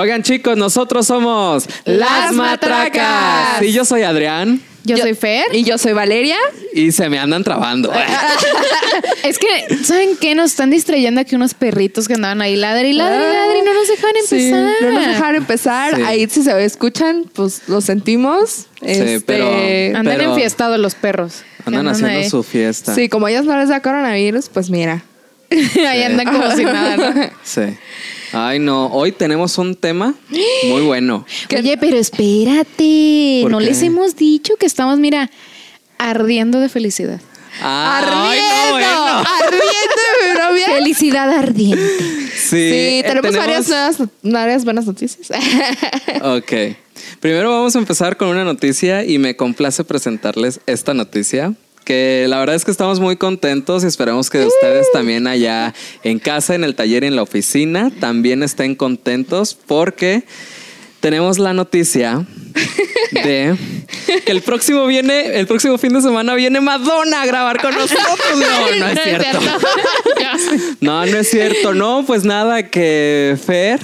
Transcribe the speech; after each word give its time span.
Oigan, 0.00 0.22
chicos, 0.22 0.56
nosotros 0.56 1.06
somos 1.06 1.66
Las 1.84 2.32
Matracas. 2.32 3.62
Y 3.62 3.72
yo 3.72 3.84
soy 3.84 4.02
Adrián. 4.02 4.60
Yo, 4.82 4.96
soy 4.96 5.12
Fer. 5.14 5.44
Y 5.52 5.62
yo 5.62 5.76
soy 5.76 5.92
Valeria. 5.92 6.36
Y 6.74 6.90
se 6.92 7.08
me 7.10 7.18
andan 7.18 7.44
trabando. 7.44 7.92
Es 9.22 9.38
que, 9.38 9.76
¿saben 9.84 10.16
qué? 10.18 10.34
Nos 10.34 10.50
están 10.52 10.70
distrayendo 10.70 11.20
aquí 11.20 11.36
unos 11.36 11.52
perritos 11.54 12.08
que 12.08 12.14
andaban 12.14 12.40
ahí 12.40 12.56
ladre 12.56 12.88
y 12.88 12.92
ladre 12.94 13.16
y 13.16 13.32
ladre 13.32 13.58
y 13.58 13.62
no 13.62 13.74
nos 13.74 13.86
dejan 13.88 14.10
Sí, 14.26 14.48
empezar. 14.48 14.72
no 14.80 14.92
nos 14.92 15.06
dejaron 15.06 15.34
empezar. 15.36 15.96
Sí. 15.96 16.02
Ahí 16.02 16.28
si 16.28 16.42
se 16.42 16.64
escuchan, 16.64 17.26
pues 17.34 17.62
lo 17.68 17.80
sentimos. 17.82 18.66
Este, 18.80 19.20
pero- 19.20 19.48
Andan 19.98 20.16
Pero- 20.16 20.30
enfiestados 20.32 20.78
los 20.78 20.94
perros. 20.94 21.42
Andan 21.66 21.86
haciendo 21.88 22.18
ahí. 22.18 22.28
su 22.30 22.42
fiesta. 22.42 22.94
Sí, 22.94 23.08
como 23.10 23.26
a 23.26 23.30
ellos 23.30 23.44
no 23.44 23.56
les 23.58 23.68
da 23.68 23.80
coronavirus, 23.82 24.48
pues 24.48 24.70
mira. 24.70 25.02
ahí 25.50 26.02
andan 26.02 26.26
como 26.26 26.50
si 26.56 26.64
nada, 26.64 26.96
¿no? 26.96 27.30
Sí. 27.44 27.62
Ay, 28.32 28.58
no. 28.58 28.86
Hoy 28.88 29.12
tenemos 29.12 29.58
un 29.58 29.74
tema 29.74 30.14
muy 30.68 30.82
bueno. 30.82 31.26
Oye, 31.56 31.76
pero 31.78 31.96
espérate. 31.96 33.40
¿Por 33.42 33.50
No 33.50 33.58
qué? 33.58 33.64
les 33.66 33.82
hemos 33.82 34.16
dicho 34.16 34.56
que 34.56 34.66
estamos, 34.66 34.98
mira, 34.98 35.30
ardiendo 35.98 36.60
de 36.60 36.68
felicidad. 36.68 37.20
Ay, 37.62 38.04
no, 38.06 38.16
¡Ardiendo! 38.24 38.72
bueno. 38.72 39.18
¡Ardiendo, 39.18 40.02
mi 40.22 40.38
novia! 40.40 40.66
Felicidad 40.78 41.30
ardiente. 41.30 41.98
Sí, 41.98 42.46
Sí, 42.48 42.56
eh, 42.56 43.04
tenemos, 43.06 43.36
Varias, 43.36 43.68
nuevas, 43.68 43.96
varias 44.22 44.64
buenas 44.64 44.86
noticias. 44.86 45.28
Ok. 46.22 46.52
Primero 47.20 47.50
vamos 47.50 47.74
a 47.76 47.78
empezar 47.78 48.16
con 48.16 48.28
una 48.28 48.44
noticia 48.44 49.04
y 49.04 49.18
me 49.18 49.36
complace 49.36 49.84
presentarles 49.84 50.60
esta 50.66 50.94
noticia. 50.94 51.54
Que 51.90 52.26
la 52.28 52.38
verdad 52.38 52.54
es 52.54 52.64
que 52.64 52.70
estamos 52.70 53.00
muy 53.00 53.16
contentos 53.16 53.82
y 53.82 53.88
esperamos 53.88 54.30
que 54.30 54.46
ustedes 54.46 54.86
también 54.92 55.26
allá 55.26 55.74
en 56.04 56.20
casa, 56.20 56.54
en 56.54 56.62
el 56.62 56.76
taller 56.76 57.02
y 57.02 57.08
en 57.08 57.16
la 57.16 57.22
oficina 57.24 57.90
también 57.98 58.44
estén 58.44 58.76
contentos 58.76 59.58
porque 59.66 60.22
tenemos 61.00 61.40
la 61.40 61.52
noticia 61.52 62.24
de 63.10 63.56
que 64.24 64.30
el 64.30 64.40
próximo 64.42 64.86
viene, 64.86 65.36
el 65.40 65.48
próximo 65.48 65.78
fin 65.78 65.92
de 65.92 66.00
semana 66.00 66.36
viene 66.36 66.60
Madonna 66.60 67.22
a 67.22 67.26
grabar 67.26 67.60
con 67.60 67.74
nosotros. 67.74 68.06
No, 68.36 68.76
no 68.78 68.86
es 68.86 69.00
cierto. 69.04 69.40
No, 70.80 71.04
no 71.06 71.16
es 71.18 71.28
cierto. 71.28 71.74
No, 71.74 72.04
pues 72.06 72.22
nada, 72.22 72.70
que 72.70 73.36
Fer 73.44 73.80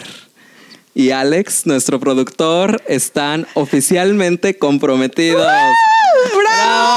y 0.97 1.11
Alex, 1.11 1.67
nuestro 1.67 2.01
productor, 2.01 2.83
están 2.87 3.47
oficialmente 3.53 4.57
comprometidos. 4.57 5.47
¡Bravo! 5.47 6.97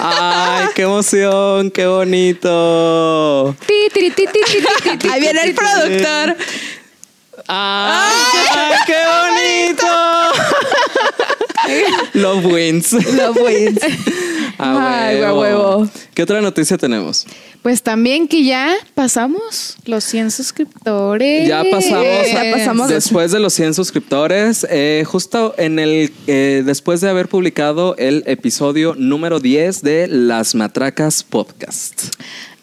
¡Ay, 0.00 0.66
qué 0.76 0.82
emoción! 0.82 1.72
¡Qué 1.72 1.84
bonito! 1.88 3.56
Ahí 5.10 5.20
viene 5.20 5.40
el 5.42 5.54
productor. 5.56 6.36
¡Ay, 7.48 8.76
qué 8.86 8.98
bonito! 9.74 9.86
Love 12.14 12.46
wins. 12.46 12.92
Lo 12.92 13.32
wins. 13.32 13.80
A 14.58 15.08
Ay, 15.08 15.22
a 15.22 15.32
huevo. 15.34 15.88
¿Qué 16.14 16.22
otra 16.22 16.40
noticia 16.40 16.76
tenemos? 16.76 17.26
Pues 17.62 17.82
también 17.82 18.26
que 18.26 18.44
ya 18.44 18.74
pasamos 18.94 19.76
los 19.84 20.02
100 20.04 20.32
suscriptores. 20.32 21.48
Ya 21.48 21.62
pasamos, 21.70 22.32
Ya 22.32 22.52
pasamos 22.52 22.88
después 22.88 23.30
de 23.30 23.38
los 23.38 23.54
100 23.54 23.74
suscriptores, 23.74 24.66
eh, 24.68 25.04
justo 25.06 25.54
en 25.58 25.78
el 25.78 26.12
eh, 26.26 26.62
después 26.66 27.00
de 27.00 27.08
haber 27.08 27.28
publicado 27.28 27.94
el 27.98 28.24
episodio 28.26 28.94
número 28.96 29.38
10 29.38 29.82
de 29.82 30.08
Las 30.08 30.54
Matracas 30.54 31.22
Podcast. 31.22 32.02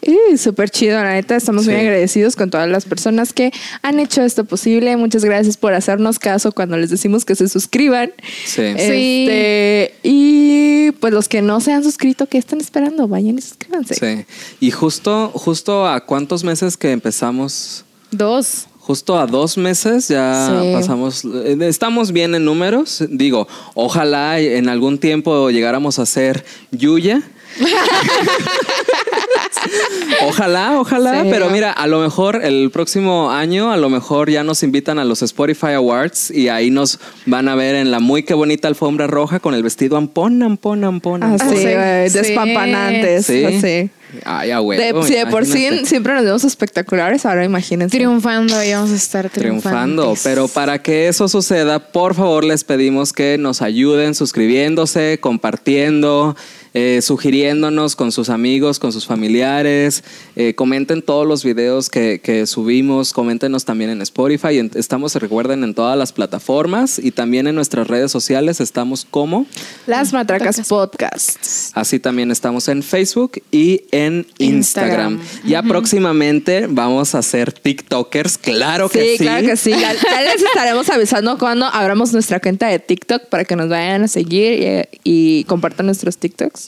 Y 0.02 0.38
súper 0.38 0.70
chido, 0.70 1.02
la 1.02 1.12
neta. 1.12 1.36
Estamos 1.36 1.66
muy 1.66 1.74
agradecidos 1.74 2.34
con 2.36 2.50
todas 2.50 2.68
las 2.68 2.84
personas 2.86 3.32
que 3.32 3.52
han 3.82 4.00
hecho 4.00 4.22
esto 4.22 4.44
posible. 4.44 4.96
Muchas 4.96 5.24
gracias 5.24 5.56
por 5.56 5.74
hacernos 5.74 6.18
caso 6.18 6.52
cuando 6.52 6.76
les 6.76 6.90
decimos 6.90 7.24
que 7.24 7.34
se 7.34 7.48
suscriban. 7.48 8.12
Sí. 8.46 8.62
Este, 8.62 9.94
y 10.02 10.90
pues 10.92 11.12
los 11.12 11.28
que 11.28 11.42
no 11.42 11.60
se 11.60 11.72
han 11.72 11.84
suscrito, 11.84 12.26
¿qué 12.26 12.38
están 12.38 12.60
esperando? 12.60 13.08
Vayan 13.08 13.38
y 13.38 13.42
suscríbanse. 13.42 13.94
Sí. 13.94 14.24
Y 14.60 14.70
justo 14.70 15.30
justo 15.34 15.86
a 15.86 16.00
cuántos 16.06 16.44
meses 16.44 16.76
que 16.76 16.92
empezamos 16.92 17.84
Dos. 18.10 18.66
Justo 18.80 19.16
a 19.18 19.26
dos 19.26 19.56
meses 19.56 20.08
ya 20.08 20.48
Sí. 20.62 20.72
pasamos, 20.72 21.24
eh, 21.24 21.56
estamos 21.60 22.10
bien 22.10 22.34
en 22.34 22.44
números. 22.44 23.04
Digo, 23.08 23.46
ojalá 23.74 24.40
en 24.40 24.68
algún 24.68 24.98
tiempo 24.98 25.50
llegáramos 25.50 25.98
a 26.00 26.06
ser 26.06 26.44
Yuya. 26.72 27.22
ojalá, 30.26 30.78
ojalá, 30.80 31.22
Sí. 31.22 31.28
pero 31.30 31.50
mira, 31.50 31.72
a 31.72 31.86
lo 31.86 32.00
mejor 32.00 32.44
el 32.44 32.70
próximo 32.70 33.30
año, 33.30 33.72
a 33.72 33.76
lo 33.76 33.88
mejor 33.88 34.30
ya 34.30 34.44
nos 34.44 34.62
invitan 34.62 34.98
a 34.98 35.04
los 35.04 35.22
Spotify 35.22 35.72
Awards 35.72 36.30
y 36.30 36.48
ahí 36.48 36.70
nos 36.70 36.98
van 37.26 37.48
a 37.48 37.54
ver 37.54 37.74
en 37.74 37.90
la 37.90 38.00
muy 38.00 38.22
que 38.22 38.34
bonita 38.34 38.68
alfombra 38.68 39.06
roja 39.06 39.40
con 39.40 39.54
el 39.54 39.62
vestido 39.62 39.96
ampón, 39.96 40.42
ampón, 40.42 40.84
ampón. 40.84 41.22
Así, 41.22 41.42
ampón. 41.42 41.56
sí. 41.58 41.74
güey, 41.74 42.10
Sí. 42.10 42.18
despampanantes. 42.18 43.26
Sí. 43.26 43.44
así. 43.44 43.90
Ay, 44.24 44.50
a 44.50 44.56
De, 44.56 44.60
huevo, 44.62 45.02
si 45.04 45.14
de 45.14 45.26
por 45.26 45.46
sí 45.46 45.68
siempre 45.84 46.12
nos 46.14 46.24
vemos 46.24 46.42
espectaculares, 46.42 47.24
ahora 47.26 47.44
imagínense. 47.44 47.96
Triunfando, 47.96 48.56
ahí 48.56 48.72
vamos 48.72 48.90
a 48.90 48.96
estar 48.96 49.30
triunfando. 49.30 50.02
triunfando. 50.02 50.14
Pero 50.24 50.48
para 50.48 50.82
que 50.82 51.06
eso 51.06 51.28
suceda, 51.28 51.78
por 51.92 52.16
favor 52.16 52.44
les 52.44 52.64
pedimos 52.64 53.12
que 53.12 53.38
nos 53.38 53.62
ayuden 53.62 54.16
suscribiéndose, 54.16 55.18
compartiendo, 55.20 56.34
eh, 56.74 57.00
sugiriéndonos 57.02 57.96
con 57.96 58.12
sus 58.12 58.28
amigos, 58.30 58.78
con 58.78 58.92
sus 58.92 59.06
familiares. 59.06 60.04
Eh, 60.36 60.54
comenten 60.54 61.02
todos 61.02 61.26
los 61.26 61.44
videos 61.44 61.90
que, 61.90 62.20
que 62.22 62.46
subimos, 62.46 63.12
coméntenos 63.12 63.64
también 63.64 63.90
en 63.90 64.02
Spotify. 64.02 64.58
En- 64.58 64.70
Estamos, 64.74 65.14
recuerden, 65.16 65.64
en 65.64 65.74
todas 65.74 65.96
las 65.98 66.12
plataformas 66.12 66.98
y 66.98 67.10
también 67.10 67.46
en 67.46 67.54
nuestras 67.54 67.86
redes 67.88 68.10
sociales 68.12 68.60
estamos 68.60 69.06
como. 69.10 69.46
Las 69.86 70.12
Matracas 70.12 70.60
Podcasts. 70.68 71.70
Así 71.74 71.98
también 71.98 72.30
estamos 72.30 72.68
en 72.68 72.82
Facebook 72.82 73.42
y 73.50 73.82
en 73.90 74.26
Instagram. 74.38 75.14
Instagram. 75.14 75.20
Ya 75.46 75.62
próximamente 75.62 76.66
vamos 76.68 77.14
a 77.14 77.22
ser 77.22 77.52
TikTokers, 77.52 78.38
claro 78.38 78.88
que 78.88 79.00
sí. 79.02 79.10
Sí, 79.18 79.24
claro 79.24 79.46
que 79.46 79.56
sí. 79.56 79.70
Ya, 79.70 79.92
ya 79.94 80.20
les 80.22 80.42
estaremos 80.42 80.88
avisando 80.90 81.38
cuando 81.38 81.66
abramos 81.66 82.12
nuestra 82.12 82.40
cuenta 82.40 82.68
de 82.68 82.78
TikTok 82.78 83.26
para 83.26 83.44
que 83.44 83.56
nos 83.56 83.68
vayan 83.68 84.04
a 84.04 84.08
seguir 84.08 84.86
y, 85.04 85.40
y 85.40 85.44
compartan 85.44 85.86
nuestros 85.86 86.16
TikToks. 86.18 86.59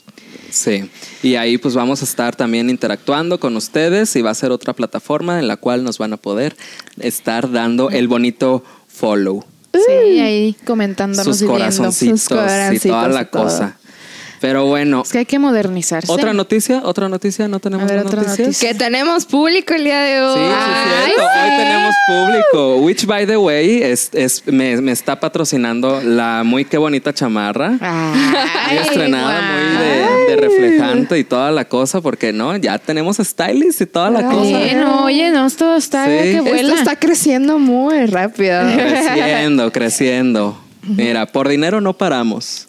Sí, 0.50 0.90
y 1.22 1.34
ahí 1.36 1.58
pues 1.58 1.74
vamos 1.74 2.02
a 2.02 2.04
estar 2.04 2.36
también 2.36 2.68
interactuando 2.70 3.40
con 3.40 3.56
ustedes 3.56 4.14
y 4.16 4.22
va 4.22 4.30
a 4.30 4.34
ser 4.34 4.50
otra 4.52 4.72
plataforma 4.74 5.38
en 5.38 5.48
la 5.48 5.56
cual 5.56 5.82
nos 5.84 5.98
van 5.98 6.12
a 6.12 6.16
poder 6.16 6.56
estar 7.00 7.50
dando 7.50 7.90
el 7.90 8.08
bonito 8.08 8.62
follow, 8.88 9.44
Sí, 9.74 10.20
ahí 10.20 10.54
comentándonos 10.66 11.24
sus 11.24 11.36
y 11.42 11.44
viendo. 11.46 11.54
corazoncitos 11.58 12.20
Sus 12.20 12.84
y 12.84 12.88
toda 12.88 13.08
la 13.08 13.22
y 13.22 13.24
todo. 13.26 13.44
cosa. 13.44 13.78
Pero 14.42 14.66
bueno, 14.66 15.02
Es 15.04 15.12
que 15.12 15.18
hay 15.18 15.24
que 15.24 15.38
modernizarse. 15.38 16.10
otra 16.12 16.32
noticia, 16.34 16.82
otra 16.84 17.08
noticia, 17.08 17.46
no 17.46 17.60
tenemos 17.60 17.88
A 17.88 17.94
ver, 17.94 18.04
otra 18.04 18.22
noticias? 18.22 18.40
noticia. 18.48 18.68
Que 18.72 18.74
tenemos 18.74 19.24
público 19.24 19.72
el 19.72 19.84
día 19.84 20.00
de 20.00 20.16
Sí, 20.18 20.22
hoy. 20.24 20.34
sí, 20.34 20.52
Ay, 20.52 20.82
es 20.82 21.14
cierto. 21.14 21.22
sí. 21.32 21.38
Hoy 21.42 21.56
tenemos 21.56 21.94
público. 22.08 22.76
Which, 22.78 23.06
by 23.06 23.24
the 23.26 23.36
way, 23.36 23.82
es, 23.84 24.10
es- 24.12 24.42
me, 24.46 24.76
me 24.82 24.90
está 24.92 25.20
patrocinando 25.20 26.00
la 26.02 26.42
muy 26.44 26.64
qué 26.64 26.76
bonita 26.76 27.14
chamarra. 27.14 27.78
Ay, 27.80 28.74
Muy 28.74 28.78
estrenada, 28.84 29.40
muy 29.52 29.78
de, 29.78 30.34
de 30.34 30.36
reflejante 30.48 31.18
y 31.20 31.24
toda 31.24 31.52
la 31.52 31.64
cosa, 31.66 32.00
porque 32.00 32.32
no, 32.32 32.56
ya 32.56 32.78
tenemos 32.78 33.18
stylist 33.18 33.80
y 33.82 33.86
toda 33.86 34.10
la 34.10 34.22
cosa. 34.24 34.58
Bueno, 34.58 35.04
oye, 35.04 35.30
no, 35.30 35.46
esto 35.46 35.76
está 35.76 36.04
Sí. 36.06 36.10
que 36.10 36.38
Esto 36.60 36.74
está 36.74 36.96
creciendo 36.96 37.60
muy 37.60 38.06
rápido. 38.06 38.60
Creciendo, 38.74 39.70
creciendo. 39.70 40.58
Mira, 40.82 41.26
por 41.26 41.48
dinero 41.48 41.80
no 41.80 41.92
paramos. 41.96 42.66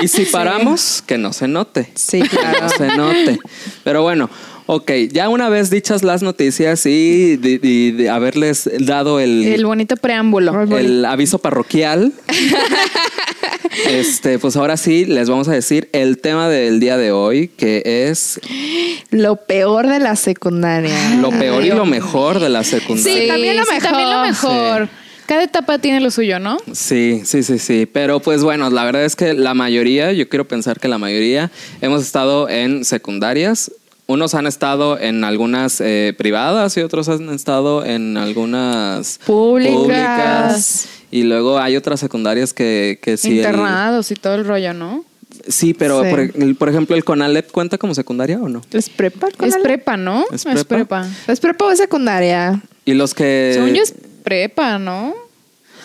Y 0.00 0.08
si 0.08 0.24
paramos, 0.26 1.02
que 1.06 1.18
no 1.18 1.32
se 1.32 1.48
note. 1.48 1.90
Sí, 1.94 2.22
Que 2.22 2.28
claro. 2.28 2.60
no 2.62 2.68
se 2.68 2.96
note. 2.96 3.38
Pero 3.82 4.02
bueno, 4.02 4.30
ok, 4.66 4.90
ya 5.10 5.28
una 5.28 5.48
vez 5.48 5.68
dichas 5.70 6.02
las 6.04 6.22
noticias 6.22 6.86
y 6.86 7.36
de, 7.36 7.58
de- 7.58 7.92
de 7.92 8.08
haberles 8.10 8.70
dado 8.80 9.18
el, 9.18 9.44
El 9.46 9.66
bonito 9.66 9.96
preámbulo. 9.96 10.62
el 10.78 11.04
aviso 11.04 11.38
parroquial. 11.38 12.12
este, 13.88 14.38
pues 14.38 14.56
ahora 14.56 14.76
sí 14.76 15.04
les 15.04 15.28
vamos 15.28 15.48
a 15.48 15.52
decir 15.52 15.88
el 15.92 16.18
tema 16.18 16.48
del 16.48 16.80
día 16.80 16.96
de 16.96 17.12
hoy, 17.12 17.48
que 17.48 17.82
es 18.10 18.40
Lo 19.10 19.36
peor 19.36 19.86
de 19.88 19.98
la 19.98 20.16
secundaria. 20.16 21.16
lo 21.20 21.30
peor 21.30 21.64
y 21.64 21.70
lo 21.70 21.84
mejor 21.86 22.40
de 22.40 22.48
la 22.48 22.64
secundaria. 22.64 23.22
Sí, 23.22 23.28
también 23.28 23.56
lo 23.56 23.64
mejor. 23.64 23.82
también 23.82 24.10
lo 24.10 24.20
mejor. 24.22 24.88
Cada 25.28 25.42
etapa 25.42 25.78
tiene 25.78 26.00
lo 26.00 26.10
suyo, 26.10 26.38
¿no? 26.38 26.56
Sí, 26.72 27.20
sí, 27.26 27.42
sí, 27.42 27.58
sí. 27.58 27.84
Pero 27.84 28.18
pues 28.20 28.42
bueno, 28.42 28.70
la 28.70 28.82
verdad 28.84 29.04
es 29.04 29.14
que 29.14 29.34
la 29.34 29.52
mayoría, 29.52 30.10
yo 30.12 30.26
quiero 30.30 30.48
pensar 30.48 30.80
que 30.80 30.88
la 30.88 30.96
mayoría, 30.96 31.50
hemos 31.82 32.00
estado 32.02 32.48
en 32.48 32.86
secundarias. 32.86 33.70
Unos 34.06 34.34
han 34.34 34.46
estado 34.46 34.98
en 34.98 35.24
algunas 35.24 35.82
eh, 35.82 36.14
privadas 36.16 36.74
y 36.78 36.80
otros 36.80 37.10
han 37.10 37.28
estado 37.28 37.84
en 37.84 38.16
algunas 38.16 39.20
Públicas. 39.26 40.88
Y 41.10 41.24
luego 41.24 41.58
hay 41.58 41.76
otras 41.76 42.00
secundarias 42.00 42.54
que, 42.54 42.98
que 43.02 43.18
sí. 43.18 43.32
el- 43.32 43.36
Internados 43.36 44.10
y 44.10 44.14
todo 44.14 44.34
el 44.34 44.46
rollo, 44.46 44.72
¿no? 44.72 45.04
sí, 45.46 45.74
pero 45.74 46.02
Sí. 46.04 46.54
Por, 46.58 46.70
ejemplo, 46.70 46.96
¿el 46.96 47.04
CONALEP 47.04 47.50
cuenta 47.50 47.76
como 47.76 47.94
secundaria 47.94 48.38
o 48.40 48.48
no? 48.48 48.62
¿Es 48.72 48.88
prepa? 48.88 49.28
Es 49.44 49.56
prepa, 49.58 49.98
¿no? 49.98 50.24
¿Es 50.32 50.44
prepa? 50.64 51.06
¿Es 51.26 51.38
prepa 51.38 51.66
o 51.66 51.70
es 51.70 51.76
secundaria? 51.78 52.62
Y 52.86 52.94
los 52.94 53.12
que... 53.12 53.50
Según 53.52 53.74
yo 53.74 53.82
es 53.82 53.94
prepa, 54.28 54.78
¿no? 54.78 55.14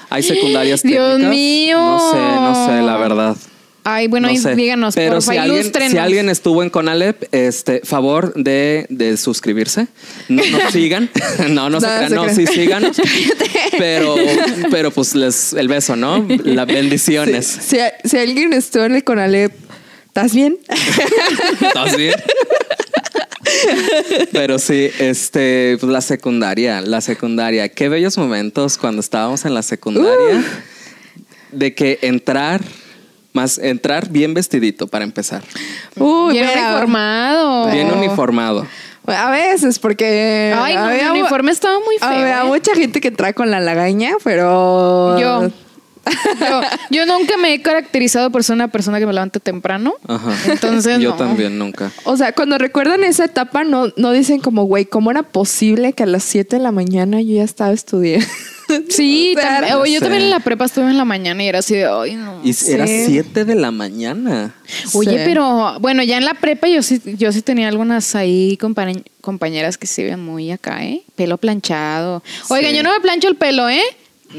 Hay 0.09 0.21
secundarias 0.21 0.83
Dios 0.83 1.11
técnicas. 1.11 1.29
mío. 1.29 1.77
No 1.79 2.11
sé, 2.11 2.17
no 2.17 2.67
sé, 2.67 2.81
la 2.81 2.97
verdad. 2.97 3.37
Ay, 3.85 4.07
bueno, 4.07 4.29
No 4.29 4.35
sé. 4.37 4.55
díganos, 4.55 4.95
Pero 4.95 5.15
porfa, 5.15 5.31
si 5.33 5.37
alguien, 5.37 5.71
si 5.91 5.97
alguien 5.97 6.29
estuvo 6.29 6.61
en 6.63 6.69
Conalep, 6.69 7.23
este, 7.33 7.81
favor 7.83 8.33
de, 8.35 8.85
de 8.89 9.17
suscribirse. 9.17 9.87
No 10.29 10.41
nos 10.45 10.71
sigan. 10.71 11.09
no, 11.49 11.69
no 11.69 11.79
se 11.81 11.87
No, 11.87 11.93
crean. 11.95 12.09
se 12.09 12.15
No, 12.15 12.21
crean. 12.23 12.35
sí 12.35 12.47
síganos. 12.47 12.97
pero, 13.77 14.15
pero 14.71 14.91
pues 14.91 15.15
les, 15.15 15.53
el 15.53 15.67
beso, 15.67 15.95
¿no? 15.95 16.25
Las 16.43 16.67
bendiciones. 16.67 17.45
Si, 17.45 17.77
si 18.05 18.17
alguien 18.17 18.53
estuvo 18.53 18.83
en 18.85 18.95
el 18.95 19.03
Conalep, 19.03 19.51
¿estás 20.07 20.33
bien? 20.33 20.57
¿Estás 21.61 21.97
bien? 21.97 22.13
Pero 24.31 24.59
sí, 24.59 24.89
este, 24.99 25.77
pues 25.79 25.91
la 25.91 26.01
secundaria, 26.01 26.81
la 26.81 27.01
secundaria. 27.01 27.69
Qué 27.69 27.89
bellos 27.89 28.17
momentos 28.17 28.77
cuando 28.77 28.99
estábamos 28.99 29.45
en 29.45 29.53
la 29.53 29.61
secundaria. 29.63 30.43
De 31.51 31.75
que 31.75 31.99
entrar, 32.01 32.61
más 33.31 33.57
entrar 33.57 34.09
bien 34.09 34.33
vestidito 34.33 34.87
para 34.87 35.03
empezar. 35.03 35.43
Uy, 35.95 36.33
Bien 36.33 36.47
mira, 36.47 36.69
uniformado. 36.69 37.71
Bien 37.71 37.91
uniformado. 37.91 38.67
A 39.05 39.29
veces, 39.31 39.79
porque 39.79 40.53
Ay, 40.55 40.75
no, 40.75 40.85
mi 40.85 40.91
había, 40.91 41.11
uniforme 41.11 41.51
estaba 41.51 41.77
muy 41.79 41.97
feo. 41.97 42.07
había 42.07 42.41
¿eh? 42.41 42.45
mucha 42.45 42.73
gente 42.73 43.01
que 43.01 43.09
entra 43.09 43.33
con 43.33 43.51
la 43.51 43.59
lagaña, 43.59 44.13
pero... 44.23 45.19
Yo. 45.19 45.51
Yo, 46.39 46.61
yo 46.89 47.05
nunca 47.05 47.37
me 47.37 47.53
he 47.53 47.61
caracterizado 47.61 48.29
por 48.31 48.43
ser 48.43 48.55
una 48.55 48.67
persona 48.69 48.99
que 48.99 49.05
me 49.05 49.13
levante 49.13 49.39
temprano. 49.39 49.93
Ajá. 50.07 50.35
Entonces, 50.51 50.99
Yo 50.99 51.11
no. 51.11 51.15
también 51.15 51.57
nunca. 51.57 51.91
O 52.03 52.17
sea, 52.17 52.33
cuando 52.33 52.57
recuerdan 52.57 53.03
esa 53.03 53.25
etapa, 53.25 53.63
no, 53.63 53.93
no 53.97 54.11
dicen 54.11 54.39
como, 54.41 54.63
güey, 54.65 54.85
¿cómo 54.85 55.11
era 55.11 55.23
posible 55.23 55.93
que 55.93 56.03
a 56.03 56.05
las 56.05 56.23
7 56.23 56.57
de 56.57 56.61
la 56.61 56.71
mañana 56.71 57.21
yo 57.21 57.35
ya 57.35 57.43
estaba 57.43 57.71
estudiando? 57.71 58.25
Sí, 58.89 59.35
O 59.37 59.41
sea, 59.41 59.67
yo 59.67 59.83
sé. 59.85 59.99
también 59.99 60.23
en 60.23 60.29
la 60.29 60.39
prepa 60.39 60.65
estuve 60.65 60.85
en 60.89 60.97
la 60.97 61.03
mañana 61.05 61.43
y 61.43 61.47
era 61.47 61.59
así 61.59 61.75
de, 61.75 61.85
ay, 61.85 62.15
no. 62.15 62.39
Y 62.43 62.55
era 62.71 62.87
7 62.87 63.43
de 63.45 63.55
la 63.55 63.71
mañana. 63.71 64.55
Oye, 64.93 65.11
Sí. 65.11 65.17
pero 65.25 65.77
bueno, 65.81 66.01
ya 66.01 66.17
en 66.17 66.23
la 66.25 66.33
prepa 66.33 66.67
yo 66.69 66.81
sí, 66.81 66.99
yo 67.17 67.31
sí 67.33 67.41
tenía 67.41 67.67
algunas 67.67 68.15
ahí 68.15 68.57
compañ- 68.59 69.03
compañeras 69.21 69.77
que 69.77 69.85
se 69.85 70.05
ven 70.05 70.21
muy 70.23 70.49
acá, 70.49 70.83
¿eh? 70.85 71.03
Pelo 71.15 71.37
planchado. 71.37 72.23
Oigan, 72.47 72.71
Sí. 72.71 72.77
yo 72.77 72.83
no 72.83 72.91
me 72.93 73.01
plancho 73.01 73.27
el 73.27 73.35
pelo, 73.35 73.67
¿eh? 73.69 73.81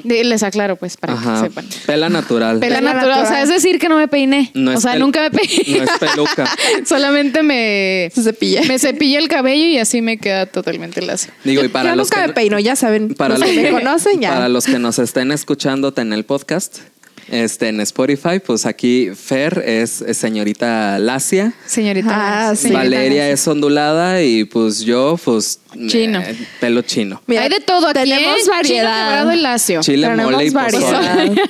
Les 0.02 0.42
aclaro, 0.42 0.76
pues, 0.76 0.96
para 0.96 1.12
Ajá. 1.14 1.34
que 1.42 1.48
sepan. 1.48 1.66
Pela 1.86 2.08
natural. 2.08 2.58
Pela 2.58 2.76
Pela 2.80 2.94
natural, 2.94 3.24
o 3.24 3.26
sea, 3.28 3.42
es 3.42 3.48
decir 3.48 3.78
que 3.78 3.88
no 3.88 3.96
me 3.96 4.08
peiné. 4.08 4.50
No 4.54 4.72
o 4.72 4.80
sea, 4.80 4.94
pel- 4.94 4.98
nunca 5.00 5.20
me 5.22 5.30
peiné. 5.30 5.78
no 5.78 5.84
es 5.84 5.90
peluca. 5.98 6.48
Solamente 6.86 7.42
me, 7.42 8.10
Se 8.14 8.22
cepilla. 8.22 8.62
me 8.64 8.78
cepillo 8.78 9.18
el 9.18 9.28
cabello 9.28 9.64
y 9.66 9.78
así 9.78 10.02
me 10.02 10.18
queda 10.18 10.46
totalmente 10.46 11.00
lacio. 11.02 11.32
Digo, 11.44 11.62
y 11.62 11.66
Yo 11.66 11.72
para 11.72 11.94
los 11.96 12.08
nunca 12.10 12.22
que 12.22 12.28
me 12.28 12.32
peino, 12.34 12.58
ya 12.58 12.76
saben. 12.76 13.14
para 13.14 13.34
los 13.38 13.40
los 13.40 13.50
que 13.50 13.62
me 13.62 13.70
conocen 13.70 14.20
ya. 14.20 14.30
Para 14.32 14.48
los 14.48 14.64
que 14.66 14.78
nos 14.78 14.98
estén 14.98 15.30
escuchando 15.32 15.92
en 15.96 16.12
el 16.12 16.24
podcast, 16.24 16.78
este, 17.28 17.68
en 17.68 17.80
Spotify, 17.80 18.40
pues 18.44 18.66
aquí 18.66 19.10
Fer 19.14 19.62
es, 19.66 20.00
es 20.02 20.16
señorita 20.16 20.98
lacia. 20.98 21.52
Señorita. 21.66 22.08
Ah, 22.50 22.54
señorita 22.56 22.78
Valeria 22.82 23.30
es 23.30 23.46
ondulada 23.48 24.22
y 24.22 24.44
pues 24.44 24.80
yo, 24.80 25.18
pues. 25.24 25.60
Chino. 25.88 26.20
eh, 26.20 26.36
pelo 26.60 26.82
chino. 26.82 27.20
Mira, 27.26 27.42
Hay 27.42 27.48
de 27.48 27.58
todo 27.58 27.88
aquí. 27.88 27.98
tenemos 27.98 28.38
¿eh? 28.38 28.48
Variedad. 28.48 29.32
y 29.32 29.40
lacio. 29.40 29.80
Chile, 29.80 30.06
Tenemos 30.06 30.30
mole 30.32 30.44
y 30.46 30.50
variedad. 30.50 31.32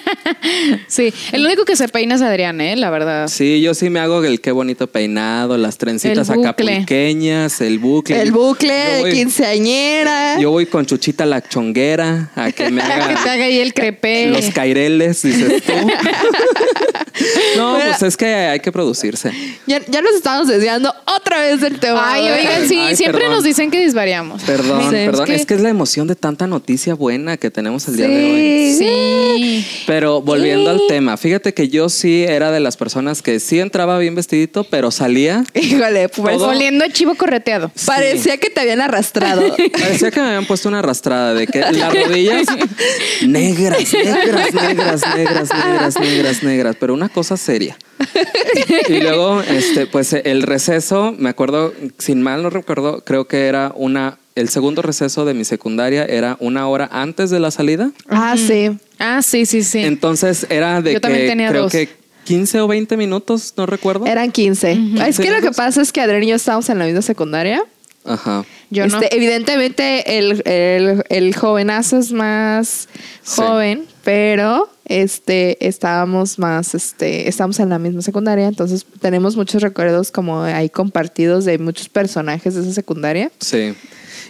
Sí, 0.88 1.12
el 1.32 1.44
único 1.44 1.64
que 1.64 1.76
se 1.76 1.88
peina 1.88 2.14
es 2.14 2.22
Adrián, 2.22 2.60
¿eh? 2.60 2.76
La 2.76 2.88
verdad. 2.90 3.28
Sí, 3.28 3.60
yo 3.60 3.74
sí 3.74 3.90
me 3.90 4.00
hago 4.00 4.22
el 4.24 4.40
qué 4.40 4.50
bonito 4.52 4.86
peinado, 4.86 5.56
las 5.56 5.76
trencitas 5.78 6.30
acapulqueñas, 6.30 7.60
el 7.60 7.78
bucle. 7.78 8.20
El 8.20 8.32
bucle 8.32 9.00
voy- 9.00 9.12
quinceañera. 9.12 10.38
Yo 10.40 10.50
voy 10.50 10.66
con 10.66 10.86
Chuchita 10.86 11.26
la 11.26 11.42
chonguera 11.42 12.30
a 12.34 12.50
que 12.52 12.70
me 12.70 12.80
Que 12.84 12.86
te 12.86 12.92
haga 12.92 13.32
haga 13.32 13.44
ahí 13.44 13.58
el 13.58 13.74
crepé. 13.74 14.26
los 14.28 14.46
caireles, 14.50 15.22
dices 15.22 15.62
tú. 15.66 15.72
no, 17.56 17.76
Pero- 17.76 17.90
pues 17.90 18.02
es 18.02 18.16
que 18.16 18.26
hay 18.26 18.60
que 18.60 18.72
producirse. 18.72 19.32
Ya, 19.66 19.80
ya 19.86 20.02
nos 20.02 20.14
estamos 20.14 20.48
desviando 20.48 20.94
otra 21.16 21.40
vez 21.40 21.60
del 21.60 21.78
tema. 21.78 22.02
Ay, 22.12 22.28
oigan, 22.28 22.68
sí, 22.68 22.78
Ay, 22.78 22.96
siempre 22.96 23.20
perdón. 23.22 23.36
nos 23.36 23.44
dicen 23.44 23.70
que 23.70 23.80
disvariamos. 23.84 24.42
Perdón, 24.42 24.90
Sí, 24.90 24.96
es 24.96 25.06
perdón. 25.06 25.26
que- 25.26 25.34
Es 25.34 25.46
que 25.46 25.54
es 25.54 25.60
la 25.60 25.68
emoción 25.68 26.06
de 26.06 26.16
tanta 26.16 26.46
noticia 26.46 26.94
buena 26.94 27.36
que 27.36 27.50
tenemos 27.50 27.86
el 27.88 27.96
día 27.96 28.08
de 28.08 28.16
hoy. 28.32 28.72
Sí. 28.78 28.84
Sí. 28.84 29.66
Pero 29.86 30.20
volviendo 30.22 30.74
Sí. 30.74 30.80
al 30.82 30.86
tema, 30.88 31.16
fíjate 31.16 31.54
que 31.54 31.68
yo 31.68 31.88
sí 31.88 32.24
era 32.26 32.50
de 32.50 32.60
las 32.60 32.76
personas 32.76 33.22
que 33.22 33.40
sí 33.40 33.60
entraba 33.60 33.98
bien 33.98 34.14
vestidito, 34.14 34.64
pero 34.64 34.90
salía. 34.90 35.44
Híjole, 35.54 36.08
pues 36.08 36.36
Todo- 36.38 36.48
Oliendo 36.48 36.84
a 36.84 36.88
chivo 36.88 37.14
correteado. 37.14 37.70
parecía 37.86 38.36
que 38.38 38.50
te 38.50 38.60
habían 38.60 38.80
arrastrado. 38.80 39.42
Parecía 39.72 40.10
que 40.10 40.20
me 40.20 40.26
habían 40.28 40.46
puesto 40.46 40.68
una 40.68 40.80
arrastrada 40.80 41.34
de 41.34 41.46
que 41.46 41.60
las 41.60 41.92
rodillas 41.94 42.46
negras, 43.26 43.92
negras, 43.92 44.52
negras, 44.54 45.02
negras, 45.16 45.48
negras, 45.54 46.00
negras, 46.00 46.42
negras, 46.42 46.76
pero 46.78 46.94
una 46.94 47.08
cosa 47.08 47.36
seria. 47.36 47.76
Y 48.88 49.00
luego, 49.00 49.40
este, 49.42 49.86
pues 49.86 50.12
el 50.12 50.42
receso, 50.42 51.14
me 51.18 51.28
acuerdo, 51.30 51.72
sin 51.98 52.22
mal 52.22 52.42
no 52.42 52.50
recuerdo, 52.50 53.02
creo 53.04 53.26
que 53.26 53.46
era 53.46 53.72
una, 53.74 54.18
el 54.34 54.48
segundo 54.48 54.82
receso 54.82 55.24
de 55.24 55.34
mi 55.34 55.44
secundaria 55.44 56.04
era 56.04 56.36
una 56.40 56.68
hora 56.68 56.88
antes 56.92 57.30
de 57.30 57.40
la 57.40 57.50
salida. 57.50 57.90
ah, 58.08 58.36
sí. 58.36 58.70
Ah, 58.98 59.22
sí, 59.22 59.46
sí, 59.46 59.62
sí. 59.64 59.80
Entonces 59.80 60.46
era 60.50 60.80
de 60.82 60.94
Yo 60.94 61.00
también 61.00 61.24
que 61.24 61.28
tenía 61.30 61.48
creo 61.50 61.62
dos. 61.64 61.72
que 61.72 61.88
15 62.24 62.60
o 62.60 62.68
20 62.68 62.96
minutos, 62.96 63.52
no 63.56 63.66
recuerdo. 63.66 64.06
Eran 64.06 64.30
15. 64.32 64.78
Es 65.06 65.18
que 65.18 65.30
lo 65.30 65.40
que 65.40 65.50
pasa 65.50 65.82
es 65.82 65.92
que 65.92 66.00
Adrián 66.00 66.22
y 66.22 66.28
yo 66.28 66.36
estábamos 66.36 66.68
en 66.70 66.78
la 66.78 66.84
misma 66.86 67.02
secundaria. 67.02 67.62
Ajá. 68.04 68.44
Yo 68.70 68.86
no. 68.86 69.00
Este, 69.00 69.16
Evidentemente, 69.16 70.18
el, 70.18 70.42
el, 70.46 71.04
el 71.08 71.34
jovenazo 71.34 71.98
es 71.98 72.12
más 72.12 72.88
Sí. 73.22 73.40
joven, 73.42 73.84
pero 74.04 74.70
este 74.84 75.66
estábamos 75.66 76.38
más, 76.38 76.74
este, 76.74 77.28
estamos 77.28 77.58
en 77.60 77.70
la 77.70 77.78
misma 77.78 78.02
secundaria, 78.02 78.46
entonces 78.46 78.86
tenemos 79.00 79.36
muchos 79.36 79.62
recuerdos 79.62 80.10
como 80.10 80.42
ahí 80.42 80.68
compartidos 80.68 81.44
de 81.44 81.58
muchos 81.58 81.88
personajes 81.88 82.54
de 82.54 82.62
esa 82.62 82.72
secundaria. 82.72 83.30
Sí. 83.40 83.74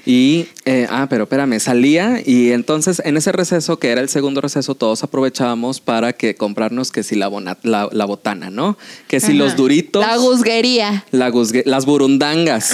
Y, 0.07 0.47
eh, 0.65 0.87
ah, 0.91 1.07
pero 1.09 1.25
espérame, 1.25 1.59
salía 1.61 2.21
y 2.25 2.53
entonces 2.53 3.01
en 3.05 3.17
ese 3.17 3.33
receso, 3.33 3.79
que 3.79 3.89
era 3.91 4.01
el 4.01 4.09
segundo 4.09 4.41
receso, 4.41 4.75
todos 4.75 5.03
aprovechábamos 5.03 5.81
para 5.81 6.13
que 6.13 6.35
comprarnos 6.35 6.91
que 6.91 7.03
si 7.03 7.15
la, 7.17 7.29
bona- 7.29 7.59
la, 7.63 7.89
la 7.93 8.05
botana, 8.05 8.51
¿no? 8.51 8.77
Que 9.09 9.21
si 9.21 9.27
Ajá. 9.33 9.35
los 9.35 9.57
duritos. 9.57 10.05
La 10.07 10.17
guzguería. 10.17 11.05
la 11.11 11.31
guzgue- 11.31 11.63
las 11.67 11.87
burundangas. 11.87 12.73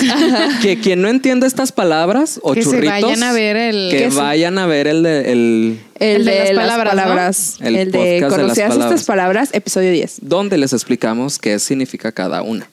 que 0.62 0.78
quien 0.80 1.02
no 1.02 1.08
entiende 1.08 1.46
estas 1.46 1.72
palabras 1.72 2.40
o 2.42 2.52
Que 2.54 2.62
churritos. 2.62 3.02
vayan 3.02 3.22
a 3.22 3.32
ver 3.32 3.56
el- 3.56 3.90
Que 3.90 3.98
que 3.98 4.08
vayan 4.08 4.58
a 4.58 4.66
ver 4.66 4.86
el 4.86 5.02
de. 5.02 5.32
El, 5.32 5.78
El, 5.98 6.24
de, 6.24 6.54
las 6.54 6.66
palabras. 6.66 6.88
palabras, 6.94 7.56
¿no? 7.60 7.66
El 7.68 7.76
El, 7.76 7.90
de 7.92 8.26
¿Conocías 8.28 8.72
estas 8.76 9.04
palabras? 9.04 9.50
Episodio 9.52 9.92
10. 9.92 10.18
donde 10.22 10.56
les 10.58 10.72
explicamos 10.72 11.38
qué 11.38 11.58
significa 11.58 12.10
cada 12.12 12.42
una. 12.42 12.68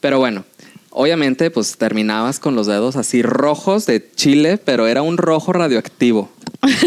Pero 0.00 0.18
bueno, 0.18 0.44
obviamente, 0.94 1.50
pues 1.50 1.76
terminabas 1.76 2.38
con 2.40 2.54
los 2.56 2.66
dedos 2.66 2.96
así 2.96 3.20
rojos 3.22 3.84
de 3.84 4.10
chile, 4.14 4.56
pero 4.56 4.86
era 4.86 5.02
un 5.02 5.18
rojo 5.18 5.52
radioactivo. 5.52 6.30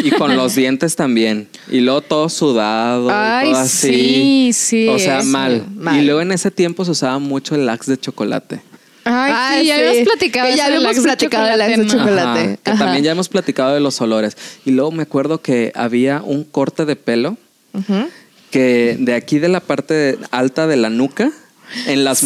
Y 0.03 0.09
con 0.11 0.35
los 0.35 0.55
dientes 0.55 0.95
también. 0.95 1.47
Y 1.69 1.81
luego 1.81 2.01
todo 2.01 2.29
sudado. 2.29 3.09
y 3.09 3.13
Ay, 3.13 3.51
todo 3.51 3.61
así. 3.61 3.87
sí, 3.87 4.51
sí, 4.53 4.87
O 4.87 4.97
sea, 4.97 5.21
mal. 5.23 5.65
mal. 5.75 5.99
Y 6.01 6.05
luego 6.05 6.21
en 6.21 6.31
ese 6.31 6.49
tiempo 6.49 6.83
se 6.83 6.91
usaba 6.91 7.19
mucho 7.19 7.53
el 7.53 7.65
lax 7.67 7.85
de 7.85 7.97
chocolate. 7.99 8.61
Ay, 9.09 9.31
Ah, 9.33 9.55
sí, 9.59 9.67
ya 9.67 9.75
sí. 9.75 9.81
habíamos 9.81 10.07
platicado. 10.09 10.49
Que 10.49 10.55
ya 10.57 10.65
habíamos 10.65 10.83
de 10.95 11.01
lax 11.03 11.77
de 11.77 11.87
chocolate. 11.87 12.39
Ajá, 12.41 12.57
que 12.63 12.71
Ajá. 12.71 12.79
también 12.85 13.03
ya 13.05 13.11
hemos 13.11 13.29
platicado 13.29 13.73
de 13.73 13.79
los 13.79 14.01
olores. 14.01 14.35
Y 14.65 14.71
luego 14.71 14.91
me 14.91 15.03
acuerdo 15.03 15.41
que 15.41 15.71
había 15.75 16.21
un 16.25 16.43
corte 16.43 16.83
de 16.85 16.95
pelo 16.95 17.37
que 18.51 18.95
de 18.99 19.13
aquí 19.13 19.39
de 19.39 19.49
la 19.49 19.59
parte 19.59 20.17
alta 20.31 20.67
de 20.67 20.77
la 20.77 20.89
nuca, 20.89 21.31
en 21.85 22.03
las 22.03 22.19
Sí. 22.19 22.25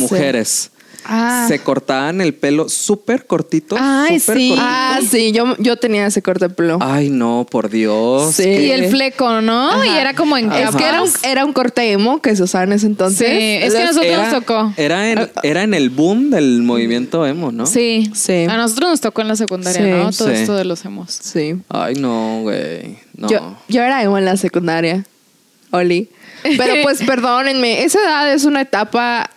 Ah. 1.05 1.45
se 1.47 1.59
cortaban 1.59 2.21
el 2.21 2.33
pelo 2.33 2.69
súper 2.69 3.25
cortito. 3.25 3.75
Ay, 3.79 4.19
súper 4.19 4.37
sí. 4.37 4.47
cortito. 4.49 4.67
Ah, 4.67 4.99
sí, 5.09 5.31
yo, 5.31 5.55
yo 5.57 5.75
tenía 5.77 6.05
ese 6.05 6.21
corte 6.21 6.47
de 6.47 6.53
pelo. 6.53 6.77
Ay, 6.81 7.09
no, 7.09 7.45
por 7.49 7.69
Dios. 7.69 8.35
Sí. 8.35 8.43
qué- 8.43 8.67
Y 8.67 8.71
el 8.71 8.89
fleco, 8.89 9.41
¿no? 9.41 9.69
Ajá. 9.71 9.85
Y 9.87 9.89
era 9.97 10.13
como 10.13 10.37
en 10.37 10.49
Ajá. 10.51 10.69
Es 10.69 10.75
que 10.75 10.83
era 10.85 11.01
un, 11.01 11.09
era 11.23 11.43
un 11.45 11.53
corte 11.53 11.91
emo 11.91 12.21
que 12.21 12.35
se 12.35 12.43
usaba 12.43 12.63
en 12.65 12.73
ese 12.73 12.85
entonces. 12.85 13.27
Sí, 13.27 13.35
es 13.65 13.73
que 13.73 13.79
Los- 13.79 13.95
nosotros 13.95 14.05
era, 14.05 14.29
nos 14.31 14.39
tocó. 14.45 14.73
Era 14.77 15.09
en, 15.11 15.31
era 15.43 15.63
en 15.63 15.73
el 15.73 15.89
boom 15.89 16.29
del 16.29 16.61
movimiento 16.61 17.25
emo, 17.25 17.51
¿no? 17.51 17.65
Sí. 17.65 18.11
Sí. 18.13 18.45
A 18.49 18.57
nosotros 18.57 18.89
nos 18.91 19.01
tocó 19.01 19.21
en 19.21 19.27
la 19.29 19.35
secundaria, 19.35 19.81
Sí. 19.81 19.89
¿no? 19.89 20.11
Todo 20.11 20.27
Sí. 20.29 20.35
esto 20.41 20.53
de 20.55 20.65
los 20.65 20.85
hemos. 20.85 21.11
Sí. 21.11 21.55
Ay, 21.69 21.95
no, 21.95 22.41
güey. 22.41 22.97
No. 23.17 23.27
Yo, 23.29 23.57
yo 23.67 23.81
era 23.81 24.03
emo 24.03 24.17
en 24.17 24.25
la 24.25 24.37
secundaria. 24.37 25.03
Oli. 25.71 26.09
Pero 26.43 26.73
pues 26.83 26.99
perdónenme, 27.05 27.83
esa 27.83 27.99
edad 28.01 28.33
es 28.33 28.45
una 28.45 28.61
etapa 28.61 29.29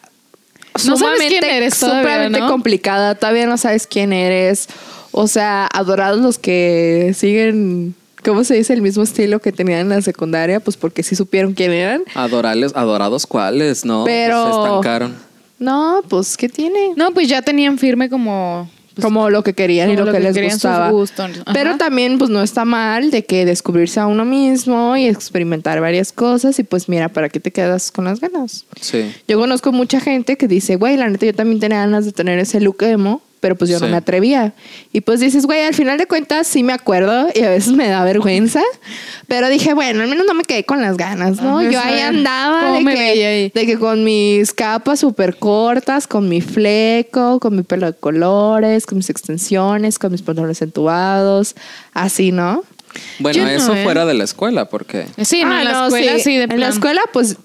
No 0.75 0.97
sabes 0.97 0.99
sumamente, 0.99 1.29
quién 1.41 1.45
eres 1.45 1.79
todavía, 1.79 2.29
¿no? 2.29 2.49
complicada. 2.49 3.15
Todavía 3.15 3.47
no 3.47 3.57
sabes 3.57 3.87
quién 3.87 4.13
eres. 4.13 4.69
O 5.13 5.29
sea, 5.29 5.69
adorados 5.73 6.21
los 6.21 6.39
que 6.39 7.15
siguen, 7.17 7.95
¿cómo 8.25 8.43
se 8.43 8.55
dice? 8.55 8.73
El 8.73 8.83
mismo 8.83 9.05
estilo 9.05 9.39
que 9.41 9.53
tenían 9.53 9.81
en 9.81 9.89
la 9.91 10.03
secundaria, 10.03 10.59
pues 10.59 10.77
porque 10.77 11.03
sí 11.05 11.15
supieron 11.15 11.55
quién 11.55 11.71
eran. 11.71 12.03
Adorales, 12.15 12.73
adorados 12.75 13.27
cuáles, 13.27 13.85
no. 13.85 14.05
Pero- 14.05 14.45
Se 14.45 14.51
estancaron. 14.51 15.15
No, 15.61 16.03
pues, 16.09 16.37
¿qué 16.37 16.49
tiene? 16.49 16.95
No, 16.97 17.13
pues 17.13 17.29
ya 17.29 17.41
tenían 17.41 17.79
firme 17.79 18.11
como 18.11 18.69
como 19.01 19.31
lo 19.31 19.43
que 19.43 19.55
querían 19.55 19.91
y 19.91 19.97
lo, 19.97 20.05
lo 20.05 20.13
que, 20.13 20.19
que 20.19 20.25
les 20.25 20.53
gustaba. 20.53 20.93
Pero 21.53 21.77
también, 21.77 22.19
pues 22.19 22.31
no 22.31 22.43
está 22.43 22.65
mal 22.65 23.11
de 23.11 23.25
que 23.25 23.45
descubrirse 23.45 24.01
a 24.01 24.07
uno 24.07 24.25
mismo 24.25 24.97
y 24.97 25.07
experimentar 25.07 25.81
varias 25.81 26.13
cosas. 26.13 26.59
Y 26.59 26.65
pues 26.65 26.89
mira, 26.89 27.09
¿para 27.09 27.29
qué 27.29 27.41
te 27.41 27.51
quedas 27.51 27.91
con 27.91 28.05
las 28.05 28.21
ganas? 28.21 28.67
Sí. 28.81 29.13
Yo 29.29 29.39
conozco 29.39 29.73
mucha 29.73 30.01
gente 30.01 30.37
que 30.37 30.49
dice, 30.49 30.77
güey, 30.77 30.97
la 30.97 31.09
neta, 31.09 31.27
yo 31.27 31.35
también 31.35 31.61
tenía 31.61 31.79
ganas 31.79 32.05
de 32.05 32.13
tener 32.13 32.39
ese 32.39 32.61
look 32.61 32.83
emo, 32.83 33.23
pero 33.45 33.57
pues 33.57 33.69
yo 33.71 33.79
no 33.79 33.85
Sí. 33.85 33.91
me 33.91 33.99
atrevía. 33.99 34.55
Y 34.91 35.03
pues 35.03 35.21
dices, 35.21 35.45
güey, 35.45 35.61
al 35.65 35.75
final 35.75 35.99
de 35.99 36.07
cuentas 36.07 36.47
sí 36.47 36.63
me 36.63 36.73
acuerdo 36.73 37.29
y 37.35 37.43
a 37.43 37.51
veces 37.51 37.75
me 37.75 37.87
da 37.89 38.03
vergüenza, 38.03 38.63
pero 39.29 39.51
dije, 39.51 39.75
bueno, 39.75 40.01
al 40.03 40.09
menos 40.09 40.25
no 40.25 40.33
me 40.33 40.45
quedé 40.45 40.65
con 40.65 40.81
las 40.81 40.97
ganas, 40.97 41.43
¿no? 41.43 41.59
Ajá, 41.59 41.71
yo 41.71 41.79
ahí 41.79 41.97
sí. 41.97 42.01
andaba 42.01 42.63
¿Cómo 42.69 42.89
de 42.89 42.95
que, 42.97 43.53
de 43.55 43.67
que 43.67 43.79
con 43.79 44.03
mis 44.03 44.55
capas 44.55 45.01
súper 45.01 45.37
cortas, 45.37 46.07
con 46.07 46.27
mi 46.27 46.41
fleco, 46.41 47.39
con 47.39 47.55
mi 47.55 47.63
pelo 47.65 47.85
de 47.85 47.93
colores, 47.93 48.87
con 48.87 48.97
mis 48.97 49.11
extensiones, 49.11 49.99
con 49.99 50.11
mis 50.11 50.23
pantalones 50.23 50.63
entubados, 50.63 51.55
así, 51.93 52.33
¿no? 52.33 52.63
Bueno, 53.19 53.37
Yo 53.41 53.45
no, 53.45 53.51
eso 53.51 53.75
¿eh? 53.75 53.85
fuera 53.85 54.07
de 54.07 54.15
la 54.15 54.25
escuela, 54.25 54.71
porque 54.71 55.05
Sí, 55.23 55.43
no, 55.45 55.53
Ah, 55.53 55.59
en 55.59 55.65
la 55.67 55.73
no, 55.73 55.85
escuela 55.89 56.19
sí, 56.19 56.35
de 56.39 56.45
En 56.45 56.61
la 56.61 56.69
escuela, 56.69 57.03
pues 57.13 57.37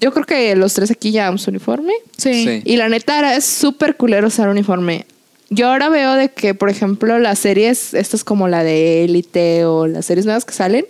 yo 0.00 0.12
creo 0.12 0.24
que 0.26 0.54
los 0.56 0.74
tres 0.74 0.90
aquí 0.90 1.10
llevamos 1.10 1.46
uniforme. 1.48 1.92
Sí. 2.16 2.44
Sí. 2.44 2.62
Y 2.64 2.76
la 2.76 2.88
neta 2.88 3.18
era 3.18 3.34
es 3.36 3.44
súper 3.44 3.96
culero 3.96 4.28
usar 4.28 4.48
uniforme. 4.48 5.04
Yo 5.48 5.68
ahora 5.68 5.88
veo 5.88 6.14
de 6.14 6.30
que, 6.30 6.54
por 6.54 6.70
ejemplo, 6.70 7.20
las 7.20 7.38
series, 7.38 7.94
estas 7.94 8.24
como 8.24 8.48
la 8.48 8.64
de 8.64 9.04
Élite 9.04 9.64
o 9.64 9.86
las 9.86 10.04
series 10.04 10.26
nuevas 10.26 10.44
que 10.44 10.52
salen, 10.52 10.84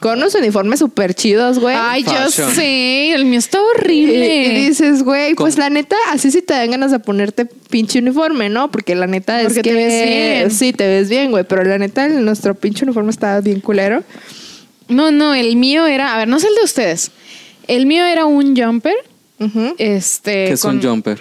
con 0.00 0.16
unos 0.16 0.34
uniformes 0.34 0.78
súper 0.78 1.12
chidos, 1.14 1.58
güey. 1.58 1.76
Ay, 1.78 2.04
yo 2.04 2.30
sé, 2.30 3.12
el 3.12 3.26
mío 3.26 3.38
está 3.38 3.58
horrible. 3.62 4.46
y 4.46 4.66
dices, 4.68 5.02
güey, 5.02 5.34
pues 5.34 5.58
la 5.58 5.68
neta, 5.68 5.94
así 6.10 6.30
sí 6.30 6.40
te 6.40 6.54
dan 6.54 6.70
ganas 6.70 6.90
de 6.90 7.00
ponerte 7.00 7.44
pinche 7.44 7.98
uniforme, 7.98 8.48
¿no? 8.48 8.70
Porque 8.70 8.94
la 8.94 9.06
neta 9.06 9.40
Porque 9.42 9.46
es 9.48 9.54
que 9.54 9.62
te 9.62 9.74
ves 9.74 10.08
bien. 10.08 10.50
sí 10.52 10.72
te 10.72 10.86
ves 10.86 11.10
bien, 11.10 11.30
güey, 11.30 11.44
pero 11.44 11.62
la 11.64 11.76
neta 11.76 12.08
nuestro 12.08 12.54
pinche 12.54 12.86
uniforme 12.86 13.10
está 13.10 13.38
bien 13.42 13.60
culero. 13.60 14.02
No, 14.88 15.10
no, 15.10 15.34
el 15.34 15.56
mío 15.56 15.86
era, 15.86 16.14
a 16.14 16.18
ver, 16.18 16.28
no 16.28 16.40
sé 16.40 16.46
el 16.48 16.54
de 16.54 16.64
ustedes. 16.64 17.10
El 17.66 17.84
mío 17.84 18.06
era 18.06 18.24
un 18.24 18.56
jumper, 18.56 18.94
Ujú. 19.38 19.74
este, 19.76 20.46
que 20.46 20.52
es 20.54 20.62
con- 20.62 20.76
un 20.76 20.82
jumper. 20.82 21.18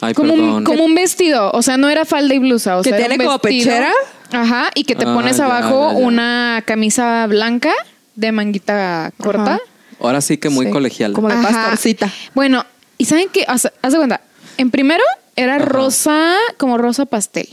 Ay, 0.00 0.14
como 0.14 0.32
un, 0.34 0.40
perdón. 0.40 0.64
como 0.64 0.84
un 0.84 0.94
vestido, 0.94 1.50
o 1.52 1.62
sea, 1.62 1.76
no 1.76 1.88
era 1.88 2.04
falda 2.04 2.34
y 2.34 2.38
blusa, 2.38 2.78
o 2.78 2.82
¿Que 2.82 2.90
sea, 2.90 2.98
era 2.98 3.08
tiene 3.08 3.22
un 3.24 3.28
como 3.28 3.38
vestido. 3.42 3.64
pechera? 3.66 3.92
Ajá, 4.32 4.70
y 4.74 4.84
que 4.84 4.94
te 4.94 5.04
Ah, 5.06 5.14
pones 5.14 5.36
ya, 5.38 5.44
abajo 5.46 5.92
ya, 5.92 5.98
ya. 6.00 6.06
una 6.06 6.62
camisa 6.66 7.26
blanca 7.26 7.72
de 8.14 8.32
manguita 8.32 9.12
corta. 9.18 9.54
Ajá. 9.54 9.60
Ahora 10.00 10.20
sí 10.20 10.38
que 10.38 10.48
muy 10.48 10.66
Sí, 10.66 10.72
colegial. 10.72 11.12
Como 11.12 11.28
de 11.28 11.34
Ajá. 11.34 11.42
pastorcita. 11.50 12.10
Bueno, 12.34 12.64
y 12.96 13.04
saben 13.04 13.28
qué, 13.32 13.44
haz, 13.48 13.70
haz 13.82 13.92
de 13.92 13.98
cuenta, 13.98 14.20
en 14.56 14.70
primero 14.70 15.02
era 15.36 15.56
Ajá. 15.56 15.64
rosa, 15.64 16.34
como 16.58 16.78
rosa 16.78 17.06
pastel. 17.06 17.48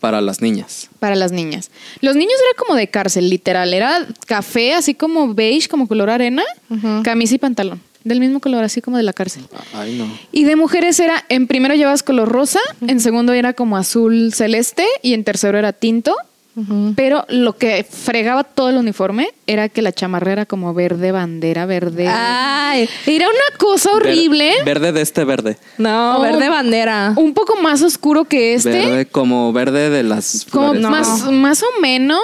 Para 0.00 0.20
las 0.20 0.40
niñas. 0.42 0.88
para 1.00 1.16
las 1.16 1.32
niñas. 1.32 1.70
Los 2.02 2.14
niños 2.14 2.34
era 2.34 2.56
como 2.64 2.76
de 2.76 2.88
cárcel, 2.88 3.28
literal. 3.30 3.74
Era 3.74 4.06
café, 4.26 4.74
así 4.74 4.94
como 4.94 5.34
beige, 5.34 5.68
como 5.68 5.88
color 5.88 6.08
arena, 6.10 6.44
Ujú. 6.70 7.02
camisa 7.02 7.34
y 7.34 7.38
pantalón. 7.38 7.80
Del 8.08 8.20
mismo 8.20 8.40
color, 8.40 8.64
así 8.64 8.80
como 8.80 8.96
de 8.96 9.02
la 9.04 9.12
cárcel. 9.12 9.44
Ay, 9.74 9.96
no. 9.98 10.06
Y 10.32 10.44
de 10.44 10.56
mujeres 10.56 10.98
era, 10.98 11.24
en 11.28 11.46
primero 11.46 11.74
llevas 11.74 12.02
color 12.02 12.28
rosa, 12.28 12.60
en 12.86 13.00
segundo 13.00 13.32
era 13.34 13.52
como 13.52 13.76
azul 13.76 14.32
celeste 14.34 14.86
y 15.02 15.12
en 15.14 15.24
tercero 15.24 15.58
era 15.58 15.72
tinto. 15.72 16.16
Pero 16.96 17.24
lo 17.28 17.56
que 17.56 17.86
fregaba 17.88 18.42
todo 18.42 18.70
el 18.70 18.78
uniforme 18.78 19.28
era 19.46 19.68
que 19.68 19.80
la 19.80 19.92
chamarra 19.92 20.32
era 20.32 20.44
como 20.44 20.74
verde 20.74 21.12
bandera, 21.12 21.66
verde. 21.66 22.08
Ay, 22.08 22.88
Era 23.06 23.26
una 23.28 23.56
cosa 23.58 23.92
horrible. 23.92 24.54
Ver- 24.56 24.64
verde 24.64 24.90
de 24.90 25.00
este 25.02 25.22
verde. 25.24 25.56
no, 25.76 26.16
Oh. 26.18 26.20
verde 26.22 26.48
bandera. 26.48 27.12
Un 27.14 27.32
poco 27.32 27.54
más 27.62 27.80
oscuro 27.82 28.24
que 28.24 28.54
este. 28.54 28.70
Verde 28.70 29.06
como 29.06 29.52
verde 29.52 29.88
de 29.88 30.02
las 30.02 30.46
Como 30.50 30.72
flores. 30.72 30.82
No. 30.82 30.90
más, 30.90 31.30
más 31.30 31.62
o 31.62 31.80
menos. 31.80 32.18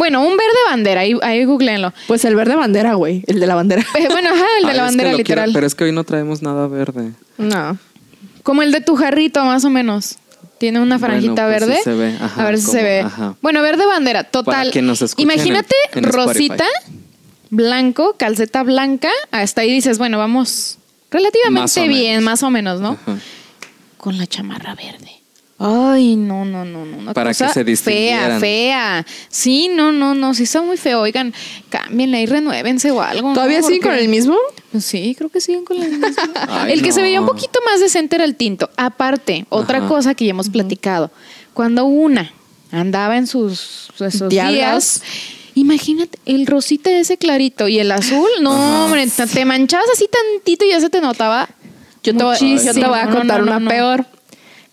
Bueno, 0.00 0.22
un 0.22 0.34
verde 0.36 0.56
bandera, 0.70 1.02
ahí, 1.02 1.14
ahí 1.20 1.44
googleenlo. 1.44 1.92
Pues 2.08 2.24
el 2.24 2.34
verde 2.34 2.56
bandera, 2.56 2.94
güey. 2.94 3.22
El 3.26 3.38
de 3.38 3.46
la 3.46 3.54
bandera. 3.54 3.82
Eh, 3.98 4.06
bueno, 4.10 4.30
ajá, 4.30 4.46
el 4.58 4.64
de 4.64 4.70
Ay, 4.70 4.76
la 4.78 4.82
bandera 4.84 5.12
literal. 5.12 5.44
quiero- 5.44 5.52
pero 5.54 5.66
es 5.66 5.74
que 5.74 5.84
hoy 5.84 5.92
no 5.92 6.04
traemos 6.04 6.40
nada 6.40 6.66
verde. 6.68 7.12
No. 7.36 7.76
Como 8.42 8.62
el 8.62 8.72
de 8.72 8.80
tu 8.80 8.96
jarrito, 8.96 9.44
más 9.44 9.64
o 9.66 9.70
menos. 9.70 10.16
Tiene 10.56 10.80
una 10.80 10.96
Bueno, 10.96 11.12
franjita 11.14 11.46
pues 11.46 11.62
sí 11.62 11.68
verde. 11.68 11.80
se 11.84 11.94
ve, 11.94 12.16
ajá, 12.20 12.40
a 12.42 12.44
ver 12.46 12.58
si 12.58 12.66
se 12.66 12.82
ve. 12.82 13.00
ajá. 13.00 13.34
Bueno, 13.42 13.60
verde 13.62 13.84
bandera, 13.86 14.24
total. 14.24 14.70
Para 14.70 14.82
nos 14.82 15.02
en 15.02 15.08
Imagínate 15.18 15.74
en 15.94 16.04
rosita, 16.04 16.64
blanco, 17.50 18.16
calceta 18.18 18.62
blanca. 18.62 19.10
Hasta 19.30 19.60
ahí 19.62 19.70
dices, 19.70 19.98
bueno, 19.98 20.16
vamos 20.18 20.78
relativamente 21.10 21.60
Más 21.80 21.88
bien, 21.88 22.10
menos. 22.18 22.24
más 22.24 22.42
o 22.42 22.50
menos, 22.50 22.80
¿no? 22.80 22.90
Ajá. 22.90 23.16
Con 23.96 24.16
la 24.18 24.26
chamarra 24.26 24.74
verde. 24.74 25.19
Ay, 25.62 26.16
no, 26.16 26.46
no, 26.46 26.64
no, 26.64 26.86
no. 26.86 26.96
Una 26.96 27.12
Para 27.12 27.32
que 27.32 27.38
cosa 27.38 27.52
se 27.52 27.64
distinguieran. 27.64 28.40
Fea, 28.40 29.04
fea. 29.04 29.06
Sí, 29.28 29.68
no, 29.68 29.92
no, 29.92 30.14
no. 30.14 30.32
Sí 30.32 30.44
está 30.44 30.62
muy 30.62 30.78
feo. 30.78 31.02
Oigan, 31.02 31.34
cámbienla 31.68 32.18
y 32.20 32.24
renuévense 32.24 32.90
o 32.90 33.02
algo. 33.02 33.28
¿no? 33.28 33.34
¿Todavía 33.34 33.62
siguen 33.62 33.82
con 33.82 33.92
el 33.92 34.08
mismo? 34.08 34.36
Pues 34.72 34.86
Sí, 34.86 35.14
creo 35.18 35.28
que 35.28 35.42
siguen 35.42 35.66
con 35.66 35.82
el 35.82 35.90
mismo. 35.90 36.06
Ay, 36.48 36.72
el 36.72 36.82
que 36.82 36.92
se 36.92 37.00
no. 37.00 37.04
veía 37.04 37.20
un 37.20 37.26
poquito 37.26 37.60
más 37.70 37.78
decente 37.78 38.16
era 38.16 38.24
el 38.24 38.36
tinto. 38.36 38.70
Aparte, 38.78 39.44
otra 39.50 39.78
Ajá. 39.80 39.88
cosa 39.88 40.14
que 40.14 40.24
ya 40.24 40.30
hemos 40.30 40.48
platicado. 40.48 41.10
Cuando 41.52 41.84
una 41.84 42.32
andaba 42.72 43.18
en 43.18 43.26
sus, 43.26 43.90
esos 44.00 44.30
días, 44.30 45.02
imagínate 45.54 46.18
el 46.24 46.46
rosita 46.46 46.90
ese 46.90 47.18
clarito 47.18 47.68
y 47.68 47.78
el 47.80 47.92
azul, 47.92 48.28
no, 48.40 48.52
Ajá. 48.54 48.84
hombre, 48.86 49.06
te- 49.08 49.44
manchabas 49.44 49.86
así 49.92 50.08
tantito 50.08 50.64
y 50.64 50.70
ya 50.70 50.80
se 50.80 50.88
te 50.88 51.02
notaba. 51.02 51.50
Yo 52.02 52.16
te, 52.16 52.24
voy, 52.24 52.36
yo 52.38 52.72
te 52.72 52.86
voy 52.86 52.98
a. 52.98 53.04
No, 53.04 53.16
contar 53.18 53.40
no, 53.40 53.44
no, 53.46 53.50
una 53.52 53.60
no. 53.60 53.68
peor. 53.70 54.06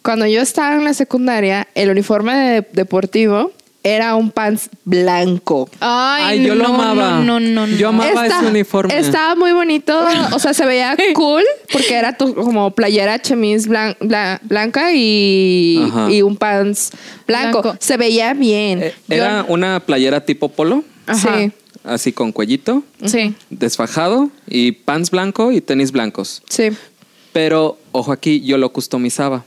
Cuando 0.07 0.25
yo 0.25 0.39
estaba 0.41 0.73
en 0.75 0.85
la 0.85 0.93
secundaria, 0.93 1.67
el 1.75 1.89
uniforme 1.89 2.33
de- 2.33 2.67
deportivo 2.71 3.51
era 3.83 4.15
un 4.15 4.31
pants 4.31 4.69
blanco. 4.85 5.69
Ay, 5.81 6.39
Ay, 6.39 6.45
yo 6.47 6.55
lo 6.55 6.63
no, 6.63 6.75
amaba. 6.75 7.19
No, 7.19 7.41
no, 7.41 7.67
no. 7.67 7.67
Yo 7.75 7.89
amaba 7.89 8.25
ese 8.25 8.45
uniforme. 8.45 8.97
Estaba 8.97 9.35
muy 9.35 9.51
bonito, 9.51 9.99
o 10.31 10.39
sea, 10.39 10.53
se 10.53 10.65
veía 10.65 10.95
cool 11.13 11.43
porque 11.73 11.93
era 11.95 12.15
tu- 12.15 12.33
como 12.35 12.71
playera 12.71 13.21
chemise 13.21 13.67
blan- 13.69 13.97
bla- 13.99 14.39
blanca 14.43 14.93
y, 14.93 16.21
un 16.23 16.37
pants 16.37 16.91
blanco. 17.27 17.61
Blanco. 17.61 17.77
Se 17.81 17.97
veía 17.97 18.33
bien. 18.33 18.83
Eh, 18.83 18.93
Yo- 19.09 19.15
Era 19.15 19.45
una 19.49 19.81
playera 19.81 20.21
tipo 20.25 20.47
polo, 20.47 20.85
Ajá. 21.05 21.37
Sí, 21.37 21.51
así 21.83 22.13
con 22.13 22.31
cuellito, 22.31 22.81
Sí. 23.03 23.35
desfajado 23.49 24.29
y 24.47 24.71
pants 24.71 25.11
blanco 25.11 25.51
y 25.51 25.59
tenis 25.59 25.91
blancos. 25.91 26.43
sí. 26.49 26.69
Pero, 27.33 27.77
ojo 27.91 28.11
aquí, 28.13 28.41
yo 28.41 28.57
lo 28.57 28.71
customizaba. 28.73 29.43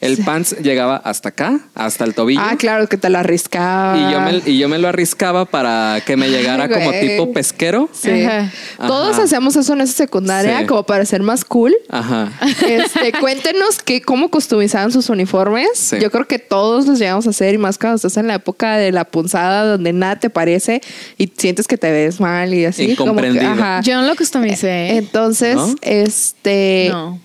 El 0.00 0.18
pants 0.18 0.56
llegaba 0.62 0.96
hasta 0.96 1.30
acá, 1.30 1.60
hasta 1.74 2.04
el 2.04 2.14
tobillo. 2.14 2.40
Ah, 2.42 2.56
claro, 2.58 2.88
que 2.88 2.96
te 2.96 3.08
la 3.10 3.20
arriscaba. 3.20 3.96
Y 3.98 4.12
yo, 4.12 4.20
me, 4.20 4.42
y 4.52 4.58
yo 4.58 4.68
me 4.68 4.78
lo 4.78 4.88
arriscaba 4.88 5.44
para 5.46 6.00
que 6.04 6.16
me 6.16 6.28
llegara 6.28 6.64
Ay, 6.64 6.70
como 6.70 6.90
tipo 6.92 7.32
pesquero. 7.32 7.88
Sí. 7.92 8.22
Ajá. 8.24 8.50
Todos 8.86 9.14
Ajá. 9.14 9.22
hacemos 9.24 9.56
eso 9.56 9.72
en 9.72 9.80
esa 9.80 9.92
secundaria, 9.94 10.60
Sí. 10.60 10.66
como 10.66 10.84
para 10.84 11.04
ser 11.04 11.22
más 11.22 11.44
cool. 11.44 11.74
Ajá. 11.88 12.30
Este, 12.66 13.12
cuéntenos 13.20 13.78
que, 13.82 14.02
cómo 14.02 14.30
customizaban 14.30 14.92
sus 14.92 15.08
uniformes. 15.08 15.68
Sí. 15.74 15.96
Yo 16.00 16.10
creo 16.10 16.26
que 16.26 16.38
todos 16.38 16.86
los 16.86 16.98
llegamos 16.98 17.26
a 17.26 17.30
hacer, 17.30 17.54
y 17.54 17.58
más 17.58 17.78
cuando 17.78 17.96
estás 17.96 18.16
en 18.16 18.26
la 18.26 18.34
época 18.34 18.76
de 18.76 18.92
la 18.92 19.04
punzada, 19.04 19.64
donde 19.64 19.92
nada 19.92 20.18
te 20.20 20.30
parece 20.30 20.80
y 21.18 21.32
sientes 21.36 21.66
que 21.66 21.78
te 21.78 21.90
ves 21.90 22.20
mal 22.20 22.52
y 22.52 22.64
así. 22.64 22.94
como 22.96 23.14
que, 23.20 23.28
Incomprendido. 23.28 23.52
ajá. 23.52 23.80
Yo 23.82 24.00
no 24.00 24.06
lo 24.06 24.16
customicé. 24.16 24.96
Entonces, 24.96 25.56
¿No? 25.56 25.74
este. 25.82 26.88
no. 26.90 27.20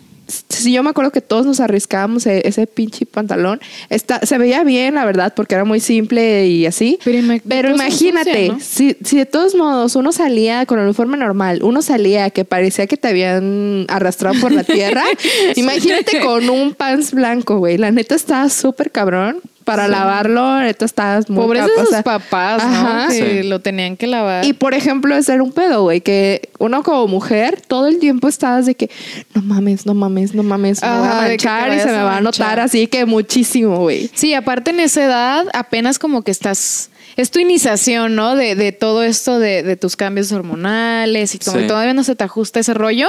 Sí, 0.49 0.71
yo 0.73 0.83
me 0.83 0.89
acuerdo 0.89 1.11
que 1.11 1.21
todos 1.21 1.45
nos 1.45 1.59
arriscábamos 1.59 2.25
e- 2.25 2.47
ese 2.47 2.67
pinche 2.67 3.05
pantalón. 3.05 3.59
Está, 3.89 4.19
se 4.25 4.37
veía 4.37 4.63
bien, 4.63 4.95
la 4.95 5.05
verdad, 5.05 5.33
porque 5.35 5.55
era 5.55 5.63
muy 5.65 5.79
simple 5.79 6.47
y 6.47 6.65
así. 6.65 6.99
Pero 7.03 7.17
ima- 7.19 7.41
Pero 7.47 7.71
cosas 7.71 7.87
imagínate, 7.87 8.51
si, 8.61 8.95
si 9.03 9.17
de 9.17 9.25
todos 9.25 9.55
modos 9.55 9.95
uno 9.95 10.11
salía 10.11 10.65
con 10.65 10.79
el 10.79 10.85
uniforme 10.85 11.17
normal, 11.17 11.61
uno 11.63 11.81
salía 11.81 12.29
que 12.29 12.45
parecía 12.45 12.87
que 12.87 12.97
te 12.97 13.07
habían 13.07 13.85
arrastrado 13.89 14.39
por 14.39 14.51
la 14.51 14.63
tierra, 14.63 15.03
imagínate 15.55 16.19
con 16.21 16.49
un 16.49 16.73
pants 16.73 17.11
blanco, 17.13 17.57
güey. 17.57 17.77
La 17.77 17.91
neta 17.91 18.15
estaba 18.15 18.49
súper 18.49 18.91
cabrón. 18.91 19.37
Para 19.69 19.87
lavarlo, 19.87 20.41
la 20.57 20.61
neta 20.63 20.85
estabas 20.85 21.29
muy 21.29 21.43
Pobres 21.43 21.63
de 21.63 21.69
capa- 21.69 21.81
o 21.81 21.85
sus 21.85 21.89
sea, 21.93 22.03
papás, 22.03 22.63
¿no? 22.63 22.69
ajá. 22.69 23.07
Que 23.09 23.41
Sí. 23.41 23.47
lo 23.47 23.59
tenían 23.61 23.97
que 23.97 24.07
lavar. 24.07 24.45
y 24.45 24.53
por 24.53 24.73
ejemplo, 24.73 25.15
ese 25.15 25.33
era 25.33 25.43
un 25.43 25.51
pedo, 25.51 25.83
güey, 25.83 26.01
que 26.01 26.49
uno 26.59 26.83
como 26.83 27.07
mujer 27.07 27.61
todo 27.67 27.87
el 27.87 27.99
tiempo 27.99 28.27
estabas 28.27 28.65
de 28.65 28.75
que 28.75 28.89
no 29.33 29.41
mames, 29.41 29.85
no 29.85 29.93
mames, 29.93 30.33
no 30.33 30.43
mames, 30.43 30.81
me 30.81 30.87
voy 30.89 31.07
Ajá, 31.07 31.23
a 31.23 31.27
de 31.29 31.37
que 31.37 31.47
manchar 31.47 31.73
y 31.73 31.79
se 31.79 31.87
me 31.87 32.03
va 32.03 32.17
a 32.17 32.21
notar 32.21 32.59
así 32.59 32.87
que 32.87 33.05
muchísimo, 33.05 33.77
güey. 33.79 34.09
Sí, 34.13 34.33
aparte 34.33 34.71
en 34.71 34.79
esa 34.79 35.03
edad 35.05 35.45
apenas 35.53 35.99
como 35.99 36.21
que 36.23 36.31
estás 36.31 36.89
es 37.21 37.31
tu 37.31 37.39
iniciación, 37.39 38.15
¿no? 38.15 38.35
De, 38.35 38.55
de 38.55 38.71
todo 38.71 39.03
esto 39.03 39.39
de, 39.39 39.63
de 39.63 39.75
tus 39.75 39.95
cambios 39.95 40.31
hormonales 40.31 41.35
y 41.35 41.39
como 41.39 41.59
Sí. 41.59 41.67
todavía 41.67 41.93
no 41.93 42.03
se 42.03 42.15
te 42.15 42.23
ajusta 42.23 42.59
ese 42.59 42.73
rollo 42.73 43.07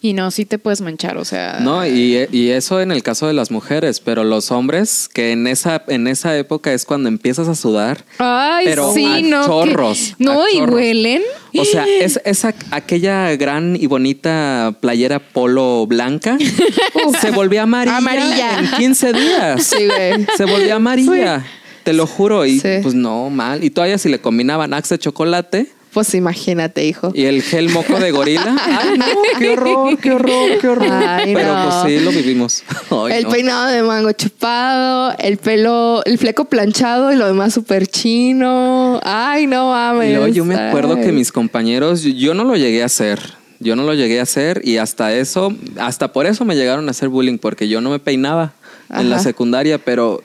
y 0.00 0.14
no, 0.14 0.30
sí 0.32 0.44
te 0.44 0.58
puedes 0.58 0.80
manchar, 0.80 1.16
o 1.16 1.24
sea. 1.24 1.58
No, 1.60 1.86
y, 1.86 2.26
y 2.32 2.50
eso 2.50 2.80
en 2.80 2.90
el 2.90 3.02
caso 3.04 3.28
de 3.28 3.34
las 3.34 3.50
mujeres, 3.52 4.00
pero 4.00 4.24
los 4.24 4.50
hombres, 4.50 5.08
que 5.12 5.30
en 5.30 5.46
esa, 5.46 5.84
en 5.86 6.08
esa 6.08 6.36
época 6.36 6.72
es 6.72 6.84
cuando 6.84 7.08
empiezas 7.08 7.46
a 7.46 7.54
sudar. 7.54 8.04
Ay, 8.18 8.64
pero 8.66 8.92
sí, 8.94 9.04
a 9.06 9.20
no. 9.20 9.42
que- 9.42 9.46
chorros, 9.46 10.14
no, 10.18 10.42
a 10.42 10.50
y 10.50 10.58
chorros. 10.58 10.74
huelen. 10.74 11.22
O 11.56 11.64
sea, 11.64 11.84
es, 12.00 12.20
es 12.24 12.44
aquella 12.72 13.36
gran 13.36 13.76
y 13.76 13.86
bonita 13.86 14.74
playera 14.80 15.20
polo 15.20 15.86
blanca 15.86 16.36
se 17.20 17.30
volvió 17.30 17.62
amarilla, 17.62 17.96
Amarilla. 17.98 18.58
en 18.58 18.70
15 18.72 19.12
días. 19.12 19.62
Sí, 19.64 19.86
güey. 19.86 20.26
Se 20.36 20.44
volvió 20.46 20.74
amarilla. 20.76 21.44
Te 21.84 21.92
lo 21.92 22.06
juro. 22.06 22.44
Y 22.46 22.60
Sí. 22.60 22.68
pues 22.82 22.94
no, 22.94 23.30
mal. 23.30 23.62
Y 23.64 23.70
todavía 23.70 23.98
si 23.98 24.08
le 24.08 24.20
combinaban 24.20 24.72
Axe 24.74 24.94
de 24.94 24.98
chocolate 24.98 25.66
Pues 25.92 26.14
imagínate, 26.14 26.86
hijo. 26.86 27.12
y 27.14 27.24
el 27.24 27.42
gel 27.42 27.68
moco 27.68 27.98
de 28.00 28.10
gorila. 28.12 28.56
Ay, 28.64 28.96
no, 28.98 29.04
qué 29.38 29.50
horror, 29.50 29.98
qué 29.98 30.12
horror, 30.12 30.50
qué 30.60 30.68
horror. 30.68 30.88
Ay, 30.90 31.34
Pero 31.34 31.54
no. 31.54 31.64
pues 31.64 31.74
sí, 31.92 32.00
lo 32.04 32.10
vivimos. 32.12 32.62
Ay, 32.90 33.18
el 33.18 33.24
no. 33.24 33.30
peinado 33.30 33.66
de 33.68 33.82
mango 33.82 34.10
chupado, 34.12 35.14
el 35.18 35.36
pelo, 35.36 36.02
el 36.06 36.16
fleco 36.18 36.46
planchado 36.46 37.12
y 37.12 37.16
lo 37.16 37.26
demás 37.26 37.52
súper 37.52 37.86
chino. 37.86 39.00
Ay, 39.02 39.46
no 39.46 39.70
mames. 39.70 40.10
Luego 40.14 40.28
yo 40.28 40.44
me 40.44 40.54
acuerdo 40.54 40.94
Ay. 40.96 41.04
que 41.04 41.12
mis 41.12 41.30
compañeros, 41.32 42.02
yo 42.02 42.32
no 42.34 42.44
lo 42.44 42.56
llegué 42.56 42.82
a 42.82 42.86
hacer. 42.86 43.20
Yo 43.60 43.76
no 43.76 43.84
lo 43.84 43.94
llegué 43.94 44.18
a 44.18 44.24
hacer 44.24 44.60
y 44.64 44.78
hasta 44.78 45.14
eso, 45.14 45.54
hasta 45.78 46.12
por 46.12 46.26
eso 46.26 46.44
me 46.44 46.56
llegaron 46.56 46.88
a 46.88 46.90
hacer 46.90 47.08
bullying, 47.08 47.38
porque 47.38 47.68
yo 47.68 47.80
no 47.80 47.90
me 47.90 48.00
peinaba 48.00 48.54
en 48.92 49.10
la 49.10 49.18
secundaria, 49.18 49.78
pero 49.78 50.22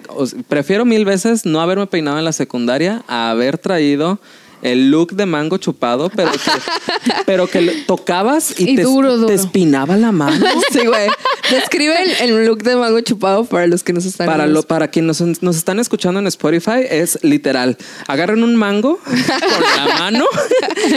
prefiero 0.47 0.85
mil 0.85 1.05
veces 1.05 1.45
no 1.45 1.61
haberme 1.61 1.87
peinado 1.87 2.19
en 2.19 2.25
la 2.25 2.33
secundaria 2.33 3.03
a 3.07 3.29
haber 3.29 3.57
traído 3.57 4.19
el 4.61 4.89
look 4.89 5.13
de 5.13 5.25
mango 5.25 5.57
chupado, 5.57 6.09
pero 6.09 6.31
que, 6.31 6.37
pero 7.25 7.47
que 7.47 7.83
tocabas 7.85 8.59
y, 8.59 8.71
Y 8.71 8.75
te, 8.75 8.83
duro, 8.83 9.25
te 9.25 9.33
espinaba 9.33 9.97
la 9.97 10.11
mano. 10.11 10.45
Sí, 10.71 10.85
güey. 10.85 11.07
Describe 11.49 11.95
el, 12.03 12.29
el 12.29 12.45
look 12.45 12.63
de 12.63 12.75
mango 12.75 12.99
chupado 13.01 13.45
para 13.45 13.67
los 13.67 13.83
que 13.83 13.93
nos 13.93 14.05
están 14.05 14.27
Para, 14.27 14.47
lo, 14.47 14.63
para 14.63 14.89
quienes 14.89 15.21
nos, 15.21 15.41
nos 15.41 15.55
están 15.55 15.79
escuchando 15.79 16.19
en 16.19 16.27
Spotify, 16.27 16.81
es 16.89 17.19
literal. 17.23 17.77
Agarren 18.07 18.43
un 18.43 18.55
mango 18.55 18.99
con 19.05 19.87
la 19.87 19.95
mano 19.97 20.25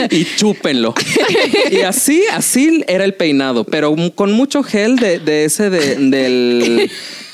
y 0.09 0.25
chúpenlo. 0.35 0.93
Y 1.69 1.81
así, 1.81 2.23
así 2.33 2.83
era 2.87 3.05
el 3.05 3.13
peinado, 3.13 3.63
pero 3.63 3.95
con 4.13 4.33
mucho 4.33 4.63
gel 4.63 4.97
de, 4.97 5.19
de 5.19 5.45
ese 5.45 5.69
de, 5.69 5.95
del. 5.95 6.91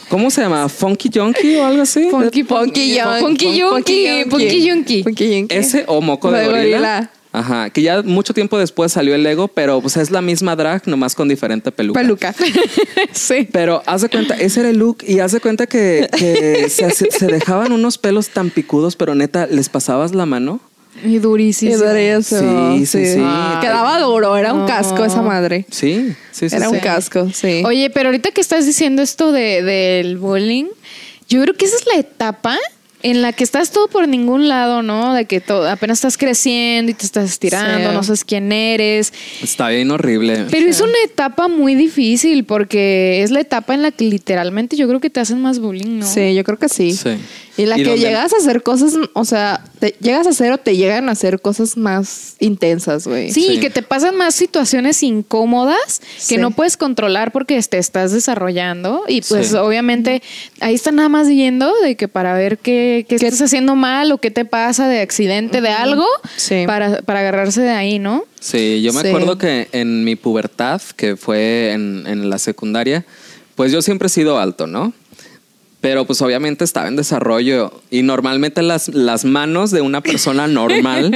¿Cómo 0.09 0.29
se 0.31 0.41
llama? 0.41 0.69
¿Funky 0.69 1.09
Junkie 1.13 1.57
o 1.57 1.65
algo 1.65 1.81
así? 1.81 2.07
Funky, 2.09 2.43
Funky. 2.43 2.97
Funky 3.21 3.57
Yonki. 3.57 4.23
Funky 4.29 4.65
Yonki. 4.67 5.03
Funky 5.03 5.29
Yonki. 5.39 5.55
Ese 5.55 5.83
o 5.87 6.01
moco 6.01 6.31
de, 6.31 6.39
De 6.39 6.45
gorila. 6.45 6.61
gorila. 6.77 7.11
Ajá, 7.33 7.69
que 7.69 7.81
ya 7.83 8.01
mucho 8.01 8.33
tiempo 8.33 8.57
después 8.57 8.91
salió 8.93 9.13
el 9.13 9.21
Lego, 9.21 9.47
pero 9.49 9.79
pues 9.81 9.97
es 9.97 10.09
la 10.09 10.21
misma 10.21 10.55
drag, 10.55 10.87
nomás 10.87 11.13
con 11.13 11.27
diferente 11.27 11.71
peluca. 11.71 11.99
Peluca. 11.99 12.33
Sí. 13.11 13.47
Pero 13.51 13.83
haz 13.85 14.01
de 14.01 14.09
cuenta, 14.09 14.35
ese 14.35 14.61
era 14.61 14.69
el 14.69 14.77
look 14.77 14.99
y 15.05 15.19
haz 15.19 15.33
de 15.33 15.39
cuenta 15.39 15.67
que, 15.67 16.09
que 16.17 16.67
se, 16.69 16.85
hace- 16.85 17.11
se 17.11 17.27
dejaban 17.27 17.71
unos 17.73 17.97
pelos 17.97 18.29
tan 18.29 18.49
picudos, 18.49 18.95
pero 18.95 19.13
neta, 19.13 19.45
les 19.47 19.69
pasabas 19.69 20.15
la 20.15 20.25
mano. 20.25 20.61
Y 21.03 21.19
durísimo. 21.19 21.71
Y 21.71 21.75
durísimo, 21.75 22.77
Sí, 22.77 22.85
sí, 22.85 23.05
sí. 23.05 23.15
Quedaba 23.61 23.99
duro, 23.99 24.35
era 24.37 24.53
un 24.53 24.61
No. 24.61 24.65
casco 24.65 25.05
esa 25.05 25.21
madre. 25.21 25.65
Sí, 25.69 26.15
sí, 26.31 26.49
sí. 26.49 26.55
Era 26.55 26.69
un 26.69 26.79
casco, 26.79 27.29
sí. 27.33 27.61
Oye, 27.65 27.89
pero 27.89 28.09
ahorita 28.09 28.31
que 28.31 28.41
estás 28.41 28.65
diciendo 28.65 29.01
esto 29.01 29.31
de, 29.31 29.61
del 29.61 30.17
bullying, 30.17 30.65
yo 31.29 31.41
creo 31.41 31.53
que 31.55 31.65
esa 31.65 31.75
es 31.75 31.85
la 31.85 31.99
etapa 31.99 32.57
en 33.03 33.21
la 33.21 33.31
que 33.31 33.43
estás 33.43 33.71
todo 33.71 33.87
por 33.87 34.07
ningún 34.07 34.47
lado, 34.47 34.81
¿no? 34.81 35.13
De 35.13 35.25
que 35.25 35.39
todo, 35.39 35.69
apenas 35.69 35.99
estás 35.99 36.17
creciendo 36.17 36.91
y 36.91 36.95
te 36.95 37.05
estás 37.05 37.29
estirando, 37.29 37.89
Sí. 37.89 37.95
no 37.95 38.03
sabes 38.03 38.23
quién 38.25 38.51
eres. 38.51 39.13
Está 39.41 39.69
bien 39.69 39.91
horrible. 39.91 40.45
Pero 40.49 40.67
es 40.67 40.81
una 40.81 40.97
etapa 41.05 41.47
muy 41.47 41.75
difícil 41.75 42.43
porque 42.43 43.21
es 43.23 43.31
la 43.31 43.39
etapa 43.41 43.73
en 43.75 43.83
la 43.83 43.91
que 43.91 44.05
literalmente 44.05 44.75
yo 44.75 44.87
creo 44.87 44.99
que 44.99 45.09
te 45.09 45.19
hacen 45.19 45.41
más 45.41 45.59
bullying, 45.59 45.99
¿no? 45.99 46.05
Sí, 46.07 46.33
yo 46.33 46.43
creo 46.43 46.57
que 46.57 46.69
sí. 46.69 46.91
Sí. 46.93 47.11
Y 47.59 47.65
la 47.65 47.79
Y 47.79 47.83
que 47.83 47.97
llegas 47.97 48.33
a 48.33 48.37
hacer 48.37 48.61
cosas, 48.61 48.93
o 49.13 49.25
sea, 49.25 49.63
te 49.79 49.95
llegas 49.99 50.27
a 50.27 50.29
hacer 50.29 50.51
o 50.53 50.59
te 50.59 50.77
llegan 50.77 51.09
a 51.09 51.13
hacer 51.13 51.41
cosas 51.41 51.75
más 51.75 52.35
intensas, 52.39 53.07
güey. 53.07 53.31
Sí, 53.31 53.47
Sí. 53.53 53.59
que 53.59 53.71
te 53.71 53.81
pasan 53.81 54.15
más 54.15 54.35
situaciones 54.35 55.01
incómodas 55.01 55.99
que 55.99 56.35
Sí. 56.35 56.37
no 56.37 56.51
puedes 56.51 56.77
controlar 56.77 57.31
porque 57.31 57.59
te 57.61 57.77
estás 57.79 58.11
desarrollando 58.11 59.03
y 59.07 59.21
pues 59.21 59.49
Sí. 59.49 59.55
obviamente 59.55 60.21
ahí 60.59 60.75
está 60.75 60.91
nada 60.91 61.09
más 61.09 61.27
viendo 61.29 61.73
de 61.81 61.95
que 61.95 62.07
para 62.07 62.35
ver 62.35 62.59
qué, 62.59 62.86
qué 63.07 63.15
estás 63.15 63.41
haciendo 63.41 63.75
mal 63.75 64.11
o 64.11 64.17
qué 64.17 64.31
te 64.31 64.45
pasa 64.45 64.87
de 64.87 65.01
accidente, 65.01 65.61
de 65.61 65.69
algo, 65.69 66.05
Sí. 66.35 66.63
para, 66.65 67.01
para 67.01 67.19
agarrarse 67.21 67.61
de 67.61 67.71
ahí, 67.71 67.99
¿no? 67.99 68.23
Sí, 68.39 68.81
yo 68.81 68.93
me 68.93 69.01
Sí. 69.01 69.07
acuerdo 69.07 69.37
que 69.37 69.67
en 69.71 70.03
mi 70.03 70.15
pubertad, 70.15 70.81
que 70.95 71.15
fue 71.17 71.71
en, 71.73 72.05
en 72.07 72.29
la 72.29 72.37
secundaria, 72.39 73.05
pues 73.55 73.71
yo 73.71 73.81
siempre 73.81 74.07
he 74.07 74.09
sido 74.09 74.39
alto, 74.39 74.67
¿no? 74.67 74.93
Pero 75.81 76.05
pues 76.05 76.21
obviamente 76.21 76.63
estaba 76.63 76.87
en 76.87 76.95
desarrollo 76.95 77.81
y 77.91 78.01
normalmente 78.01 78.61
las, 78.63 78.87
las 78.89 79.25
manos 79.25 79.71
de 79.71 79.81
una 79.81 80.01
persona 80.01 80.47
normal, 80.47 81.11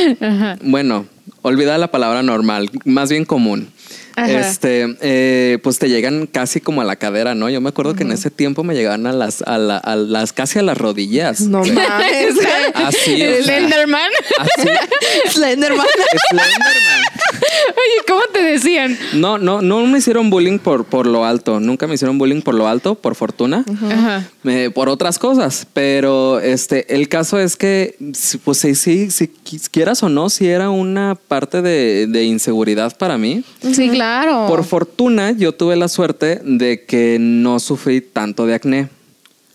bueno, 0.62 1.06
olvida 1.42 1.78
la 1.78 1.90
palabra 1.90 2.22
normal, 2.22 2.70
más 2.84 3.10
bien 3.10 3.24
común. 3.24 3.68
Ajá. 4.16 4.30
Este, 4.40 4.96
eh, 5.00 5.58
pues 5.62 5.78
te 5.78 5.88
llegan 5.88 6.26
casi 6.26 6.60
como 6.60 6.80
a 6.80 6.84
la 6.84 6.96
cadera, 6.96 7.34
¿no? 7.34 7.48
Yo 7.50 7.60
me 7.60 7.68
acuerdo 7.70 7.94
que 7.94 8.02
en 8.02 8.12
ese 8.12 8.30
tiempo 8.30 8.62
me 8.64 8.74
llegaban 8.74 9.06
a 9.06 9.12
las, 9.12 9.42
a, 9.42 9.58
la- 9.58 9.78
a 9.78 9.96
las 9.96 10.32
casi 10.32 10.58
a 10.58 10.62
las 10.62 10.76
rodillas. 10.78 11.40
No 11.42 11.58
mames. 11.64 12.34
Así, 12.74 13.22
Slenderman. 13.42 14.10
así, 14.38 14.68
Slenderman. 15.30 15.86
Slenderman. 16.30 17.02
Oye, 17.42 18.04
¿cómo 18.08 18.20
te 18.32 18.42
decían? 18.42 18.96
No, 19.14 19.38
no, 19.38 19.62
no 19.62 19.84
me 19.86 19.98
hicieron 19.98 20.30
bullying 20.30 20.58
por, 20.58 20.84
por 20.84 21.06
lo 21.06 21.24
alto. 21.24 21.60
Nunca 21.60 21.86
me 21.86 21.94
hicieron 21.94 22.18
bullying 22.18 22.40
por 22.42 22.54
lo 22.54 22.68
alto, 22.68 22.94
por 22.94 23.14
fortuna. 23.14 23.64
Ajá. 23.90 24.28
Me- 24.42 24.70
por 24.70 24.88
otras 24.88 25.18
cosas. 25.18 25.66
Pero 25.72 26.38
este, 26.40 26.94
el 26.94 27.08
caso 27.08 27.38
es 27.38 27.56
que, 27.56 27.96
pues 28.44 28.58
sí, 28.58 28.74
sí, 28.74 29.10
si 29.10 29.28
quieras 29.70 30.02
o 30.02 30.08
no, 30.08 30.30
si 30.30 30.46
era 30.48 30.70
una 30.70 31.14
parte 31.16 31.62
de, 31.62 32.06
de 32.06 32.24
inseguridad 32.24 32.96
para 32.96 33.18
mí. 33.18 33.42
Sí, 33.72 33.90
claro. 33.90 34.46
Por 34.48 34.64
fortuna, 34.64 35.32
yo 35.32 35.52
tuve 35.52 35.76
la 35.76 35.88
suerte 35.88 36.40
de 36.44 36.84
que 36.84 37.16
no 37.20 37.58
sufrí 37.60 38.00
tanto 38.00 38.46
de 38.46 38.54
acné. 38.54 38.88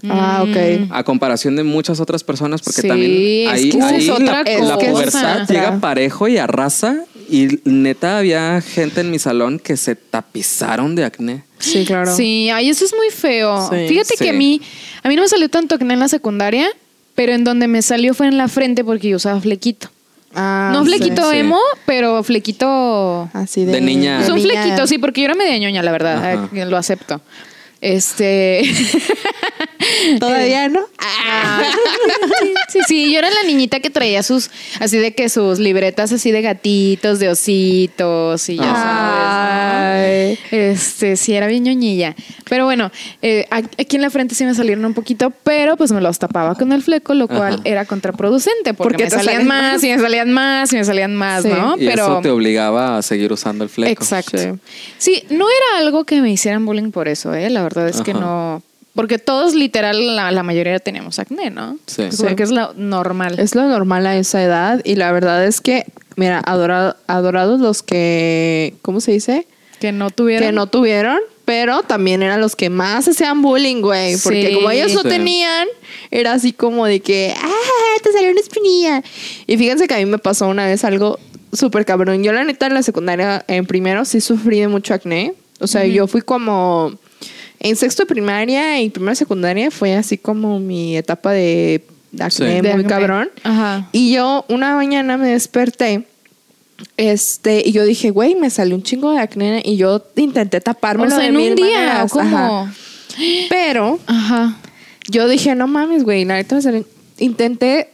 Ah, 0.08 0.44
ok. 0.48 0.92
A 0.92 1.04
comparación 1.04 1.56
de 1.56 1.64
muchas 1.64 2.00
otras 2.00 2.24
personas, 2.24 2.62
porque 2.62 2.82
Sí, 2.84 2.88
también 2.88 3.48
es 3.48 3.54
ahí, 3.54 3.70
que 3.72 3.78
esa 3.80 3.88
ahí 3.88 4.04
es 4.04 4.10
otra 4.10 4.44
la, 4.44 4.60
la 4.60 4.78
pubertad 4.78 5.48
llega 5.48 5.80
parejo 5.80 6.28
y 6.28 6.38
arrasa. 6.38 7.04
Y 7.30 7.60
neta, 7.66 8.20
había 8.20 8.62
gente 8.62 9.02
en 9.02 9.12
mi 9.12 9.20
salón 9.20 9.60
que 9.60 9.76
se 9.78 9.96
tapizaron 9.96 10.96
de 10.96 11.04
acné. 11.06 11.44
Sí, 11.60 11.84
claro. 11.86 12.16
Sí, 12.16 12.50
ay, 12.50 12.70
eso 12.70 12.86
es 12.86 12.94
muy 12.96 13.10
feo. 13.10 13.70
Sí. 13.70 13.88
Fíjate 13.90 14.16
Sí. 14.18 14.24
que 14.24 14.30
a 14.30 14.34
mí, 14.34 14.62
a 15.04 15.10
mí 15.10 15.16
no 15.16 15.24
me 15.24 15.28
salió 15.28 15.50
tanto 15.50 15.76
acné 15.76 15.94
en 15.96 16.00
la 16.00 16.08
secundaria, 16.08 16.68
pero 17.16 17.34
en 17.34 17.44
donde 17.44 17.68
me 17.68 17.82
salió 17.82 18.14
fue 18.14 18.28
en 18.28 18.38
la 18.38 18.48
frente 18.48 18.84
porque 18.84 19.10
yo 19.10 19.18
usaba 19.18 19.42
flequito. 19.42 19.90
Ah, 20.34 20.70
no 20.74 20.86
flequito 20.86 21.32
sí. 21.32 21.38
emo, 21.38 21.60
pero 21.86 22.22
flequito. 22.24 23.30
Así 23.34 23.66
de, 23.66 23.72
De 23.74 23.82
niña. 23.82 24.22
Es 24.22 24.30
un 24.30 24.40
flequito, 24.40 24.86
sí, 24.88 24.98
porque 24.98 25.22
yo 25.22 25.26
era 25.26 25.36
media 25.36 25.58
ñoña, 25.58 25.82
la 25.82 25.92
verdad. 25.92 26.18
Ajá. 26.18 26.50
eh, 26.54 26.66
Lo 26.66 26.78
acepto. 26.78 27.22
Este. 27.82 28.62
Todavía 30.20 30.68
no. 30.70 30.82
Ah, 31.00 31.64
sí, 32.70 32.80
sí, 32.88 33.12
yo 33.14 33.20
era 33.20 33.30
la 33.30 33.44
niñita 33.44 33.80
que 33.80 33.90
traía 33.90 34.24
sus, 34.24 34.50
así 34.80 34.98
de 34.98 35.14
que 35.14 35.30
sus 35.30 35.60
libretas 35.60 36.12
así 36.12 36.32
de 36.32 36.42
gatitos, 36.42 37.20
de 37.20 37.30
ositos 37.30 38.50
y 38.50 38.58
ya 38.58 38.64
sabes. 38.64 40.40
Ay. 40.40 40.40
¿no? 40.52 40.58
Este, 40.58 41.16
sí, 41.16 41.34
era 41.34 41.48
bien 41.48 41.64
ñoñilla. 41.64 42.16
Pero 42.50 42.66
bueno, 42.66 42.92
eh, 43.22 43.46
aquí 43.52 43.96
en 43.96 44.02
la 44.02 44.10
frente 44.10 44.36
sí 44.36 44.46
me 44.46 44.54
salieron 44.54 44.86
un 44.86 44.94
poquito, 44.94 45.32
pero 45.44 45.78
pues 45.78 45.92
me 45.92 46.02
los 46.02 46.20
tapaba 46.20 46.56
con 46.56 46.72
el 46.72 46.82
fleco, 46.84 47.14
lo 47.14 47.28
cual 47.28 47.54
Ajá. 47.56 47.62
era 47.66 47.86
contraproducente 47.86 48.74
porque, 48.74 48.94
Porque 48.98 49.04
me 49.06 49.10
salían 49.10 49.48
más, 49.48 49.74
más. 49.74 49.84
y 49.84 49.90
me 49.90 50.00
salían 50.00 50.32
más, 50.34 50.74
y 50.74 50.76
me 50.78 50.84
salían 50.86 51.16
más, 51.16 51.44
Sí. 51.44 51.50
¿no? 51.50 51.76
Y 51.78 51.86
pero 51.88 52.04
eso 52.04 52.20
te 52.22 52.30
obligaba 52.30 52.98
a 52.98 53.02
seguir 53.02 53.32
usando 53.34 53.64
el 53.64 53.70
fleco. 53.70 53.92
Exacto. 53.92 54.38
Sí. 54.38 54.50
Sí. 54.98 55.24
no 55.30 55.46
era 55.50 55.80
algo 55.86 56.06
que 56.06 56.22
me 56.22 56.32
hicieran 56.32 56.66
bullying 56.66 56.92
por 56.92 57.08
eso, 57.08 57.34
¿eh? 57.34 57.50
La 57.50 57.64
verdad 57.64 57.88
es 57.90 58.02
que 58.02 58.14
no. 58.14 58.62
Porque 58.98 59.18
todos, 59.20 59.54
literal, 59.56 60.16
la, 60.18 60.32
la 60.32 60.44
mayoría 60.44 60.78
teníamos 60.80 61.20
acné, 61.20 61.50
¿no? 61.52 61.78
Sí. 61.86 62.10
Porque 62.18 62.44
es 62.44 62.52
lo 62.52 62.74
normal. 62.74 63.40
Es 63.40 63.56
lo 63.56 63.64
normal 63.70 64.06
a 64.08 64.18
esa 64.18 64.44
edad 64.44 64.82
y 64.84 64.96
la 64.96 65.12
verdad 65.14 65.46
es 65.46 65.62
que, 65.62 65.86
mira, 66.18 66.42
adora- 66.46 66.98
adorados 67.08 67.62
los 67.62 67.82
que, 67.84 68.74
¿cómo 68.82 69.00
se 69.00 69.12
dice? 69.14 69.48
que 69.80 69.92
no 69.92 70.10
tuvieron. 70.10 70.44
Que 70.48 70.52
no 70.52 70.66
tuvieron, 70.66 71.20
pero 71.46 71.84
también 71.84 72.24
eran 72.24 72.42
los 72.42 72.56
que 72.56 72.72
más 72.72 73.08
hacían 73.08 73.44
bullying, 73.44 73.82
güey. 73.82 74.18
Porque 74.18 74.48
Sí. 74.48 74.54
como 74.56 74.72
ellos 74.72 74.92
no 74.96 75.04
Sí. 75.04 75.10
tenían, 75.10 75.68
era 76.10 76.34
así 76.34 76.52
como 76.52 76.88
de 76.88 77.00
que, 77.00 77.32
ah, 77.40 78.02
te 78.04 78.12
salió 78.12 78.32
una 78.32 78.42
espinilla. 78.42 79.04
Y 79.46 79.56
fíjense 79.58 79.88
que 79.88 79.94
a 79.94 79.98
mí 80.00 80.08
me 80.08 80.18
pasó 80.18 80.48
una 80.48 80.66
vez 80.66 80.84
algo 80.84 81.20
súper 81.54 81.86
cabrón. 81.86 82.24
Yo 82.24 82.34
la 82.34 82.44
neta 82.44 82.66
en 82.66 82.74
la 82.74 82.82
secundaria, 82.82 83.46
en 83.48 83.68
primero, 83.68 84.04
sí 84.04 84.20
sufrí 84.20 84.60
de 84.60 84.68
mucho 84.68 84.96
acné. 84.96 85.34
O 85.60 85.68
sea, 85.68 85.86
yo 85.86 86.08
fui 86.08 86.22
como... 86.22 86.98
En 87.60 87.76
sexto 87.76 88.04
de 88.04 88.08
primaria 88.08 88.82
y 88.82 88.90
primera 88.90 89.12
de 89.12 89.16
secundaria 89.18 89.72
fue 89.72 89.96
así 89.96 90.18
como 90.18 90.60
mi 90.60 90.96
etapa 90.98 91.32
de, 91.32 91.84
acné 92.14 92.30
Sí. 92.32 92.44
muy 92.44 92.62
De 92.62 92.72
acné. 92.72 92.84
cabrón. 92.86 93.30
Ajá. 93.44 93.90
Y 93.92 94.14
yo 94.14 94.46
una 94.50 94.76
mañana 94.76 95.18
me 95.18 95.30
desperté. 95.30 96.06
Este, 96.96 97.64
y 97.66 97.72
yo 97.72 97.86
dije, 97.86 98.12
güey, 98.12 98.36
me 98.36 98.50
salió 98.52 98.76
un 98.76 98.84
chingo 98.84 99.12
de 99.12 99.20
acné 99.20 99.64
y 99.66 99.78
yo 99.78 100.04
intenté 100.16 100.62
tapármelo 100.62 101.08
O 101.08 101.16
sea, 101.16 101.24
de 101.24 101.30
en 101.30 101.36
mil 101.36 101.50
un 101.52 101.56
día, 101.56 101.66
maneras, 101.78 102.12
¿o 102.14 102.18
¿cómo? 102.20 102.38
ajá. 102.38 102.74
Pero 103.50 104.00
Ajá. 104.06 104.58
yo 105.10 105.28
dije, 105.28 105.56
no 105.56 105.66
mames, 105.68 106.04
güey, 106.04 106.24
la 106.26 106.36
neta 106.36 106.56
me 106.56 106.62
salió- 106.62 106.86
Intenté 107.18 107.90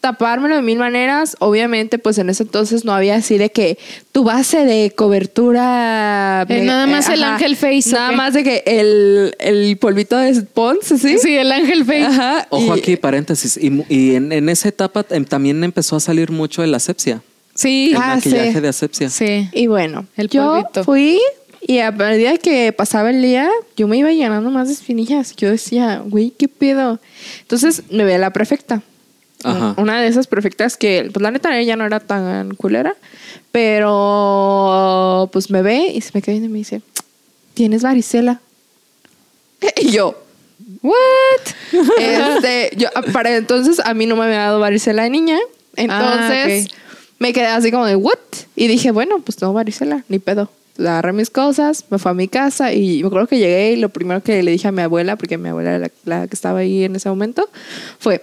tapármelo 0.00 0.56
de 0.56 0.62
mil 0.62 0.78
maneras. 0.78 1.36
Obviamente, 1.40 1.98
pues 1.98 2.18
en 2.18 2.30
ese 2.30 2.44
entonces 2.44 2.84
no 2.84 2.92
había 2.92 3.16
así 3.16 3.38
de 3.38 3.50
que 3.50 3.78
tu 4.12 4.22
base 4.24 4.64
de 4.64 4.92
cobertura. 5.60 6.46
Eh, 6.48 6.62
nada 6.62 6.86
más 6.86 7.08
el 7.08 7.22
Ángel 7.24 7.56
Face, 7.56 7.90
¿o 7.90 7.92
Nada 7.92 8.12
más 8.12 8.34
de 8.34 8.44
que 8.44 8.62
el, 8.66 9.34
el 9.38 9.76
polvito 9.78 10.16
de 10.16 10.42
Pons, 10.42 10.84
¿sí? 10.86 11.18
Sí, 11.18 11.36
el 11.36 11.50
ángel 11.52 11.84
face. 11.84 12.04
Ajá. 12.04 12.46
Ojo 12.50 12.76
y- 12.76 12.78
aquí, 12.80 12.96
paréntesis. 12.96 13.56
Y, 13.60 13.70
mu- 13.70 13.84
y 13.88 14.14
en, 14.14 14.32
en 14.32 14.48
esa 14.48 14.68
etapa 14.68 15.04
em, 15.10 15.24
también 15.24 15.62
empezó 15.64 15.96
a 15.96 16.00
salir 16.00 16.30
mucho 16.30 16.62
el 16.62 16.74
asepsia. 16.74 17.22
Sí. 17.54 17.90
El 17.92 17.96
Ah, 17.96 18.14
maquillaje 18.16 18.52
sí. 18.52 18.60
de 18.60 18.68
asepsia. 18.68 19.10
Sí. 19.10 19.48
Y 19.52 19.66
bueno, 19.66 20.06
El 20.16 20.28
yo 20.28 20.50
polvito. 20.52 20.84
fui 20.84 21.18
y 21.66 21.78
a 21.78 21.90
medida 21.90 22.36
que 22.36 22.72
pasaba 22.72 23.10
el 23.10 23.22
día, 23.22 23.48
yo 23.76 23.88
me 23.88 23.96
iba 23.96 24.12
llenando 24.12 24.50
más 24.50 24.68
de 24.68 24.74
espinillas. 24.74 25.34
Yo 25.36 25.50
decía, 25.50 26.02
güey, 26.04 26.30
¿qué 26.30 26.48
pedo? 26.48 27.00
Entonces 27.40 27.82
me 27.90 28.04
ve 28.04 28.18
la 28.18 28.30
prefecta. 28.32 28.82
Ajá. 29.50 29.74
Una 29.76 30.00
de 30.00 30.08
esas 30.08 30.26
prefectas 30.26 30.76
que, 30.76 31.08
pues 31.12 31.22
la 31.22 31.30
neta, 31.30 31.58
ella 31.58 31.76
no 31.76 31.84
era 31.84 32.00
tan 32.00 32.54
culera, 32.54 32.94
pero 33.52 35.28
pues 35.32 35.50
me 35.50 35.62
ve 35.62 35.92
y 35.94 36.00
se 36.00 36.10
me 36.14 36.22
queda 36.22 36.32
viendo 36.32 36.48
y 36.48 36.52
me 36.52 36.58
dice, 36.58 36.82
¿tienes 37.54 37.82
varicela? 37.82 38.40
Y 39.80 39.90
yo, 39.90 40.14
What? 40.82 41.72
este, 41.98 42.70
yo, 42.76 42.88
para 43.12 43.36
entonces 43.36 43.80
a 43.84 43.94
mí 43.94 44.06
no 44.06 44.16
me 44.16 44.24
había 44.24 44.38
dado 44.38 44.60
varicela 44.60 45.02
de 45.02 45.10
niña. 45.10 45.38
Entonces 45.74 46.68
Ah, 46.70 46.76
me 47.18 47.32
quedé 47.32 47.46
así 47.46 47.70
como 47.70 47.86
de, 47.86 47.96
¿what? 47.96 48.18
Y 48.54 48.66
dije, 48.68 48.90
bueno, 48.90 49.20
pues 49.20 49.36
tengo 49.36 49.52
varicela, 49.52 50.04
ni 50.08 50.18
pedo. 50.18 50.50
Agarré 50.78 51.12
mis 51.12 51.30
cosas, 51.30 51.84
me 51.90 51.98
fui 51.98 52.10
a 52.10 52.14
mi 52.14 52.28
casa 52.28 52.72
y 52.72 53.00
me 53.00 53.06
acuerdo 53.08 53.26
que 53.26 53.38
llegué 53.38 53.72
y 53.72 53.76
lo 53.76 53.88
primero 53.88 54.22
que 54.22 54.42
le 54.42 54.50
dije 54.50 54.68
a 54.68 54.72
mi 54.72 54.82
abuela, 54.82 55.16
porque 55.16 55.38
mi 55.38 55.48
abuela 55.48 55.76
era 55.76 55.90
la, 56.04 56.18
la 56.18 56.26
que 56.28 56.34
estaba 56.34 56.58
ahí 56.58 56.84
en 56.84 56.96
ese 56.96 57.08
momento, 57.08 57.48
fue, 57.98 58.22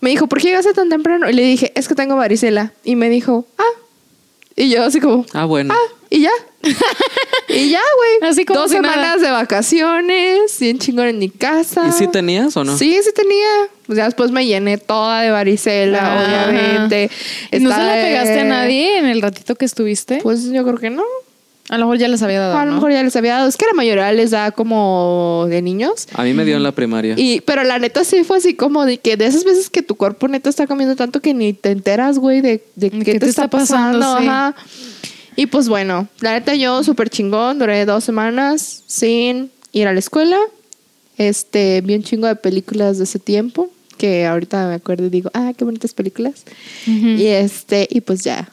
me 0.00 0.10
dijo, 0.10 0.26
¿por 0.26 0.40
qué 0.40 0.48
llegaste 0.48 0.72
tan 0.74 0.88
temprano? 0.88 1.28
Y 1.28 1.32
le 1.32 1.42
dije, 1.42 1.72
es 1.74 1.88
que 1.88 1.94
tengo 1.94 2.16
varicela. 2.16 2.72
Y 2.84 2.96
me 2.96 3.08
dijo, 3.08 3.46
ah. 3.58 3.62
Y 4.54 4.70
yo 4.70 4.84
así 4.84 5.00
como, 5.00 5.26
Ah, 5.34 5.44
bueno. 5.44 5.74
ah, 5.74 5.92
y 6.08 6.20
ya. 6.22 6.30
y 7.48 7.70
ya, 7.70 7.80
güey. 7.96 8.30
Así 8.30 8.44
como 8.44 8.60
Dos 8.60 8.70
si 8.70 8.76
semanas 8.76 9.20
nada. 9.20 9.26
de 9.26 9.30
vacaciones, 9.30 10.58
bien 10.58 10.78
chingón 10.78 11.06
en 11.08 11.18
mi 11.18 11.28
casa. 11.28 11.86
¿Y 11.88 11.92
si 11.92 12.08
tenías 12.08 12.56
o 12.56 12.64
no? 12.64 12.76
Sí, 12.76 12.98
sí 13.02 13.10
tenía. 13.14 13.46
Pues 13.86 13.98
ya 13.98 14.04
después 14.06 14.30
me 14.30 14.46
llené 14.46 14.78
toda 14.78 15.20
de 15.22 15.30
varicela, 15.30 16.24
obviamente. 16.24 17.10
¿Y 17.52 17.58
¿No 17.60 17.70
se 17.70 17.76
la 17.82 17.92
pegaste 17.94 18.40
a 18.40 18.44
nadie 18.44 18.98
en 18.98 19.06
el 19.06 19.20
ratito 19.22 19.54
que 19.56 19.64
estuviste? 19.66 20.20
Pues 20.22 20.44
yo 20.50 20.64
creo 20.64 20.78
que 20.78 20.90
no. 20.90 21.04
A 21.68 21.78
lo 21.78 21.86
mejor 21.86 21.98
ya 21.98 22.08
les 22.08 22.22
había 22.22 22.40
dado. 22.40 22.56
A 22.56 22.64
lo 22.64 22.70
¿no? 22.70 22.76
mejor 22.76 22.92
ya 22.92 23.02
les 23.02 23.16
había 23.16 23.34
dado. 23.34 23.48
Es 23.48 23.56
que 23.56 23.66
la 23.66 23.72
mayoría 23.74 24.12
les 24.12 24.30
da 24.30 24.52
como 24.52 25.46
de 25.48 25.62
niños. 25.62 26.06
A 26.14 26.22
mí 26.22 26.32
me 26.32 26.44
dio 26.44 26.56
en 26.56 26.62
la 26.62 26.72
primaria. 26.72 27.14
Y, 27.16 27.40
pero 27.40 27.64
la 27.64 27.78
neta 27.78 28.04
sí 28.04 28.22
fue 28.24 28.38
así 28.38 28.54
como 28.54 28.84
de 28.84 28.98
que 28.98 29.16
de 29.16 29.26
esas 29.26 29.44
veces 29.44 29.68
que 29.68 29.82
tu 29.82 29.96
cuerpo 29.96 30.28
neta 30.28 30.48
está 30.48 30.66
comiendo 30.66 30.94
tanto 30.94 31.20
que 31.20 31.34
ni 31.34 31.52
te 31.52 31.70
enteras, 31.70 32.18
güey, 32.18 32.40
de, 32.40 32.64
de 32.76 32.90
qué, 32.90 33.18
te, 33.18 33.26
está 33.26 33.48
pasando. 33.48 34.18
sí. 34.18 34.26
Ajá. 34.26 34.54
Y 35.36 35.46
pues 35.46 35.68
bueno, 35.68 36.08
la 36.20 36.32
neta 36.32 36.54
yo 36.54 36.82
súper 36.82 37.10
chingón, 37.10 37.58
duré 37.58 37.84
dos 37.84 38.02
semanas 38.04 38.82
sin 38.86 39.50
ir 39.72 39.86
a 39.86 39.92
la 39.92 39.98
escuela. 39.98 40.38
Este, 41.18 41.82
vi 41.82 41.94
un 41.94 42.02
chingo 42.02 42.26
de 42.26 42.36
películas 42.36 42.96
de 42.96 43.04
ese 43.04 43.18
tiempo, 43.18 43.70
que 43.98 44.24
ahorita 44.26 44.66
me 44.68 44.74
acuerdo 44.74 45.06
y 45.06 45.10
digo, 45.10 45.30
ah, 45.34 45.52
qué 45.56 45.64
bonitas 45.64 45.92
películas. 45.92 46.44
Y 46.86 47.26
este, 47.26 47.86
y 47.90 48.00
pues 48.00 48.24
ya. 48.24 48.48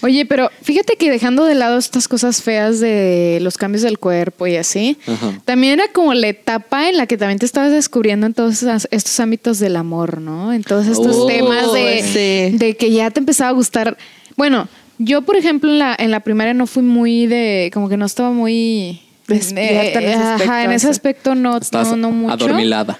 Oye, 0.00 0.26
pero 0.26 0.50
fíjate 0.62 0.96
que 0.96 1.10
dejando 1.10 1.44
de 1.44 1.54
lado 1.56 1.76
estas 1.78 2.06
cosas 2.06 2.40
feas 2.42 2.78
de 2.78 3.38
los 3.42 3.56
cambios 3.56 3.82
del 3.82 3.98
cuerpo 3.98 4.46
y 4.46 4.56
así, 4.56 4.96
Ajá. 5.06 5.40
también 5.44 5.74
era 5.80 5.90
como 5.92 6.14
la 6.14 6.28
etapa 6.28 6.88
en 6.88 6.96
la 6.96 7.06
que 7.06 7.16
también 7.16 7.38
te 7.38 7.46
estabas 7.46 7.72
descubriendo 7.72 8.26
en 8.26 8.34
todos 8.34 8.62
estos 8.90 9.20
ámbitos 9.20 9.58
del 9.58 9.74
amor, 9.76 10.20
¿no? 10.20 10.52
En 10.52 10.62
todos 10.62 10.86
estos 10.86 11.16
Oh, 11.16 11.26
temas 11.26 11.72
de, 11.72 12.02
sí. 12.50 12.56
de 12.58 12.76
que 12.76 12.92
ya 12.92 13.10
te 13.10 13.18
empezaba 13.20 13.50
a 13.50 13.52
gustar. 13.52 13.96
Bueno, 14.36 14.68
yo, 14.98 15.22
por 15.22 15.36
ejemplo, 15.36 15.70
en 15.70 15.78
la, 15.80 15.96
en 15.98 16.10
la 16.12 16.20
primaria 16.20 16.54
no 16.54 16.66
fui 16.68 16.82
muy 16.84 17.26
de, 17.26 17.70
como 17.74 17.88
que 17.88 17.96
no 17.96 18.06
estaba 18.06 18.30
muy... 18.30 19.00
Despierta 19.26 19.98
en 20.00 20.08
ese 20.08 20.14
ajá, 20.16 20.34
aspecto, 20.36 20.54
en 20.64 20.72
ese 20.72 20.88
aspecto 20.88 21.34
no, 21.34 21.56
Estás 21.58 21.88
no, 21.90 21.96
no 21.96 22.10
mucho. 22.12 22.32
adormilada. 22.32 22.98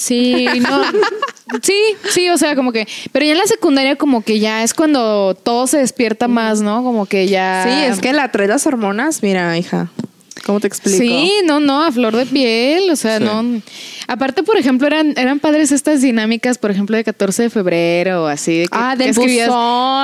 Sí, 0.00 0.46
no. 0.60 0.82
Sí, 1.62 1.74
sí, 2.10 2.28
o 2.30 2.38
sea, 2.38 2.54
como 2.54 2.72
que. 2.72 2.86
Pero 3.12 3.26
ya 3.26 3.32
en 3.32 3.38
la 3.38 3.46
secundaria, 3.46 3.96
como 3.96 4.22
que 4.22 4.38
ya 4.38 4.62
es 4.62 4.72
cuando 4.72 5.34
todo 5.34 5.66
se 5.66 5.78
despierta 5.78 6.28
más, 6.28 6.60
¿no? 6.62 6.82
Como 6.84 7.06
que 7.06 7.26
ya. 7.28 7.64
Sí, 7.66 7.92
es 7.92 7.98
que 8.00 8.12
la 8.12 8.30
trae 8.30 8.46
las 8.48 8.66
hormonas, 8.66 9.22
mira, 9.22 9.58
hija. 9.58 9.90
¿Cómo 10.46 10.58
te 10.58 10.68
explico? 10.68 10.96
Sí, 10.98 11.30
no, 11.44 11.60
no, 11.60 11.82
a 11.84 11.92
flor 11.92 12.16
de 12.16 12.24
piel, 12.24 12.88
o 12.90 12.96
sea, 12.96 13.18
Sí. 13.18 13.24
no. 13.24 13.60
Aparte, 14.08 14.42
por 14.42 14.56
ejemplo, 14.56 14.86
eran, 14.86 15.12
eran 15.18 15.38
padres 15.38 15.70
estas 15.70 16.00
dinámicas, 16.00 16.56
por 16.56 16.70
ejemplo, 16.70 16.96
de 16.96 17.04
14 17.04 17.42
de 17.44 17.50
febrero 17.50 18.26
así. 18.26 18.60
De 18.60 18.62
que, 18.64 18.68
Ah, 18.72 18.92
que 18.96 19.04
del 19.04 19.10
escribías- 19.10 19.48
buzón. 19.48 19.60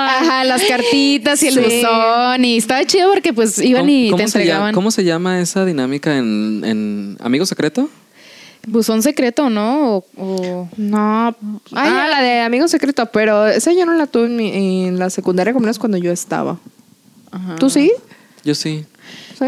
Ajá, 0.08 0.44
las 0.44 0.62
cartitas 0.64 1.42
y 1.42 1.48
el 1.48 1.54
Sí. 1.54 1.60
buzón. 1.60 2.44
Y 2.44 2.58
estaba 2.58 2.84
chido 2.84 3.10
porque 3.12 3.32
pues 3.32 3.58
iban 3.60 3.82
¿Cómo, 3.82 3.92
y 3.92 4.04
te 4.04 4.10
llama, 4.10 4.22
entregaban. 4.24 4.74
cómo 4.74 4.90
se 4.90 5.04
llama 5.04 5.40
esa 5.40 5.64
dinámica 5.64 6.18
en, 6.18 6.62
en 6.64 7.16
Amigo 7.20 7.46
Secreto? 7.46 7.88
Buzón 8.66 9.02
secreto, 9.02 9.48
¿no? 9.48 9.96
O, 9.96 10.04
o- 10.16 10.68
No. 10.76 10.98
Ah, 10.98 11.34
Ah, 11.72 12.08
la 12.10 12.20
de 12.22 12.40
Amigo 12.40 12.66
Secreto, 12.68 13.06
pero 13.06 13.46
esa 13.46 13.72
yo 13.72 13.86
no 13.86 13.94
la 13.94 14.06
tuve 14.06 14.26
en, 14.26 14.36
mi- 14.36 14.86
en 14.86 14.98
la 14.98 15.08
secundaria, 15.10 15.52
como 15.52 15.62
menos 15.64 15.78
cuando 15.78 15.96
yo 15.98 16.10
estaba. 16.12 16.58
Ajá. 17.30 17.54
¿Tú 17.56 17.70
sí? 17.70 17.92
Yo 18.44 18.54
sí. 18.54 18.84
¿Sí? 19.38 19.46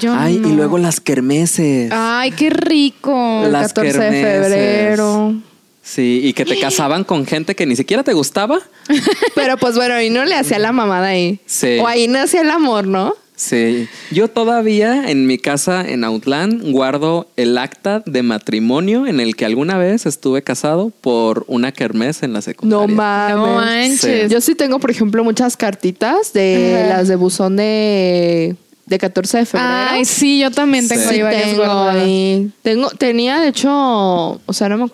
Yo 0.00 0.14
Ay, 0.16 0.38
no. 0.38 0.48
y 0.48 0.52
luego 0.52 0.78
las 0.78 1.00
kermeses. 1.00 1.90
Ay, 1.92 2.30
qué 2.32 2.50
rico. 2.50 3.42
El 3.44 3.52
Las 3.52 3.72
14 3.72 3.98
de 3.98 4.10
febrero. 4.22 5.34
Sí, 5.82 6.20
y 6.22 6.32
que 6.34 6.44
te 6.44 6.58
casaban 6.60 7.04
con 7.04 7.26
gente 7.26 7.56
que 7.56 7.66
ni 7.66 7.74
siquiera 7.74 8.02
te 8.04 8.12
gustaba. 8.12 8.58
Pero 9.34 9.56
pues 9.56 9.74
bueno, 9.76 10.00
y 10.00 10.10
no 10.10 10.24
le 10.24 10.34
hacía 10.36 10.58
la 10.58 10.72
mamada 10.72 11.08
ahí. 11.08 11.40
Sí. 11.46 11.78
O 11.80 11.88
ahí 11.88 12.06
nació 12.06 12.42
el 12.42 12.50
amor, 12.50 12.86
¿no? 12.86 13.14
Sí. 13.42 13.88
Yo 14.10 14.28
todavía 14.28 15.10
en 15.10 15.26
mi 15.26 15.38
casa 15.38 15.82
en 15.88 16.04
Outland 16.04 16.72
guardo 16.72 17.26
el 17.36 17.56
acta 17.56 18.02
de 18.04 18.22
matrimonio 18.22 19.06
en 19.06 19.18
el 19.18 19.34
que 19.34 19.46
alguna 19.46 19.78
vez 19.78 20.04
estuve 20.04 20.42
casado 20.42 20.90
por 21.00 21.46
una 21.48 21.72
kermés 21.72 22.22
en 22.22 22.34
la 22.34 22.42
secundaria. 22.42 22.86
No 22.86 22.92
mames. 22.94 23.36
No 23.36 23.54
manches. 23.54 24.30
Yo 24.30 24.42
sí 24.42 24.54
tengo, 24.54 24.78
por 24.78 24.90
ejemplo, 24.90 25.24
muchas 25.24 25.56
cartitas 25.56 26.34
de 26.34 26.82
Ajá. 26.84 26.98
las 26.98 27.08
de 27.08 27.16
buzón 27.16 27.56
de, 27.56 28.56
de 28.84 28.98
14 28.98 29.38
de 29.38 29.46
febrero. 29.46 29.72
Ay, 29.88 30.04
sí, 30.04 30.38
yo 30.38 30.50
también 30.50 30.86
tengo 30.86 31.02
Sí. 31.08 31.14
ahí 31.14 31.22
varias 31.22 31.44
tengo 31.50 31.64
ahí. 31.64 32.50
Tengo, 32.60 32.90
tenía, 32.90 33.40
de 33.40 33.48
hecho, 33.48 33.70
o 33.72 34.52
sea, 34.52 34.68
no, 34.68 34.76
me- 34.84 34.92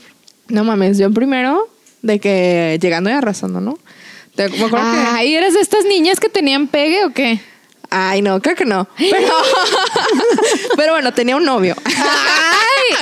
no 0.51 0.63
mames, 0.63 0.99
yo 0.99 1.11
primero, 1.11 1.69
de 2.03 2.21
que 2.21 2.79
llegando 2.81 3.11
y 3.11 3.13
arrasando, 3.15 3.61
¿no? 3.61 3.77
Te- 4.37 4.49
me 4.51 4.67
acuerdo 4.67 4.87
que- 4.93 4.99
Ay, 4.99 5.35
¿eres 5.35 5.55
de 5.55 5.61
estas 5.61 5.85
niñas 5.85 6.21
que 6.21 6.29
tenían 6.29 6.69
pegue 6.69 7.05
o 7.07 7.11
qué? 7.13 7.41
Ay, 7.91 8.23
no, 8.23 8.41
creo 8.41 8.57
que 8.57 8.65
no. 8.65 8.89
Pero, 8.99 9.29
pero 10.77 10.93
bueno, 10.93 11.13
tenía 11.13 11.37
un 11.37 11.45
novio. 11.45 11.75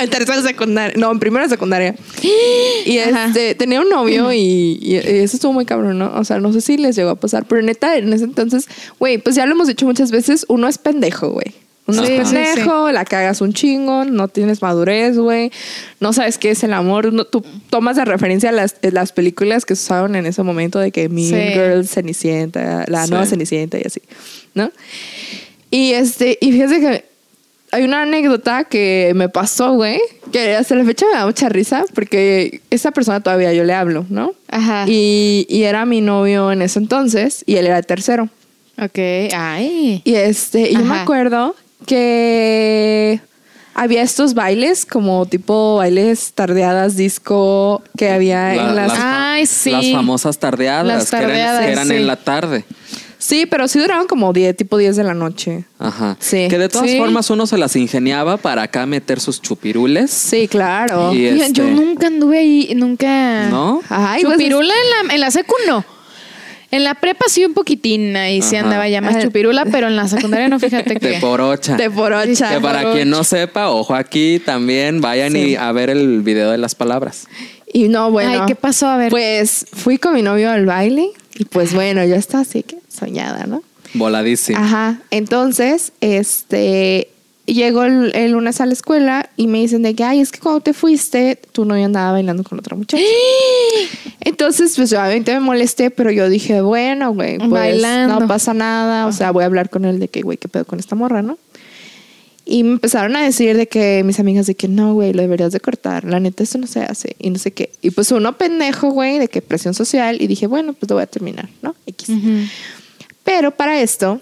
En 0.01 0.09
tercera 0.09 0.41
secundaria. 0.41 0.93
No, 0.97 1.11
en 1.11 1.19
primera 1.19 1.47
secundaria. 1.47 1.95
Y 2.21 2.97
este, 2.97 3.55
tenía 3.55 3.79
un 3.79 3.89
novio 3.89 4.33
y, 4.33 4.79
y 4.81 4.95
eso 4.95 5.37
estuvo 5.37 5.53
muy 5.53 5.65
cabrón, 5.65 5.99
¿no? 5.99 6.11
O 6.15 6.23
sea, 6.23 6.39
no 6.39 6.51
sé 6.51 6.61
si 6.61 6.77
les 6.77 6.95
llegó 6.95 7.11
a 7.11 7.15
pasar, 7.15 7.45
pero 7.45 7.61
neta, 7.61 7.95
en 7.95 8.11
ese 8.11 8.23
entonces, 8.25 8.67
güey, 8.99 9.19
pues 9.19 9.35
ya 9.35 9.45
lo 9.45 9.53
hemos 9.53 9.67
dicho 9.67 9.85
muchas 9.85 10.11
veces, 10.11 10.45
uno 10.49 10.67
es 10.67 10.77
pendejo, 10.77 11.29
güey. 11.29 11.53
Uno 11.87 12.03
Sí, 12.03 12.13
pendejo, 12.17 12.91
la 12.91 13.05
cagas 13.05 13.41
un 13.41 13.53
chingo, 13.53 14.05
no 14.05 14.27
tienes 14.27 14.61
madurez, 14.61 15.17
güey. 15.19 15.51
No 15.99 16.13
sabes 16.13 16.39
qué 16.39 16.49
es 16.51 16.63
el 16.63 16.73
amor. 16.73 17.13
No- 17.13 17.25
tú 17.25 17.43
tomas 17.69 17.95
de 17.95 18.05
referencia 18.05 18.51
las, 18.51 18.75
las 18.81 19.11
películas 19.11 19.65
que 19.65 19.75
se 19.75 19.83
usaban 19.83 20.15
en 20.15 20.25
ese 20.25 20.41
momento 20.41 20.79
de 20.79 20.91
que 20.91 21.09
Mean 21.09 21.29
Sí. 21.29 21.53
Girls, 21.53 21.91
Cenicienta, 21.91 22.85
la 22.87 23.03
Sí. 23.05 23.11
nueva 23.11 23.25
Cenicienta 23.27 23.77
y 23.77 23.83
así, 23.85 24.01
¿no? 24.55 24.71
Y 25.69 25.91
este, 25.93 26.37
y 26.41 26.51
fíjate 26.53 26.79
que 26.79 27.05
hay 27.71 27.83
una 27.83 28.03
anécdota 28.03 28.63
que 28.63 29.11
me 29.15 29.29
pasó, 29.29 29.73
güey, 29.73 29.99
que 30.31 30.55
hasta 30.55 30.73
la 30.75 30.85
fecha 30.85 31.05
me 31.11 31.17
da 31.19 31.25
mucha 31.25 31.49
risa 31.49 31.83
porque 31.93 32.61
esa 32.71 32.91
persona 32.91 33.19
todavía 33.21 33.53
yo 33.53 33.63
le 33.63 33.73
hablo, 33.73 34.05
¿no? 34.09 34.33
Ajá. 34.49 34.85
Y, 34.87 35.45
y 35.49 35.63
era 35.63 35.85
mi 35.85 36.01
novio 36.01 36.51
en 36.51 36.61
ese 36.61 36.79
entonces 36.79 37.43
y 37.45 37.57
él 37.57 37.67
era 37.67 37.77
el 37.77 37.85
tercero. 37.85 38.29
Ok, 38.81 38.97
ay. 39.35 40.01
Y 40.03 40.15
este, 40.15 40.71
y 40.71 40.73
yo 40.73 40.79
me 40.85 40.95
acuerdo 40.99 41.55
que 41.85 43.19
había 43.73 44.01
estos 44.01 44.33
bailes 44.33 44.85
como 44.85 45.25
tipo 45.25 45.77
bailes 45.77 46.33
tardeadas 46.33 46.95
disco 46.95 47.81
que 47.97 48.09
había 48.09 48.53
La- 48.55 48.69
en 48.69 48.75
las 48.75 48.91
Ay, 48.95 49.45
sí. 49.45 49.71
las 49.71 49.91
famosas 49.91 50.37
tardeadas, 50.39 50.85
Las 50.87 51.09
que 51.09 51.17
eran- 51.17 51.29
tardeadas, 51.29 51.65
que 51.65 51.71
eran, 51.71 51.87
sí. 51.87 51.93
en 51.95 52.07
la 52.07 52.15
tarde. 52.15 52.65
Sí, 53.17 53.47
pero 53.47 53.67
sí 53.67 53.79
duraron 53.79 54.05
como 54.05 54.33
10, 54.33 54.55
tipo 54.55 54.77
10 54.77 54.95
de 54.97 55.03
la 55.03 55.15
noche. 55.15 55.63
Ajá. 55.79 56.15
Sí. 56.19 56.47
Que 56.47 56.59
de 56.59 56.69
todas 56.69 56.89
Sí. 56.91 56.99
formas 56.99 57.27
uno 57.31 57.47
se 57.47 57.57
las 57.57 57.75
ingeniaba 57.75 58.37
para 58.37 58.61
acá 58.63 58.85
meter 58.85 59.19
sus 59.19 59.41
chupirules. 59.41 60.11
Sí, 60.11 60.47
claro. 60.47 61.11
Y 61.13 61.23
Yo 61.35 61.43
este- 61.43 61.63
nunca 61.63 62.07
anduve 62.07 62.37
ahí, 62.37 62.73
nunca. 62.75 63.47
¿No? 63.49 63.81
Ay, 63.89 64.21
pues, 64.21 64.33
Chupirula 64.37 64.73
en 65.01 65.07
la, 65.07 65.13
en 65.15 65.21
la 65.21 65.31
secu 65.31 65.55
no. 65.65 65.83
En 66.71 66.83
la 66.83 66.95
prepa 66.95 67.25
sí 67.27 67.45
un 67.45 67.53
poquitín, 67.53 68.15
ahí 68.17 68.41
sí 68.41 68.55
Ajá. 68.55 68.65
andaba 68.65 68.87
ya 68.89 69.01
más 69.01 69.21
chupirula, 69.23 69.65
pero 69.71 69.87
en 69.87 69.95
la 69.95 70.07
secundaria 70.07 70.47
no, 70.49 70.59
fíjate 70.59 70.95
De 70.95 70.99
que. 70.99 71.17
porocha. 71.19 71.75
de 71.75 71.89
porocha. 71.89 72.53
Que 72.55 72.59
para 72.61 72.91
quien 72.93 73.09
no 73.09 73.23
sepa, 73.23 73.69
ojo 73.69 73.93
aquí 73.95 74.41
también 74.43 75.01
vayan 75.01 75.31
Sí. 75.33 75.39
y 75.51 75.55
a 75.55 75.71
ver 75.71 75.89
el 75.89 76.21
video 76.21 76.51
de 76.51 76.57
las 76.57 76.75
palabras. 76.75 77.27
Y 77.71 77.87
no, 77.89 78.09
bueno. 78.11 78.31
Ay, 78.31 78.39
¿qué 78.47 78.55
pasó? 78.55 78.87
A 78.87 78.97
ver. 78.97 79.09
Pues 79.11 79.65
fui 79.73 79.97
con 79.97 80.13
mi 80.13 80.21
novio 80.21 80.49
al 80.49 80.65
baile 80.65 81.09
y 81.37 81.45
pues 81.45 81.73
bueno, 81.73 82.03
yo 82.05 82.15
estaba 82.15 82.41
así 82.43 82.63
que 82.63 82.77
soñada, 82.89 83.45
¿no? 83.47 83.63
Voladísimo. 83.93 84.57
Ajá. 84.57 84.99
Entonces, 85.11 85.91
este, 86.01 87.09
llego 87.45 87.83
el, 87.83 88.13
el 88.15 88.31
lunes 88.31 88.59
a 88.61 88.65
la 88.65 88.73
escuela 88.73 89.29
y 89.37 89.47
me 89.47 89.59
dicen 89.59 89.81
de 89.81 89.93
que, 89.93 90.03
ay, 90.03 90.19
es 90.19 90.31
que 90.31 90.39
cuando 90.39 90.61
te 90.61 90.73
fuiste, 90.73 91.39
tu 91.51 91.65
novio 91.65 91.85
andaba 91.85 92.13
bailando 92.13 92.43
con 92.43 92.59
otra 92.59 92.75
muchacha. 92.75 93.03
Entonces, 94.21 94.73
pues 94.75 94.91
obviamente 94.93 95.33
me 95.33 95.39
molesté, 95.39 95.91
pero 95.91 96.11
yo 96.11 96.29
dije, 96.29 96.61
bueno, 96.61 97.13
güey, 97.13 97.37
pues 97.37 97.49
Bailando. 97.49 98.19
no 98.21 98.27
pasa 98.27 98.53
nada. 98.53 99.05
O 99.05 99.11
sea, 99.11 99.31
voy 99.31 99.43
a 99.43 99.45
hablar 99.45 99.69
con 99.69 99.85
él 99.85 99.99
de 99.99 100.07
que, 100.07 100.21
güey, 100.21 100.37
qué 100.37 100.47
pedo 100.47 100.65
con 100.65 100.79
esta 100.79 100.95
morra, 100.95 101.21
¿no? 101.21 101.37
Y 102.47 102.63
me 102.63 102.73
empezaron 102.73 103.15
a 103.15 103.23
decir 103.23 103.57
de 103.57 103.67
que 103.67 104.03
mis 104.05 104.19
amigas 104.19 104.45
de 104.45 104.55
que 104.55 104.67
no, 104.67 104.93
güey, 104.93 105.13
lo 105.13 105.23
deberías 105.23 105.51
de 105.51 105.59
cortar. 105.59 106.05
La 106.05 106.19
neta, 106.19 106.43
eso 106.43 106.59
no 106.59 106.67
se 106.67 106.81
hace. 106.81 107.15
Y 107.17 107.31
no 107.31 107.39
sé 107.39 107.51
qué. 107.51 107.71
Y 107.81 107.89
pues 107.89 108.11
uno 108.11 108.37
pendejo, 108.37 108.91
güey, 108.91 109.17
de 109.17 109.27
que 109.27 109.41
presión 109.41 109.73
social. 109.73 110.21
Y 110.21 110.27
dije, 110.27 110.45
bueno, 110.45 110.73
pues 110.73 110.87
lo 110.89 110.95
voy 110.95 111.03
a 111.03 111.07
terminar, 111.07 111.49
¿no? 111.63 111.75
X. 111.87 112.09
Ujú. 112.09 112.47
Pero 113.23 113.49
para 113.51 113.81
esto, 113.81 114.21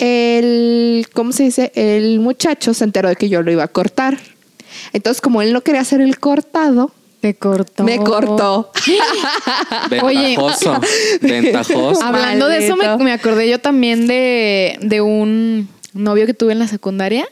el, 0.00 1.06
¿cómo 1.12 1.32
se 1.32 1.44
dice? 1.44 1.72
El 1.74 2.20
muchacho 2.20 2.74
se 2.74 2.84
enteró 2.84 3.08
de 3.08 3.16
que 3.16 3.28
yo 3.28 3.42
lo 3.42 3.52
iba 3.52 3.64
a 3.64 3.68
cortar. 3.68 4.18
Entonces, 4.92 5.20
como 5.20 5.42
él 5.42 5.52
no 5.52 5.60
quería 5.62 5.80
hacer 5.82 6.00
el 6.00 6.18
cortado, 6.18 6.90
Te 7.20 7.34
cortó. 7.34 7.84
me 7.84 7.98
cortó. 7.98 8.72
Oye. 10.02 10.36
Ventajoso. 10.36 10.80
Ventajoso. 11.20 12.02
Hablando 12.02 12.48
de 12.48 12.64
eso, 12.64 12.76
me, 12.76 12.96
me 12.98 13.12
acordé 13.12 13.48
yo 13.48 13.58
también 13.60 14.06
de, 14.06 14.78
de 14.80 15.00
un 15.00 15.68
novio 15.92 16.26
que 16.26 16.34
tuve 16.34 16.52
en 16.52 16.58
la 16.60 16.68
secundaria. 16.68 17.26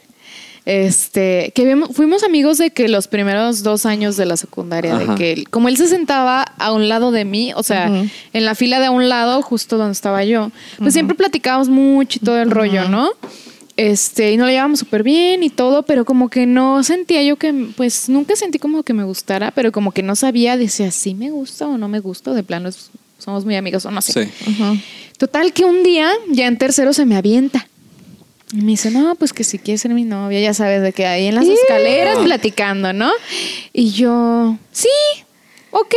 Este, 0.71 1.51
que 1.55 1.65
vimos- 1.65 1.89
fuimos 1.95 2.23
amigos 2.23 2.59
de 2.59 2.69
que 2.69 2.87
los 2.89 3.07
primeros 3.07 3.63
dos 3.63 3.87
años 3.87 4.17
de 4.17 4.27
la 4.27 4.37
secundaria, 4.37 4.95
Ajá. 4.97 5.13
de 5.13 5.17
que 5.17 5.31
él- 5.31 5.49
como 5.49 5.67
él 5.67 5.77
se 5.77 5.87
sentaba 5.87 6.43
a 6.43 6.71
un 6.71 6.87
lado 6.87 7.11
de 7.11 7.25
mí, 7.25 7.53
o 7.55 7.63
sea, 7.63 7.87
en 8.33 8.45
la 8.45 8.53
fila 8.53 8.79
de 8.79 8.85
a 8.85 8.91
un 8.91 9.09
lado, 9.09 9.41
justo 9.41 9.79
donde 9.79 9.93
estaba 9.93 10.23
yo, 10.25 10.51
pues 10.77 10.93
siempre 10.93 11.15
platicábamos 11.15 11.69
mucho 11.69 12.19
y 12.21 12.23
todo 12.25 12.39
el 12.39 12.51
rollo, 12.51 12.87
¿no? 12.87 13.09
Este, 13.77 14.31
y 14.31 14.37
nos 14.37 14.45
lo 14.45 14.51
llevábamos 14.51 14.77
súper 14.79 15.01
bien 15.01 15.41
y 15.41 15.49
todo, 15.49 15.83
pero 15.83 16.05
como 16.05 16.29
que 16.29 16.45
no 16.45 16.83
sentía 16.83 17.23
yo 17.23 17.37
que, 17.37 17.51
pues 17.75 18.07
nunca 18.07 18.35
sentí 18.35 18.59
como 18.59 18.83
que 18.83 18.93
me 18.93 19.05
gustara, 19.05 19.49
pero 19.49 19.71
como 19.71 19.91
que 19.91 20.03
no 20.03 20.15
sabía, 20.15 20.55
decía, 20.55 20.91
si 20.91 21.15
me 21.15 21.31
gusta 21.31 21.65
o 21.65 21.79
no 21.79 21.87
me 21.87 21.99
gusta, 21.99 22.33
de 22.33 22.43
plano 22.43 22.69
somos 23.17 23.43
muy 23.43 23.55
amigos 23.55 23.85
o 23.87 23.91
no 23.91 24.01
sé. 24.03 24.25
Sí. 24.45 24.51
Total 25.17 25.51
que 25.51 25.65
un 25.65 25.81
día, 25.81 26.11
ya 26.29 26.45
en 26.45 26.57
tercero, 26.59 26.93
se 26.93 27.05
me 27.05 27.15
avienta. 27.15 27.67
Y 28.51 28.61
me 28.61 28.71
dice, 28.71 28.89
no, 28.89 29.13
pues 29.15 29.31
que 29.31 29.43
si 29.43 29.59
quieres 29.59 29.81
ser 29.81 29.93
mi 29.93 30.05
novia, 30.05 30.39
ya 30.39 30.53
sabes, 30.53 30.81
de 30.81 30.91
que 30.91 31.05
ahí 31.05 31.27
en 31.27 31.35
las 31.35 31.45
escaleras 31.45 32.17
platicando, 32.17 32.93
¿no? 32.93 33.11
Y 33.73 33.91
yo, 33.91 34.57
sí, 34.71 34.89
ok. 35.71 35.93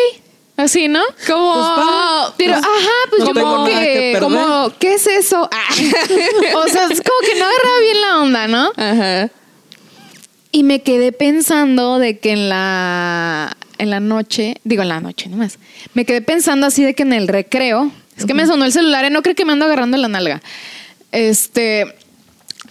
Así, 0.54 0.86
¿no? 0.86 1.00
Como, 1.26 2.34
Pero, 2.36 2.54
ajá, 2.54 2.68
pues 3.08 3.20
no 3.20 3.26
yo 3.28 3.34
como 3.34 3.64
que 3.64 4.16
como, 4.20 4.72
¿qué 4.78 4.94
es 4.94 5.06
eso? 5.06 5.48
Ah. 5.50 5.74
O 6.56 6.68
sea, 6.68 6.88
es 6.90 7.00
como 7.00 7.18
que 7.22 7.38
no 7.38 7.46
agarraba 7.46 7.78
bien 7.80 8.00
la 8.00 8.20
onda, 8.20 8.48
¿no? 8.48 8.72
Ajá. 8.76 9.30
Y 10.52 10.62
me 10.64 10.82
quedé 10.82 11.12
pensando 11.12 11.98
de 11.98 12.18
que 12.18 12.32
en 12.32 12.50
la, 12.50 13.56
en 13.78 13.88
la 13.88 14.00
noche, 14.00 14.60
digo 14.64 14.82
en 14.82 14.88
la 14.88 15.00
noche 15.00 15.30
nomás, 15.30 15.58
me 15.94 16.04
quedé 16.04 16.20
pensando 16.20 16.66
así 16.66 16.84
de 16.84 16.94
que 16.94 17.02
en 17.02 17.14
el 17.14 17.28
recreo, 17.28 17.90
es 18.18 18.26
que 18.26 18.34
me 18.34 18.46
sonó 18.46 18.66
el 18.66 18.72
celular 18.72 19.06
y 19.06 19.10
no 19.10 19.22
creo 19.22 19.34
que 19.34 19.46
me 19.46 19.52
ando 19.52 19.64
agarrando 19.64 19.96
la 19.96 20.08
nalga. 20.08 20.42
Este, 21.10 21.94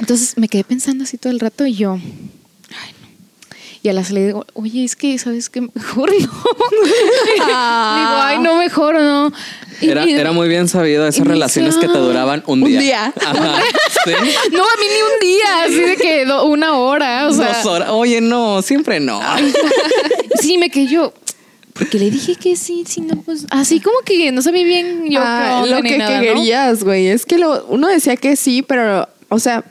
entonces 0.01 0.37
me 0.37 0.49
quedé 0.49 0.65
pensando 0.65 1.05
así 1.05 1.17
todo 1.17 1.31
el 1.31 1.39
rato 1.39 1.65
y 1.65 1.75
yo, 1.75 1.93
ay 1.93 2.91
no. 3.01 3.07
Y 3.83 3.89
a 3.89 3.93
la 3.93 4.03
salida 4.03 4.27
digo, 4.27 4.45
oye, 4.53 4.83
es 4.83 4.95
que, 4.95 5.17
¿sabes 5.17 5.49
qué? 5.49 5.61
Mejor 5.61 6.11
no. 6.11 6.17
digo, 6.19 7.45
ay, 7.47 8.37
no, 8.39 8.57
mejor 8.57 8.95
no. 8.95 9.31
Y- 9.81 9.89
Era, 9.89 10.05
y- 10.05 10.11
era 10.13 10.31
muy 10.31 10.47
bien 10.47 10.67
sabido 10.67 11.07
esas 11.07 11.25
relaciones 11.25 11.77
que 11.77 11.87
te 11.87 11.97
duraban 11.97 12.43
un 12.45 12.61
Un 12.63 12.69
día. 12.69 12.79
día. 12.79 13.13
Ajá. 13.25 13.59
Sí. 14.05 14.11
No, 14.51 14.63
a 14.63 14.75
mí 14.79 14.85
ni 14.87 15.01
un 15.01 15.19
día, 15.21 15.63
así 15.65 15.79
de 15.79 15.95
que 15.97 16.25
do- 16.25 16.45
una 16.45 16.77
hora, 16.77 17.27
o 17.27 17.33
sea. 17.33 17.53
Dos 17.57 17.65
horas. 17.65 17.89
Oye, 17.91 18.21
no, 18.21 18.61
siempre 18.61 18.99
no. 18.99 19.19
Sí, 20.39 20.57
me 20.57 20.69
quedé 20.69 20.87
yo. 20.87 21.13
Porque 21.73 21.97
le 21.97 22.11
dije 22.11 22.35
que 22.35 22.55
sí, 22.55 22.83
sí, 22.87 23.01
no, 23.01 23.15
pues. 23.21 23.45
Así 23.49 23.79
como 23.79 23.99
que 24.05 24.31
no 24.31 24.41
sabía 24.41 24.63
bien 24.63 25.05
yo 25.09 25.19
Ah, 25.23 25.61
qué 25.63 25.63
onda 25.63 25.77
lo 25.77 25.83
que 25.83 25.97
nada, 25.97 26.15
¿no? 26.17 26.21
querías, 26.21 26.83
güey. 26.83 27.07
Es 27.07 27.25
que 27.25 27.37
lo, 27.37 27.65
uno 27.67 27.87
decía 27.87 28.15
que 28.17 28.35
sí, 28.35 28.61
pero, 28.61 29.07
o 29.29 29.39
sea, 29.39 29.63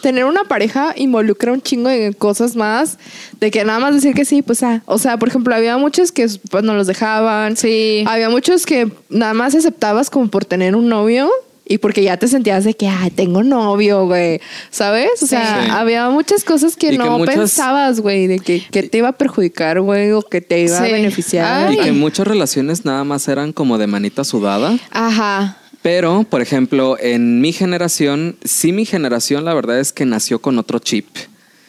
tener 0.00 0.24
una 0.24 0.44
pareja 0.44 0.92
involucra 0.96 1.52
un 1.52 1.60
chingo 1.62 1.88
de 1.88 2.12
cosas 2.14 2.56
más. 2.56 2.98
De 3.40 3.50
que 3.50 3.64
nada 3.64 3.78
más 3.78 3.94
decir 3.94 4.14
que 4.14 4.24
sí, 4.24 4.42
pues, 4.42 4.62
ah. 4.62 4.82
O 4.86 4.98
sea, 4.98 5.16
por 5.18 5.28
ejemplo, 5.28 5.54
había 5.54 5.76
muchos 5.78 6.12
que 6.12 6.26
pues 6.50 6.64
no 6.64 6.74
los 6.74 6.86
dejaban. 6.86 7.56
Sí. 7.56 8.04
Había 8.06 8.30
muchos 8.30 8.66
que 8.66 8.90
nada 9.08 9.34
más 9.34 9.54
aceptabas 9.54 10.10
como 10.10 10.28
por 10.28 10.44
tener 10.44 10.76
un 10.76 10.88
novio. 10.88 11.30
Y 11.72 11.78
porque 11.78 12.02
ya 12.02 12.16
te 12.16 12.26
sentías 12.26 12.64
de 12.64 12.74
que, 12.74 12.88
ay, 12.88 13.12
tengo 13.12 13.44
novio, 13.44 14.04
güey. 14.06 14.40
¿Sabes? 14.70 15.22
O 15.22 15.26
sea, 15.28 15.62
Sí. 15.62 15.70
había 15.70 16.10
muchas 16.10 16.42
cosas 16.42 16.74
que 16.74 16.88
Y 16.88 16.90
que 16.90 16.98
no 16.98 17.16
muchas- 17.18 17.36
pensabas, 17.36 18.00
güey, 18.00 18.26
de 18.26 18.40
que, 18.40 18.66
que 18.72 18.82
te 18.82 18.98
iba 18.98 19.06
a 19.10 19.12
perjudicar, 19.12 19.80
güey, 19.80 20.10
o 20.10 20.20
que 20.20 20.40
te 20.40 20.62
iba 20.62 20.76
a 20.78 20.82
beneficiar. 20.82 21.68
Ay. 21.68 21.78
Y 21.78 21.84
que 21.84 21.92
muchas 21.92 22.26
relaciones 22.26 22.84
nada 22.84 23.04
más 23.04 23.28
eran 23.28 23.52
como 23.52 23.78
de 23.78 23.86
manita 23.86 24.24
sudada. 24.24 24.76
Ajá. 24.90 25.58
Pero, 25.82 26.24
por 26.28 26.42
ejemplo, 26.42 26.96
en 27.00 27.40
mi 27.40 27.52
generación, 27.52 28.36
sí 28.44 28.72
mi 28.72 28.84
generación, 28.84 29.44
la 29.44 29.54
verdad 29.54 29.80
es 29.80 29.92
que 29.92 30.04
nació 30.04 30.40
con 30.40 30.58
otro 30.58 30.78
chip. 30.78 31.06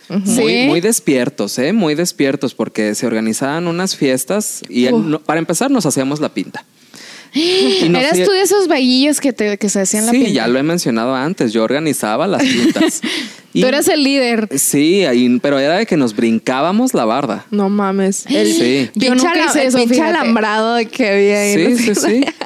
Muy, 0.09 0.53
Sí. 0.53 0.63
muy 0.67 0.81
despiertos, 0.81 1.57
¿eh? 1.57 1.71
Muy 1.71 1.95
despiertos, 1.95 2.53
porque 2.53 2.93
se 2.95 3.07
organizaban 3.07 3.67
unas 3.67 3.95
fiestas 3.95 4.61
y 4.69 4.87
no- 4.91 5.19
para 5.21 5.39
empezar 5.39 5.71
nos 5.71 5.85
hacíamos 5.85 6.19
la 6.19 6.33
pinta. 6.33 6.65
Y 7.33 7.87
nos 7.87 8.01
¿Eras 8.03 8.27
tú 8.27 8.31
de 8.31 8.41
esos 8.41 8.67
vaguillos 8.67 9.21
que, 9.21 9.31
te, 9.31 9.57
que 9.57 9.69
se 9.69 9.79
hacían 9.79 10.05
la 10.05 10.11
Sí, 10.11 10.17
pinta? 10.17 10.31
ya 10.33 10.47
lo 10.49 10.59
he 10.59 10.63
mencionado 10.63 11.15
antes, 11.15 11.53
yo 11.53 11.63
organizaba 11.63 12.27
las 12.27 12.43
pintas. 12.43 12.99
Y- 13.53 13.59
Tú 13.61 13.67
eras 13.67 13.89
el 13.89 14.01
líder. 14.05 14.47
Sí, 14.57 15.03
ahí- 15.03 15.37
pero 15.41 15.59
era 15.59 15.77
de 15.77 15.85
que 15.85 15.97
nos 15.97 16.15
brincábamos 16.15 16.93
la 16.93 17.03
barda. 17.03 17.45
No 17.51 17.67
mames. 17.67 18.25
El 18.27 18.47
Sí. 18.53 18.89
Yo 18.95 19.13
nunca 19.13 19.33
hice 19.45 19.61
el 19.63 19.67
eso, 19.67 19.77
pinche 19.79 19.95
fíjate. 19.95 20.09
alambrado 20.17 20.77
que 20.89 21.09
había 21.09 21.39
ahí. 21.41 21.75
Sí, 21.77 21.89
no 21.89 21.95
sí, 21.95 22.01
sí. 22.01 22.25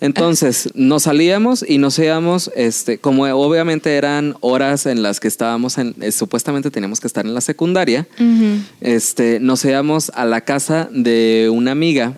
Entonces, 0.00 0.68
nos 0.74 1.02
salíamos 1.04 1.64
y 1.66 1.78
nos 1.78 1.98
íbamos, 1.98 2.52
este, 2.54 2.98
como 2.98 3.24
obviamente 3.24 3.96
eran 3.96 4.36
horas 4.40 4.86
en 4.86 5.02
las 5.02 5.18
que 5.18 5.26
estábamos 5.26 5.76
en, 5.76 5.94
eh, 6.00 6.12
supuestamente 6.12 6.70
teníamos 6.70 7.00
que 7.00 7.08
estar 7.08 7.26
en 7.26 7.34
la 7.34 7.40
secundaria, 7.40 8.06
este, 8.80 9.40
nos 9.40 9.64
íbamos 9.64 10.12
a 10.14 10.24
la 10.24 10.42
casa 10.42 10.88
de 10.92 11.50
una 11.52 11.72
amiga 11.72 12.14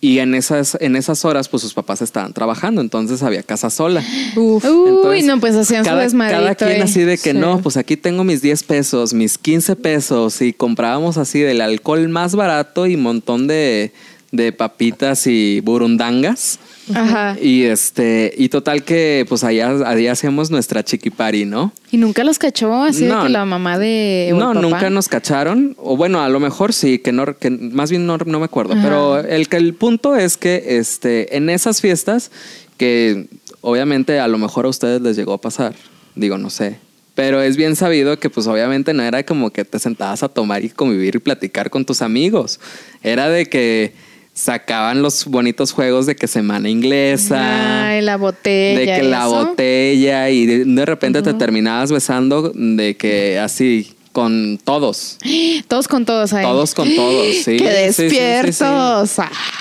y 0.00 0.20
en 0.20 0.34
esas, 0.34 0.78
en 0.80 0.94
esas 0.96 1.24
horas, 1.24 1.48
pues 1.48 1.62
sus 1.62 1.74
papás 1.74 2.00
estaban 2.02 2.32
trabajando, 2.32 2.80
entonces 2.80 3.22
había 3.22 3.42
casa 3.42 3.68
sola. 3.68 4.00
Uf. 4.36 4.64
Uy, 4.64 4.88
Entonces, 4.88 5.24
no, 5.26 5.40
pues 5.40 5.56
hacían 5.56 5.84
su 5.84 5.90
cada, 5.90 6.02
desmadrito. 6.02 6.40
cada 6.40 6.54
quien 6.54 6.82
así 6.82 7.00
de 7.02 7.18
que 7.18 7.32
Sí. 7.32 7.36
no, 7.36 7.60
pues 7.60 7.76
aquí 7.76 7.96
tengo 7.96 8.22
mis 8.24 8.40
10 8.40 8.62
pesos, 8.62 9.12
mis 9.12 9.36
15 9.38 9.76
pesos 9.76 10.40
y 10.40 10.52
comprábamos 10.52 11.18
así 11.18 11.40
del 11.40 11.60
alcohol 11.60 12.08
más 12.08 12.34
barato 12.36 12.86
y 12.86 12.96
montón 12.96 13.46
de, 13.48 13.92
de 14.30 14.52
papitas 14.52 15.26
y 15.26 15.60
burundangas. 15.60 16.60
Ajá. 16.94 17.36
Y 17.40 17.64
este, 17.64 18.32
y 18.36 18.48
total 18.48 18.84
que 18.84 19.24
pues 19.28 19.44
allá, 19.44 19.70
allá 19.88 20.12
hacíamos 20.12 20.50
nuestra 20.50 20.82
chiquipari, 20.84 21.44
¿no? 21.44 21.72
Y 21.90 21.96
nunca 21.96 22.24
los 22.24 22.38
cachó 22.38 22.82
así 22.82 23.04
No. 23.04 23.18
de 23.20 23.26
que 23.26 23.32
la 23.32 23.44
mamá 23.44 23.78
de. 23.78 24.30
No, 24.34 24.48
papá? 24.54 24.60
nunca 24.60 24.90
nos 24.90 25.08
cacharon. 25.08 25.74
O 25.78 25.96
bueno, 25.96 26.20
a 26.20 26.28
lo 26.28 26.40
mejor 26.40 26.72
sí, 26.72 26.98
que 26.98 27.12
no, 27.12 27.36
que 27.36 27.50
más 27.50 27.90
bien 27.90 28.06
no, 28.06 28.16
no 28.18 28.38
me 28.38 28.44
acuerdo. 28.44 28.74
Ajá. 28.74 28.82
Pero 28.82 29.18
el, 29.18 29.48
que 29.48 29.56
el 29.56 29.74
punto 29.74 30.16
es 30.16 30.36
que 30.36 30.78
este, 30.78 31.36
en 31.36 31.50
esas 31.50 31.80
fiestas, 31.80 32.30
que 32.76 33.26
obviamente 33.60 34.20
a 34.20 34.28
lo 34.28 34.38
mejor 34.38 34.66
a 34.66 34.68
ustedes 34.68 35.00
les 35.00 35.16
llegó 35.16 35.32
a 35.32 35.40
pasar, 35.40 35.74
digo, 36.14 36.38
no 36.38 36.50
sé. 36.50 36.78
Pero 37.14 37.42
es 37.42 37.56
bien 37.56 37.74
sabido 37.74 38.16
que 38.20 38.30
pues 38.30 38.46
obviamente 38.46 38.94
no 38.94 39.02
era 39.02 39.24
como 39.24 39.50
que 39.50 39.64
te 39.64 39.80
sentabas 39.80 40.22
a 40.22 40.28
tomar 40.28 40.64
y 40.64 40.68
convivir 40.68 41.16
y 41.16 41.18
platicar 41.18 41.68
con 41.68 41.84
tus 41.84 42.00
amigos. 42.00 42.60
Era 43.02 43.28
de 43.28 43.46
que 43.46 43.92
sacaban 44.38 45.02
los 45.02 45.24
bonitos 45.24 45.72
juegos 45.72 46.06
de 46.06 46.14
que 46.14 46.28
semana 46.28 46.68
inglesa. 46.68 47.88
Ay, 47.88 48.02
la 48.02 48.16
botella. 48.16 48.78
De 48.94 49.00
que 49.00 49.02
la 49.08 49.26
eso. 49.26 49.46
botella 49.46 50.30
y 50.30 50.46
de, 50.46 50.64
de 50.64 50.86
repente 50.86 51.22
te 51.22 51.34
terminabas 51.34 51.90
besando 51.90 52.52
de 52.54 52.96
que 52.96 53.38
así 53.38 53.94
con 54.12 54.58
todos. 54.62 55.18
Todos 55.66 55.88
con 55.88 56.04
todos 56.04 56.32
ahí. 56.32 56.44
Todos 56.44 56.74
con 56.74 56.94
todos, 56.94 57.26
sí. 57.44 57.56
¡Qué 57.56 57.92
Sí, 57.92 58.02
sí, 58.04 58.10
sí, 58.10 58.10
sí. 58.10 58.16
despiertos! 58.20 59.16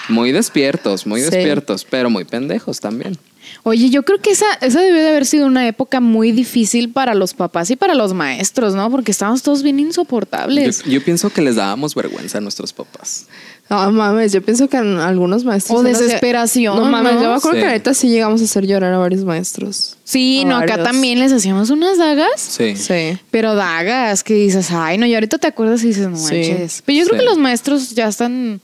Muy 0.09 0.31
despiertos, 0.31 1.07
muy 1.07 1.21
despiertos, 1.21 1.85
pero 1.89 2.09
muy 2.09 2.25
pendejos 2.25 2.79
también. 2.79 3.17
Oye, 3.63 3.89
yo 3.89 4.03
creo 4.03 4.19
que 4.19 4.31
esa, 4.31 4.45
esa 4.61 4.81
debió 4.81 5.01
de 5.01 5.09
haber 5.09 5.25
sido 5.25 5.45
una 5.45 5.67
época 5.67 5.99
muy 5.99 6.31
difícil 6.31 6.89
para 6.91 7.13
los 7.15 7.33
papás 7.33 7.69
y 7.71 7.75
para 7.75 7.95
los 7.95 8.13
maestros, 8.13 8.75
¿no? 8.75 8.89
Porque 8.91 9.11
estábamos 9.11 9.41
todos 9.41 9.63
bien 9.63 9.77
Yo, 9.79 9.85
insoportables. 9.87 10.83
yo 10.83 11.03
pienso 11.03 11.29
que 11.29 11.41
les 11.41 11.55
dábamos 11.55 11.95
vergüenza 11.95 12.37
a 12.37 12.41
nuestros 12.41 12.73
papás. 12.73 13.27
No 13.69 13.91
mames, 13.91 14.31
yo 14.31 14.41
pienso 14.41 14.69
que 14.69 14.77
en 14.77 14.97
algunos 14.97 15.43
maestros. 15.43 15.79
O 15.79 15.83
sí 15.83 15.89
desesperación, 15.89 16.77
No 16.77 16.85
mames, 16.85 17.15
¿no? 17.15 17.21
yo 17.23 17.29
me 17.31 17.35
acuerdo 17.35 17.57
Sí. 17.59 17.63
que 17.65 17.69
neta 17.69 17.93
sí 17.93 18.07
llegamos 18.09 18.39
a 18.41 18.45
hacer 18.45 18.65
llorar 18.65 18.93
a 18.93 18.97
varios 18.97 19.25
maestros. 19.25 19.97
Sí, 20.05 20.43
A 20.45 20.47
no, 20.47 20.57
acá 20.57 20.81
también 20.83 21.19
les 21.19 21.33
hacíamos 21.33 21.69
unas 21.69 21.97
dagas. 21.97 22.39
Sí. 22.39 22.75
Sí. 22.77 23.17
Pero 23.29 23.55
dagas 23.55 24.23
que 24.23 24.35
dices, 24.35 24.71
ay, 24.71 24.97
no, 24.97 25.05
y 25.05 25.13
ahorita 25.13 25.37
te 25.37 25.47
acuerdas 25.47 25.83
y 25.83 25.87
dices, 25.87 26.07
no 26.07 26.15
Sí. 26.15 26.33
manches. 26.35 26.81
Pero 26.85 26.99
yo 26.99 27.05
creo 27.07 27.19
Sí. 27.19 27.25
que 27.25 27.29
los 27.29 27.37
maestros 27.37 27.89
ya 27.91 28.07
están 28.07 28.61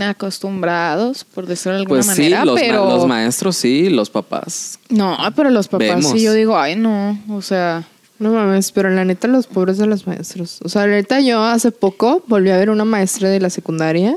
acostumbrados, 0.00 1.24
por 1.24 1.46
decirlo 1.46 1.72
de 1.74 1.78
alguna 1.80 2.00
Pues 2.02 2.06
sí, 2.16 2.22
manera, 2.22 2.44
los, 2.44 2.54
ma- 2.54 2.60
pero... 2.60 2.88
los 2.88 3.06
maestros 3.06 3.56
sí, 3.56 3.88
los 3.90 4.10
papás. 4.10 4.78
No, 4.88 5.16
pero 5.34 5.50
los 5.50 5.68
papás 5.68 5.86
Vemos. 5.88 6.12
sí, 6.12 6.22
yo 6.22 6.32
digo, 6.32 6.58
ay, 6.58 6.76
no, 6.76 7.18
o 7.28 7.42
sea... 7.42 7.84
No 8.18 8.32
mames, 8.32 8.72
pero 8.72 8.90
la 8.90 9.04
neta, 9.04 9.28
los 9.28 9.46
pobres 9.46 9.78
de 9.78 9.86
los 9.86 10.06
maestros. 10.06 10.60
O 10.62 10.68
sea, 10.68 10.86
la 10.86 10.94
neta, 10.94 11.20
yo 11.20 11.42
hace 11.42 11.70
poco 11.70 12.22
volví 12.26 12.50
a 12.50 12.56
ver 12.56 12.70
una 12.70 12.84
maestra 12.84 13.28
de 13.28 13.40
la 13.40 13.50
secundaria 13.50 14.16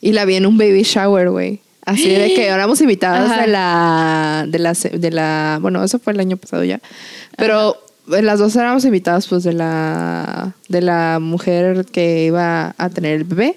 y 0.00 0.12
la 0.12 0.24
vi 0.24 0.36
en 0.36 0.46
un 0.46 0.56
baby 0.56 0.82
shower, 0.82 1.30
güey. 1.30 1.60
Así 1.84 2.08
de 2.08 2.34
que 2.34 2.46
éramos 2.46 2.80
invitadas 2.80 3.30
Ajá. 3.30 3.42
de 3.42 3.48
la, 3.48 4.46
de 4.48 4.58
la, 4.58 4.72
de 4.72 5.10
la, 5.10 5.58
bueno, 5.60 5.82
eso 5.82 5.98
fue 5.98 6.12
el 6.12 6.20
año 6.20 6.36
pasado 6.36 6.64
ya. 6.64 6.80
Pero 7.36 7.76
las 8.06 8.38
dos 8.38 8.54
éramos 8.56 8.84
invitadas, 8.84 9.26
pues, 9.26 9.44
de 9.44 9.52
la, 9.52 10.54
de 10.68 10.80
la 10.80 11.18
mujer 11.20 11.86
que 11.86 12.26
iba 12.26 12.74
a 12.76 12.90
tener 12.90 13.16
el 13.16 13.24
bebé. 13.24 13.56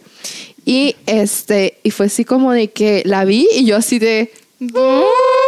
Y 0.66 0.96
este, 1.06 1.78
y 1.84 1.92
fue 1.92 2.08
así 2.08 2.26
como 2.26 2.52
de 2.52 2.70
que 2.70 3.02
la 3.06 3.24
vi 3.24 3.48
y 3.54 3.66
yo 3.66 3.78
así 3.78 4.00
de, 4.00 4.32
a 4.76 5.47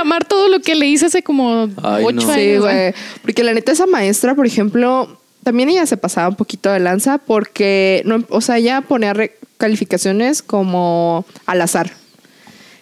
reclamar 0.00 0.24
todo 0.24 0.48
lo 0.48 0.60
que 0.60 0.74
le 0.74 0.86
hice 0.86 1.06
hace 1.06 1.22
como 1.22 1.68
Ay, 1.82 2.04
ocho 2.04 2.26
no. 2.26 2.34
Sí, 2.34 2.40
años. 2.40 2.62
güey. 2.64 2.94
Porque 3.22 3.44
la 3.44 3.52
neta, 3.54 3.72
esa 3.72 3.86
maestra, 3.86 4.34
por 4.34 4.46
ejemplo, 4.46 5.18
también 5.44 5.68
ella 5.68 5.86
se 5.86 5.96
pasaba 5.96 6.28
un 6.28 6.36
poquito 6.36 6.70
de 6.70 6.80
lanza 6.80 7.18
porque, 7.18 8.02
no, 8.04 8.24
o 8.30 8.40
sea, 8.40 8.58
ella 8.58 8.80
ponía 8.82 9.14
calificaciones 9.58 10.42
como 10.42 11.24
al 11.46 11.60
azar. 11.62 11.92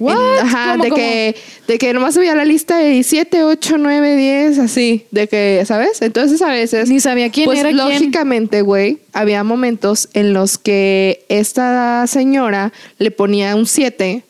What? 0.00 0.14
En- 0.14 0.46
ajá, 0.46 0.72
¿Cómo, 0.72 0.84
de 0.84 0.90
cómo? 0.90 1.02
que, 1.02 1.36
de 1.66 1.78
que 1.78 1.92
nomás 1.92 2.14
subía 2.14 2.32
la 2.36 2.44
lista 2.44 2.78
de 2.78 3.02
7, 3.02 3.42
8, 3.42 3.78
9, 3.78 4.16
10, 4.16 4.58
así. 4.60 5.06
De 5.10 5.26
que, 5.26 5.64
¿sabes? 5.66 6.00
Entonces 6.02 6.40
a 6.40 6.50
veces. 6.50 6.88
Ni 6.88 7.00
sabía 7.00 7.30
quién 7.30 7.46
pues, 7.46 7.58
era 7.58 7.72
lógicamente, 7.72 8.62
güey, 8.62 8.98
había 9.12 9.42
momentos 9.42 10.08
en 10.12 10.32
los 10.34 10.56
que 10.56 11.24
esta 11.28 12.06
señora 12.06 12.72
le 12.98 13.10
ponía 13.10 13.56
un 13.56 13.66
7 13.66 14.22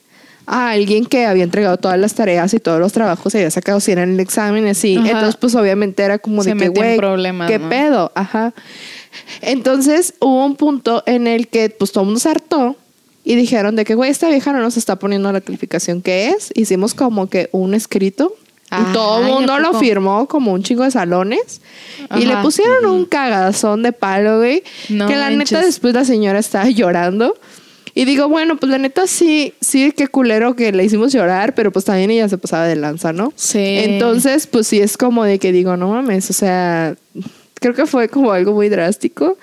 a 0.50 0.70
alguien 0.70 1.04
que 1.04 1.26
había 1.26 1.44
entregado 1.44 1.76
todas 1.76 1.98
las 1.98 2.14
tareas 2.14 2.54
y 2.54 2.58
todos 2.58 2.80
los 2.80 2.92
trabajos 2.92 3.34
y 3.34 3.38
había 3.38 3.50
sacado 3.50 3.80
100 3.80 3.98
en 3.98 4.12
el 4.14 4.20
examen 4.20 4.66
así. 4.66 4.96
Ajá. 4.96 5.08
Entonces, 5.10 5.36
pues 5.36 5.54
obviamente 5.54 6.02
era 6.02 6.18
como 6.18 6.42
Se 6.42 6.54
de 6.54 6.56
que, 6.56 6.68
güey, 6.68 6.96
¿qué 7.46 7.58
¿no? 7.58 7.68
pedo? 7.68 8.12
Ajá. 8.14 8.54
Entonces 9.42 10.14
hubo 10.20 10.44
un 10.44 10.56
punto 10.56 11.02
en 11.06 11.26
el 11.26 11.48
que 11.48 11.70
pues 11.70 11.92
todo 11.92 12.02
el 12.02 12.06
mundo 12.06 12.20
se 12.20 12.28
hartó 12.30 12.76
y 13.24 13.34
dijeron 13.36 13.76
de 13.76 13.84
que, 13.84 13.94
güey, 13.94 14.10
esta 14.10 14.28
vieja 14.28 14.52
no 14.52 14.60
nos 14.60 14.76
está 14.76 14.96
poniendo 14.96 15.30
la 15.32 15.40
calificación 15.40 16.00
que 16.02 16.28
es. 16.30 16.50
Hicimos 16.54 16.94
como 16.94 17.28
que 17.28 17.50
un 17.52 17.74
escrito. 17.74 18.34
y 18.70 18.92
todo 18.92 19.18
el 19.18 19.24
Ay, 19.26 19.30
¿a 19.30 19.34
mundo 19.34 19.58
lo 19.58 19.78
firmó 19.78 20.26
como 20.28 20.52
un 20.52 20.62
chingo 20.62 20.84
de 20.84 20.90
salones. 20.90 21.60
Y 22.16 22.24
le 22.24 22.32
Ajá. 22.32 22.42
pusieron 22.42 22.86
un 22.86 23.04
cagadazón 23.04 23.82
de 23.82 23.92
palo, 23.92 24.38
güey. 24.38 24.62
No 24.88 25.06
que 25.08 25.16
la 25.16 25.28
neta 25.30 25.36
manches. 25.56 25.64
después 25.66 25.92
la 25.94 26.04
señora 26.06 26.38
estaba 26.38 26.68
llorando. 26.70 27.34
Y 28.00 28.04
digo, 28.04 28.28
bueno, 28.28 28.56
pues 28.56 28.70
la 28.70 28.78
neta 28.78 29.08
sí, 29.08 29.54
sí, 29.60 29.90
qué 29.90 30.06
culero 30.06 30.54
que 30.54 30.70
le 30.70 30.84
hicimos 30.84 31.12
llorar, 31.12 31.54
pero 31.56 31.72
pues 31.72 31.84
también 31.84 32.10
ella 32.12 32.28
se 32.28 32.38
pasaba 32.38 32.64
de 32.66 32.76
lanza, 32.76 33.12
¿no? 33.12 33.32
Sí. 33.34 33.58
Entonces, 33.58 34.46
pues 34.46 34.68
sí 34.68 34.78
es 34.78 34.96
como 34.96 35.24
de 35.24 35.40
que 35.40 35.50
digo, 35.50 35.76
no 35.76 35.88
mames, 35.88 36.30
o 36.30 36.32
sea, 36.32 36.94
creo 37.54 37.74
que 37.74 37.86
fue 37.86 38.08
como 38.08 38.30
algo 38.30 38.52
muy 38.52 38.68
drástico. 38.68 39.36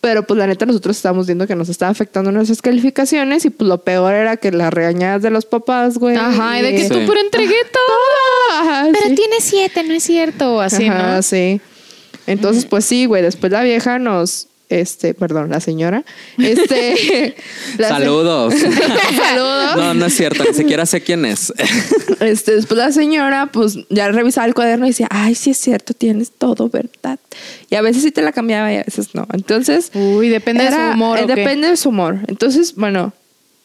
Pero 0.00 0.26
pues 0.26 0.38
la 0.38 0.46
neta 0.46 0.64
nosotros 0.64 0.96
estábamos 0.96 1.26
viendo 1.26 1.46
que 1.46 1.54
nos 1.54 1.68
estaba 1.68 1.90
afectando 1.92 2.32
nuestras 2.32 2.62
calificaciones 2.62 3.44
y 3.44 3.50
pues 3.50 3.68
lo 3.68 3.82
peor 3.84 4.14
era 4.14 4.38
que 4.38 4.50
las 4.50 4.72
regañadas 4.72 5.20
de 5.20 5.28
los 5.28 5.44
papás, 5.44 5.98
güey. 5.98 6.16
Ajá, 6.16 6.58
y 6.58 6.62
de 6.62 6.70
que 6.74 6.84
Sí. 6.84 6.88
tú 6.88 7.00
pero 7.06 7.20
entregué 7.20 7.54
todo. 7.70 8.60
Ajá, 8.62 8.88
Pero 8.92 9.08
sí. 9.08 9.14
tiene 9.14 9.34
siete, 9.40 9.82
no 9.84 9.92
es 9.92 10.02
cierto. 10.02 10.58
Así, 10.62 10.86
Ajá, 10.86 11.16
¿no? 11.16 11.22
sí. 11.22 11.60
Entonces, 12.26 12.64
pues 12.64 12.86
sí, 12.86 13.04
güey, 13.04 13.22
después 13.22 13.52
la 13.52 13.62
vieja 13.62 13.98
nos, 13.98 14.48
este, 14.70 15.14
perdón, 15.14 15.50
la 15.50 15.60
señora, 15.60 16.04
este... 16.38 17.34
la 17.78 17.88
se- 17.88 17.94
Saludos. 17.94 18.54
Saludos. 19.16 19.76
No, 19.76 19.94
no 19.94 20.06
es 20.06 20.16
cierto, 20.16 20.44
ni 20.44 20.54
siquiera 20.54 20.86
sé 20.86 21.00
quién 21.02 21.24
es. 21.24 21.52
Este, 22.20 22.54
después 22.54 22.76
la 22.76 22.92
señora, 22.92 23.48
pues 23.50 23.78
ya 23.88 24.08
revisaba 24.08 24.46
el 24.46 24.52
cuaderno 24.52 24.84
y 24.84 24.90
decía, 24.90 25.08
ay, 25.10 25.34
sí 25.34 25.52
es 25.52 25.56
cierto, 25.56 25.94
tienes 25.94 26.30
todo, 26.30 26.68
¿verdad? 26.68 27.18
Y 27.70 27.76
a 27.76 27.80
veces 27.80 28.02
sí 28.02 28.10
te 28.10 28.20
la 28.20 28.32
cambiaba 28.32 28.70
y 28.70 28.76
a 28.76 28.82
veces 28.82 29.14
no. 29.14 29.26
Entonces. 29.32 29.90
Uy, 29.94 30.28
depende 30.28 30.64
de 30.64 30.70
su 30.70 30.76
humor, 30.76 31.18
eh, 31.18 31.24
¿o 31.24 31.26
qué? 31.26 31.34
depende 31.34 31.68
de 31.68 31.76
su 31.78 31.88
humor. 31.88 32.18
Entonces, 32.28 32.74
bueno, 32.74 33.14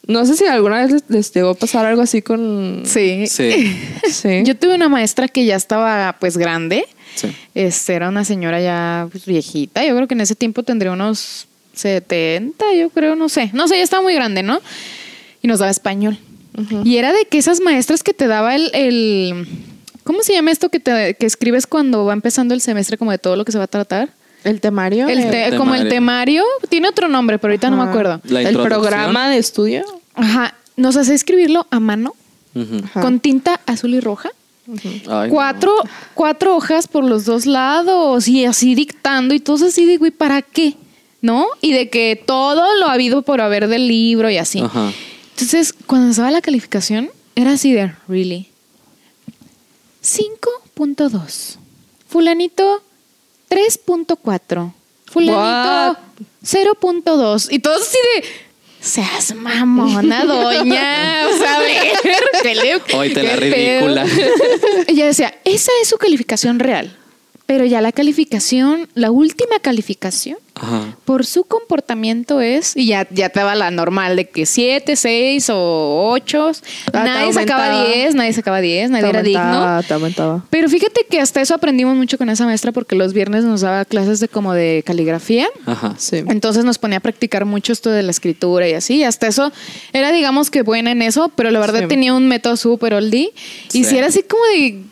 no 0.06 0.24
sé 0.26 0.36
si 0.36 0.44
alguna 0.46 0.82
vez 0.82 0.90
les, 0.92 1.02
les 1.08 1.32
llegó 1.32 1.50
a 1.50 1.54
pasar 1.54 1.84
algo 1.86 2.02
así 2.02 2.22
con. 2.22 2.82
Sí. 2.84 3.26
Sí. 3.26 3.76
Sí. 4.10 4.42
Yo 4.44 4.56
tuve 4.56 4.74
una 4.76 4.88
maestra 4.88 5.26
que 5.28 5.44
ya 5.44 5.56
estaba 5.56 6.16
pues 6.20 6.36
grande. 6.38 6.84
Sí. 7.16 7.28
Este, 7.54 7.94
era 7.94 8.08
una 8.08 8.24
señora 8.24 8.60
ya 8.60 9.08
pues, 9.10 9.24
viejita. 9.26 9.84
Yo 9.84 9.94
creo 9.96 10.06
que 10.06 10.14
en 10.14 10.20
ese 10.20 10.34
tiempo 10.34 10.62
tendría 10.62 10.92
unos 10.92 11.46
70, 11.74 12.64
yo 12.74 12.90
creo, 12.90 13.16
no 13.16 13.28
sé. 13.28 13.50
No 13.52 13.68
sé, 13.68 13.76
ya 13.78 13.82
estaba 13.82 14.02
muy 14.02 14.14
grande, 14.14 14.42
¿no? 14.42 14.60
Y 15.42 15.48
nos 15.48 15.58
daba 15.58 15.70
español. 15.70 16.18
Y 16.84 16.96
era 16.96 17.12
de 17.12 17.26
que 17.26 17.36
esas 17.38 17.60
maestras 17.60 18.02
que 18.02 18.14
te 18.14 18.26
daba 18.26 18.54
el, 18.54 18.70
el- 18.74 19.46
¿cómo 20.04 20.22
se 20.22 20.32
llama 20.32 20.50
esto 20.52 20.70
que 20.70 20.80
te 20.80 21.14
que 21.14 21.26
escribes 21.26 21.66
cuando 21.66 22.04
va 22.06 22.12
empezando 22.14 22.54
el 22.54 22.60
semestre 22.62 22.96
como 22.96 23.10
de 23.10 23.18
todo 23.18 23.36
lo 23.36 23.44
que 23.44 23.52
se 23.52 23.58
va 23.58 23.64
a 23.64 23.68
tratar? 23.68 24.08
El 24.46 24.60
temario. 24.60 25.08
El 25.08 25.30
te- 25.30 25.48
El 25.48 25.56
como 25.56 25.74
el 25.74 25.88
temario. 25.88 26.42
tiene 26.68 26.88
otro 26.88 27.08
nombre, 27.08 27.38
pero 27.38 27.52
ahorita 27.52 27.70
no 27.70 27.76
me 27.82 27.88
acuerdo. 27.90 28.20
La 28.24 28.40
el 28.40 28.48
introducción. 28.48 28.80
programa 28.82 29.28
de 29.30 29.38
estudio. 29.38 29.84
Ajá, 30.14 30.54
nos 30.76 30.96
hace 30.96 31.14
escribirlo 31.14 31.66
a 31.70 31.80
mano 31.80 32.14
Ujú. 32.54 32.80
Ajá. 32.84 33.00
con 33.02 33.20
tinta 33.20 33.60
azul 33.66 33.94
y 33.94 34.00
roja. 34.00 34.30
Ay, 35.08 35.28
cuatro, 35.30 35.72
cuatro 36.14 36.56
hojas 36.56 36.88
por 36.88 37.04
los 37.04 37.24
dos 37.24 37.46
lados 37.46 38.26
y 38.26 38.44
así 38.46 38.74
dictando 38.74 39.32
y 39.34 39.38
todo 39.40 39.66
así 39.66 39.84
de, 39.84 39.96
güey, 39.96 40.10
¿para 40.10 40.42
qué? 40.42 40.74
¿No? 41.22 41.46
Y 41.60 41.72
de 41.72 41.88
que 41.88 42.20
todo 42.26 42.64
lo 42.80 42.86
ha 42.88 42.92
habido 42.92 43.22
por 43.22 43.40
haber 43.40 43.68
del 43.68 43.86
libro 43.86 44.28
y 44.30 44.38
así. 44.38 44.60
Ajá. 44.60 44.90
Entonces, 45.30 45.72
cuando 45.86 46.12
se 46.14 46.20
daba 46.20 46.30
la 46.32 46.40
calificación, 46.40 47.10
era 47.36 47.52
así 47.52 47.72
de, 47.72 47.92
really. 48.08 48.48
5.2. 50.02 51.56
Fulanito, 52.08 52.82
3.4. 53.48 54.72
Fulanito, 55.06 55.36
What? 55.38 55.96
0.2. 56.42 57.48
Y 57.50 57.58
todos 57.58 57.82
así 57.82 57.98
de, 58.14 58.28
seas 58.80 59.34
mamona, 59.34 60.24
doña. 60.24 61.28
O 61.28 61.38
sea, 61.38 61.56
a 61.56 61.58
ver, 61.60 61.92
¿qué 62.42 62.54
le 62.54 62.96
Hoy 62.96 63.12
te 63.12 63.22
la 63.22 63.36
ridícula. 63.36 64.06
Ella 64.86 65.06
decía, 65.06 65.34
esa 65.44 65.72
es 65.82 65.88
su 65.88 65.98
calificación 65.98 66.58
real. 66.58 66.96
Pero 67.46 67.64
ya 67.64 67.80
la 67.80 67.92
calificación, 67.92 68.88
la 68.94 69.10
última 69.10 69.60
calificación, 69.60 70.38
Ajá. 70.58 70.96
por 71.04 71.26
su 71.26 71.44
comportamiento 71.44 72.40
es, 72.40 72.76
y 72.76 72.86
ya, 72.86 73.06
ya 73.10 73.28
te 73.28 73.42
va 73.42 73.54
la 73.54 73.70
normal 73.70 74.16
de 74.16 74.28
que 74.28 74.46
7, 74.46 74.96
6 74.96 75.50
o 75.52 76.08
8. 76.12 76.52
Ah, 76.92 77.04
nadie 77.04 77.32
sacaba 77.32 77.66
aumentaba. 77.66 77.94
10, 77.94 78.14
nadie 78.14 78.32
sacaba 78.32 78.60
10, 78.60 78.90
nadie 78.90 79.04
Te 79.04 79.08
era 79.10 79.22
digno. 79.22 79.40
aumentaba, 79.42 79.82
te 79.82 79.94
aumentaba. 79.94 80.44
Pero 80.50 80.68
fíjate 80.68 81.06
que 81.10 81.20
hasta 81.20 81.40
eso 81.40 81.54
aprendimos 81.54 81.94
mucho 81.96 82.16
con 82.18 82.30
esa 82.30 82.46
maestra 82.46 82.72
porque 82.72 82.96
los 82.96 83.12
viernes 83.12 83.44
nos 83.44 83.60
daba 83.60 83.84
clases 83.84 84.18
de 84.20 84.28
como 84.28 84.54
de 84.54 84.82
caligrafía. 84.86 85.46
Ajá. 85.66 85.94
Sí. 85.98 86.22
Entonces 86.28 86.64
nos 86.64 86.78
ponía 86.78 86.98
a 86.98 87.00
practicar 87.00 87.44
mucho 87.44 87.72
esto 87.72 87.90
de 87.90 88.02
la 88.02 88.10
escritura 88.10 88.68
y 88.68 88.72
así. 88.72 89.04
Hasta 89.04 89.26
eso 89.26 89.52
era, 89.92 90.10
digamos 90.12 90.50
que 90.50 90.62
buena 90.62 90.90
en 90.92 91.02
eso, 91.02 91.30
pero 91.36 91.50
la 91.50 91.60
verdad 91.60 91.80
Sí. 91.82 91.86
tenía 91.88 92.14
un 92.14 92.28
método 92.28 92.56
súper 92.56 92.94
oldie. 92.94 93.32
Y 93.72 93.84
Sí. 93.84 93.84
si 93.84 93.98
era 93.98 94.06
así 94.06 94.22
como 94.22 94.42
de 94.54 94.82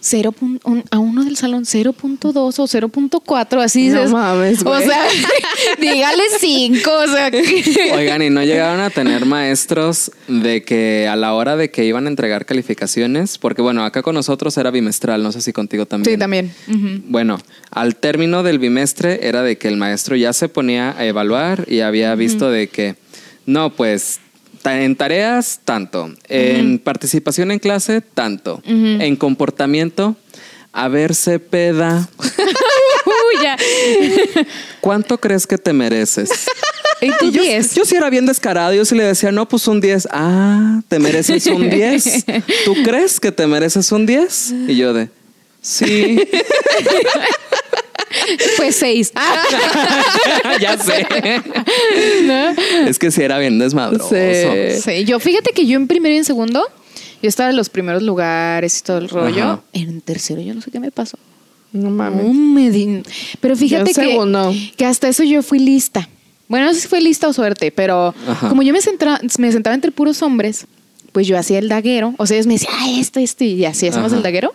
0. 0.00 0.32
pun- 0.32 0.60
un- 0.64 0.84
a 0.90 0.98
uno 0.98 1.24
del 1.24 1.36
salón 1.36 1.64
0.2 1.64 2.58
o 2.58 2.66
0.4, 2.66 3.60
así 3.60 3.88
No 3.88 3.94
dices. 4.00 4.12
mames, 4.12 4.62
O 4.64 4.78
sea, 4.80 5.04
dígale 5.80 6.22
5, 6.38 6.90
o 6.90 7.06
sea. 7.08 7.30
que- 7.30 7.92
Oigan, 7.96 8.22
¿y 8.22 8.30
no 8.30 8.42
llegaron 8.44 8.80
a 8.80 8.90
tener 8.90 9.26
maestros 9.26 10.10
de 10.28 10.62
que 10.62 11.08
a 11.08 11.16
la 11.16 11.32
hora 11.34 11.56
de 11.56 11.70
que 11.70 11.84
iban 11.84 12.06
a 12.06 12.08
entregar 12.08 12.46
calificaciones? 12.46 13.38
Porque 13.38 13.62
bueno, 13.62 13.84
acá 13.84 14.02
con 14.02 14.14
nosotros 14.14 14.56
era 14.58 14.70
bimestral, 14.70 15.22
no 15.22 15.32
sé 15.32 15.40
si 15.40 15.52
contigo 15.52 15.86
también. 15.86 16.14
Sí, 16.14 16.18
también. 16.18 16.52
Bueno, 17.08 17.38
al 17.70 17.96
término 17.96 18.42
del 18.42 18.58
bimestre 18.58 19.26
era 19.26 19.42
de 19.42 19.58
que 19.58 19.68
el 19.68 19.76
maestro 19.76 20.16
ya 20.16 20.32
se 20.32 20.48
ponía 20.48 20.96
a 20.96 21.04
evaluar 21.06 21.64
y 21.68 21.80
había 21.80 22.14
visto 22.14 22.50
de 22.50 22.68
que, 22.68 22.96
no, 23.46 23.70
pues 23.70 24.20
en 24.66 24.96
tareas, 24.96 25.60
tanto. 25.64 26.12
En 26.28 26.78
participación 26.78 27.50
en 27.50 27.58
clase, 27.58 28.00
tanto. 28.00 28.62
En 28.64 29.16
comportamiento, 29.16 30.16
a 30.72 30.88
verse 30.88 31.38
peda. 31.38 32.08
¿Cuánto 34.80 35.18
crees 35.18 35.46
que 35.46 35.58
te 35.58 35.72
mereces? 35.72 36.30
Y 37.00 37.10
tú 37.18 37.30
yo, 37.30 37.42
10. 37.42 37.74
yo 37.74 37.84
sí 37.84 37.96
era 37.96 38.10
bien 38.10 38.26
descarado. 38.26 38.72
Yo 38.72 38.84
sí 38.84 38.94
le 38.94 39.04
decía, 39.04 39.32
no, 39.32 39.48
pues 39.48 39.66
un 39.68 39.80
10. 39.80 40.08
Ah, 40.10 40.80
te 40.88 40.98
mereces 40.98 41.46
un 41.46 41.68
10. 41.68 42.24
¿Tú 42.64 42.74
crees 42.84 43.20
que 43.20 43.32
te 43.32 43.46
mereces 43.46 43.92
un 43.92 44.06
10? 44.06 44.54
Y 44.68 44.76
yo 44.76 44.92
de, 44.92 45.10
sí. 45.66 46.20
Pues 48.56 48.76
6. 48.76 49.12
ya 50.60 50.78
sé. 50.78 51.06
¿No? 52.24 52.50
Es 52.88 52.98
que 52.98 53.10
sí 53.10 53.22
era 53.22 53.38
bien 53.38 53.58
desmadroso. 53.58 54.08
Sí. 54.08 54.80
Sí, 54.80 55.04
yo 55.04 55.20
fíjate 55.20 55.52
que 55.52 55.66
yo 55.66 55.76
en 55.76 55.86
primero 55.86 56.14
y 56.14 56.18
en 56.18 56.24
segundo, 56.24 56.64
yo 57.22 57.28
estaba 57.28 57.50
en 57.50 57.56
los 57.56 57.68
primeros 57.68 58.02
lugares 58.02 58.78
y 58.78 58.82
todo 58.82 58.98
el 58.98 59.08
rollo. 59.08 59.42
Ajá. 59.44 59.60
En 59.72 60.00
tercero 60.00 60.40
yo 60.40 60.54
no 60.54 60.60
sé 60.60 60.70
qué 60.70 60.80
me 60.80 60.90
pasó. 60.90 61.18
No 61.72 61.90
mames. 61.90 62.24
No 62.24 62.32
me 62.32 62.70
di- 62.70 63.02
Pero 63.40 63.54
fíjate 63.56 63.92
que, 63.92 63.94
segundo. 63.94 64.54
que 64.76 64.86
hasta 64.86 65.08
eso 65.08 65.22
yo 65.22 65.42
fui 65.42 65.58
lista. 65.58 66.08
Bueno, 66.48 66.66
no 66.66 66.74
sé 66.74 66.80
si 66.82 66.88
fue 66.88 67.00
lista 67.00 67.28
o 67.28 67.32
suerte, 67.32 67.70
pero 67.70 68.14
Ajá. 68.26 68.48
como 68.48 68.62
yo 68.62 68.72
me, 68.72 68.80
centra- 68.80 69.20
me 69.38 69.52
sentaba 69.52 69.74
entre 69.74 69.90
puros 69.92 70.22
hombres, 70.22 70.66
pues 71.16 71.26
yo 71.26 71.38
hacía 71.38 71.58
el 71.60 71.70
daguero. 71.70 72.12
O 72.18 72.26
sea, 72.26 72.36
ellos 72.36 72.46
me 72.46 72.52
decían, 72.52 72.74
ah, 72.78 72.90
esto, 72.90 73.20
esto, 73.20 73.42
y 73.42 73.64
así 73.64 73.88
hacemos 73.88 74.08
Ajá. 74.08 74.18
el 74.18 74.22
daguero. 74.22 74.54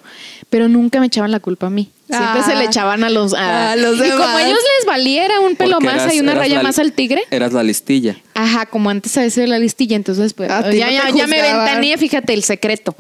Pero 0.52 0.68
nunca 0.68 1.00
me 1.00 1.08
echaban 1.08 1.32
la 1.32 1.40
culpa 1.40 1.66
a 1.68 1.70
mí. 1.72 1.90
Siempre 2.08 2.42
Ah. 2.42 2.46
se 2.46 2.56
le 2.56 2.66
echaban 2.66 3.04
a 3.04 3.10
los... 3.10 3.34
A 3.34 3.76
los 3.78 3.96
y 3.96 4.00
como 4.02 4.12
demás. 4.12 4.36
a 4.36 4.46
ellos 4.46 4.60
les 4.78 4.86
valiera 4.86 5.40
un 5.40 5.56
pelo 5.56 5.78
Porque 5.80 5.86
más 5.88 6.02
eras- 6.04 6.14
y 6.14 6.20
una 6.20 6.36
raya 6.36 6.58
la- 6.58 6.64
más 6.64 6.78
al 6.78 6.92
tigre. 6.92 7.24
Eras 7.32 7.52
la 7.54 7.64
listilla. 7.64 8.18
Ajá, 8.36 8.68
como 8.68 8.90
antes 8.92 9.18
a 9.18 9.22
veces 9.22 9.50
la 9.50 9.58
listilla, 9.58 9.96
entonces 9.96 10.34
pues 10.34 10.52
A 10.52 10.70
ti 10.70 10.78
ya, 10.78 10.86
no 10.88 10.92
ya, 10.92 11.10
ya 11.10 11.26
me 11.28 11.42
ventaneé, 11.42 11.98
fíjate 11.98 12.34
el 12.34 12.44
secreto. 12.44 12.96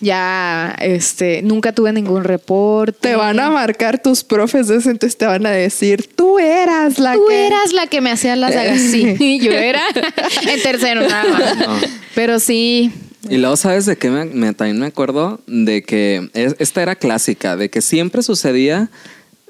Ya, 0.00 0.74
este, 0.80 1.42
nunca 1.42 1.72
tuve 1.72 1.92
ningún 1.92 2.24
reporte. 2.24 2.98
Te 3.00 3.16
van 3.16 3.38
a 3.38 3.50
marcar 3.50 4.02
tus 4.02 4.24
profes 4.24 4.66
de 4.68 4.76
ese, 4.78 4.90
entonces 4.90 5.16
te 5.16 5.26
van 5.26 5.44
a 5.46 5.50
decir, 5.50 6.08
tú 6.16 6.38
eras 6.40 6.98
la 6.98 7.14
Tú 7.14 7.26
que... 7.28 7.46
eras 7.46 7.72
la 7.74 7.86
que 7.86 8.00
me 8.00 8.10
hacía 8.10 8.34
las 8.34 8.54
dagas. 8.54 8.80
Sí, 8.94 9.14
y 9.20 9.40
yo 9.40 9.52
era 9.52 9.82
en 10.48 10.62
tercero 10.62 11.06
nada 11.08 11.24
más. 11.24 11.56
No. 11.58 11.76
Pero 12.14 12.38
sí. 12.40 12.90
Y 13.30 13.36
luego, 13.38 13.56
¿sabes 13.56 13.86
de 13.86 13.96
qué? 13.96 14.10
Me, 14.10 14.24
me- 14.26 14.52
también 14.54 14.78
me 14.80 14.86
acuerdo 14.86 15.40
de 15.46 15.82
que 15.82 16.28
es- 16.34 16.56
esta 16.58 16.82
era 16.82 16.96
clásica, 16.96 17.56
de 17.56 17.70
que 17.70 17.80
siempre 17.82 18.22
sucedía 18.22 18.90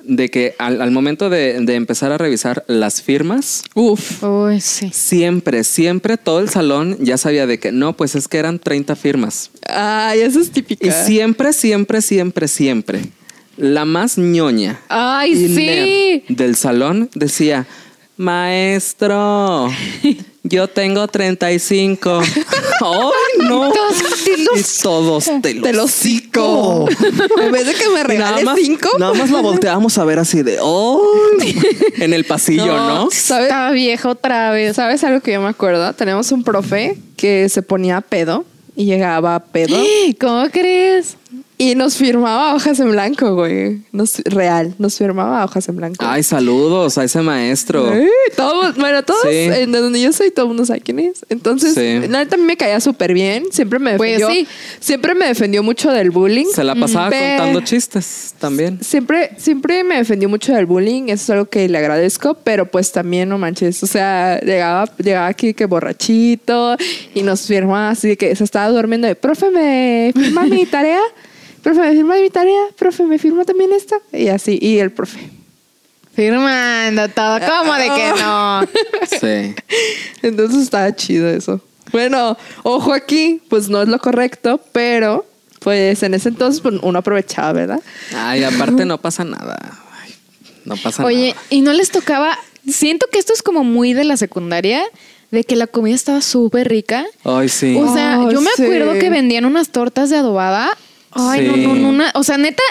de 0.07 0.29
que 0.29 0.55
al, 0.59 0.83
al 0.83 0.91
momento 0.91 1.31
de, 1.31 1.59
de 1.61 1.75
empezar 1.77 2.13
a 2.13 2.19
revisar 2.19 2.63
las 2.69 3.01
firmas, 3.01 3.63
Uf. 3.75 4.23
Uy, 4.23 4.61
sí. 4.61 4.91
siempre, 4.93 5.65
siempre 5.65 6.19
todo 6.19 6.41
el 6.41 6.51
salón 6.51 6.99
ya 7.01 7.17
sabía 7.17 7.47
de 7.47 7.59
que 7.59 7.73
no, 7.73 7.97
pues 7.97 8.15
es 8.15 8.29
que 8.29 8.37
eran 8.37 8.59
30 8.59 8.97
firmas. 8.97 9.51
Ay, 9.67 10.21
eso 10.21 10.41
es 10.41 10.51
típica. 10.51 10.87
Y 10.87 10.91
siempre, 11.07 11.55
siempre, 11.55 12.03
siempre, 12.03 12.49
siempre, 12.49 13.01
la 13.57 13.87
más 13.87 14.19
ñoña 14.19 14.79
Ay, 14.91 15.33
y 15.33 15.49
sí. 15.49 15.55
nerd 16.29 16.37
del 16.37 16.55
salón 16.57 17.09
decía, 17.15 17.67
maestro, 18.19 19.71
yo 20.45 20.69
tengo 20.69 21.09
35. 21.09 22.21
¡Ay, 22.81 23.49
no! 23.49 23.71
Y 23.71 24.63
todos 24.83 25.25
te 25.43 25.55
Te 25.55 25.73
lo 25.73 25.89
cico. 25.89 26.87
en 27.41 27.51
vez 27.51 27.67
de 27.67 27.75
que 27.75 27.89
me 27.89 28.05
regales 28.05 28.45
más, 28.45 28.59
cinco. 28.61 28.91
nada 28.99 29.15
más 29.15 29.31
la 29.31 29.41
volteamos 29.41 29.97
a 29.97 30.05
ver 30.05 30.19
así 30.19 30.43
de, 30.43 30.59
¡ay! 30.59 31.59
En 31.97 32.13
el 32.13 32.25
pasillo, 32.25 32.77
¿no? 32.77 33.09
¿Sabes? 33.11 33.47
Estaba 33.47 33.71
viejo 33.71 34.11
otra 34.11 34.51
vez. 34.51 34.77
¿Sabes 34.77 35.03
algo 35.03 35.21
que 35.21 35.33
yo 35.33 35.41
me 35.41 35.49
acuerdo? 35.49 35.93
Tenemos 35.95 36.31
un 36.31 36.45
profe 36.45 36.99
que 37.17 37.49
se 37.49 37.63
ponía 37.63 38.03
pedo 38.03 38.45
y 38.77 38.85
llegaba 38.85 39.37
a 39.37 39.45
pedo 39.45 39.77
¿Cómo 40.21 40.51
crees? 40.51 41.17
Y 41.57 41.77
nos 41.77 41.97
firmaba 41.97 42.55
hojas 42.55 42.81
en 42.81 42.91
blanco, 42.91 43.35
güey. 43.37 43.81
Nos, 43.93 44.19
real, 44.25 44.75
nos 44.79 44.99
firmaba 44.99 45.45
hojas 45.45 45.69
en 45.69 45.77
blanco. 45.77 46.05
Ay, 46.05 46.25
saludos 46.25 46.99
a 46.99 47.05
ese 47.05 47.21
maestro. 47.23 47.93
Todos, 48.37 48.77
bueno, 48.77 49.05
todos, 49.05 49.21
Sí. 49.23 49.29
en 49.31 49.71
de 49.71 49.79
donde 49.81 50.01
yo 50.03 50.13
soy, 50.13 50.33
todo 50.33 50.47
el 50.47 50.49
mundo 50.49 50.65
sabe 50.67 50.81
quién 50.81 50.99
es. 50.99 51.25
Entonces, 51.29 51.75
Sí. 51.75 52.09
la 52.09 52.19
neta 52.25 52.35
a 52.35 52.39
mí 52.39 52.45
me 52.45 52.57
caía 52.57 52.81
súper 52.81 53.15
bien. 53.15 53.45
Siempre 53.53 53.79
me 53.79 53.97
Pues 53.97 54.19
defendió. 54.19 54.29
sí. 54.43 54.49
Siempre 54.81 55.15
me 55.15 55.27
defendió 55.27 55.63
mucho 55.63 55.93
del 55.93 56.11
bullying. 56.11 56.47
Se 56.53 56.65
la 56.65 56.75
pasaba 56.75 57.11
Pe- 57.11 57.37
contando 57.37 57.61
chistes 57.61 58.35
también. 58.41 58.81
Siempre, 58.83 59.31
siempre 59.39 59.85
me 59.85 59.97
defendió 59.99 60.29
mucho 60.29 60.53
del 60.53 60.67
bullying, 60.67 61.05
eso 61.05 61.15
es 61.23 61.31
algo 61.31 61.45
que 61.47 61.69
le 61.69 61.79
agradezco, 61.79 62.35
pero 62.43 62.69
pues 62.69 62.91
también 62.91 63.29
no 63.29 63.39
manches, 63.39 63.81
o 63.83 63.87
sea, 63.87 64.41
llegaba, 64.41 64.87
llegaba 64.99 65.29
aquí 65.29 65.55
que 65.55 65.67
borrachito 65.67 66.77
y 67.15 67.23
nos 67.23 67.43
firmaba 67.47 67.91
así 67.91 68.09
de 68.09 68.17
que 68.17 68.35
se 68.35 68.43
estaba 68.43 68.69
durmiendo 68.71 69.07
de, 69.07 69.15
profe, 69.15 69.51
¿me 69.51 70.13
firma 70.15 70.43
mi 70.45 70.67
tarea? 70.67 71.01
Profe, 71.65 71.81
¿me 71.81 71.93
firma 71.93 72.15
mi 72.17 72.31
tarea? 72.31 72.61
Profe, 72.79 73.03
¿me 73.05 73.19
firma 73.19 73.45
también 73.45 73.73
esta? 73.73 73.97
Y 74.13 74.29
así, 74.29 74.59
y 74.63 74.79
el 74.79 74.93
profe. 74.93 75.31
Firmando 76.15 77.09
todo. 77.09 77.39
¿Cómo 77.41 77.75
de 77.75 77.89
que 77.89 78.13
no? 78.23 78.61
Sí. 79.21 79.55
Entonces 80.23 80.63
estaba 80.63 80.95
chido 80.95 81.29
eso. 81.29 81.61
Bueno, 81.91 82.37
ojo 82.63 82.93
aquí, 82.93 83.41
pues 83.49 83.69
no 83.69 83.83
es 83.83 83.89
lo 83.89 83.99
correcto, 83.99 84.61
pero 84.73 85.27
pues 85.61 86.03
en 86.03 86.15
ese 86.15 86.29
entonces 86.29 86.61
pues, 86.61 86.75
uno 86.83 86.99
aprovechaba, 86.99 87.53
¿verdad? 87.53 87.81
Ay, 88.15 88.45
aparte 88.45 88.85
no 88.85 89.01
pasa 89.01 89.25
nada. 89.25 89.57
Ay, 90.03 90.13
no 90.65 90.77
pasa 90.77 91.05
Oye, 91.05 91.31
nada. 91.31 91.43
¿y 91.51 91.61
no 91.63 91.73
les 91.73 91.91
tocaba? 91.91 92.37
Siento 92.69 93.07
que 93.11 93.19
esto 93.19 93.33
es 93.33 93.43
como 93.43 93.65
muy 93.65 93.93
de 93.95 94.05
la 94.05 94.17
secundaria, 94.17 94.83
de 95.31 95.45
que 95.45 95.57
la 95.57 95.67
comida 95.67 95.95
estaba 95.95 96.21
súper 96.21 96.69
rica. 96.69 97.07
Ay, 97.25 97.49
sí. 97.49 97.77
O 97.79 97.93
sea, 97.95 98.21
Oh, 98.21 98.31
yo 98.31 98.41
me 98.41 98.51
sí. 98.57 98.63
acuerdo 98.65 98.93
que 98.99 99.09
vendían 99.11 99.45
unas 99.47 99.71
tortas 99.71 100.11
de 100.11 100.17
adobada. 100.17 100.71
Ay, 101.15 101.47
no, 101.49 101.55
Sí. 101.55 101.61
no, 101.67 101.75
no, 101.75 101.89
una- 101.89 102.13
o 102.15 102.23
sea, 102.25 102.37
neta, 102.39 102.63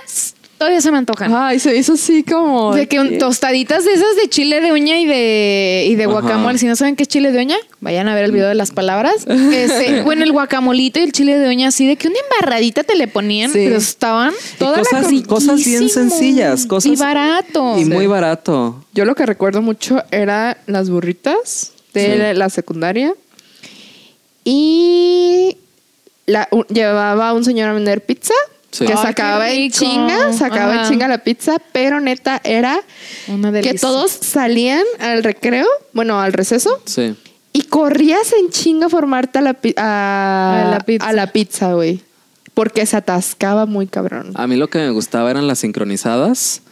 todavía 0.57 0.79
se 0.81 0.91
me 0.91 0.97
antojan. 0.97 1.33
Ay, 1.35 1.59
se 1.59 1.75
hizo 1.75 1.93
así 1.93 2.23
como... 2.23 2.73
De 2.73 2.87
que 2.87 2.99
un- 2.99 3.17
tostaditas 3.17 3.83
de 3.83 3.93
esas 3.93 4.15
de 4.15 4.29
chile 4.29 4.61
de 4.61 4.71
uña 4.71 4.97
y 4.99 5.05
de, 5.05 5.85
y 5.89 5.95
de 5.95 6.03
Ajá. 6.03 6.11
guacamole. 6.13 6.57
Si 6.57 6.65
no 6.67 6.75
saben 6.77 6.95
qué 6.95 7.03
es 7.03 7.09
chile 7.09 7.31
de 7.33 7.39
uña, 7.39 7.57
vayan 7.81 8.07
a 8.07 8.15
ver 8.15 8.23
el 8.25 8.31
video 8.31 8.47
de 8.47 8.55
las 8.55 8.71
palabras. 8.71 9.25
Este, 9.27 10.01
bueno, 10.03 10.23
el 10.23 10.31
guacamolito 10.31 10.99
y 10.99 11.03
el 11.03 11.11
chile 11.11 11.37
de 11.37 11.49
uña, 11.49 11.67
así 11.69 11.85
de 11.85 11.95
que 11.97 12.07
una 12.07 12.17
embarradita 12.31 12.83
te 12.83 12.95
le 12.95 13.07
ponían, 13.09 13.51
Sí. 13.51 13.59
pero 13.65 13.75
estaban 13.77 14.31
Y 14.55 14.57
toda 14.57 14.77
la 14.77 14.83
cosas, 14.83 15.05
cosas 15.27 15.65
bien 15.65 15.89
sencillas. 15.89 16.65
Cosas, 16.65 16.91
Y 16.91 16.95
barato. 16.95 17.77
Y 17.77 17.83
Sí. 17.85 17.89
muy 17.89 18.07
barato. 18.07 18.85
Yo 18.93 19.03
lo 19.05 19.15
que 19.15 19.25
recuerdo 19.25 19.61
mucho 19.61 20.01
era 20.11 20.57
las 20.67 20.89
burritas 20.89 21.73
de 21.93 22.05
Sí. 22.13 22.17
la, 22.17 22.33
la 22.33 22.49
secundaria. 22.49 23.13
Y 24.45 25.57
la, 26.25 26.47
un- 26.51 26.65
llevaba 26.67 27.33
un 27.33 27.43
señor 27.43 27.69
a 27.69 27.73
vender 27.73 28.05
pizza. 28.05 28.33
Sí. 28.71 28.85
Que 28.85 28.93
sacaba 28.97 29.51
en 29.51 29.69
chinga, 29.69 30.33
sacaba 30.33 30.81
en 30.81 30.89
chinga 30.89 31.07
la 31.07 31.19
pizza, 31.19 31.57
pero 31.71 31.99
neta 32.01 32.41
era 32.43 32.79
Una 33.27 33.51
que 33.61 33.75
todos 33.75 34.09
salían 34.11 34.83
al 34.99 35.23
recreo, 35.23 35.67
bueno, 35.93 36.19
al 36.19 36.33
receso, 36.33 36.81
Sí. 36.85 37.13
y 37.53 37.61
corrías 37.65 38.33
en 38.33 38.49
chinga 38.49 38.87
a 38.87 38.89
formarte 38.89 39.37
a 39.37 39.41
la, 39.43 39.53
pi- 39.53 39.75
a, 39.77 40.63
A 40.65 40.71
la 40.71 40.79
pizza. 40.79 41.07
a 41.07 41.13
la 41.13 41.27
pizza, 41.27 41.73
güey. 41.73 42.01
Porque 42.55 42.87
se 42.87 42.97
atascaba 42.97 43.67
muy 43.67 43.85
cabrón. 43.85 44.31
A 44.33 44.47
mí 44.47 44.55
lo 44.55 44.67
que 44.71 44.79
me 44.79 44.89
gustaba 44.89 45.29
eran 45.29 45.45
las 45.47 45.59
sincronizadas. 45.59 46.63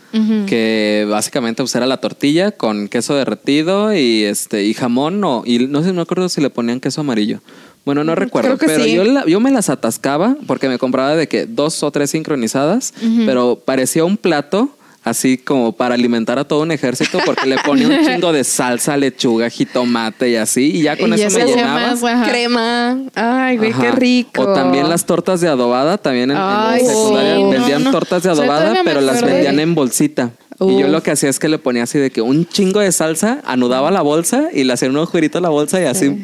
Que 0.46 1.08
básicamente 1.10 1.64
pues, 1.64 1.74
era 1.74 1.86
la 1.86 1.98
tortilla 1.98 2.52
con 2.52 2.90
queso 2.90 3.16
derretido 3.16 3.94
y 3.96 4.24
este 4.24 4.66
y 4.66 4.74
jamón 4.74 5.24
o 5.24 5.44
y 5.46 5.68
no 5.68 5.82
sé, 5.84 5.88
no 5.90 5.94
me 5.94 6.02
acuerdo 6.02 6.28
si 6.28 6.42
le 6.42 6.50
ponían 6.50 6.82
queso 6.82 7.00
amarillo. 7.00 7.40
Bueno, 7.86 8.04
no 8.04 8.14
recuerdo, 8.16 8.50
creo 8.50 8.58
que 8.60 8.68
pero 8.68 8.84
sí. 8.84 8.94
yo, 8.94 9.04
la- 9.04 9.26
yo 9.26 9.40
me 9.40 9.50
las 9.52 9.70
atascaba 9.70 10.36
porque 10.48 10.70
me 10.70 10.78
compraba 10.78 11.16
de 11.16 11.28
que 11.28 11.46
dos 11.48 11.82
o 11.84 11.92
tres 11.92 12.12
sincronizadas, 12.12 12.94
pero 13.26 13.60
parecía 13.66 14.06
un 14.06 14.18
plato 14.18 14.70
así 15.04 15.36
como 15.40 15.72
para 15.72 15.96
alimentar 15.96 16.38
a 16.38 16.44
todo 16.44 16.62
un 16.62 16.72
ejército 16.72 17.18
porque 17.26 17.48
le 17.48 17.58
ponía 17.66 17.88
un 17.88 18.06
chingo 18.06 18.32
de 18.32 18.44
salsa, 18.44 18.96
lechuga, 18.98 19.50
jitomate 19.50 20.30
y 20.30 20.36
así 20.36 20.78
y 20.78 20.84
ya 20.84 20.96
con 20.96 21.10
Y 21.18 21.22
eso 21.24 21.40
me 21.40 21.46
llenaba. 21.46 21.96
más. 21.96 22.30
Crema. 22.30 23.00
Ay, 23.16 23.58
güey, 23.58 23.74
qué 23.74 23.92
rico. 23.92 24.44
O 24.44 24.54
también 24.54 24.88
las 24.88 25.06
tortas 25.08 25.42
de 25.42 25.48
adobada, 25.48 25.98
también 25.98 26.30
en, 26.30 26.38
en 26.38 26.44
la 26.44 26.70
Ay, 26.74 26.86
secundaria 26.86 27.36
sí, 27.36 27.42
no, 27.44 27.50
vendían 27.50 27.84
no. 27.86 27.90
tortas 27.92 28.22
de 28.22 28.30
adobada, 28.30 28.76
pero 28.86 29.02
las 29.02 29.24
vendían 29.24 29.60
en 29.60 29.74
bolsita. 29.74 30.30
Y 30.70 30.80
yo 30.80 30.88
lo 30.88 31.02
que 31.02 31.12
hacía 31.12 31.30
es 31.30 31.40
que 31.40 31.50
le 31.50 31.58
ponía 31.58 31.84
así 31.84 31.98
de 31.98 32.12
que 32.12 32.22
un 32.22 32.46
chingo 32.48 32.80
de 32.80 32.92
salsa, 32.92 33.42
anudaba 33.46 33.90
la 33.92 34.02
bolsa 34.02 34.50
y 34.54 34.64
le 34.64 34.74
hacía 34.74 34.90
un 34.90 34.98
agujerito 34.98 35.40
a 35.40 35.42
la 35.42 35.50
bolsa 35.50 35.82
y 35.82 35.86
así 35.86 36.16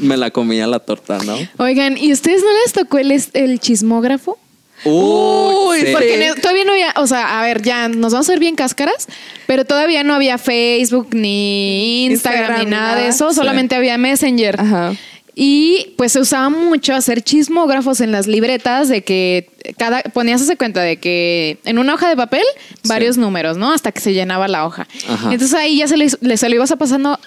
me 0.00 0.16
la 0.16 0.30
comía 0.30 0.66
la 0.66 0.78
torta, 0.78 1.18
¿no? 1.24 1.34
Oigan, 1.58 1.98
¿y 1.98 2.12
ustedes 2.12 2.42
no 2.42 2.50
les 2.64 2.72
tocó 2.72 2.98
el, 2.98 3.10
el 3.32 3.60
chismógrafo? 3.60 4.38
Uy, 4.84 5.80
sí. 5.80 5.86
Porque 5.92 6.32
todavía 6.40 6.64
no 6.64 6.72
había, 6.72 6.92
o 6.96 7.06
sea, 7.06 7.38
a 7.40 7.42
ver, 7.44 7.62
ya 7.62 7.88
nos 7.88 8.12
vamos 8.12 8.28
a 8.28 8.32
ver 8.32 8.40
bien 8.40 8.56
cáscaras, 8.56 9.06
pero 9.46 9.64
todavía 9.64 10.02
no 10.02 10.14
había 10.14 10.38
Facebook 10.38 11.08
ni 11.12 12.06
Instagram, 12.06 12.40
Instagram, 12.40 12.64
ni 12.64 12.70
nada 12.70 12.96
de 12.96 13.08
eso, 13.08 13.30
Sí. 13.30 13.36
solamente 13.36 13.74
había 13.76 13.96
Messenger. 13.98 14.60
Ajá. 14.60 14.92
Y 15.34 15.94
pues 15.96 16.12
se 16.12 16.20
usaba 16.20 16.50
mucho 16.50 16.94
hacer 16.94 17.22
chismógrafos 17.22 18.00
en 18.00 18.12
las 18.12 18.26
libretas 18.26 18.88
de 18.88 19.02
que 19.02 19.48
cada 19.78 20.02
ponías 20.02 20.42
ese 20.42 20.56
cuenta 20.56 20.82
de 20.82 20.98
que 20.98 21.58
en 21.64 21.78
una 21.78 21.94
hoja 21.94 22.08
de 22.08 22.16
papel 22.16 22.42
varios 22.84 23.16
números, 23.16 23.56
¿no? 23.56 23.72
Hasta 23.72 23.92
que 23.92 24.00
se 24.00 24.12
llenaba 24.12 24.46
la 24.48 24.66
hoja. 24.66 24.86
Ajá. 25.08 25.32
Entonces 25.32 25.54
ahí 25.54 25.78
ya 25.78 25.88
se 25.88 25.96
le, 25.96 26.10
se 26.10 26.48
lo 26.48 26.54
ibas 26.54 26.70
a 26.72 26.76
pasando 26.76 27.18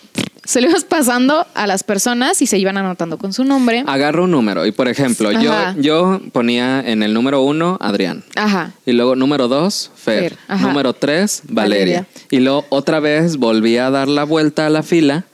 se 0.43 0.61
lo 0.61 0.69
ibas 0.69 0.83
pasando 0.83 1.47
a 1.55 1.65
las 1.65 1.83
personas 1.83 2.41
y 2.41 2.45
se 2.45 2.59
iban 2.59 2.77
anotando 2.77 3.17
con 3.17 3.33
su 3.33 3.43
nombre. 3.43 3.83
Agarro 3.87 4.25
un 4.25 4.31
número 4.31 4.67
y 4.67 4.71
por 4.71 4.87
ejemplo, 4.87 5.31
yo, 5.31 5.51
Ajá. 5.51 5.75
yo 5.79 6.21
ponía 6.31 6.81
en 6.81 7.01
el 7.01 7.13
número 7.13 7.41
uno 7.41 7.77
Adrián. 7.81 8.23
Ajá. 8.35 8.71
Y 8.85 8.91
luego 8.93 9.15
número 9.15 9.47
dos, 9.47 9.91
Fer. 9.95 10.29
Fer, 10.29 10.37
ajá. 10.47 10.67
Número 10.67 10.93
tres, 10.93 11.41
Valeria. 11.47 12.05
Valeria. 12.05 12.05
Y 12.29 12.39
luego 12.41 12.65
otra 12.69 12.99
vez 12.99 13.37
volví 13.37 13.77
a 13.77 13.89
dar 13.89 14.07
la 14.07 14.23
vuelta 14.23 14.67
a 14.67 14.69
la 14.69 14.83
fila 14.83 15.25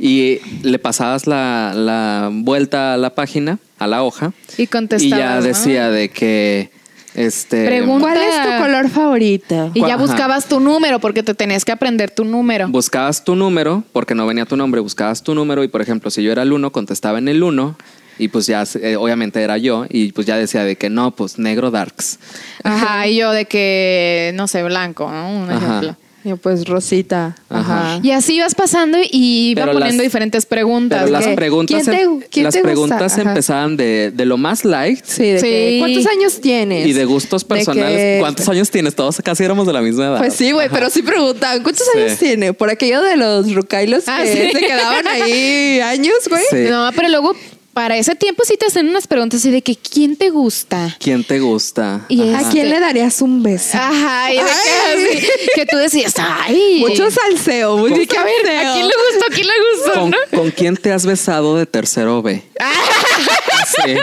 y 0.00 0.40
le 0.62 0.78
pasabas 0.78 1.26
la, 1.26 1.72
la 1.74 2.30
vuelta 2.32 2.94
a 2.94 2.96
la 2.96 3.14
página, 3.14 3.58
a 3.78 3.86
la 3.86 4.02
hoja, 4.02 4.32
Y 4.56 4.62
y 4.62 4.66
contestabas. 4.66 5.18
ya 5.18 5.34
¿no? 5.36 5.42
decía 5.42 5.90
de 5.90 6.08
que 6.10 6.70
este 7.14 7.66
Pregunta- 7.66 8.06
¿Cuál 8.12 8.18
es 8.18 8.42
tu 8.42 8.62
color 8.62 8.88
favorito? 8.90 9.70
Y 9.74 9.80
ya 9.80 9.96
buscabas 9.96 10.46
tu 10.46 10.60
número 10.60 11.00
porque 11.00 11.22
te 11.22 11.34
tenías 11.34 11.64
que 11.64 11.72
aprender 11.72 12.10
tu 12.10 12.24
número. 12.24 12.68
buscabas 12.68 13.24
tu 13.24 13.34
número, 13.34 13.82
porque 13.92 14.14
no 14.14 14.26
venía 14.26 14.44
tu 14.44 14.56
nombre, 14.56 14.80
buscabas 14.80 15.22
tu 15.22 15.34
número 15.34 15.64
y 15.64 15.68
por 15.68 15.82
ejemplo, 15.82 16.10
si 16.10 16.22
yo 16.22 16.30
era 16.32 16.42
el 16.42 16.52
1, 16.52 16.70
contestaba 16.70 17.18
en 17.18 17.28
el 17.28 17.42
1 17.42 17.76
y 18.20 18.28
pues 18.28 18.46
ya 18.46 18.64
eh, 18.82 18.96
obviamente 18.96 19.40
era 19.42 19.58
yo 19.58 19.86
y 19.88 20.12
pues 20.12 20.26
ya 20.26 20.36
decía 20.36 20.64
de 20.64 20.76
que 20.76 20.90
no, 20.90 21.12
pues 21.12 21.38
negro 21.38 21.70
darks. 21.70 22.18
Ajá, 22.64 23.06
y 23.08 23.16
yo 23.16 23.30
de 23.32 23.46
que, 23.46 24.32
no 24.34 24.46
sé, 24.48 24.62
blanco, 24.64 25.10
¿no? 25.10 25.30
Un 25.30 25.50
Ajá. 25.50 25.56
ejemplo. 25.66 25.96
Yo, 26.24 26.36
pues 26.36 26.66
Rosita. 26.66 27.36
Ajá. 27.48 27.94
Ajá. 27.94 28.00
Y 28.02 28.10
así 28.10 28.34
ibas 28.34 28.54
pasando 28.54 28.98
y 28.98 29.50
iba 29.52 29.62
Pero 29.62 29.72
poniendo 29.74 30.02
las- 30.02 30.04
diferentes 30.10 30.46
preguntas. 30.46 31.00
Pero 31.04 31.12
las 31.12 31.28
preguntas, 31.28 31.82
¿Quién 31.84 31.96
te- 31.96 32.02
em- 32.02 32.20
quién 32.30 32.44
las 32.44 32.56
preguntas 32.56 33.16
empezaban 33.18 33.76
de, 33.76 34.10
de 34.14 34.24
lo 34.24 34.36
más 34.36 34.64
light 34.64 35.02
Sí, 35.04 35.22
de 35.30 35.38
Sí. 35.38 35.46
que, 35.46 35.76
¿cuántos 35.78 36.06
años 36.06 36.40
tienes? 36.40 36.86
y 36.86 36.92
de 36.92 37.04
gustos 37.04 37.42
De 37.42 37.48
personales. 37.48 37.96
que- 37.96 38.16
¿Cuántos 38.20 38.48
años 38.48 38.70
tienes? 38.70 38.94
Todos 38.96 39.18
casi 39.24 39.44
éramos 39.44 39.66
de 39.66 39.72
la 39.72 39.80
misma 39.80 40.06
edad. 40.06 40.18
Pues 40.18 40.34
sí, 40.34 40.50
güey, 40.50 40.68
pero 40.68 40.90
sí 40.90 41.02
preguntaban, 41.02 41.62
¿cuántos 41.62 41.86
Sí. 41.92 41.98
años 41.98 42.18
tiene? 42.18 42.52
Por 42.52 42.68
aquello 42.68 43.00
de 43.02 43.16
los 43.16 43.54
rucailos 43.54 44.04
Ah, 44.08 44.20
que 44.24 44.32
sí. 44.32 44.52
se 44.52 44.66
quedaban 44.66 45.06
ahí 45.06 45.80
años, 45.80 46.14
güey. 46.28 46.42
Sí. 46.50 46.56
No, 46.68 46.90
pero 46.94 47.08
luego 47.08 47.34
para 47.78 47.96
ese 47.96 48.16
tiempo 48.16 48.42
sí 48.44 48.56
te 48.56 48.66
hacen 48.66 48.88
unas 48.88 49.06
preguntas 49.06 49.38
así 49.38 49.52
de 49.52 49.62
que 49.62 49.76
¿quién 49.76 50.16
te 50.16 50.30
gusta? 50.30 50.96
¿Quién 50.98 51.22
te 51.22 51.38
gusta? 51.38 52.06
Y. 52.08 52.34
¿A 52.34 52.50
quién 52.50 52.70
le 52.70 52.80
darías 52.80 53.22
un 53.22 53.40
beso? 53.40 53.78
Ajá, 53.78 54.32
y 54.32 54.36
de 54.36 54.42
que, 54.42 54.48
así, 54.48 55.28
que 55.54 55.66
tú 55.66 55.76
decías, 55.76 56.12
ay. 56.18 56.80
Mucho 56.80 57.08
salseo, 57.08 57.76
mucho 57.76 57.94
que 57.94 58.18
a 58.18 58.24
ver, 58.24 58.66
¿a 58.66 58.72
quién 58.72 58.88
le 58.88 58.92
gustó? 59.12 59.26
¿A 59.30 59.32
quién 59.32 59.46
le 59.46 59.52
gustó? 59.76 60.00
¿Con, 60.00 60.10
¿no? 60.10 60.16
con 60.34 60.50
quién 60.50 60.76
te 60.76 60.90
has 60.90 61.06
besado 61.06 61.56
de 61.56 61.66
tercero 61.66 62.20
B? 62.20 62.42
Así, 63.62 63.96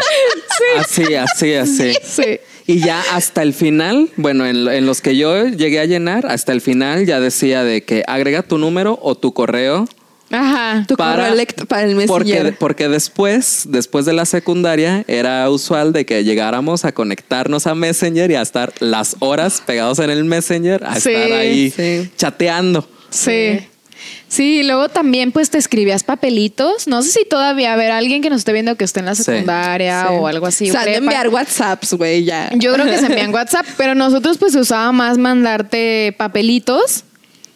así, 0.77 1.15
así, 1.15 1.53
así. 1.55 1.93
Sí. 2.01 2.39
Y 2.67 2.79
ya 2.79 3.03
hasta 3.11 3.41
el 3.41 3.53
final, 3.53 4.09
bueno, 4.15 4.45
en, 4.45 4.69
en 4.69 4.85
los 4.85 5.01
que 5.01 5.17
yo 5.17 5.47
llegué 5.47 5.81
a 5.81 5.85
llenar, 5.85 6.27
hasta 6.27 6.53
el 6.53 6.61
final 6.61 7.05
ya 7.05 7.19
decía 7.19 7.65
de 7.65 7.83
que 7.83 8.05
agrega 8.07 8.41
tu 8.41 8.57
número 8.57 8.97
o 9.01 9.15
tu 9.15 9.33
correo 9.33 9.85
Ajá. 10.31 10.85
Tu 10.87 10.95
correo 10.95 11.33
elect- 11.35 11.67
para 11.67 11.83
el 11.83 11.95
porque, 12.07 12.23
messenger. 12.33 12.57
porque 12.57 12.89
después, 12.89 13.63
después 13.69 14.05
de 14.05 14.13
la 14.13 14.25
secundaria, 14.25 15.03
era 15.07 15.49
usual 15.49 15.93
de 15.93 16.05
que 16.05 16.23
llegáramos 16.23 16.83
a 16.83 16.91
conectarnos 16.93 17.67
a 17.67 17.75
Messenger 17.75 18.31
y 18.31 18.35
a 18.35 18.41
estar 18.41 18.73
las 18.79 19.15
horas 19.19 19.61
pegados 19.65 19.99
en 19.99 20.09
el 20.09 20.25
Messenger, 20.25 20.83
a 20.83 20.99
Sí, 20.99 21.11
estar 21.11 21.31
ahí 21.37 21.69
sí. 21.69 22.09
chateando. 22.17 22.87
Sí. 23.11 23.59
Sí, 24.27 24.59
y 24.59 24.63
luego 24.63 24.89
también 24.89 25.31
pues 25.31 25.49
te 25.49 25.57
escribías 25.57 26.03
papelitos. 26.03 26.87
No 26.87 27.01
sé 27.01 27.11
si 27.11 27.25
todavía 27.25 27.73
haber 27.73 27.91
alguien 27.91 28.21
que 28.21 28.29
nos 28.29 28.39
esté 28.39 28.51
viendo 28.51 28.75
que 28.75 28.83
esté 28.83 28.99
en 28.99 29.05
la 29.05 29.15
secundaria 29.15 30.07
Sí. 30.09 30.15
o 30.19 30.27
algo 30.27 30.47
así. 30.47 30.69
O 30.69 30.73
sea, 30.73 30.83
de 30.85 30.95
enviar 30.95 31.29
WhatsApps, 31.29 31.93
güey, 31.93 32.23
ya. 32.25 32.49
Yo 32.55 32.73
creo 32.73 32.85
que 32.85 32.97
se 32.97 33.05
envían 33.05 33.31
WhatsApp, 33.33 33.65
pero 33.77 33.95
nosotros 33.95 34.37
pues 34.37 34.53
usaba 34.55 34.91
más 34.91 35.17
mandarte 35.17 36.13
papelitos. 36.17 37.03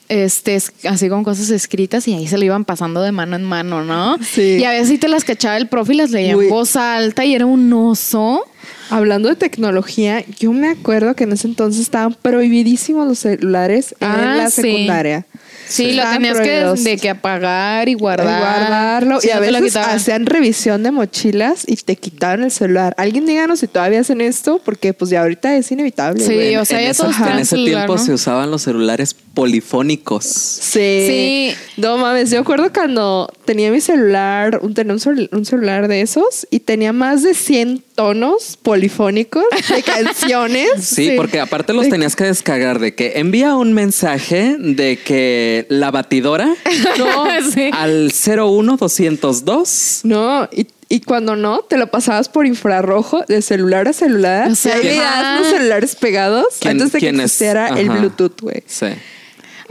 Este, 0.10 0.56
es- 0.56 0.72
así 0.90 1.08
con 1.08 1.24
cosas 1.24 1.52
escritas 1.52 2.08
y 2.08 2.16
ahí 2.16 2.28
se 2.28 2.38
lo 2.40 2.44
iban 2.44 2.66
pasando 2.66 3.02
de 3.04 3.12
mano 3.12 3.36
en 3.36 3.44
mano, 3.44 3.84
¿no? 3.84 4.18
Sí. 4.24 4.58
Y 4.60 4.64
a 4.66 4.72
veces 4.72 4.88
sí 4.90 4.98
te 4.98 5.08
las 5.08 5.24
cachaba 5.24 5.56
el 5.58 5.68
profe 5.68 5.94
y 5.94 5.98
las 5.98 6.10
leía 6.10 6.36
Uy. 6.36 6.46
en 6.46 6.50
voz 6.50 6.76
alta 6.76 7.26
y 7.26 7.36
era 7.36 7.46
un 7.46 7.72
oso. 7.72 8.44
Hablando 8.90 9.30
de 9.30 9.36
tecnología, 9.36 10.24
yo 10.40 10.52
me 10.52 10.70
acuerdo 10.70 11.16
que 11.16 11.26
en 11.26 11.34
ese 11.34 11.48
entonces 11.48 11.82
estaban 11.84 12.16
prohibidísimos 12.20 13.08
los 13.08 13.20
celulares 13.20 13.94
Ah, 14.02 14.18
en 14.20 14.38
la 14.38 14.50
sí. 14.50 14.64
secundaria. 14.64 15.28
Sí, 15.68 15.92
lo 15.92 16.02
tenías 16.12 16.40
que, 16.40 16.66
de 16.90 16.98
que 16.98 17.10
apagar 17.12 17.88
y 17.88 17.94
guardar. 17.94 18.40
guardarlo. 18.40 19.22
Sí, 19.22 19.28
y 19.28 19.32
a 19.32 19.36
no 19.36 19.42
te 19.42 19.52
lo 19.52 19.62
veces 19.62 19.78
hacían 19.78 20.26
revisión 20.26 20.82
de 20.82 20.90
mochilas 20.90 21.64
y 21.68 21.76
te 21.76 21.96
quitaban 21.96 22.42
el 22.42 22.50
celular. 22.50 22.96
Alguien 22.98 23.28
díganos 23.28 23.60
si 23.60 23.68
todavía 23.68 24.00
hacen 24.02 24.20
esto, 24.22 24.60
porque 24.66 24.94
pues 24.96 25.12
ya 25.12 25.22
ahorita 25.22 25.56
es 25.56 25.72
inevitable. 25.72 26.26
Sí, 26.26 26.56
o 26.56 26.66
sea, 26.66 26.82
en 26.82 26.88
ya 26.88 26.94
todos 26.96 27.16
en 27.20 27.38
ese 27.38 27.46
celular, 27.52 27.86
tiempo 27.86 27.98
¿no? 27.98 28.04
se 28.04 28.14
usaban 28.14 28.50
los 28.50 28.64
celulares 28.64 29.16
polifónicos. 29.40 30.26
Sí. 30.26 31.06
Sí. 31.08 31.56
No 31.78 31.98
mames, 31.98 32.30
yo 32.30 32.40
acuerdo 32.40 32.72
cuando 32.74 33.32
tenía 33.46 33.72
mi 33.72 33.80
celular, 33.82 34.60
un, 34.62 34.74
tenía 34.74 34.94
un, 34.94 35.00
cel- 35.00 35.30
un 35.32 35.46
celular 35.46 35.88
de 35.88 36.02
esos 36.02 36.46
y 36.52 36.60
tenía 36.60 36.92
más 36.94 37.24
de 37.24 37.34
100 37.34 37.84
tonos 37.96 38.58
polifónicos 38.62 39.44
de 39.74 39.82
canciones. 39.84 40.70
Sí, 40.80 41.10
Sí. 41.10 41.14
porque 41.16 41.40
aparte 41.40 41.74
los 41.74 41.88
tenías 41.90 42.16
que 42.16 42.26
descargar 42.26 42.80
de 42.80 42.94
que 42.96 43.14
envía 43.20 43.56
un 43.56 43.74
mensaje 43.74 44.56
de 44.60 44.98
que 44.98 45.66
la 45.70 45.92
batidora 45.92 46.54
No, 46.98 47.26
Sí. 47.54 47.70
al 47.74 48.12
01202 48.12 50.02
no, 50.04 50.48
y, 50.52 50.68
y 50.90 51.02
cuando 51.02 51.36
no, 51.36 51.60
te 51.62 51.78
lo 51.78 51.88
pasabas 51.92 52.30
por 52.30 52.46
infrarrojo 52.46 53.24
de 53.28 53.42
celular 53.42 53.88
a 53.88 53.94
celular. 53.94 54.50
O 54.52 54.56
sea, 54.56 54.74
y 54.74 54.76
ahí 54.76 54.82
¿quién- 54.82 54.94
veías 54.98 55.40
los 55.40 55.48
celulares 55.50 55.96
pegados 55.96 56.46
¿Quién- 56.60 56.72
antes 56.74 56.92
de 56.92 57.00
que 57.00 57.10
existiera 57.10 57.68
el 57.80 57.90
Ajá. 57.90 58.00
Bluetooth, 58.00 58.42
güey. 58.42 58.64
Sí. 58.66 58.88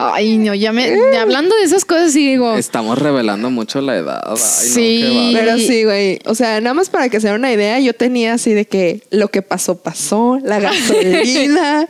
Ay, 0.00 0.38
no, 0.38 0.54
ya 0.54 0.70
me. 0.72 0.86
Hablando 1.18 1.56
de 1.56 1.64
esas 1.64 1.84
cosas, 1.84 2.12
sí 2.12 2.24
digo. 2.24 2.56
Estamos 2.56 2.98
revelando 2.98 3.50
mucho 3.50 3.80
la 3.80 3.96
edad. 3.96 4.20
Ay, 4.26 4.36
Sí. 4.38 5.32
Pero 5.34 5.58
sí, 5.58 5.82
güey. 5.82 6.20
O 6.24 6.36
sea, 6.36 6.60
nada 6.60 6.72
más 6.72 6.88
para 6.88 7.08
que 7.08 7.20
se 7.20 7.26
den 7.26 7.34
una 7.36 7.52
idea, 7.52 7.80
yo 7.80 7.92
tenía 7.94 8.34
así 8.34 8.54
de 8.54 8.64
que 8.64 9.02
lo 9.10 9.26
que 9.26 9.42
pasó, 9.42 9.76
pasó, 9.82 10.38
la 10.44 10.60
gasolina. 10.60 11.88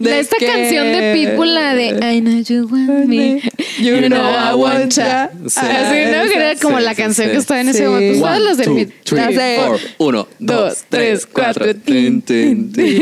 de 0.00 0.18
esta 0.18 0.36
que- 0.38 0.46
canción 0.46 0.90
de 0.90 1.12
Pitbull, 1.14 1.54
la 1.54 1.74
de 1.74 1.90
I 2.16 2.20
know 2.22 2.40
you 2.42 2.68
want 2.68 3.06
me. 3.06 3.40
You 3.78 3.84
You 3.94 3.96
know 3.98 4.08
know 4.08 4.30
I 4.30 4.50
I 4.50 4.54
want 4.54 4.74
want 4.80 4.92
ya. 4.92 5.30
Sí. 5.46 5.60
Así, 5.60 5.96
¿no? 6.12 6.24
Que 6.28 6.34
era 6.34 6.54
como 6.60 6.78
Sí, 6.78 6.84
la 6.84 6.94
canción 6.96 7.28
sí. 7.28 7.32
que 7.34 7.38
estaba 7.38 7.60
en 7.60 7.68
ese 7.68 7.86
momento. 7.86 8.20
¿Sabes 8.20 8.40
las 8.42 8.56
del 8.56 8.66
two, 8.66 8.74
Pit- 8.74 8.92
three, 9.04 9.20
Las 9.20 9.34
de- 9.36 9.60
four. 9.64 9.78
Uno, 9.98 10.28
dos, 10.40 10.56
Dos, 10.70 10.84
tres, 10.88 11.26
cuatro. 11.32 11.66
cuatro. 11.66 11.82
Tin, 11.84 12.20
tin, 12.20 12.72
tin. 12.72 13.00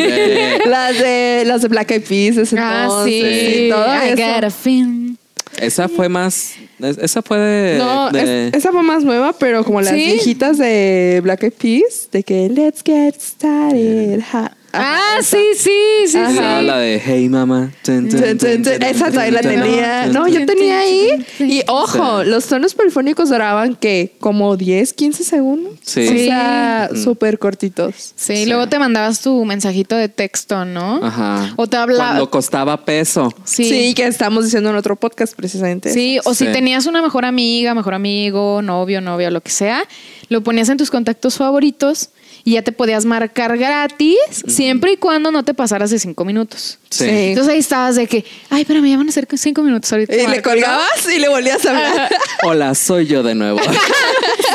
Las 0.67 0.99
de, 0.99 1.45
las 1.47 1.63
de 1.63 1.69
Black 1.69 1.91
Eyed 1.93 2.03
Peas, 2.03 2.37
ese 2.37 2.57
Ah, 2.59 2.83
entonces, 2.85 3.51
sí. 3.55 3.69
todo 3.71 3.87
I 3.87 4.09
eso. 4.09 4.17
Got 4.43 4.49
a 4.49 4.51
feeling. 4.51 5.17
Esa 5.59 5.89
fue 5.89 6.09
más. 6.09 6.55
es- 6.81 6.99
Esa 6.99 7.21
fue 7.23 7.39
de. 7.39 7.79
No, 7.79 8.11
de- 8.11 8.49
es- 8.49 8.55
esa 8.55 8.73
fue 8.73 8.83
más 8.83 9.05
nueva, 9.05 9.33
pero 9.35 9.65
como 9.65 9.81
las 9.81 9.91
¿Sí? 9.95 9.97
viejitas 10.07 10.57
de 10.59 11.21
Black 11.23 11.43
Eyed 11.45 11.53
Peas, 11.53 12.09
de 12.11 12.23
que 12.23 12.49
let's 12.49 12.83
get 12.85 13.15
started. 13.21 14.21
ha- 14.33 14.57
Ah, 14.73 15.17
esa. 15.19 15.37
sí, 15.37 15.45
sí, 15.57 15.71
sí, 16.09 16.19
Ajá. 16.19 16.31
sí. 16.31 16.37
la, 16.41 16.63
la 16.63 16.79
de 16.79 17.01
Hey 17.05 17.29
Mama. 17.29 17.73
Esa 17.83 19.11
la 19.31 19.41
tenía. 19.41 20.07
No, 20.07 20.27
yo 20.29 20.47
tenía 20.47 20.81
ahí. 20.81 21.25
Y 21.41 21.43
Sí. 21.59 21.63
ojo, 21.69 22.25
los 22.25 22.47
tonos 22.47 22.75
polifónicos 22.75 23.29
duraban 23.29 23.77
que 23.77 24.15
como 24.21 24.57
10, 24.57 24.93
15 24.93 25.25
segundos. 25.25 25.75
Sí. 25.83 26.07
O 26.09 26.13
sea, 26.25 26.91
súper 26.95 27.39
cortitos. 27.39 28.13
Sí, 28.17 28.37
Sí. 28.37 28.47
luego 28.47 28.69
te 28.69 28.79
mandabas 28.79 29.21
tu 29.21 29.45
mensajito 29.45 29.97
de 29.97 30.09
texto, 30.09 30.65
¿no? 30.65 31.05
Ajá. 31.05 31.53
O 31.57 31.67
te 31.67 31.77
hablaba. 31.77 32.07
Cuando 32.11 32.31
costaba 32.31 32.85
peso. 32.85 33.33
Sí. 33.45 33.65
Sí. 33.65 33.95
que 33.95 34.07
estamos 34.07 34.45
diciendo 34.45 34.71
en 34.71 34.77
otro 34.77 34.97
podcast 34.97 35.35
precisamente. 35.35 35.93
Sí, 35.93 36.19
o 36.25 36.35
si 36.35 36.47
tenías 36.47 36.87
una 36.87 37.03
mejor 37.03 37.25
amiga, 37.25 37.75
mejor 37.75 37.95
amigo, 37.95 38.63
novio, 38.63 39.01
novia, 39.01 39.31
lo 39.31 39.41
que 39.43 39.51
sea, 39.51 39.85
lo 40.29 40.43
ponías 40.43 40.69
en 40.69 40.79
tus 40.79 40.91
contactos 40.91 41.37
favoritos 41.37 42.11
y 42.45 42.53
ya 42.53 42.63
te 42.63 42.73
podías 42.73 43.05
marcar 43.05 43.57
gratis 43.57 44.17
siempre 44.47 44.93
y 44.93 44.97
cuando 44.97 45.31
no 45.31 45.45
te 45.45 45.55
pasaras 45.55 45.91
de 45.91 45.99
cinco 45.99 46.25
minutos. 46.25 46.79
Sí. 46.91 47.05
Sí. 47.05 47.11
Entonces 47.11 47.53
ahí 47.53 47.59
estabas 47.59 47.97
de 47.97 48.07
que, 48.07 48.25
ay, 48.51 48.65
pero 48.65 48.83
me 48.83 48.91
llaman 48.91 49.09
a 49.09 49.13
ser 49.13 49.27
cinco 49.37 49.63
minutos 49.63 49.93
ahorita. 49.93 50.15
Y 50.15 50.19
le 50.19 50.29
marco". 50.29 50.51
colgabas 50.51 51.09
y 51.15 51.19
le 51.19 51.29
volvías 51.29 51.65
a 51.67 51.71
hablar. 51.71 52.15
Hola, 52.45 52.75
soy 52.75 53.07
yo 53.07 53.23
de 53.23 53.35
nuevo. 53.35 53.61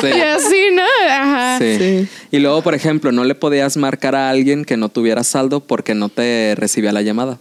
Sí. 0.01 0.07
Y 0.07 0.21
así, 0.21 0.61
¿no? 0.73 0.83
Ajá. 1.09 1.57
Sí. 1.59 1.77
Sí. 1.79 2.07
Y 2.31 2.37
luego, 2.39 2.61
por 2.61 2.75
ejemplo, 2.75 3.11
no 3.11 3.23
le 3.23 3.33
podías 3.33 3.77
marcar 3.77 4.15
a 4.15 4.29
alguien 4.29 4.63
que 4.63 4.77
no 4.77 4.89
tuviera 4.89 5.23
saldo 5.23 5.61
porque 5.61 5.95
no 5.95 6.09
te 6.09 6.53
recibía 6.55 6.91
la 6.91 7.01
llamada. 7.01 7.39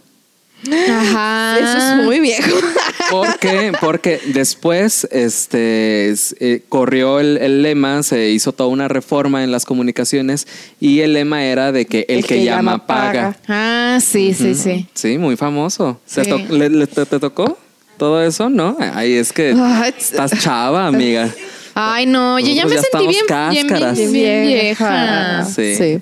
Ajá. 0.89 1.57
Eso 1.59 1.77
es 1.99 2.05
muy 2.05 2.19
viejo. 2.19 2.55
¿Por 3.11 3.37
qué? 3.39 3.71
Porque 3.79 4.19
después 4.25 5.07
este, 5.11 6.09
es- 6.09 6.35
eh, 6.39 6.63
corrió 6.67 7.19
el, 7.19 7.37
el 7.37 7.61
lema, 7.61 8.03
se 8.03 8.29
hizo 8.31 8.51
toda 8.51 8.69
una 8.69 8.87
reforma 8.87 9.43
en 9.43 9.51
las 9.51 9.65
comunicaciones 9.65 10.47
y 10.79 10.99
el 11.01 11.13
lema 11.13 11.43
era 11.45 11.71
de 11.71 11.85
que 11.85 12.05
el, 12.09 12.25
que, 12.25 12.43
llama, 12.43 12.85
paga. 12.85 13.37
Ah, 13.47 13.99
sí, 14.01 14.33
sí, 14.33 14.55
sí. 14.55 14.87
Sí, 14.93 15.17
muy 15.17 15.37
famoso. 15.37 15.99
¿Te, 16.13 16.23
Sí. 16.23 16.29
to- 16.29 16.37
le- 16.53 16.69
le- 16.69 16.87
te- 16.87 17.05
te 17.05 17.19
tocó 17.19 17.57
todo 17.97 18.21
eso? 18.23 18.49
¿No? 18.49 18.75
Ay, 18.93 19.13
es 19.13 19.31
que 19.31 19.53
Ah, 19.57 19.87
estás 19.95 20.31
chava, 20.41 20.87
amiga. 20.87 21.29
Ay, 21.75 22.07
no, 22.07 22.39
yo 22.39 22.47
ya 22.53 22.65
me 22.65 22.75
ya 22.75 22.81
sentí 22.81 23.07
bien, 23.07 23.25
bien, 23.51 24.11
bien 24.11 24.47
vieja. 24.47 25.45
Sí. 25.45 25.75
Sí. 25.75 25.99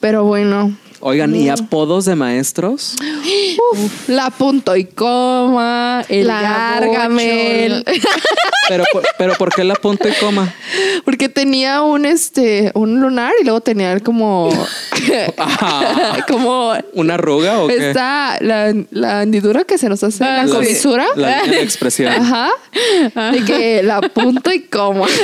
Pero 0.00 0.24
bueno, 0.24 0.76
Oigan, 1.04 1.34
¿y 1.34 1.48
apodos 1.48 2.04
de 2.04 2.14
maestros? 2.14 2.94
Uf, 3.72 4.08
la 4.08 4.30
punto 4.30 4.76
y 4.76 4.84
coma, 4.84 6.04
el 6.08 6.28
La 6.28 6.40
Gargamel. 6.42 7.84
Pero, 8.68 8.84
por- 8.92 9.02
pero 9.18 9.34
¿por 9.34 9.52
qué 9.52 9.64
la 9.64 9.74
punto 9.74 10.08
y 10.08 10.12
coma? 10.12 10.54
Porque 11.04 11.28
tenía 11.28 11.82
un 11.82 12.06
este 12.06 12.70
un 12.74 13.00
lunar 13.00 13.32
y 13.40 13.44
luego 13.44 13.60
tenía 13.60 13.98
como 13.98 14.50
Ajá. 15.36 16.24
como 16.28 16.72
¿Una 16.94 17.14
arruga 17.14 17.60
o 17.60 17.66
qué? 17.66 17.88
está 17.88 18.38
la, 18.40 18.72
la 18.90 19.24
hendidura 19.24 19.64
que 19.64 19.76
se 19.78 19.88
nos 19.88 20.02
hace 20.04 20.22
Ah, 20.24 20.36
la 20.44 20.46
sí. 20.46 20.52
comisura. 20.52 21.06
La 21.16 21.42
de 21.42 21.60
expresión. 21.60 22.12
Ajá. 22.12 22.50
De 23.32 23.44
que 23.44 23.82
la 23.82 24.00
punto 24.00 24.52
y 24.52 24.60
coma. 24.62 25.06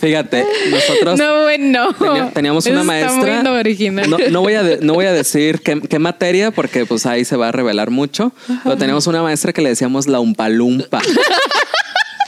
Fíjate, 0.00 0.44
nosotros 0.70 1.18
No, 1.18 1.42
bueno. 1.42 1.92
Tenía- 1.94 2.30
teníamos 2.32 2.66
una 2.66 2.76
Eso 2.76 2.84
maestra. 2.84 3.36
Está 3.38 3.50
muy 3.50 3.58
original. 3.60 4.10
No, 4.10 4.18
no 4.30 4.40
voy 4.40 4.54
a 4.54 4.62
de- 4.62 4.78
no 4.80 4.94
voy 4.94 5.06
a 5.06 5.12
decir 5.12 5.60
qué, 5.60 5.80
qué 5.80 5.98
materia 5.98 6.50
porque 6.50 6.86
pues 6.86 7.06
ahí 7.06 7.24
se 7.24 7.36
va 7.36 7.48
a 7.48 7.52
revelar 7.52 7.90
mucho. 7.90 8.32
Pero 8.64 8.76
teníamos 8.76 9.06
una 9.06 9.22
maestra 9.22 9.52
que 9.52 9.62
le 9.62 9.70
decíamos 9.70 10.06
la 10.06 10.20
umpalumpa. 10.20 11.00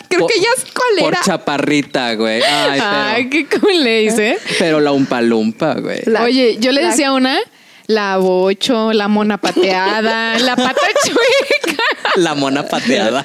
Creo 0.09 0.21
Por- 0.23 0.33
que 0.33 0.41
ya 0.41 0.49
es 0.57 0.65
cuál 0.73 0.89
Por 1.13 1.21
chaparrita, 1.23 2.15
güey. 2.15 2.43
Ay, 2.43 2.81
Ay, 2.83 3.29
pero, 3.31 3.31
qué 3.51 3.59
cool 3.61 3.85
le 3.85 4.03
hice. 4.05 4.39
pero 4.59 4.81
la 4.81 4.93
umpalumpa, 4.93 5.75
güey. 5.75 6.01
La- 6.07 6.23
Oye, 6.23 6.57
yo 6.59 6.73
le 6.73 6.81
la- 6.83 6.89
decía 6.91 7.13
una, 7.13 7.39
la 7.87 8.17
bocho, 8.17 8.93
la 8.95 9.09
mona 9.09 9.37
pateada, 9.39 10.39
la 10.39 10.57
pata 10.57 10.81
chueca. 11.05 11.83
La 12.17 12.35
mona 12.35 12.67
pateada. 12.67 13.25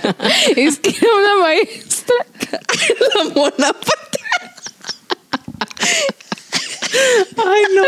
Es 0.58 0.80
que 0.80 0.90
era 0.90 1.16
una 1.16 1.36
maestra. 1.38 2.16
la 3.16 3.24
mona 3.34 3.74
Ay, 7.38 7.64
no. 7.74 7.84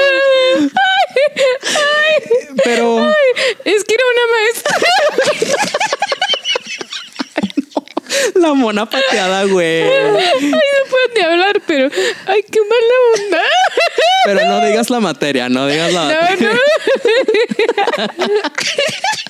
Pero 2.64 3.06
Es 3.66 3.84
que 3.84 3.94
era 3.94 4.04
una 4.14 4.26
maestra. 4.34 4.78
la 8.36 8.54
mona 8.54 8.90
pateada, 8.90 9.44
güey. 9.46 9.84
Ay, 9.84 10.52
no 10.52 10.90
puedo 10.90 11.08
ni 11.16 11.22
hablar, 11.22 11.62
pero. 11.68 11.90
Ay, 12.28 12.42
qué 12.52 12.60
mala 12.62 12.96
onda. 13.16 13.42
Pero 14.26 14.46
no 14.48 14.66
digas 14.66 14.90
la 14.90 15.00
materia, 15.00 15.50
no 15.50 15.68
digas 15.68 15.94
la 15.94 16.06
No, 16.06 16.22
materia. 16.22 16.52
no. 16.52 16.60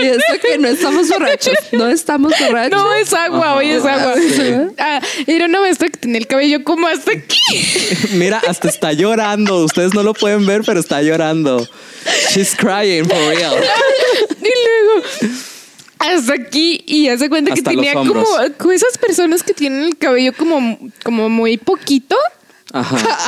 Y 0.00 0.06
eso 0.06 0.22
que 0.40 0.58
no 0.58 0.68
estamos 0.68 1.08
borrachos. 1.10 1.54
No 1.72 1.88
estamos 1.88 2.32
borrachos. 2.38 2.82
No, 2.82 2.94
es 2.94 3.12
agua, 3.12 3.56
hoy 3.56 3.70
es 3.70 3.84
agua. 3.84 4.14
sí. 4.16 4.54
Ah, 4.78 5.00
era 5.26 5.46
una 5.46 5.60
maestra 5.60 5.88
que 5.88 5.98
tenía 5.98 6.18
el 6.18 6.26
cabello 6.26 6.64
como 6.64 6.86
hasta 6.86 7.12
aquí. 7.12 7.38
Mira, 8.12 8.42
hasta 8.46 8.68
está 8.68 8.92
llorando. 8.92 9.64
Ustedes 9.64 9.94
no 9.94 10.02
lo 10.02 10.14
pueden 10.14 10.46
ver, 10.46 10.62
pero 10.64 10.80
está 10.80 11.02
llorando. 11.02 11.66
She's 12.30 12.54
crying 12.56 13.04
for 13.04 13.18
real. 13.28 13.56
Y 14.42 14.44
luego 14.44 15.06
hasta 16.02 16.32
aquí 16.34 16.82
y 16.84 17.08
hace 17.08 17.28
cuenta 17.28 17.52
Hasta 17.52 17.70
que 17.70 17.76
tenía 17.76 17.94
como, 17.94 18.24
como 18.58 18.72
esas 18.72 18.98
personas 18.98 19.44
que 19.44 19.54
tienen 19.54 19.84
el 19.84 19.96
cabello 19.96 20.32
como, 20.32 20.78
como 21.04 21.28
muy 21.28 21.58
poquito. 21.58 22.16
Ajá. 22.72 22.96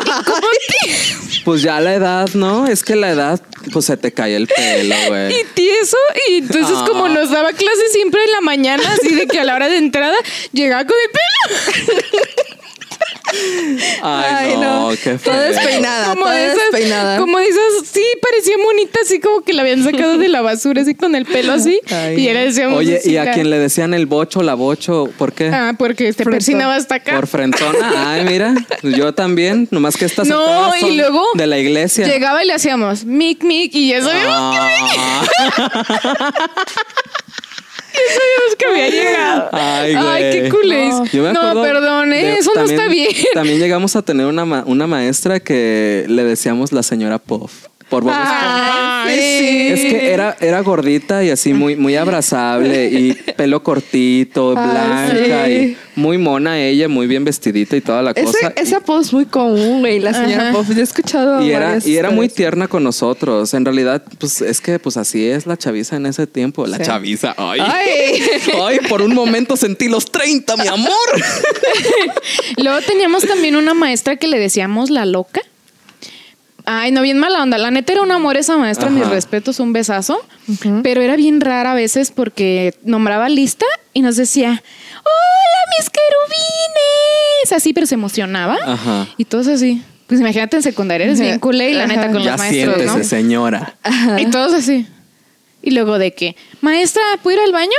Pues 1.44 1.60
ya 1.60 1.78
la 1.78 1.92
edad, 1.94 2.30
¿no? 2.32 2.66
Es 2.66 2.82
que 2.82 2.96
la 2.96 3.10
edad, 3.10 3.38
pues 3.70 3.84
se 3.84 3.98
te 3.98 4.12
cae 4.12 4.34
el 4.34 4.46
pelo, 4.46 4.94
güey. 5.08 5.40
y 5.40 5.44
tieso. 5.54 5.98
Y 6.30 6.38
entonces 6.38 6.74
Ah. 6.80 6.84
como 6.88 7.06
nos 7.10 7.28
daba 7.30 7.52
clases 7.52 7.92
siempre 7.92 8.24
en 8.24 8.30
la 8.32 8.40
mañana, 8.40 8.82
así 8.98 9.14
de 9.14 9.26
que 9.26 9.40
a 9.40 9.44
la 9.44 9.54
hora 9.54 9.68
de 9.68 9.76
entrada 9.76 10.16
llegaba 10.52 10.86
con 10.86 10.96
el 11.04 11.10
pelo. 11.10 12.04
Ay, 14.02 14.54
no, 14.58 14.90
qué 15.02 15.18
feo. 15.18 15.32
Todo 15.32 15.40
despeinada, 15.40 16.06
Como 16.10 16.22
toda 16.24 16.34
de 16.34 16.46
esas, 16.46 16.58
despeinada. 16.70 17.18
como 17.18 17.38
de 17.38 17.46
esas, 17.46 17.60
sí, 17.92 18.02
parecía 18.22 18.56
monita, 18.58 18.98
así 19.02 19.20
como 19.20 19.40
que 19.42 19.52
la 19.52 19.62
habían 19.62 19.82
sacado 19.82 20.18
de 20.18 20.28
la 20.28 20.40
basura, 20.42 20.82
así 20.82 20.94
con 20.94 21.14
el 21.14 21.24
pelo 21.26 21.52
así. 21.52 21.80
Ay, 21.90 22.14
y 22.20 22.32
le 22.32 22.46
decíamos 22.46 22.78
Oye, 22.78 23.00
¿y 23.04 23.16
a 23.16 23.24
la- 23.24 23.32
quien 23.32 23.50
le 23.50 23.58
decían 23.58 23.94
el 23.94 24.06
bocho, 24.06 24.42
la 24.42 24.54
bocho? 24.54 25.08
¿Por 25.18 25.32
qué? 25.32 25.48
Ah, 25.48 25.74
porque 25.78 26.12
te 26.12 26.24
persinaba 26.24 26.76
hasta 26.76 26.96
acá. 26.96 27.14
Por 27.16 27.26
frentona. 27.26 28.12
Ay, 28.12 28.24
mira, 28.24 28.54
yo 28.82 29.12
también, 29.14 29.68
nomás 29.70 29.96
que 29.96 30.04
estas 30.04 30.28
No, 30.28 30.74
y 30.76 30.96
luego 30.96 31.24
de 31.34 31.46
la 31.46 31.58
iglesia. 31.58 32.06
Llegaba 32.06 32.42
y 32.44 32.46
le 32.46 32.52
hacíamos 32.54 33.04
mic, 33.04 33.42
mic, 33.42 33.74
y 33.74 33.88
ya 33.90 34.02
sabíamos, 34.02 34.34
Ah. 34.36 35.24
ya 37.94 38.14
sabíamos 38.14 38.56
que 38.58 38.66
había 38.66 38.88
llegado. 38.90 39.48
Ay, 39.52 39.94
güey. 39.94 40.42
qué 40.42 40.48
culés. 40.50 40.94
No. 40.94 41.04
Yo 41.06 41.22
me 41.22 41.32
No, 41.32 41.62
perdón, 41.62 42.12
¿eh? 42.12 42.22
de- 42.22 42.34
eso 42.38 42.50
no 42.54 42.62
está 42.62 42.88
bien. 42.88 43.10
También 43.34 43.58
llegamos 43.58 43.96
a 43.96 44.02
tener 44.02 44.26
una, 44.26 44.44
ma- 44.44 44.64
una 44.66 44.86
maestra 44.86 45.40
que 45.40 46.04
le 46.08 46.24
decíamos 46.24 46.72
la 46.72 46.82
señora 46.82 47.18
Puff. 47.18 47.66
Por 47.94 48.02
Bob 48.02 48.12
Esponja. 48.12 49.04
Ay, 49.04 49.18
sí. 49.38 49.68
Es 49.68 49.80
que 49.92 50.12
era, 50.12 50.36
era 50.40 50.60
gordita 50.62 51.22
y 51.22 51.30
así 51.30 51.52
muy, 51.54 51.76
muy 51.76 51.94
abrazable 51.94 52.86
y 52.88 53.12
pelo 53.36 53.62
cortito, 53.62 54.54
Ay, 54.56 54.66
blanca 54.66 55.44
sí. 55.46 55.52
y 55.52 55.76
muy 56.00 56.18
mona 56.18 56.58
ella, 56.60 56.88
muy 56.88 57.06
bien 57.06 57.22
vestidita 57.24 57.76
y 57.76 57.80
toda 57.80 58.02
la 58.02 58.14
cosa. 58.14 58.48
Ese, 58.48 58.52
ese 58.62 58.74
apodo 58.74 59.00
es 59.00 59.12
muy 59.12 59.26
común, 59.26 59.80
güey. 59.80 60.00
La 60.00 60.12
señora 60.12 60.48
Ajá. 60.50 60.58
Puff. 60.58 60.70
Yo 60.74 60.80
he 60.80 60.82
escuchado. 60.82 61.40
y 61.44 61.52
era, 61.52 61.78
y 61.84 61.96
era 61.96 62.10
muy 62.10 62.28
tierna 62.28 62.66
con 62.66 62.82
nosotros. 62.82 63.54
En 63.54 63.64
realidad, 63.64 64.02
pues 64.18 64.40
es 64.42 64.60
que 64.60 64.80
pues 64.80 64.96
así 64.96 65.24
es 65.28 65.46
la 65.46 65.56
chaviza 65.56 65.94
en 65.96 66.06
ese 66.06 66.26
tiempo. 66.26 66.66
La 66.66 66.78
Sí. 66.78 66.82
chaviza. 66.84 67.34
Ay. 67.36 67.60
Ay. 67.62 68.22
Ay, 68.60 68.78
por 68.88 69.02
un 69.02 69.14
momento 69.14 69.56
sentí 69.56 69.88
los 69.88 70.10
30, 70.10 70.56
mi 70.56 70.66
amor. 70.66 70.90
Luego 72.56 72.80
teníamos 72.86 73.24
también 73.24 73.54
una 73.56 73.74
maestra 73.74 74.16
que 74.16 74.26
le 74.26 74.38
decíamos 74.38 74.90
la 74.90 75.04
loca. 75.06 75.40
Ay, 76.66 76.92
no, 76.92 77.02
bien 77.02 77.18
mala 77.18 77.42
onda. 77.42 77.58
La 77.58 77.70
neta 77.70 77.92
era 77.92 78.02
un 78.02 78.10
amor 78.10 78.36
esa 78.36 78.56
maestra, 78.56 78.88
Ajá. 78.88 78.96
mis 78.96 79.06
respetos, 79.08 79.60
un 79.60 79.72
besazo. 79.72 80.24
Pero 80.82 81.02
era 81.02 81.16
bien 81.16 81.40
rara 81.40 81.72
a 81.72 81.74
veces 81.74 82.10
porque 82.10 82.74
nombraba 82.84 83.28
lista 83.28 83.66
y 83.92 84.00
nos 84.00 84.16
decía, 84.16 84.48
¡Hola, 84.50 85.78
mis 85.78 85.90
querubines! 85.90 87.52
Así, 87.52 87.72
pero 87.72 87.86
se 87.86 87.94
emocionaba. 87.94 88.56
Ajá. 88.66 89.06
Y 89.18 89.26
todos 89.26 89.48
así. 89.48 89.82
Pues 90.06 90.20
imagínate 90.20 90.56
en 90.56 90.62
secundaria, 90.62 91.06
eres 91.06 91.18
bien 91.20 91.38
culé 91.38 91.70
y 91.70 91.74
la 91.74 91.86
neta 91.86 92.10
con 92.12 92.22
ya 92.22 92.32
los 92.32 92.38
maestros, 92.40 92.74
siéntese, 92.76 92.98
¿no? 92.98 93.04
señora. 93.04 93.76
Y 94.18 94.26
todos 94.26 94.52
así. 94.52 94.86
Y 95.62 95.70
luego 95.70 95.98
de 95.98 96.12
que, 96.14 96.36
maestra, 96.60 97.02
¿puedo 97.22 97.38
ir 97.38 97.42
al 97.44 97.52
baño? 97.52 97.70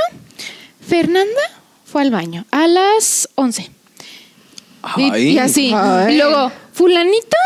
Fernanda 0.86 1.40
fue 1.84 2.02
al 2.02 2.10
baño 2.10 2.44
a 2.50 2.66
las 2.66 3.28
11. 3.36 3.70
Y, 4.96 5.10
Ay. 5.12 5.28
y 5.30 5.38
así. 5.38 5.72
Ay. 5.74 6.14
Y 6.14 6.18
luego, 6.18 6.50
fulanita 6.72 7.36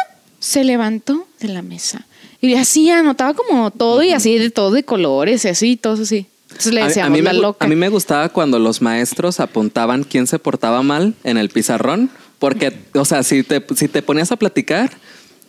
se 0.41 0.65
levantó 0.65 1.27
de 1.39 1.49
la 1.49 1.63
mesa. 1.63 2.05
Y 2.41 2.55
así 2.55 2.91
anotaba 2.91 3.35
como 3.35 3.71
todo 3.71 4.03
y 4.03 4.11
así 4.13 4.37
de 4.39 4.51
todo 4.51 4.73
de 4.73 4.83
colores 4.83 5.45
y 5.45 5.49
así, 5.49 5.77
todo 5.77 6.03
así. 6.03 6.27
Entonces 6.49 6.73
le 6.75 6.83
A- 6.83 6.87
decíamos 6.89 7.11
a, 7.11 7.13
mí 7.17 7.23
la 7.23 7.33
loca. 7.33 7.65
a 7.65 7.69
mí 7.69 7.77
me 7.77 7.89
gustaba 7.89 8.29
cuando 8.31 8.59
los 8.59 8.83
maestros 8.83 9.39
apuntaban 9.39 10.03
quién 10.03 10.27
se 10.27 10.39
portaba 10.41 10.83
mal 10.83 11.15
en 11.23 11.37
el 11.37 11.49
pizarrón, 11.51 12.11
porque, 12.41 12.73
o 12.95 13.05
sea, 13.05 13.23
si 13.23 13.43
te, 13.45 13.65
si 13.77 13.87
te 13.87 14.03
ponías 14.03 14.33
a 14.33 14.37
platicar, 14.37 14.91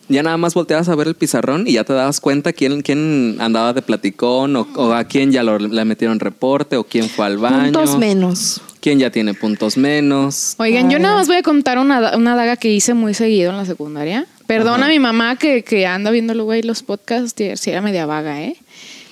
ya 0.08 0.22
nada 0.22 0.36
más 0.36 0.52
volteabas 0.52 0.88
a 0.90 0.94
ver 0.94 1.08
el 1.08 1.14
pizarrón 1.14 1.66
y 1.66 1.72
ya 1.72 1.84
te 1.84 1.94
dabas 1.94 2.20
cuenta 2.20 2.52
quién, 2.52 2.82
quién 2.82 3.36
andaba 3.40 3.72
de 3.72 3.80
platicón 3.82 4.54
o, 4.56 4.68
o 4.76 4.92
a 4.92 5.04
quién 5.04 5.32
ya 5.32 5.42
lo, 5.42 5.58
le 5.58 5.84
metieron 5.86 6.20
reporte 6.20 6.76
o 6.76 6.84
quién 6.84 7.08
fue 7.08 7.24
al 7.24 7.38
baño, 7.38 7.72
Puntos 7.72 7.98
menos. 7.98 8.60
quién 8.80 8.98
ya 8.98 9.10
tiene 9.10 9.32
puntos 9.32 9.76
menos. 9.78 10.54
Oigan, 10.58 10.90
yo 10.90 10.98
nada 10.98 11.14
más 11.16 11.28
voy 11.28 11.36
a 11.36 11.42
contar 11.42 11.78
una, 11.78 12.16
una 12.16 12.36
daga 12.36 12.56
que 12.56 12.70
hice 12.70 12.92
muy 12.94 13.14
seguido 13.14 13.50
en 13.50 13.56
la 13.56 13.64
secundaria. 13.64 14.26
Perdona 14.52 14.86
a 14.86 14.88
mi 14.88 14.98
mamá 14.98 15.36
que, 15.36 15.64
que 15.64 15.86
anda 15.86 16.10
viendo 16.10 16.34
luego 16.34 16.52
ahí 16.52 16.62
los 16.62 16.82
podcasts, 16.82 17.32
que 17.32 17.56
si 17.56 17.70
era 17.70 17.80
media 17.80 18.04
vaga, 18.04 18.42
¿eh? 18.42 18.56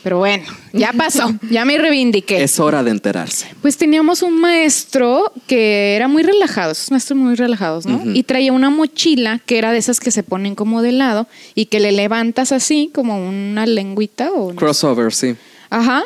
Pero 0.03 0.18
bueno, 0.18 0.45
ya 0.72 0.93
pasó, 0.97 1.34
ya 1.51 1.64
me 1.64 1.78
reivindiqué. 1.78 2.43
Es 2.43 2.61
hora 2.61 2.82
de 2.82 2.91
enterarse. 2.91 3.47
Pues 3.62 3.76
teníamos 3.76 4.22
un 4.22 4.38
maestro 4.38 5.32
que 5.47 5.97
era 5.97 6.09
muy 6.09 6.22
relajado, 6.22 6.72
esos 6.72 6.91
maestros 6.91 7.18
muy 7.18 7.34
relajados, 7.36 7.86
¿no? 7.86 8.03
Y 8.12 8.22
traía 8.22 8.53
una 8.53 8.68
mochila 8.70 9.41
que 9.45 9.59
era 9.59 9.72
de 9.72 9.78
esas 9.78 9.99
que 9.99 10.11
se 10.11 10.22
ponen 10.22 10.55
como 10.55 10.82
de 10.82 10.93
lado 10.93 11.26
y 11.55 11.66
que 11.66 11.80
le 11.80 11.93
levantas 11.93 12.53
así 12.53 12.91
como 12.93 13.26
una 13.26 13.66
lengüita 13.66 14.30
o... 14.32 14.55
Crossover, 14.55 15.12
sí. 15.12 15.36
Ajá. 15.70 16.05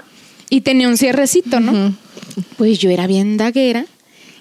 Y 0.49 0.61
tenía 0.61 0.89
un 0.89 0.97
cierrecito, 0.97 1.59
¿no? 1.59 1.95
Pues 2.57 2.79
yo 2.79 2.91
era 2.91 3.07
bien 3.07 3.37
daguera 3.37 3.87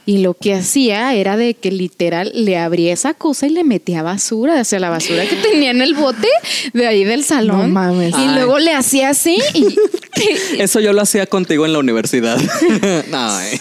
y 0.05 0.19
lo 0.19 0.33
que 0.33 0.53
hacía 0.53 1.13
era 1.15 1.37
de 1.37 1.53
que 1.53 1.71
literal 1.71 2.31
le 2.33 2.57
abría 2.57 2.93
esa 2.93 3.13
cosa 3.13 3.47
y 3.47 3.51
le 3.51 3.63
metía 3.63 4.03
basura, 4.03 4.59
hacia 4.59 4.79
la 4.79 4.89
basura 4.89 5.25
que 5.27 5.35
tenía 5.37 5.71
en 5.71 5.81
el 5.81 5.93
bote 5.95 6.27
de 6.73 6.87
ahí 6.87 7.03
del 7.03 7.23
salón. 7.23 7.59
No 7.61 7.67
mames. 7.69 8.11
Y 8.11 8.21
Ay. 8.21 8.35
luego 8.35 8.59
le 8.59 8.73
hacía 8.73 9.09
así 9.09 9.37
y... 9.53 9.65
Eso 10.59 10.79
yo 10.79 10.93
lo 10.93 11.01
hacía 11.01 11.25
contigo 11.25 11.65
en 11.65 11.73
la 11.73 11.79
universidad. 11.79 12.37
no, 13.09 13.41
eh. 13.41 13.59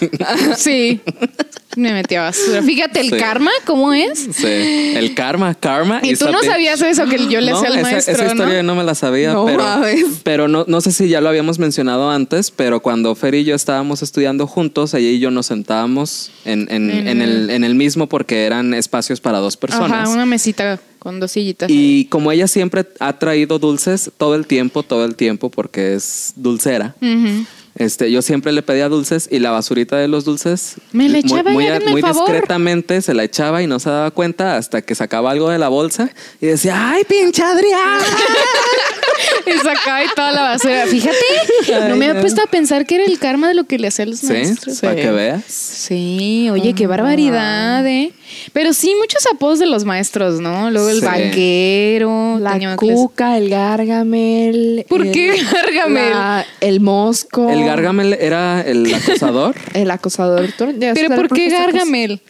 sí, 0.57 1.01
me 1.77 1.93
metía 1.95 2.23
basura. 2.23 2.63
Fíjate 2.63 3.01
el 3.01 3.11
Sí. 3.11 3.17
karma, 3.17 3.51
¿cómo 3.65 3.93
es? 3.95 4.19
Sí. 4.35 4.93
El 4.95 5.15
karma, 5.15 5.55
karma. 5.55 6.01
Y 6.03 6.15
tú 6.17 6.31
no 6.31 6.43
sabías 6.43 6.81
eso 6.83 7.07
que 7.07 7.27
yo 7.29 7.41
le 7.41 7.53
No, 7.53 7.57
hacía 7.59 7.71
al 7.71 7.79
esa, 7.79 7.91
maestro, 7.91 8.15
esa 8.15 8.27
historia 8.27 8.63
¿no? 8.63 8.75
no 8.75 8.81
me 8.81 8.85
la 8.85 8.95
sabía, 8.95 9.33
No 9.33 9.47
pero, 9.47 9.63
mames. 9.63 10.05
pero 10.23 10.49
no, 10.49 10.65
no 10.69 10.81
sé 10.83 10.93
si 10.93 11.09
ya 11.09 11.21
lo 11.23 11.29
habíamos 11.31 11.59
mencionado 11.59 12.11
antes, 12.11 12.51
pero 12.51 12.81
cuando 12.81 13.15
Fer 13.15 13.35
y 13.35 13.45
yo 13.45 13.55
estábamos 13.55 14.03
estudiando 14.03 14.47
juntos, 14.47 14.93
ella 14.95 15.09
y 15.09 15.19
yo 15.21 15.31
nos 15.31 15.47
sentábamos 15.47 16.32
en, 16.45 16.67
en- 16.71 16.91
En 16.91 17.09
en 17.09 17.23
el- 17.23 17.51
en 17.51 17.65
el 17.65 17.75
mismo 17.75 18.09
porque 18.09 18.45
eran 18.47 18.75
espacios 18.75 19.21
para 19.21 19.39
dos 19.39 19.57
personas. 19.57 19.93
Ajá, 20.03 20.09
una 20.09 20.27
mesita. 20.27 20.81
Con 20.99 21.19
dos 21.19 21.33
sillitas. 21.33 21.69
Y 21.69 22.05
como 22.07 22.31
ella 22.31 22.47
siempre 22.47 22.87
ha 23.01 23.19
traído 23.19 23.59
dulces 23.59 24.11
todo 24.17 24.37
el 24.37 24.47
tiempo, 24.47 24.83
todo 24.85 25.05
el 25.05 25.17
tiempo, 25.17 25.51
porque 25.51 25.95
es 25.95 26.33
dulcera. 26.37 26.95
Este, 27.75 28.11
yo 28.11 28.21
siempre 28.23 28.53
le 28.53 28.63
pedía 28.63 28.89
dulces 28.89 29.29
y 29.31 29.39
la 29.39 29.51
basurita 29.51 29.97
de 29.97 30.07
los 30.09 30.25
dulces 30.25 30.75
Me 30.93 31.09
la 31.09 31.11
muy- 31.13 31.21
echaba 31.21 31.51
muy, 31.51 31.67
muy 31.91 32.01
favor. 32.03 32.29
discretamente 32.31 33.01
se 33.03 33.15
la 33.15 33.25
echaba 33.25 33.63
y 33.63 33.67
no 33.67 33.79
se 33.81 33.89
daba 33.91 34.11
cuenta 34.11 34.57
hasta 34.57 34.83
que 34.83 34.95
sacaba 34.95 35.31
algo 35.31 35.49
de 35.49 35.59
la 35.59 35.69
bolsa 35.69 36.11
y 36.41 36.47
decía, 36.47 36.91
¡ay, 36.91 37.05
pinche 37.05 37.43
Adrián! 37.43 38.01
Y 39.47 39.53
sacaba 39.59 40.05
y 40.05 40.09
toda 40.15 40.33
la 40.33 40.43
basura. 40.43 40.87
Fíjate, 40.87 41.17
no 41.89 41.97
me 41.97 42.09
había 42.09 42.21
puesto 42.21 42.43
a 42.43 42.47
pensar 42.47 42.87
que 42.87 42.97
era 42.97 43.05
el 43.05 43.19
karma 43.19 43.49
de 43.49 43.55
lo 43.55 43.65
que 43.65 43.79
le 43.79 43.89
hacía 43.89 44.05
a 44.05 44.09
los 44.09 44.21
sí, 44.21 44.27
maestros. 44.29 44.81
para 44.81 44.95
que 44.95 45.11
veas. 45.11 45.45
Sí, 45.47 46.49
oye, 46.51 46.75
qué 46.75 46.87
barbaridad, 46.87 47.85
¿eh? 47.87 48.13
Pero 48.53 48.73
sí, 48.73 48.95
muchos 48.99 49.25
apodos 49.33 49.59
de 49.59 49.67
los 49.67 49.85
maestros, 49.85 50.41
¿no? 50.41 50.71
Luego 50.71 50.89
el 50.91 51.01
Sí. 51.01 51.07
vaquero. 51.07 52.39
La 52.41 52.53
tenía 52.53 52.77
que 52.77 52.87
les- 52.87 52.95
cuca, 52.97 53.39
el 53.39 53.49
gargamel. 53.49 54.85
¿Por 54.89 55.07
el- 55.07 55.13
qué 55.13 55.43
Gargamel? 55.53 56.11
la- 56.11 56.47
el 56.61 56.81
mosco. 56.81 57.49
El 57.51 57.65
Gargamel 57.65 58.15
era 58.15 58.61
el 58.63 58.93
acosador. 58.95 59.55
El 59.75 59.91
acosador. 59.91 60.49
¿Tú 60.57 60.73
ya 60.79 60.95
¿Pero 60.95 61.15
por 61.15 61.29
qué 61.29 61.49
Gargamel? 61.49 62.21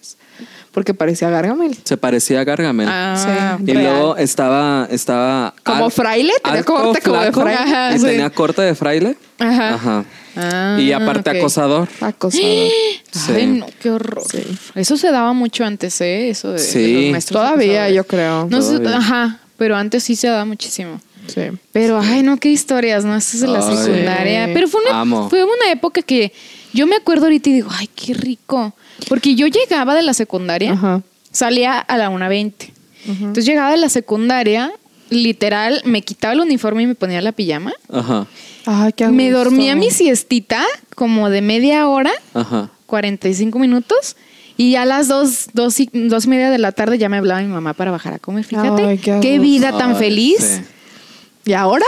Porque 0.73 0.95
parecía 0.95 1.29
Gargamel. 1.29 1.77
Se 1.85 1.99
parecía 1.99 2.41
a 2.41 2.45
Gargamel. 2.45 2.89
Ah, 2.91 3.57
Sí. 3.59 3.65
y 3.71 3.75
real. 3.75 3.93
luego 3.93 4.17
estaba, 4.17 4.89
estaba 4.91 5.53
¿Como 5.65 5.91
fraile? 5.91 6.33
¿Tenía 6.43 6.63
corte 6.65 7.01
como 7.03 7.21
de 7.21 7.31
fraile? 7.33 7.61
Ajá, 7.61 7.95
y 7.95 7.99
sí. 7.99 8.05
tenía 8.07 8.31
corte 8.31 8.63
de 8.63 8.75
fraile. 8.75 9.17
Ajá. 9.39 9.75
Ajá. 9.75 10.05
Ah, 10.37 10.79
y 10.81 10.93
aparte 10.93 11.31
acosador. 11.31 11.89
Acosador. 12.01 12.47
Sí. 13.13 13.33
Ay, 13.35 13.47
no, 13.47 13.67
qué 13.81 13.91
horror. 13.91 14.23
Sí. 14.31 14.39
Eso 14.75 14.97
se 14.97 15.11
daba 15.11 15.35
mucho 15.35 15.65
antes, 15.67 16.01
¿eh? 16.01 16.31
Eso 16.31 16.49
de, 16.49 16.55
de 16.55 16.59
Sí. 16.61 17.03
los 17.03 17.13
maestros 17.13 17.41
Todavía, 17.43 17.85
acosadores. 17.85 17.95
yo 17.97 18.05
creo. 18.07 18.47
No 18.51 18.63
sé, 18.63 18.79
todavía. 18.79 18.97
ajá, 18.97 19.41
pero 19.59 19.77
antes 19.77 20.03
sí 20.05 20.17
se 20.17 20.29
daba 20.29 20.47
muchísimo. 20.47 20.99
Sí. 21.27 21.43
Pero, 21.73 22.01
ay, 22.01 22.23
no, 22.23 22.39
qué 22.39 22.49
historias, 22.49 23.05
¿no? 23.05 23.15
Esto 23.15 23.37
es 23.37 23.41
de 23.43 23.49
la 23.49 23.59
Ay. 23.69 23.77
secundaria. 23.77 24.51
Pero 24.55 24.67
fue 24.69 24.81
una, 24.89 25.01
Amo. 25.03 25.29
fue 25.29 25.45
una 25.45 25.71
época 25.71 26.01
que 26.01 26.33
yo 26.73 26.87
me 26.87 26.97
acuerdo 26.97 27.25
ahorita 27.27 27.51
y 27.51 27.53
digo, 27.53 27.69
ay, 27.71 27.89
qué 27.95 28.15
rico. 28.15 28.75
Porque 29.11 29.35
yo 29.35 29.47
llegaba 29.47 29.95
de 29.95 30.03
la 30.03 30.15
secundaria, 30.15 30.73
Ajá. 30.73 31.03
salía 31.31 31.79
a 31.79 31.99
la 31.99 32.09
1.20. 32.11 32.73
Entonces 33.07 33.45
llegaba 33.45 33.71
de 33.73 33.77
la 33.77 33.89
secundaria, 33.91 34.73
literal, 35.11 35.83
me 35.85 36.03
quitaba 36.03 36.33
el 36.35 36.41
uniforme 36.41 36.85
y 36.85 36.87
me 36.87 36.95
ponía 36.95 37.21
la 37.21 37.33
pijama. 37.33 37.75
Ajá. 37.93 38.27
Ay, 38.67 38.93
qué 38.93 39.05
a 39.05 39.11
Me 39.11 39.31
dormía 39.31 39.75
mi 39.77 39.91
siestita 39.91 40.65
como 40.95 41.31
de 41.31 41.43
media 41.43 41.89
hora, 41.89 42.13
Ajá. 42.35 42.71
45 42.87 43.59
minutos. 43.59 44.17
Y 44.57 44.73
ya 44.73 44.83
a 44.83 44.85
las 44.85 45.09
dos, 45.09 45.47
dos, 45.55 45.81
y, 45.81 45.89
dos 45.93 46.27
y 46.27 46.29
media 46.29 46.51
de 46.51 46.59
la 46.59 46.73
tarde 46.73 46.99
ya 46.99 47.09
me 47.09 47.17
hablaba 47.17 47.41
mi 47.41 47.49
mamá 47.49 47.73
para 47.73 47.91
bajar 47.91 48.15
a 48.15 48.19
comer. 48.19 48.45
Fíjate, 48.45 48.85
Ay, 48.85 48.99
qué 48.99 49.39
vida 49.39 49.77
tan 49.77 49.93
Ay, 49.93 49.97
feliz. 49.97 50.39
sí. 50.59 50.63
¿Y 51.45 51.55
ahora? 51.55 51.87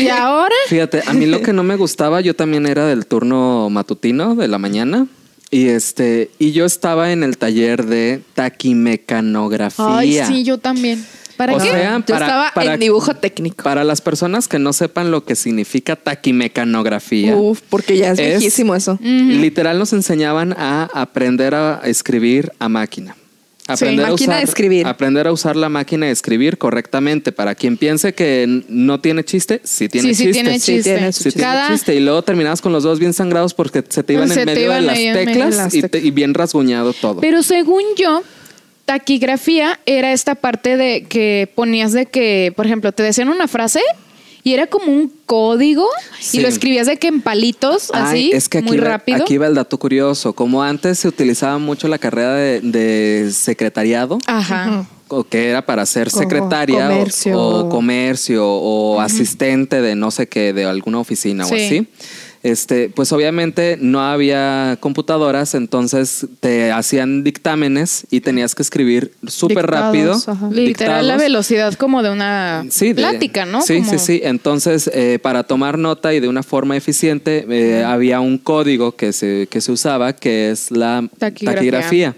Y 0.00 0.08
ahora, 0.08 0.54
Fíjate, 0.68 1.02
a 1.06 1.12
mí 1.12 1.26
lo 1.26 1.42
que 1.42 1.52
no 1.52 1.62
me 1.62 1.76
gustaba, 1.76 2.20
yo 2.20 2.34
también 2.34 2.66
era 2.66 2.86
del 2.86 3.06
turno 3.06 3.70
matutino 3.70 4.34
de 4.34 4.48
la 4.48 4.58
mañana. 4.58 5.06
Y 5.52 5.68
este, 5.68 6.30
y 6.38 6.52
yo 6.52 6.64
estaba 6.64 7.12
en 7.12 7.22
el 7.22 7.36
taller 7.38 7.86
de 7.86 8.22
taquimecanografía. 8.34 9.98
ay, 9.98 10.20
sí, 10.26 10.44
yo 10.44 10.58
también. 10.58 11.04
¿Para 11.40 11.54
O 11.54 11.58
qué? 11.58 11.70
sea, 11.70 11.96
Yo 11.98 12.04
para- 12.04 12.26
estaba 12.26 12.50
para- 12.54 12.74
en 12.74 12.80
dibujo 12.80 13.14
técnico. 13.14 13.64
Para 13.64 13.82
las 13.82 14.02
personas 14.02 14.46
que 14.46 14.58
no 14.58 14.74
sepan 14.74 15.10
lo 15.10 15.24
que 15.24 15.34
significa 15.36 15.96
taquimecanografía, 15.96 17.34
Uf, 17.34 17.60
porque 17.70 17.96
ya 17.96 18.12
es, 18.12 18.18
Es- 18.18 18.38
viejísimo 18.40 18.74
eso. 18.74 18.98
literal 19.00 19.78
nos 19.78 19.94
enseñaban 19.94 20.54
a 20.58 20.90
aprender 20.92 21.54
a 21.54 21.80
escribir 21.84 22.52
a 22.58 22.68
máquina. 22.68 23.16
Aprender 23.68 24.04
a 24.04 24.10
máquina 24.10 24.32
usar, 24.32 24.44
de 24.44 24.50
escribir. 24.50 24.86
Aprender 24.86 25.26
a 25.28 25.32
usar 25.32 25.54
la 25.56 25.68
máquina 25.68 26.06
de 26.06 26.12
escribir 26.12 26.58
correctamente. 26.58 27.30
Para 27.32 27.54
quien 27.54 27.76
piense 27.76 28.12
que 28.14 28.64
no 28.68 29.00
tiene 29.00 29.24
chiste, 29.24 29.60
sí 29.62 29.88
tiene 29.88 30.08
sí, 30.08 30.14
sí, 30.14 30.24
chiste. 30.24 30.32
tiene 30.42 30.58
Sí, 30.58 30.72
chiste. 30.74 30.92
tiene 30.94 31.12
su 31.12 31.22
Sí 31.22 31.30
tiene 31.30 31.42
Cada, 31.44 31.68
chiste. 31.68 31.94
Y 31.94 32.00
luego 32.00 32.20
terminabas 32.22 32.60
con 32.60 32.72
los 32.72 32.82
dos 32.82 32.98
bien 32.98 33.12
sangrados 33.14 33.54
porque 33.54 33.84
se 33.88 34.02
te 34.02 34.12
iban 34.14 34.28
Se 34.28 34.40
en 34.40 34.46
te 34.46 34.54
medio 34.54 34.64
iban 34.66 34.80
de 34.80 34.86
las 34.88 34.96
ahí 34.96 35.06
en 35.06 35.12
medio 35.14 35.26
de 35.26 35.32
teclas 35.34 35.56
las 35.56 35.74
y, 35.74 35.80
te- 35.82 35.88
teclas. 35.88 36.04
y 36.06 36.10
bien 36.10 36.34
rasguñado 36.34 36.92
todo. 36.94 37.20
Pero 37.20 37.44
según 37.44 37.82
yo, 37.96 38.24
taquigrafía 38.94 39.78
era 39.86 40.12
esta 40.12 40.34
parte 40.34 40.76
de 40.76 41.04
que 41.04 41.48
ponías 41.54 41.92
de 41.92 42.06
que, 42.06 42.52
por 42.56 42.66
ejemplo, 42.66 42.90
te 42.90 43.04
decían 43.04 43.28
una 43.28 43.46
frase 43.46 43.80
y 44.42 44.52
era 44.54 44.66
como 44.66 44.86
un 44.90 45.12
código 45.26 45.86
Sí. 46.18 46.38
y 46.38 46.40
lo 46.40 46.48
escribías 46.48 46.88
de 46.88 46.96
que 46.96 47.06
en 47.06 47.20
palitos, 47.22 47.90
Ay, 47.94 48.02
así, 48.02 48.30
es 48.34 48.48
que 48.48 48.58
aquí 48.58 48.66
muy 48.66 48.78
va, 48.78 48.88
rápido. 48.88 49.22
Aquí 49.22 49.38
va 49.38 49.46
el 49.46 49.54
dato 49.54 49.78
curioso. 49.78 50.32
Como 50.32 50.60
antes 50.62 50.98
se 50.98 51.06
utilizaba 51.06 51.58
mucho 51.58 51.86
la 51.86 51.98
carrera 51.98 52.34
de, 52.34 52.60
de 52.62 53.30
secretariado, 53.32 54.18
Ajá. 54.26 54.86
o 55.06 55.22
que 55.22 55.50
era 55.50 55.64
para 55.64 55.86
ser 55.86 56.10
secretaria 56.10 56.86
o- 56.86 56.88
comercio. 56.90 57.38
O, 57.38 57.68
comercio 57.68 58.44
o 58.48 59.00
asistente 59.00 59.80
de 59.82 59.94
no 59.94 60.10
sé 60.10 60.26
qué, 60.26 60.52
de 60.52 60.64
alguna 60.64 60.98
oficina 60.98 61.44
Sí. 61.44 61.52
o 61.52 61.56
así. 61.56 61.88
Este, 62.42 62.88
pues 62.88 63.12
obviamente 63.12 63.76
no 63.80 64.00
había 64.00 64.78
computadoras, 64.80 65.54
entonces 65.54 66.26
te 66.40 66.72
hacían 66.72 67.22
dictámenes 67.22 68.06
y 68.10 68.22
tenías 68.22 68.54
que 68.54 68.62
escribir 68.62 69.12
súper 69.26 69.66
rápido. 69.66 70.14
ajá. 70.14 70.48
Literal 70.50 71.06
la 71.06 71.18
velocidad 71.18 71.74
como 71.74 72.02
de 72.02 72.10
una 72.10 72.64
Sí, 72.70 72.88
de- 72.88 72.94
plática, 72.94 73.44
¿no? 73.44 73.60
Sí, 73.60 73.78
Como- 73.80 73.90
sí, 73.90 73.98
sí. 73.98 74.20
Entonces, 74.24 74.90
eh, 74.94 75.18
para 75.22 75.42
tomar 75.42 75.76
nota 75.78 76.14
y 76.14 76.20
de 76.20 76.28
una 76.28 76.42
forma 76.42 76.76
eficiente, 76.76 77.44
eh, 77.50 77.84
había 77.84 78.20
un 78.20 78.38
código 78.38 78.96
que 78.96 79.12
se, 79.12 79.46
que 79.50 79.60
se 79.60 79.72
usaba, 79.72 80.14
que 80.14 80.50
es 80.50 80.70
la 80.70 81.06
Taquigrafía. 81.18 81.54
taquigrafía. 81.54 82.16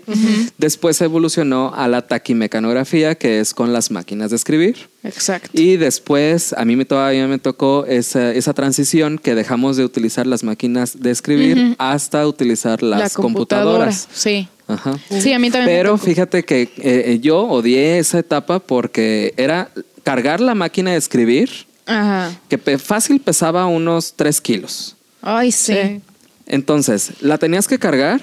Después 0.58 1.00
evolucionó 1.00 1.72
a 1.74 1.88
la 1.88 2.02
taquimecanografía, 2.06 3.16
que 3.16 3.40
es 3.40 3.54
con 3.54 3.72
las 3.72 3.90
máquinas 3.90 4.30
de 4.30 4.36
escribir. 4.36 4.91
Exacto. 5.05 5.50
Y 5.53 5.76
después, 5.78 6.53
a 6.57 6.64
mí 6.64 6.76
me, 6.76 6.84
todavía 6.84 7.26
me 7.26 7.38
tocó 7.38 7.84
esa, 7.86 8.32
esa 8.32 8.55
transición 8.55 9.18
que 9.18 9.34
dejamos 9.34 9.76
de 9.76 9.84
utilizar 9.84 10.26
las 10.26 10.44
máquinas 10.44 11.00
de 11.00 11.11
escribir 11.11 11.74
hasta 11.78 12.26
utilizar 12.26 12.82
las 12.82 13.00
la 13.00 13.11
computadora. 13.11 13.86
computadoras. 13.86 14.09
Sí. 14.12 14.48
Ajá. 14.68 14.96
Sí, 15.11 15.32
a 15.32 15.38
mí 15.40 15.50
también. 15.50 15.66
me 15.66 15.76
Pero 15.80 15.92
tocó. 15.94 16.05
fíjate 16.07 16.44
que 16.44 16.62
eh, 16.62 16.68
eh, 16.78 17.18
yo 17.20 17.40
odié 17.42 17.98
esa 17.98 18.18
etapa 18.20 18.61
porque 18.61 19.34
era 19.36 19.70
cargar 20.05 20.40
la 20.40 20.55
máquina 20.55 20.92
de 20.92 20.96
escribir, 20.98 21.50
Ajá. 21.86 22.30
que 22.48 22.59
fácil 22.78 23.20
pesaba 23.20 23.66
unos 23.66 24.14
3 24.14 24.40
kilos. 24.40 24.96
Ay, 25.20 25.50
sí. 25.53 25.74
Sí. 25.74 26.00
Entonces, 26.46 27.12
la 27.20 27.38
tenías 27.38 27.66
que 27.66 27.78
cargar 27.78 28.20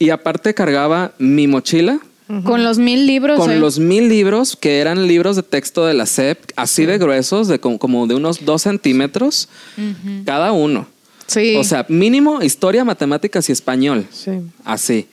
y 0.00 0.10
aparte 0.10 0.52
cargaba 0.54 1.12
mi 1.18 1.46
mochila 1.46 2.00
Con 2.44 2.62
los 2.62 2.78
mil 2.78 3.06
libros. 3.06 3.38
con 3.38 3.50
¿eh? 3.50 3.58
los 3.58 3.78
mil 3.78 4.08
libros 4.08 4.54
que 4.54 4.80
eran 4.80 5.06
libros 5.06 5.36
de 5.36 5.42
texto 5.42 5.86
de 5.86 5.94
la 5.94 6.04
SEP, 6.04 6.38
así 6.56 6.84
de 6.84 6.98
gruesos, 6.98 7.48
de 7.48 7.58
como, 7.58 7.78
como 7.78 8.06
de 8.06 8.14
unos 8.14 8.44
2 8.44 8.60
centímetros 8.60 9.48
cada 10.26 10.52
uno. 10.52 10.86
Sí. 11.26 11.56
O 11.56 11.64
sea, 11.64 11.86
mínimo 11.88 12.42
historia, 12.42 12.84
matemáticas 12.84 13.48
y 13.48 13.52
español. 13.52 14.06
Sí. 14.10 14.32
Así. 14.64 15.08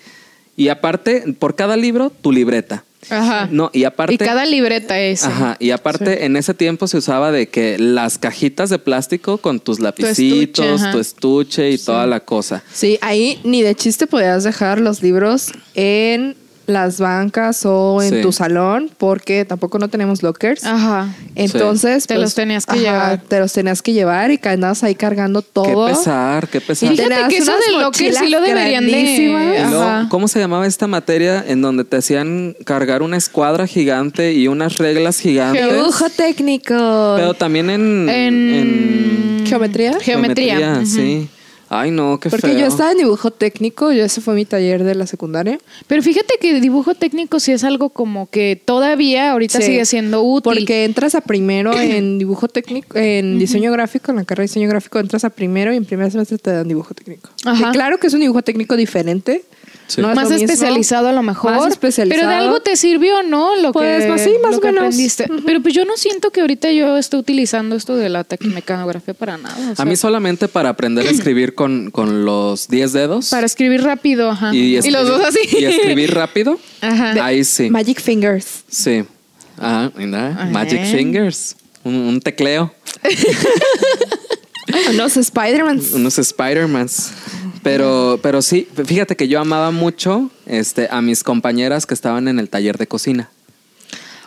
Y 0.58 0.70
aparte, 0.70 1.36
por 1.40 1.56
cada 1.56 1.76
libro, 1.78 2.10
tu 2.10 2.32
libreta. 2.32 2.84
Ajá. 3.10 3.48
No, 3.52 3.70
y 3.74 3.84
aparte. 3.84 4.16
y 4.16 4.18
cada 4.18 4.46
libreta 4.46 5.00
es. 5.00 5.24
Ajá, 5.24 5.58
y 5.60 5.72
aparte 5.72 6.26
en 6.26 6.36
ese 6.38 6.54
tiempo 6.54 6.88
se 6.88 6.98
usaba 6.98 7.32
de 7.32 7.48
que 7.48 7.78
las 7.78 8.18
cajitas 8.18 8.70
de 8.70 8.80
plástico 8.80 9.38
con 9.38 9.60
tus 9.60 9.80
lapicitos, 9.80 10.82
tu 10.92 11.00
estuche 11.00 11.72
y 11.72 11.78
toda 11.78 12.08
la 12.08 12.20
cosa. 12.20 12.64
Sí, 12.74 12.98
ahí 13.02 13.40
ni 13.44 13.62
de 13.62 13.76
chiste 13.76 14.08
podías 14.08 14.44
dejar 14.44 14.80
los 14.80 15.04
libros 15.04 15.52
en 15.76 16.36
las 16.68 17.00
bancas 17.00 17.66
o 17.66 18.02
en 18.02 18.10
Sí. 18.10 18.22
tu 18.22 18.32
salón 18.32 18.90
porque 18.98 19.46
tampoco 19.46 19.78
no 19.80 19.88
tenemos 19.88 20.24
lockers. 20.24 20.64
Ajá. 20.64 21.10
Entonces, 21.36 22.08
Te 22.08 22.16
pues, 22.16 22.24
los 22.24 22.36
tenías 22.36 22.66
que 22.66 22.80
llevar. 22.80 23.22
Te 23.22 23.40
los 23.40 23.54
tenías 23.54 23.82
que 23.82 23.94
llevar 23.94 24.32
y 24.32 24.40
andabas 24.44 24.84
ahí 24.84 24.96
cargando 24.96 25.42
todo. 25.42 25.88
Qué 25.88 25.94
pesar, 25.94 26.48
qué 26.48 26.62
pesar. 26.62 26.92
Y 26.92 26.98
fíjate 26.98 27.28
que 27.30 27.38
eso 27.38 27.52
unas 27.52 27.66
del 27.68 27.82
locker 27.82 28.14
sí 28.16 28.30
lo 28.30 28.42
deberían 28.42 28.86
de. 28.86 29.58
Ajá. 29.64 30.08
¿Cómo 30.10 30.28
se 30.28 30.40
llamaba 30.40 30.66
esta 30.68 30.88
materia 30.88 31.44
en 31.48 31.62
donde 31.62 31.84
te 31.84 31.98
hacían 31.98 32.56
cargar 32.66 33.02
una 33.02 33.18
escuadra 33.18 33.68
gigante 33.68 34.34
y 34.34 34.48
unas 34.48 34.78
reglas 34.78 35.20
gigantes? 35.20 35.72
Dibujo 35.72 36.10
técnico. 36.10 37.14
Pero 37.18 37.34
también 37.34 37.70
en, 37.70 38.10
En 38.10 39.44
¿Geometría? 39.46 39.98
Geometría. 40.00 40.74
ujú. 40.78 40.86
sí. 40.86 41.30
Ay, 41.70 41.90
no, 41.92 42.20
qué 42.20 42.30
Porque 42.30 42.48
feo. 42.50 42.60
yo 42.60 42.66
estaba 42.68 42.92
en 42.92 43.00
dibujo 43.00 43.32
técnico, 43.32 43.92
yo 43.92 44.04
ese 44.06 44.22
fue 44.22 44.36
mi 44.36 44.46
taller 44.46 44.84
de 44.84 44.94
la 44.96 45.08
secundaria. 45.08 45.58
Pero 45.88 46.04
fíjate 46.04 46.36
que 46.40 46.60
dibujo 46.62 46.94
técnico 46.94 47.40
sí 47.40 47.52
es 47.54 47.64
algo 47.64 47.90
como 47.90 48.30
que 48.30 48.62
todavía 48.64 49.32
ahorita 49.32 49.60
Sí. 49.60 49.66
sigue 49.68 49.86
siendo 49.86 50.22
útil. 50.22 50.44
Porque 50.44 50.86
entras 50.86 51.16
a 51.16 51.22
primero 51.22 51.72
en 51.80 52.20
dibujo 52.20 52.48
técnico, 52.48 52.98
en 52.98 53.40
diseño 53.40 53.72
gráfico, 53.72 54.12
en 54.12 54.18
la 54.18 54.26
carrera 54.26 54.44
de 54.44 54.48
diseño 54.50 54.70
gráfico 54.70 55.00
entras 55.00 55.24
a 55.26 55.30
primero 55.32 55.74
y 55.74 55.78
en 55.78 55.86
primer 55.86 56.12
semestre 56.12 56.38
te 56.38 56.52
dan 56.52 56.68
dibujo 56.68 56.94
técnico. 56.94 57.30
Ajá. 57.46 57.66
Que 57.66 57.72
claro 57.72 57.98
que 57.98 58.08
es 58.08 58.14
un 58.14 58.20
dibujo 58.22 58.42
técnico 58.44 58.76
diferente. 58.76 59.44
Sí. 59.88 60.02
No 60.02 60.10
es 60.10 60.16
más 60.16 60.24
lo 60.26 60.30
mismo. 60.32 60.46
especializado 60.52 61.10
a 61.10 61.12
lo 61.14 61.22
mejor. 61.22 61.52
Más 61.52 61.68
especializado. 61.68 62.20
Pero 62.28 62.28
de 62.30 62.36
algo 62.44 62.60
te 62.60 62.76
sirvió, 62.76 63.22
¿no? 63.22 63.56
Lo 63.56 63.72
Pues, 63.72 64.04
que, 64.04 64.10
más 64.10 64.22
sí, 64.22 64.32
más 64.42 64.52
lo 64.54 64.58
o 64.58 64.62
que 64.62 64.68
menos. 64.68 64.82
aprendiste. 64.86 65.28
Pero 65.46 65.62
pues 65.62 65.74
yo 65.76 65.86
no 65.86 65.96
siento 65.96 66.32
que 66.32 66.42
ahorita 66.42 66.72
yo 66.72 66.98
esté 66.98 67.18
utilizando 67.18 67.76
esto 67.76 67.96
de 67.96 68.10
la 68.10 68.24
taquimecanografía 68.24 69.14
para 69.14 69.38
nada. 69.38 69.74
o 69.78 69.82
A 69.82 69.86
mí 69.86 69.96
solamente 69.96 70.48
para 70.48 70.70
aprender 70.70 71.06
a 71.08 71.12
escribir 71.12 71.54
con, 71.54 71.92
con 71.92 72.26
los 72.26 72.68
10 72.68 72.94
dedos. 72.94 73.30
para 73.30 73.46
escribir 73.46 73.84
rápido, 73.84 74.32
ajá. 74.32 74.56
y, 74.56 74.78
Y, 74.78 74.90
los 74.90 75.08
dos 75.08 75.22
así. 75.24 75.40
Y 75.56 75.66
escribir 75.66 76.14
rápido. 76.16 76.60
Ajá. 76.82 77.24
Ahí 77.24 77.44
sí. 77.44 77.70
Magic 77.70 78.02
Fingers. 78.02 78.64
Sí. 78.68 79.04
Ah, 79.60 79.92
mira, 79.96 80.30
Ajá. 80.30 80.46
Magic 80.46 80.84
Fingers. 80.86 81.56
Un, 81.84 81.94
un 81.96 82.20
tecleo. 82.22 82.74
Los 84.94 85.16
Spider-Man. 85.18 85.80
Unos 85.94 86.18
Spider-Mans. 86.18 87.12
Pero, 87.66 88.20
pero 88.22 88.44
sí, 88.44 88.68
fíjate 88.86 89.16
que 89.16 89.28
yo 89.28 89.40
amaba 89.42 89.72
mucho 89.72 90.30
este, 90.46 90.88
a 90.92 91.02
mis 91.02 91.24
compañeras 91.24 91.88
que 91.88 91.96
estaban 91.96 92.28
en 92.28 92.38
el 92.38 92.48
taller 92.48 92.78
de 92.78 92.86
cocina. 92.86 93.32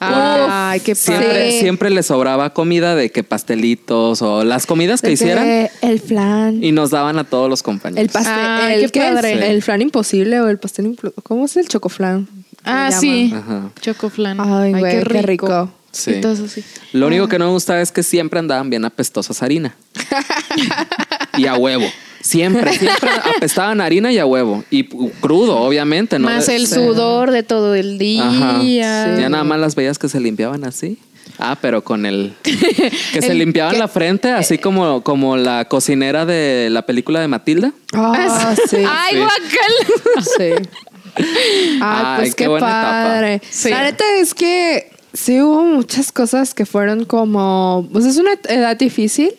Ay, 0.01 0.81
qué 0.81 0.95
Siempre, 0.97 1.27
padre. 1.29 1.61
siempre 1.61 1.91
les 1.91 2.07
sobraba 2.07 2.53
comida 2.53 2.97
de 2.97 3.11
que 3.13 3.23
pastelitos 3.23 4.23
o 4.23 4.43
las 4.43 4.67
comidas 4.67 5.01
que 5.01 5.09
De 5.09 5.13
hicieran 5.15 5.69
El 5.83 6.01
flan. 6.01 6.63
y 6.65 6.73
nos 6.73 6.91
daban 6.91 7.17
a 7.19 7.25
todos 7.25 7.49
los 7.49 7.63
compañeros. 7.63 8.03
El 8.05 8.09
pastel. 8.11 8.73
El, 8.85 8.91
qué 8.91 9.01
¿qué 9.01 9.09
es? 9.09 9.15
padre. 9.15 9.51
El 9.53 9.63
flan 9.63 9.83
imposible 9.83 10.41
o 10.41 10.49
el 10.49 10.59
pastel 10.59 10.87
impl- 10.97 11.13
¿Cómo 11.23 11.45
es 11.45 11.57
el 11.57 11.69
chocoflan? 11.69 12.27
Ah, 12.65 12.91
sí. 12.91 13.33
Ajá. 13.35 13.71
Chocoflan. 13.81 14.41
Ay, 14.41 14.73
güey, 14.73 15.05
qué 15.05 15.23
rico. 15.23 15.71
Sí. 15.93 16.11
Y 16.13 16.21
todo 16.21 16.33
eso 16.33 16.49
sí. 16.49 16.65
Lo 16.93 17.07
único 17.07 17.29
que 17.29 17.39
no 17.39 17.47
me 17.47 17.53
gustaba 17.53 17.81
es 17.81 17.93
que 17.93 18.03
siempre 18.03 18.41
andaban 18.41 18.69
bien 18.69 18.85
apestosas 18.85 19.43
harina. 19.45 19.75
y 21.37 21.47
a 21.47 21.55
huevo. 21.55 21.87
Siempre, 22.29 22.73
siempre 22.79 23.11
apestaban 23.37 23.81
harina 23.81 24.13
y 24.13 24.19
a 24.19 24.27
huevo. 24.27 24.63
Y 24.71 24.85
crudo, 24.85 25.57
obviamente. 25.57 26.19
¿no? 26.19 26.27
Más 26.29 26.49
el 26.51 26.67
sudor 26.67 27.31
de 27.31 27.43
todo 27.43 27.75
el 27.75 27.97
día. 27.99 28.29
Ajá. 28.29 28.61
Sí. 28.61 28.77
Ya 28.77 29.29
nada 29.31 29.45
más 29.45 29.59
las 29.59 29.75
veías 29.75 29.99
que 29.99 30.09
se 30.11 30.21
limpiaban 30.21 30.65
así. 30.65 30.99
Ah, 31.39 31.57
pero 31.61 31.83
con 31.85 32.05
el... 32.05 32.35
Que 33.13 33.23
se 33.23 33.33
limpiaban 33.35 33.79
la 33.79 33.89
frente, 33.89 34.31
así 34.33 34.59
como, 34.59 35.03
como 35.03 35.37
la 35.37 35.67
cocinera 35.67 36.27
de 36.27 36.69
la 36.71 36.83
película 36.83 37.21
de 37.21 37.29
Matilda. 37.29 37.73
Ah, 37.95 38.55
sí. 38.69 38.77
Ay, 38.87 39.13
Sí. 39.15 39.19
guacal. 39.19 40.25
Sí. 40.37 40.69
Ay, 41.17 41.79
Ay, 41.81 42.17
pues 42.19 42.35
qué 42.35 42.45
qué, 42.45 42.49
buena 42.49 42.67
etapa. 42.67 43.05
padre. 43.05 43.43
Sí. 43.51 43.71
La 43.71 43.85
neta 43.85 44.05
es 44.21 44.35
que 44.35 44.91
sí 45.15 45.41
hubo 45.41 45.63
muchas 45.63 46.13
cosas 46.13 46.55
que 46.55 46.67
fueron 46.67 47.05
como. 47.05 47.89
Pues 47.93 48.05
es 48.05 48.19
una 48.19 48.33
edad 48.49 48.77
difícil, 48.77 49.31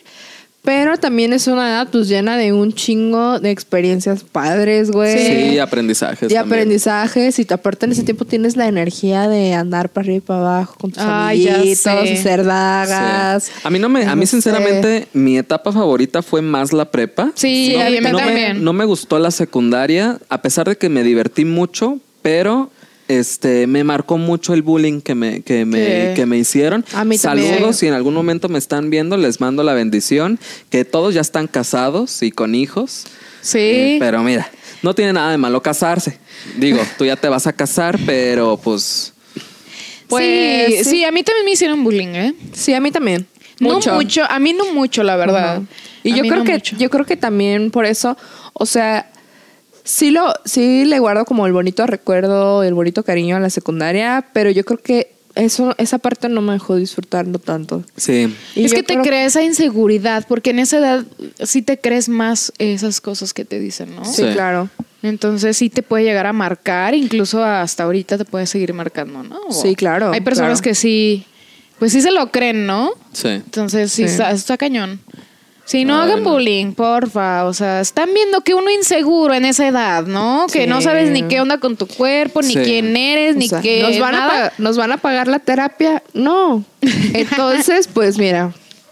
pero 0.69 0.97
también 0.97 1.33
es 1.33 1.47
una 1.47 1.67
edad 1.67 1.87
pues 1.91 2.07
llena 2.07 2.37
de 2.37 2.53
un 2.53 2.73
chingo 2.73 3.39
de 3.39 3.49
experiencias 3.49 4.23
padres, 4.23 4.91
güey. 4.91 5.17
Sí, 5.53 5.57
aprendizajes. 5.57 6.29
Y 6.31 6.35
también. 6.35 6.59
aprendizajes, 6.59 7.39
y 7.39 7.45
te- 7.45 7.55
aparte 7.55 7.87
en 7.87 7.93
ese 7.93 8.03
tiempo 8.03 8.23
tienes 8.25 8.55
la 8.55 8.67
energía 8.67 9.27
de 9.27 9.55
andar 9.55 9.89
para 9.89 10.03
arriba 10.05 10.17
y 10.17 10.21
para 10.21 10.39
abajo 10.41 10.75
con 10.79 10.91
tus 10.91 11.01
Ay, 11.03 11.47
amiguitos, 11.47 11.87
hacer 11.87 12.43
dagas. 12.45 13.45
Sí. 13.45 13.51
A 13.63 13.69
mí 13.71 13.79
no 13.79 13.89
me, 13.89 14.05
a 14.05 14.13
mí 14.15 14.21
No 14.21 14.25
sé. 14.27 14.31
sinceramente, 14.33 15.07
mi 15.13 15.39
etapa 15.39 15.71
favorita 15.71 16.21
fue 16.21 16.43
más 16.43 16.71
la 16.71 16.91
prepa. 16.91 17.31
Sí, 17.33 17.73
no, 17.75 17.81
a 17.81 17.89
mí 17.89 17.97
no 18.01 18.11
me, 18.19 18.23
también. 18.25 18.63
no 18.63 18.71
me 18.73 18.85
gustó 18.85 19.17
la 19.17 19.31
secundaria, 19.31 20.19
a 20.29 20.43
pesar 20.43 20.69
de 20.69 20.77
que 20.77 20.87
me 20.87 21.01
divertí 21.01 21.45
mucho, 21.45 21.97
pero 22.21 22.69
este 23.09 23.67
me 23.67 23.83
marcó 23.83 24.17
mucho 24.17 24.53
el 24.53 24.61
bullying 24.61 25.01
que 25.01 25.15
me, 25.15 25.41
que 25.41 25.65
me, 25.65 26.13
que 26.15 26.25
me 26.25 26.37
hicieron. 26.37 26.85
A 26.93 27.03
mí 27.03 27.17
Saludos, 27.17 27.49
también. 27.51 27.73
si 27.73 27.87
en 27.87 27.93
algún 27.93 28.13
momento 28.13 28.47
me 28.47 28.57
están 28.59 28.89
viendo, 28.89 29.17
les 29.17 29.41
mando 29.41 29.63
la 29.63 29.73
bendición, 29.73 30.39
que 30.69 30.85
todos 30.85 31.13
ya 31.13 31.21
están 31.21 31.47
casados 31.47 32.23
y 32.23 32.31
con 32.31 32.55
hijos. 32.55 33.05
Sí. 33.41 33.57
Eh, 33.59 33.97
pero 33.99 34.23
mira, 34.23 34.49
no 34.83 34.93
tiene 34.95 35.11
nada 35.13 35.31
de 35.31 35.37
malo 35.37 35.61
casarse. 35.61 36.17
Digo, 36.57 36.79
tú 36.97 37.05
ya 37.05 37.15
te 37.17 37.27
vas 37.27 37.47
a 37.47 37.53
casar, 37.53 37.99
pero 38.05 38.57
pues 38.63 39.13
Pues, 40.07 40.67
sí, 40.67 40.77
sí. 40.83 40.89
sí, 40.89 41.03
a 41.03 41.11
mí 41.11 41.23
también 41.23 41.45
me 41.45 41.51
hicieron 41.51 41.83
bullying, 41.83 42.07
¿eh? 42.15 42.33
Sí, 42.53 42.73
a 42.73 42.79
mí 42.79 42.91
también. 42.91 43.27
No 43.59 43.79
mucho, 43.93 44.23
a 44.29 44.39
mí 44.39 44.53
no 44.53 44.71
mucho, 44.73 45.03
la 45.03 45.17
verdad. 45.17 45.61
Y 46.03 46.13
A 46.13 46.15
yo 46.17 46.21
creo 46.23 46.35
no 46.37 46.43
que 46.45 46.53
mucho. 46.53 46.77
yo 46.77 46.89
creo 46.89 47.05
que 47.05 47.17
también 47.17 47.71
por 47.71 47.85
eso, 47.85 48.15
o 48.53 48.65
sea, 48.65 49.11
sí 49.89 50.11
lo 50.11 50.33
sí 50.45 50.85
le 50.85 50.99
guardo 50.99 51.25
como 51.25 51.45
el 51.47 51.53
bonito 51.53 51.85
recuerdo, 51.87 52.63
el 52.63 52.73
bonito 52.73 53.03
cariño 53.03 53.35
a 53.35 53.39
la 53.39 53.49
secundaria, 53.49 54.25
pero 54.33 54.49
yo 54.51 54.63
creo 54.63 54.77
que 54.79 55.11
eso 55.35 55.73
esa 55.77 55.99
parte 55.99 56.27
no 56.27 56.41
me 56.41 56.53
dejó 56.53 56.75
disfrutarlo 56.75 57.39
tanto. 57.39 57.83
sí. 57.95 58.33
Y 58.55 58.65
es 58.65 58.73
que 58.73 58.83
te 58.83 58.93
creo- 58.93 59.03
crea 59.03 59.25
esa 59.25 59.41
inseguridad, 59.43 60.25
porque 60.27 60.49
en 60.49 60.59
esa 60.59 60.79
edad 60.79 61.05
sí 61.43 61.61
te 61.61 61.79
crees 61.79 62.09
más 62.09 62.51
esas 62.57 62.99
cosas 62.99 63.33
que 63.33 63.45
te 63.45 63.59
dicen, 63.59 63.95
¿no? 63.95 64.03
Sí, 64.05 64.23
Sí. 64.23 64.29
claro. 64.33 64.69
Entonces 65.01 65.55
sí 65.55 65.69
te 65.69 65.81
puede 65.81 66.03
llegar 66.03 66.25
a 66.25 66.33
marcar, 66.33 66.93
incluso 66.93 67.43
hasta 67.43 67.83
ahorita 67.85 68.17
te 68.17 68.25
puede 68.25 68.47
seguir 68.47 68.73
marcando, 68.73 69.23
¿no? 69.23 69.39
O- 69.47 69.53
Sí, 69.53 69.75
claro, 69.75 70.11
Hay 70.11 70.21
personas 70.21 70.59
claro. 70.61 70.63
que 70.71 70.75
sí, 70.75 71.23
pues 71.77 71.93
sí 71.93 72.01
se 72.01 72.11
lo 72.11 72.31
creen, 72.31 72.65
¿no? 72.65 72.91
Sí. 73.13 73.29
Entonces 73.29 73.93
sí, 73.93 74.03
Sí. 74.07 74.11
Está, 74.11 74.31
está 74.31 74.57
cañón. 74.57 74.99
Sí, 75.69 75.85
no 75.85 75.95
Ay, 76.01 76.09
hagan 76.09 76.23
no. 76.23 76.31
bullying, 76.31 76.71
porfa. 76.73 77.45
O 77.45 77.53
sea, 77.53 77.79
están 77.79 78.11
viendo 78.11 78.41
que 78.41 78.55
uno 78.55 78.71
inseguro 78.71 79.35
en 79.35 79.45
esa 79.45 79.67
edad, 79.67 80.03
¿no? 80.07 80.47
Que 80.51 80.63
Sí. 80.63 80.67
no 80.67 80.81
sabes 80.81 81.11
ni 81.11 81.21
qué 81.23 81.39
onda 81.41 81.59
con 81.59 81.77
tu 81.77 81.85
cuerpo, 81.85 82.41
ni 82.41 82.53
Sí. 82.53 82.59
quién 82.63 82.97
eres, 82.97 83.35
O 83.35 83.37
ni 83.39 83.47
sea, 83.49 83.61
qué. 83.61 83.83
nos 83.83 83.99
van 83.99 84.15
a 84.15 84.17
nada. 84.17 84.53
nos 84.57 84.77
van 84.77 84.91
a 84.93 84.97
pagar 84.97 85.27
la 85.27 85.37
terapia? 85.37 86.01
No. 86.15 86.63
Entonces, 87.13 87.87
pues 87.87 88.17
mira, 88.17 88.51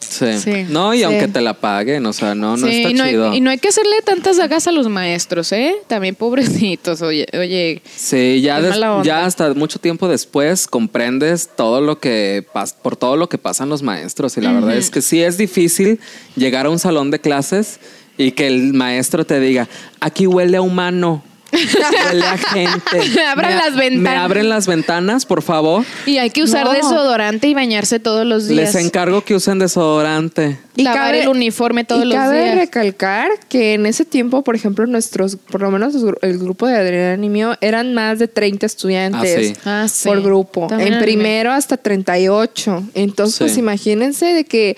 Sí. 0.09 0.37
Sí. 0.39 0.65
No, 0.69 0.93
y 0.93 0.99
Sí. 0.99 1.03
aunque 1.03 1.27
te 1.27 1.41
la 1.41 1.53
paguen, 1.53 2.05
o 2.05 2.13
sea, 2.13 2.33
no, 2.35 2.57
no 2.57 2.67
Sí, 2.67 2.77
está 2.77 2.89
y 2.89 2.93
no, 2.93 3.03
hay, 3.03 3.09
chido. 3.11 3.33
y 3.33 3.41
no 3.41 3.49
hay 3.49 3.57
que 3.57 3.67
hacerle 3.67 3.95
tantas 4.05 4.37
dagas 4.37 4.67
a 4.67 4.71
los 4.71 4.87
maestros, 4.87 5.51
¿eh? 5.51 5.75
También 5.87 6.15
pobrecitos, 6.15 7.01
oye, 7.01 7.25
oye. 7.33 7.81
Sí, 7.95 8.41
ya, 8.41 8.61
des- 8.61 8.75
ya 9.03 9.25
hasta 9.25 9.53
mucho 9.53 9.79
tiempo 9.79 10.07
después 10.07 10.67
comprendes 10.67 11.49
todo 11.55 11.81
lo 11.81 11.99
que 11.99 12.45
por 12.81 12.95
todo 12.95 13.17
lo 13.17 13.27
que 13.29 13.37
pasan 13.37 13.69
los 13.69 13.83
maestros 13.83 14.37
y 14.37 14.41
la 14.41 14.51
verdad 14.53 14.75
es 14.75 14.89
que 14.89 15.01
sí 15.01 15.21
es 15.21 15.37
difícil 15.37 15.99
llegar 16.35 16.65
a 16.65 16.69
un 16.69 16.79
salón 16.79 17.11
de 17.11 17.19
clases 17.19 17.79
y 18.17 18.31
que 18.31 18.47
el 18.47 18.73
maestro 18.73 19.25
te 19.25 19.39
diga, 19.39 19.67
aquí 19.99 20.25
huele 20.27 20.57
a 20.57 20.61
humano. 20.61 21.23
Huele 21.51 22.25
a 22.25 22.37
gente. 22.37 23.21
Abran 23.27 23.51
Me- 23.51 23.55
las 23.57 23.75
ventanas. 23.75 24.01
Me 24.13 24.17
abren 24.17 24.49
las 24.49 24.67
ventanas, 24.67 25.25
por 25.25 25.41
favor. 25.41 25.85
Y 26.05 26.17
hay 26.17 26.29
que 26.29 26.43
usar 26.43 26.65
No. 26.65 26.73
desodorante 26.73 27.47
y 27.47 27.53
bañarse 27.53 27.99
todos 27.99 28.25
los 28.25 28.47
días. 28.47 28.73
Les 28.73 28.85
encargo 28.85 29.21
que 29.23 29.35
usen 29.35 29.59
desodorante. 29.59 30.59
Y 30.75 30.83
Lavar 30.83 30.99
cabe- 31.07 31.21
el 31.23 31.27
uniforme 31.29 31.83
todos 31.85 32.03
y 32.03 32.07
los 32.07 32.15
cabe 32.15 32.43
días. 32.43 32.55
recalcar 32.55 33.29
que 33.49 33.73
en 33.73 33.85
ese 33.85 34.05
tiempo, 34.05 34.43
por 34.43 34.55
ejemplo, 34.55 34.85
nuestros, 34.85 35.35
por 35.37 35.61
lo 35.61 35.71
menos 35.71 35.95
el 36.21 36.37
grupo 36.37 36.67
de 36.67 36.75
Adriana 36.77 37.25
y 37.25 37.29
mío, 37.29 37.55
eran 37.61 37.93
más 37.93 38.19
de 38.19 38.27
30 38.27 38.65
estudiantes 38.65 39.53
Ah, 39.65 39.83
Ah, 39.83 39.87
sí. 39.87 40.07
por 40.07 40.21
grupo. 40.21 40.67
También 40.67 40.93
en 40.95 40.99
primero 41.01 41.51
hasta 41.51 41.77
38. 41.77 42.83
Entonces, 42.93 43.39
pues 43.39 43.53
Sí. 43.53 43.59
imagínense 43.59 44.25
de 44.27 44.43
que 44.45 44.77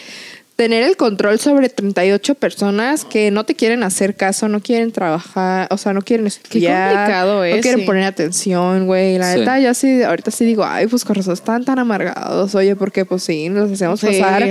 tener 0.59 0.83
el 0.83 0.97
control 0.97 1.39
sobre 1.39 1.69
38 1.69 2.35
personas 2.35 3.05
que 3.05 3.31
no 3.31 3.45
te 3.45 3.55
quieren 3.55 3.81
hacer 3.81 4.17
caso, 4.17 4.49
no 4.49 4.59
quieren 4.59 4.91
trabajar, 4.91 5.69
o 5.71 5.77
sea, 5.77 5.93
no 5.93 6.01
quieren 6.01 6.27
estudiar. 6.27 6.91
complicado 6.95 7.45
es, 7.45 7.55
No 7.55 7.61
quieren 7.61 7.79
sí. 7.79 7.85
poner 7.85 8.03
atención, 8.03 8.85
güey. 8.85 9.17
La 9.17 9.31
Sí. 9.33 9.39
neta, 9.39 9.57
yo 9.61 9.73
sí, 9.73 10.03
ahorita 10.03 10.31
sí 10.31 10.43
digo, 10.43 10.65
ay, 10.65 10.87
pues 10.87 11.05
con 11.05 11.15
razón 11.15 11.31
están 11.35 11.63
tan 11.63 11.79
amargados. 11.79 12.55
Oye, 12.55 12.75
porque 12.75 13.05
pues 13.05 13.23
sí, 13.23 13.47
nos 13.47 13.71
hacemos 13.71 14.01
Sí. 14.01 14.07
pasar 14.07 14.49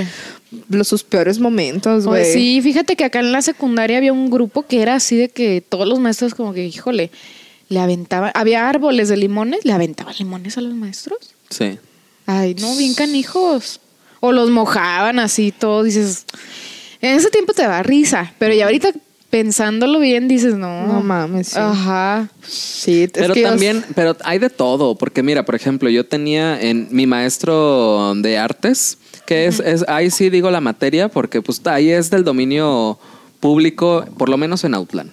los, 0.70 0.88
sus 0.88 1.04
peores 1.04 1.38
momentos, 1.40 2.06
Oye, 2.06 2.22
güey. 2.22 2.32
sí, 2.32 2.60
fíjate 2.62 2.96
que 2.96 3.04
acá 3.04 3.20
en 3.20 3.30
la 3.30 3.42
secundaria 3.42 3.98
había 3.98 4.14
un 4.14 4.30
grupo 4.30 4.62
que 4.62 4.80
era 4.80 4.94
así 4.94 5.14
de 5.14 5.28
que 5.28 5.60
todos 5.60 5.86
los 5.86 5.98
maestros 5.98 6.34
como 6.34 6.54
que, 6.54 6.64
híjole, 6.64 7.10
le 7.68 7.80
aventaban, 7.80 8.30
había 8.34 8.66
árboles 8.66 9.10
de 9.10 9.18
limones, 9.18 9.66
le 9.66 9.72
aventaban 9.74 10.14
limones 10.18 10.56
a 10.56 10.62
los 10.62 10.72
maestros. 10.72 11.18
Sí. 11.50 11.78
Ay, 12.24 12.54
no, 12.54 12.74
bien 12.76 12.94
canijos. 12.94 13.80
O 14.20 14.32
los 14.32 14.50
mojaban 14.50 15.18
así, 15.18 15.52
todo, 15.52 15.82
dices, 15.82 16.24
en 17.00 17.16
ese 17.16 17.30
tiempo 17.30 17.52
te 17.52 17.62
da 17.62 17.82
risa, 17.82 18.32
pero 18.38 18.54
ya 18.54 18.64
ahorita 18.64 18.92
pensándolo 19.30 20.00
bien 20.00 20.26
dices, 20.26 20.54
no. 20.54 20.86
No 20.86 21.02
mames, 21.02 21.48
sí. 21.48 21.58
Ajá. 21.58 22.28
Sí, 22.46 23.04
es 23.04 23.10
Pero 23.12 23.34
que 23.34 23.42
también, 23.42 23.84
pero 23.94 24.16
hay 24.24 24.38
de 24.38 24.50
todo, 24.50 24.96
porque 24.96 25.22
mira, 25.22 25.44
por 25.44 25.54
ejemplo, 25.54 25.90
yo 25.90 26.06
tenía 26.06 26.60
en 26.60 26.88
mi 26.90 27.06
maestro 27.06 28.14
de 28.16 28.38
artes, 28.38 28.98
que 29.26 29.46
es, 29.46 29.60
es, 29.60 29.84
ahí 29.88 30.10
sí 30.10 30.30
digo 30.30 30.50
la 30.50 30.60
materia, 30.60 31.08
porque 31.08 31.42
pues 31.42 31.60
ahí 31.66 31.90
es 31.90 32.10
del 32.10 32.24
dominio 32.24 32.98
público, 33.40 34.04
por 34.16 34.28
lo 34.28 34.36
menos 34.36 34.64
en 34.64 34.74
Outland. 34.74 35.12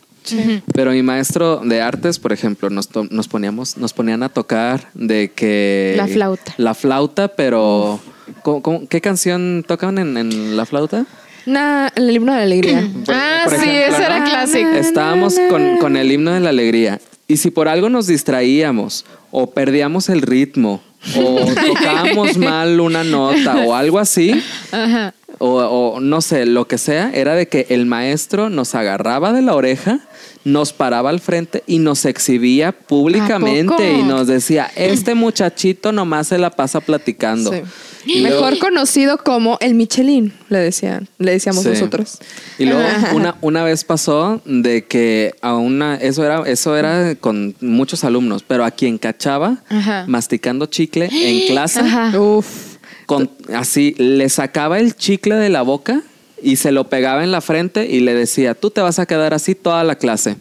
Pero 0.74 0.92
mi 0.92 1.04
maestro 1.04 1.62
de 1.64 1.82
artes, 1.82 2.18
por 2.18 2.34
ejemplo, 2.34 2.70
nos, 2.72 2.90
nos 3.12 3.28
poníamos, 3.28 3.78
nos 3.78 3.94
ponían 3.94 4.24
a 4.24 4.30
tocar 4.30 4.90
de 4.96 5.32
que 5.32 5.94
La 5.98 6.08
flauta. 6.08 6.54
La 6.58 6.74
flauta, 6.74 7.28
pero 7.28 8.00
¿cómo- 8.42 8.62
cómo- 8.62 8.88
¿qué 8.88 9.02
canción 9.02 9.64
tocan 9.68 9.98
en, 9.98 10.18
en 10.18 10.58
la 10.58 10.66
flauta? 10.66 11.06
Nah, 11.46 11.90
el 11.96 12.10
himno 12.10 12.32
de 12.34 12.38
la 12.40 12.44
alegría. 12.44 12.88
ah, 13.10 13.42
por 13.46 13.54
sí, 13.54 13.66
ejemplo, 13.70 13.96
ese 13.96 14.04
era 14.06 14.20
¿no? 14.20 14.26
clásico. 14.26 14.70
Estábamos 14.72 15.36
con, 15.50 15.78
con 15.78 15.98
el 15.98 16.12
himno 16.12 16.32
de 16.32 16.40
la 16.40 16.50
alegría. 16.50 17.00
Y 17.28 17.38
si 17.38 17.50
por 17.52 17.68
algo 17.68 17.90
nos 17.90 18.08
distraíamos 18.08 19.06
o 19.32 19.50
perdíamos 19.52 20.10
el 20.10 20.22
ritmo 20.22 20.82
o 21.18 21.40
tocábamos 21.68 22.38
mal 22.38 22.80
una 22.80 23.04
nota 23.04 23.64
o 23.66 23.74
algo 23.76 24.00
así, 24.00 24.42
Ajá. 24.72 25.14
o, 25.40 25.50
o 25.96 26.00
no 26.00 26.22
sé, 26.22 26.46
lo 26.46 26.68
que 26.68 26.78
sea, 26.78 27.12
era 27.14 27.34
de 27.36 27.48
que 27.48 27.68
el 27.70 27.86
maestro 27.86 28.50
nos 28.50 28.74
agarraba 28.76 29.34
de 29.34 29.42
la 29.42 29.56
oreja, 29.56 30.00
nos 30.46 30.72
paraba 30.72 31.10
al 31.10 31.20
frente 31.20 31.64
y 31.68 31.80
nos 31.80 32.06
exhibía 32.06 32.72
públicamente 32.72 33.94
y 33.94 34.04
nos 34.04 34.28
decía, 34.28 34.72
este 34.76 35.14
muchachito 35.16 35.92
nomás 35.92 36.28
se 36.28 36.38
la 36.38 36.52
pasa 36.52 36.80
platicando. 36.80 37.52
Sí. 37.52 37.62
Y 38.08 38.20
luego- 38.22 38.42
Mejor 38.46 38.60
conocido 38.60 39.18
como 39.18 39.58
el 39.62 39.74
Michelin, 39.74 40.32
le 40.50 40.60
decían, 40.60 41.10
le 41.18 41.32
decíamos 41.32 41.64
Sí. 41.64 41.70
nosotros. 41.70 42.20
Y 42.60 42.66
luego 42.66 42.84
una, 43.14 43.36
una 43.42 43.64
vez 43.64 43.84
pasó 43.84 44.42
de 44.46 44.86
que 44.86 45.34
a 45.42 45.56
una, 45.56 45.96
eso 45.96 46.24
era, 46.24 46.44
eso 46.46 46.78
era 46.78 47.16
con 47.16 47.56
muchos 47.62 48.04
alumnos, 48.04 48.44
pero 48.48 48.64
a 48.64 48.70
quien 48.70 49.00
cachaba 49.00 49.64
Ajá. 49.70 50.06
masticando 50.08 50.68
chicle 50.68 51.10
en 51.12 51.48
clase. 51.48 51.82
Uf. 52.18 52.76
con, 53.08 53.30
así 53.54 53.94
le 53.98 54.30
sacaba 54.30 54.80
el 54.80 54.96
chicle 54.96 55.36
de 55.36 55.50
la 55.50 55.62
boca 55.64 56.02
y 56.46 56.58
se 56.58 56.72
lo 56.72 56.88
pegaba 56.90 57.24
en 57.24 57.32
la 57.32 57.42
frente 57.42 57.88
y 57.90 58.00
le 58.02 58.14
decía, 58.14 58.54
tú 58.54 58.70
te 58.70 58.80
vas 58.80 59.00
a 59.00 59.06
quedar 59.06 59.34
así 59.34 59.56
toda 59.56 59.84
la 59.84 59.96
clase. 59.96 60.38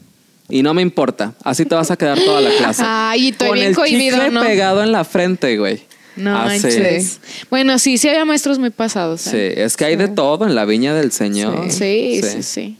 Y 0.51 0.63
no 0.63 0.75
me 0.75 0.83
importa, 0.83 1.33
así 1.43 1.65
te 1.65 1.75
vas 1.75 1.91
a 1.91 1.97
quedar 1.97 2.19
toda 2.21 2.41
la 2.43 2.51
clase. 2.51 2.83
Ay, 2.87 3.29
estoy 3.31 3.49
con 3.49 3.55
bien 3.57 3.69
el 3.71 3.75
cohibido, 3.75 4.17
chicle 4.19 4.31
¿no? 4.31 4.41
pegado 4.43 4.83
en 4.83 4.93
la 4.93 5.05
frente, 5.05 5.57
güey. 5.57 5.83
No 6.17 6.37
Así. 6.39 6.63
manches. 6.67 7.19
Bueno, 7.51 7.79
sí, 7.79 7.99
sí 7.99 8.09
había 8.09 8.25
maestros 8.25 8.59
muy 8.59 8.71
pasados. 8.71 9.23
Sí, 9.23 9.31
¿eh? 9.37 9.65
es 9.65 9.77
que 9.77 9.85
hay 9.87 9.97
de 9.97 10.07
todo 10.09 10.47
en 10.47 10.55
la 10.55 10.65
viña 10.65 10.95
del 10.95 11.11
Señor. 11.11 11.71
Sí, 11.71 12.21
sí, 12.23 12.43
sí. 12.43 12.77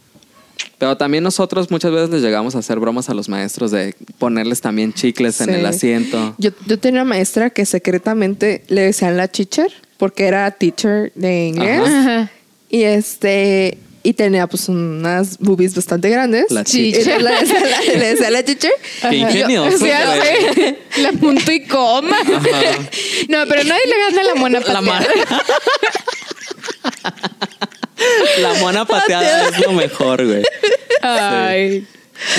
Pero 0.77 0.95
también 0.95 1.23
nosotros 1.23 1.71
muchas 1.71 1.91
veces 1.91 2.09
les 2.11 2.21
llegamos 2.21 2.55
a 2.55 2.59
hacer 2.59 2.79
bromas 2.79 3.09
a 3.09 3.13
los 3.13 3.27
maestros 3.27 3.71
de 3.71 3.95
ponerles 4.19 4.61
también 4.61 4.93
chicles 4.93 5.41
en 5.41 5.47
Sí. 5.49 5.55
el 5.55 5.65
asiento. 5.65 6.35
Yo, 6.37 6.51
yo 6.67 6.79
tenía 6.79 7.01
una 7.01 7.09
maestra 7.09 7.49
que 7.49 7.65
secretamente 7.65 8.63
le 8.67 8.81
decían 8.81 9.17
la 9.17 9.27
teacher 9.27 9.71
porque 9.97 10.27
era 10.27 10.49
teacher 10.51 11.11
de 11.15 11.47
inglés. 11.47 11.81
Ajá. 11.85 11.99
Ajá. 11.99 12.31
Y 12.75 12.83
este. 12.83 13.77
Y 14.03 14.13
tenía 14.13 14.47
pues 14.47 14.67
unas 14.67 15.37
boobies 15.39 15.73
bastante 15.73 16.09
grandes. 16.09 16.51
La 16.51 16.63
decía 16.63 17.17
la, 17.19 17.41
le 17.41 18.07
decía 18.09 18.29
la 18.29 18.43
teacher. 18.43 18.73
Qué 19.09 19.15
ingenioso. 19.15 19.85
La 20.97 21.13
punto 21.13 21.51
y 21.53 21.63
coma. 21.65 22.17
No, 23.29 23.45
pero 23.47 23.63
nadie 23.63 23.81
le 23.87 23.97
gana 23.97 24.23
la 24.23 24.35
mona 24.35 24.59
La, 24.59 24.81
pateada. 24.81 25.43
La 28.41 28.53
mona 28.55 28.83
pateada 28.83 29.47
es 29.47 29.65
lo 29.65 29.71
mejor, 29.71 30.25
güey. 30.25 30.43
Ay. 31.01 31.87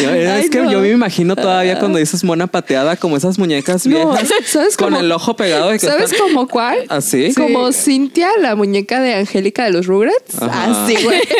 Yo- 0.02 0.10
es 0.10 0.28
Ay, 0.28 0.48
que 0.50 0.62
no. 0.62 0.70
yo 0.72 0.80
me 0.80 0.90
imagino 0.90 1.36
todavía 1.36 1.78
cuando 1.78 1.98
dices 1.98 2.24
mona 2.24 2.46
pateada, 2.46 2.96
como 2.96 3.16
esas 3.16 3.38
muñecas 3.38 3.86
No, 3.86 4.10
viejas. 4.12 4.28
¿sabes 4.46 4.76
con 4.76 4.88
cómo? 4.90 5.00
el 5.00 5.12
ojo 5.12 5.36
pegado. 5.36 5.68
de 5.70 5.78
que 5.78 5.86
¿Sabes 5.86 6.12
están- 6.12 6.28
como 6.28 6.48
cuál? 6.48 6.78
¿Así? 6.88 7.32
Como 7.34 7.72
Cintia, 7.72 8.28
la 8.40 8.54
muñeca 8.56 9.00
de 9.00 9.14
Angélica 9.14 9.64
de 9.64 9.70
los 9.72 9.86
Rugrats. 9.86 10.40
Ajá. 10.40 10.84
Así, 10.84 10.96
güey. 11.02 11.20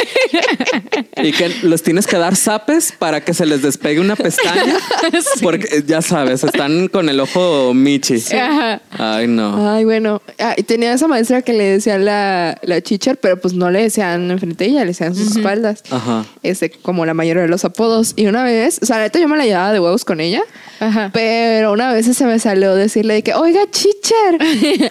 Y 1.23 1.33
que 1.33 1.49
los 1.63 1.83
tienes 1.83 2.07
que 2.07 2.17
dar 2.19 2.37
zapes 2.37 2.93
para 2.99 3.23
que 3.25 3.33
se 3.35 3.47
les 3.47 3.63
despegue 3.63 4.01
una 4.01 4.17
pestaña. 4.17 4.77
Porque 5.43 5.67
eh, 5.79 5.83
ya 5.87 6.03
sabes, 6.03 6.45
están 6.45 6.89
con 6.89 7.09
el 7.09 7.19
ojo 7.21 7.73
michi. 7.75 8.17
Ajá. 8.37 8.83
Ay, 8.91 9.27
no. 9.27 9.71
Ay, 9.73 9.85
bueno. 9.85 10.21
Ah, 10.39 10.55
y 10.57 10.63
tenía 10.63 10.93
esa 10.93 11.09
maestra 11.09 11.43
que 11.43 11.53
le 11.53 11.65
decía 11.65 11.99
la, 11.99 12.59
la 12.63 12.81
teacher, 12.81 13.17
pero 13.19 13.41
pues 13.41 13.55
no 13.55 13.71
le 13.71 13.83
decían 13.83 14.31
enfrente 14.31 14.65
de 14.65 14.71
ella, 14.71 14.81
le 14.81 14.87
decían 14.89 15.15
sus 15.15 15.37
espaldas. 15.37 15.83
Ajá. 15.91 16.25
Este, 16.43 16.71
como 16.71 17.07
la 17.07 17.15
mayoría 17.15 17.43
de 17.43 17.49
los 17.49 17.65
apodos. 17.65 18.13
Y 18.17 18.26
una 18.29 18.45
vez, 18.45 18.79
o 18.83 18.87
sea, 18.87 18.97
la 18.97 19.05
neta 19.05 19.19
yo 19.19 19.29
me 19.29 19.37
la 19.37 19.45
llevaba 19.45 19.73
de 19.73 19.81
huevos 19.81 20.05
con 20.05 20.21
ella. 20.21 20.43
Ajá. 20.81 21.11
Pero 21.13 21.73
una 21.73 21.93
vez 21.93 22.07
se 22.07 22.25
me 22.27 22.39
salió 22.39 22.75
decirle 22.75 23.15
de 23.15 23.23
que, 23.23 23.35
oiga, 23.35 23.63
teacher. 23.67 24.39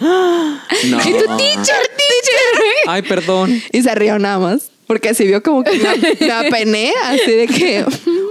No. 0.88 0.98
Y 1.00 1.12
tú, 1.12 1.36
teacher, 1.36 1.86
teacher. 1.96 2.56
Ay, 2.88 3.02
perdón. 3.02 3.62
Y 3.72 3.82
se 3.82 3.94
rió 3.94 4.18
nada 4.18 4.38
más. 4.38 4.70
Porque 4.86 5.08
así 5.08 5.26
vio 5.26 5.42
como 5.42 5.64
que 5.64 5.72
me, 5.72 6.26
me 6.26 6.32
apené, 6.46 6.92
así 7.04 7.32
de 7.32 7.46
que. 7.48 7.84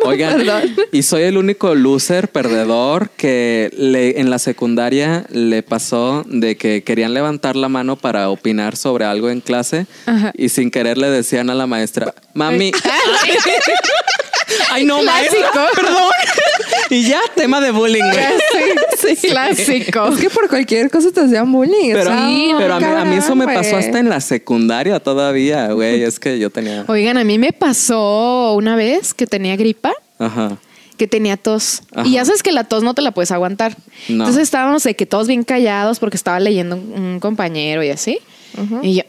Oigan, 0.05 0.37
Perdón. 0.37 0.75
y 0.91 1.01
soy 1.01 1.23
el 1.23 1.37
único 1.37 1.73
loser 1.75 2.29
perdedor 2.29 3.09
que 3.17 3.71
le, 3.75 4.21
en 4.21 4.29
la 4.29 4.39
secundaria 4.39 5.25
le 5.31 5.63
pasó 5.63 6.23
de 6.27 6.55
que 6.57 6.83
querían 6.83 7.13
levantar 7.13 7.55
la 7.55 7.69
mano 7.69 7.95
para 7.95 8.29
opinar 8.29 8.77
sobre 8.77 9.03
algo 9.05 9.29
en 9.29 9.41
clase 9.41 9.87
Ajá. 10.05 10.31
y 10.37 10.49
sin 10.49 10.69
querer 10.69 10.97
le 10.97 11.09
decían 11.09 11.49
a 11.49 11.55
la 11.55 11.65
maestra, 11.65 12.13
mami. 12.35 12.71
Ay, 14.71 14.85
no, 14.85 15.01
maestra, 15.03 15.51
perdón. 15.75 16.11
Y 16.89 17.03
ya, 17.03 17.19
tema 17.35 17.61
de 17.61 17.71
bullying, 17.71 18.03
güey. 18.03 18.25
Sí, 18.97 19.15
sí. 19.15 19.27
Clásico. 19.27 20.07
Es 20.07 20.19
que 20.19 20.29
por 20.29 20.47
cualquier 20.49 20.89
cosa 20.89 21.11
te 21.11 21.21
hacían 21.21 21.51
bullying. 21.51 21.91
Pero, 21.93 22.11
o 22.11 22.13
sea, 22.13 22.55
pero 22.57 22.73
a, 22.75 22.79
mí, 22.79 22.85
a 22.85 23.05
mí 23.05 23.15
eso 23.15 23.35
me 23.35 23.45
pasó 23.45 23.77
hasta 23.77 23.99
en 23.99 24.09
la 24.09 24.21
secundaria 24.21 24.99
todavía, 24.99 25.71
güey. 25.71 26.03
Es 26.03 26.19
que 26.19 26.39
yo 26.39 26.49
tenía... 26.49 26.85
Oigan, 26.87 27.17
a 27.17 27.23
mí 27.23 27.37
me 27.39 27.51
pasó 27.53 28.53
una 28.53 28.75
vez 28.75 29.13
que 29.13 29.27
tenía 29.27 29.55
gripa. 29.55 29.93
Ajá. 30.17 30.57
que 30.97 31.07
tenía 31.07 31.35
tos. 31.37 31.81
Ajá. 31.93 32.07
Y 32.07 32.13
ya 32.13 32.25
sabes 32.25 32.41
que 32.41 32.51
la 32.51 32.63
tos 32.63 32.83
no 32.83 32.93
te 32.93 33.01
la 33.01 33.11
puedes 33.11 33.31
aguantar. 33.31 33.75
No. 34.07 34.23
Entonces 34.23 34.43
estábamos 34.43 34.83
de 34.83 34.95
que 34.95 35.05
todos 35.05 35.27
bien 35.27 35.43
callados 35.43 35.99
porque 35.99 36.15
estaba 36.17 36.39
leyendo 36.39 36.75
un, 36.77 36.93
un 36.93 37.19
compañero 37.19 37.83
y 37.83 37.89
así. 37.89 38.19
Y 38.81 38.95
yo, 38.95 39.03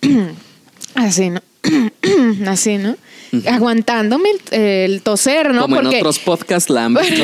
así, 0.94 1.30
¿no? 1.30 1.42
así, 2.46 2.78
¿no? 2.78 2.96
Aguantándome 3.46 4.30
el, 4.30 4.60
el 4.60 5.02
toser, 5.02 5.52
¿no? 5.52 5.62
Como 5.62 5.76
porque 5.76 5.96
en 5.96 6.00
otros 6.06 6.18
podcasts 6.18 6.70
la 6.70 6.86
han 6.86 6.94
visto. 6.94 7.22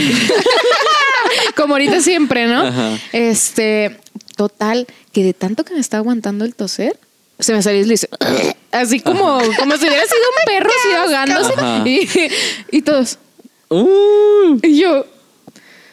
como 1.56 1.74
ahorita 1.74 2.00
siempre, 2.00 2.46
¿no? 2.46 2.66
Ajá. 2.66 2.98
Este, 3.12 3.98
total, 4.36 4.86
que 5.12 5.24
de 5.24 5.34
tanto 5.34 5.64
que 5.64 5.74
me 5.74 5.80
estaba 5.80 6.00
aguantando 6.00 6.44
el 6.44 6.54
toser, 6.54 6.98
se 7.38 7.52
me 7.52 7.62
salió 7.62 7.80
y 7.80 7.84
le 7.84 7.94
hice, 7.94 8.08
así 8.72 9.00
como, 9.00 9.40
como 9.58 9.76
si 9.76 9.86
hubiera 9.86 10.04
sido 10.04 10.22
un 10.28 10.46
perro 10.46 10.70
así 10.70 10.94
ahogándose. 10.94 11.54
Y, 12.70 12.76
y 12.76 12.82
todos, 12.82 13.18
Uh, 13.70 14.58
y 14.62 14.80
yo, 14.80 15.06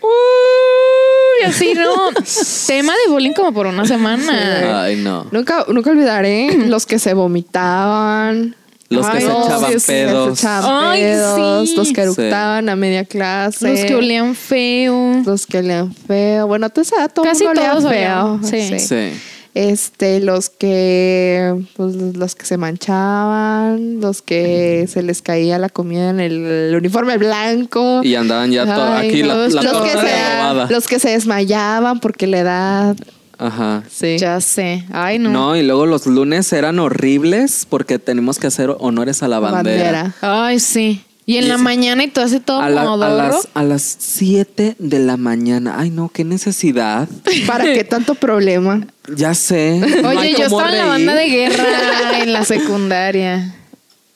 uy, 0.01 1.45
así 1.45 1.73
no. 1.73 2.09
Tema 2.67 2.93
de 3.05 3.11
bullying 3.11 3.33
como 3.33 3.53
por 3.53 3.67
una 3.67 3.85
semana. 3.85 4.83
ay, 4.83 4.95
no. 4.97 5.27
Nunca, 5.31 5.65
nunca 5.67 5.91
olvidaré 5.91 6.53
los 6.67 6.85
que 6.85 6.99
se 6.99 7.13
vomitaban. 7.13 8.55
Los 8.89 9.05
que 9.07 9.17
Ay, 9.17 9.21
se 9.23 9.27
no, 9.29 9.45
echaban 9.45 9.71
sí, 9.71 9.79
sí, 9.79 9.87
pedos. 9.87 10.13
Los 10.13 10.29
que 10.31 10.35
se 10.35 10.41
echaban 10.47 10.85
Ay, 10.91 11.01
pedos, 11.01 11.69
sí. 11.69 11.75
los 11.77 11.87
que 11.87 11.95
Sí. 11.95 12.01
eructaban 12.01 12.67
a 12.67 12.75
media 12.75 13.05
clase. 13.05 13.69
Los 13.71 13.85
que 13.85 13.95
olían 13.95 14.35
feo. 14.35 15.21
Los 15.25 15.47
que 15.47 15.59
olían 15.59 15.93
feo. 15.95 16.45
Bueno, 16.47 16.65
a 16.65 16.69
todo 16.69 17.23
Casi 17.23 17.45
mundo 17.45 17.61
olía 17.61 17.71
todos 17.71 17.89
feo. 17.89 18.33
olían, 18.33 18.43
sí. 18.43 18.79
Sí. 18.79 19.13
Este, 19.53 20.21
los 20.21 20.49
que, 20.49 21.53
pues, 21.75 21.95
los 21.95 22.35
que 22.35 22.45
se 22.45 22.57
manchaban, 22.57 23.99
los 23.99 24.21
que 24.21 24.85
se 24.87 25.03
les 25.03 25.21
caía 25.21 25.57
la 25.57 25.67
comida 25.69 26.09
en 26.09 26.19
el, 26.21 26.45
el 26.45 26.75
uniforme 26.75 27.17
blanco. 27.17 28.01
Y 28.03 28.15
andaban 28.15 28.51
ya 28.51 28.63
todo. 28.65 28.93
Ay, 28.93 29.09
Aquí 29.09 29.23
la, 29.23 29.33
no, 29.33 29.47
la 29.49 29.61
los, 29.61 29.81
que 29.83 29.89
se, 29.89 29.97
robada. 29.97 30.67
los 30.69 30.87
que 30.87 30.99
se 30.99 31.09
desmayaban 31.09 31.99
porque 31.99 32.27
la 32.27 32.39
edad. 32.39 32.97
Ajá. 33.37 33.83
Sí. 33.91 34.17
Ya 34.19 34.39
sé. 34.39 34.85
Ay, 34.91 35.19
no. 35.19 35.31
No. 35.31 35.55
y 35.55 35.63
luego 35.63 35.85
los 35.85 36.05
lunes 36.05 36.53
eran 36.53 36.79
horribles 36.79 37.65
porque 37.69 37.99
tenemos 37.99 38.37
que 38.39 38.47
hacer 38.47 38.73
honores 38.79 39.23
a 39.23 39.27
la 39.27 39.39
bandera. 39.39 40.13
Ay, 40.21 40.59
sí. 40.59 41.03
Y 41.25 41.37
en 41.37 41.45
Y 41.45 41.47
la 41.47 41.57
mañana 41.57 42.03
y 42.03 42.07
todo 42.07 42.25
así 42.25 42.39
todo 42.39 42.61
A, 42.61 42.69
la- 42.69 42.81
a 42.93 42.97
las, 42.97 43.47
a 43.53 43.63
las 43.63 43.81
7 43.99 44.75
de 44.79 44.99
la 44.99 45.17
mañana. 45.17 45.75
Ay, 45.77 45.89
no, 45.91 46.09
qué 46.09 46.23
necesidad. 46.23 47.07
¿Para 47.47 47.63
qué 47.65 47.83
tanto 47.83 48.15
problema? 48.15 48.85
Ya 49.15 49.33
sé. 49.33 49.79
No 50.01 50.09
Oye, 50.09 50.31
yo 50.31 50.45
estaba 50.45 50.69
en 50.71 50.77
la 50.77 50.85
banda 50.85 51.13
de 51.15 51.27
guerra 51.27 51.63
en 52.21 52.33
la 52.33 52.43
secundaria. 52.43 53.55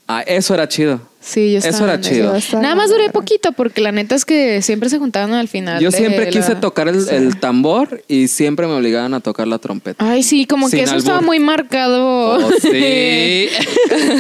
Ah, 0.08 0.22
eso 0.22 0.54
era 0.54 0.68
chido. 0.68 1.00
Sí, 1.26 1.54
yo 1.54 1.58
Eso 1.58 1.70
estaba 1.70 1.86
era 1.86 1.96
en 1.96 2.02
chido. 2.02 2.36
eso. 2.36 2.62
Nada 2.62 2.76
más 2.76 2.90
duré 2.92 3.10
poquito 3.10 3.52
porque 3.52 3.82
la 3.82 3.92
neta 3.92 4.14
es 4.14 4.26
que 4.26 4.62
siempre 4.62 4.90
se 4.90 5.00
juntaban 5.00 5.34
al 5.34 5.48
final. 5.48 5.82
Yo 5.82 5.90
siempre 5.92 6.26
la- 6.26 6.30
quise 6.30 6.54
tocar 6.56 6.88
el, 6.88 7.10
el 7.10 7.40
tambor 7.40 8.04
y 8.08 8.28
siempre 8.28 8.68
me 8.68 8.74
obligaban 8.74 9.14
a 9.16 9.22
tocar 9.22 9.48
la 9.48 9.58
trompeta. 9.58 10.08
Ay, 10.08 10.22
sí, 10.22 10.46
como 10.46 10.70
Sin 10.70 10.78
que 10.80 10.84
eso 10.86 10.96
estaba 10.96 11.22
muy 11.22 11.40
marcado. 11.40 12.36
Oh, 12.38 12.52
sí. 12.62 13.48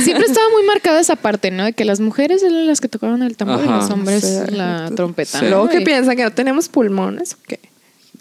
Siempre 0.03 0.26
estaba 0.26 0.49
muy 0.51 0.64
marcada 0.68 0.99
esa 0.99 1.16
parte, 1.16 1.51
¿no? 1.51 1.66
De 1.66 1.74
que 1.74 1.86
las 1.86 1.99
mujeres 1.99 2.41
eran 2.41 2.66
las 2.66 2.82
que 2.82 2.88
tocaban 2.88 3.22
el 3.22 3.38
tambor 3.38 3.62
y 3.64 3.68
los 3.70 3.89
hombres 3.91 4.24
Sí. 4.47 4.56
la 4.56 4.89
trompeta. 4.95 5.39
Sí. 5.39 5.45
¿no? 5.45 5.49
Luego, 5.51 5.70
¿qué 5.70 5.82
Y- 5.82 5.86
piensan? 5.86 6.16
¿Que 6.16 6.24
no 6.24 6.32
tenemos 6.32 6.70
pulmones 6.70 7.34
o 7.34 7.38
qué? 7.47 7.60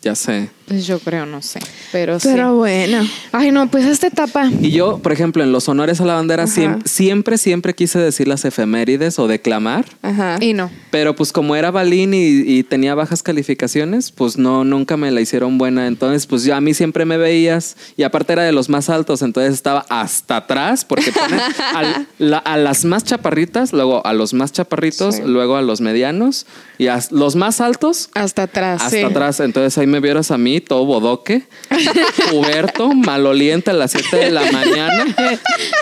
Ya 0.04 0.14
sé. 0.14 0.48
Pues 0.68 0.86
yo 0.86 0.98
creo, 0.98 1.26
no 1.26 1.42
sé. 1.42 1.58
Pero, 1.92 2.18
sí. 2.20 2.28
Pero 2.32 2.54
bueno. 2.54 3.06
Ay, 3.32 3.50
no, 3.50 3.68
pues 3.70 3.84
esta 3.84 4.06
etapa. 4.06 4.48
Y 4.60 4.70
yo, 4.70 4.98
por 4.98 5.12
ejemplo, 5.12 5.42
en 5.42 5.52
los 5.52 5.68
honores 5.68 6.00
a 6.00 6.04
la 6.06 6.14
bandera 6.14 6.44
Ajá. 6.44 6.52
siem- 6.54 6.82
siempre, 6.86 7.36
siempre 7.36 7.74
quise 7.74 7.98
decir 7.98 8.28
las 8.28 8.44
efemérides 8.46 9.18
o 9.18 9.26
declamar. 9.26 9.84
Ajá. 10.00 10.38
Y 10.40 10.52
no. 10.54 10.70
Pero 10.90 11.14
pues 11.16 11.32
como 11.32 11.54
era 11.56 11.70
balín 11.70 12.14
y, 12.14 12.18
y 12.46 12.62
tenía 12.62 12.94
bajas 12.94 13.22
calificaciones, 13.22 14.10
pues 14.12 14.38
no, 14.38 14.64
nunca 14.64 14.96
me 14.96 15.10
la 15.10 15.20
hicieron 15.20 15.58
buena. 15.58 15.86
Entonces, 15.86 16.26
pues 16.26 16.44
ya 16.44 16.56
a 16.56 16.60
mí 16.62 16.72
siempre 16.72 17.04
me 17.04 17.16
veías 17.18 17.76
y 17.96 18.02
aparte 18.04 18.32
era 18.34 18.42
de 18.44 18.52
los 18.52 18.68
más 18.70 18.88
altos, 18.88 19.20
entonces 19.22 19.52
estaba 19.52 19.84
hasta 19.90 20.36
atrás 20.38 20.84
porque 20.86 21.12
ponen 21.12 21.40
al- 21.74 22.06
la- 22.18 22.38
a 22.38 22.56
las 22.56 22.84
más 22.86 23.04
chaparritas, 23.04 23.72
luego 23.74 24.04
a 24.06 24.12
los 24.14 24.32
más 24.32 24.52
chaparritos, 24.52 25.16
Sí. 25.16 25.22
luego 25.26 25.56
a 25.56 25.62
los 25.62 25.80
medianos 25.82 26.46
y 26.78 26.86
a 26.86 26.98
los 27.10 27.36
más 27.36 27.60
altos. 27.60 28.08
Hasta 28.14 28.44
atrás. 28.44 28.80
Hasta 28.82 28.96
sí. 28.96 29.02
atrás, 29.02 29.40
entonces 29.40 29.76
ahí 29.78 29.86
me 29.86 29.93
vieras 30.00 30.30
a 30.30 30.38
mí, 30.38 30.60
todo 30.60 30.84
bodoque, 30.84 31.42
puberto, 32.30 32.94
maloliente 32.94 33.70
a 33.70 33.74
las 33.74 33.92
7 33.92 34.16
de 34.16 34.30
la 34.30 34.42
mañana, 34.52 35.06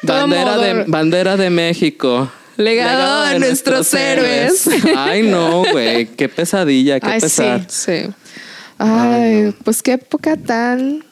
bandera 0.03 0.59
de, 0.59 0.85
bandera 0.87 1.37
de 1.37 1.51
México. 1.51 2.31
Legado 2.57 3.25
de 3.27 3.39
nuestros 3.39 3.93
héroes. 3.95 4.69
Ay, 4.97 5.23
no, 5.23 5.65
güey. 5.73 6.07
Qué 6.07 6.29
pesadilla, 6.29 7.01
qué 7.01 7.07
Ay, 7.07 7.21
sí. 7.21 7.25
pesar. 7.25 7.67
Sí. 7.69 8.11
Ay, 8.79 9.55
pues 9.65 9.83
qué 9.83 9.93
época 9.93 10.37
tan. 10.37 11.05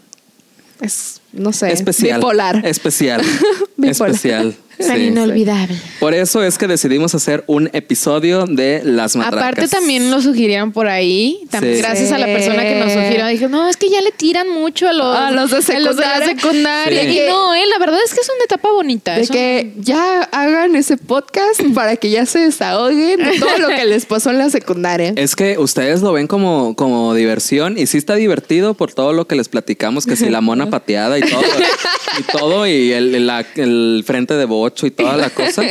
Es, 0.80 1.20
no 1.32 1.52
sé. 1.52 1.72
Especial. 1.72 2.20
Bipolar. 2.20 2.66
Especial. 2.66 3.22
Bipolar. 3.76 4.10
Especial. 4.10 4.56
Tan 4.86 4.96
sí. 4.96 5.02
inolvidable. 5.04 5.76
Por 5.98 6.14
eso 6.14 6.42
es 6.42 6.58
que 6.58 6.66
decidimos 6.66 7.14
hacer 7.14 7.44
un 7.46 7.68
episodio 7.72 8.46
de 8.46 8.82
las 8.84 9.16
matracas. 9.16 9.38
Aparte 9.40 9.68
también 9.68 10.10
lo 10.10 10.20
sugirieron 10.22 10.72
por 10.72 10.88
ahí, 10.88 11.40
también 11.50 11.76
Sí. 11.76 11.82
gracias 11.82 12.12
a 12.12 12.18
la 12.18 12.26
persona 12.26 12.62
que 12.62 12.74
nos 12.80 12.92
sugirió, 12.92 13.26
dije, 13.26 13.48
no, 13.48 13.68
es 13.68 13.76
que 13.76 13.88
ya 13.90 14.00
le 14.00 14.10
tiran 14.12 14.48
mucho 14.48 14.88
a 14.88 14.92
los, 14.92 15.16
A 15.16 15.30
los 15.30 15.50
de 15.50 15.62
secundaria. 15.62 16.26
secundaria. 16.26 17.02
Sí. 17.02 17.18
Y 17.18 17.28
no, 17.28 17.54
eh, 17.54 17.62
la 17.70 17.78
verdad 17.78 17.98
es 18.04 18.14
que 18.14 18.20
es 18.20 18.28
una 18.28 18.44
etapa 18.44 18.70
bonita. 18.72 19.16
De 19.16 19.26
que 19.28 19.72
ya 19.78 20.22
hagan 20.32 20.74
ese 20.76 20.96
podcast 20.96 21.60
para 21.74 21.96
que 21.96 22.10
ya 22.10 22.26
se 22.26 22.40
desahoguen 22.40 23.18
de 23.22 23.38
todo 23.38 23.58
lo 23.58 23.68
que 23.68 23.84
les 23.84 24.06
pasó 24.06 24.30
en 24.30 24.38
la 24.38 24.50
secundaria. 24.50 25.12
Es 25.20 25.36
que 25.36 25.58
ustedes 25.58 26.00
lo 26.02 26.12
ven 26.12 26.26
como, 26.26 26.74
como 26.74 27.14
diversión 27.14 27.76
y 27.78 27.86
sí 27.86 27.98
está 27.98 28.14
divertido 28.14 28.74
por 28.74 28.92
todo 28.92 29.12
lo 29.12 29.26
que 29.26 29.34
les 29.36 29.48
platicamos, 29.48 30.06
que 30.06 30.16
si 30.16 30.28
la 30.30 30.40
mona 30.40 30.70
pateada 30.70 31.18
y 31.18 31.22
todo, 31.22 31.42
y 32.18 32.22
todo, 32.22 32.66
y 32.66 32.92
el, 32.92 33.30
el 33.56 34.02
frente 34.06 34.34
de 34.34 34.44
y 34.86 34.90
toda 34.90 35.16
la 35.16 35.30
cosa. 35.30 35.62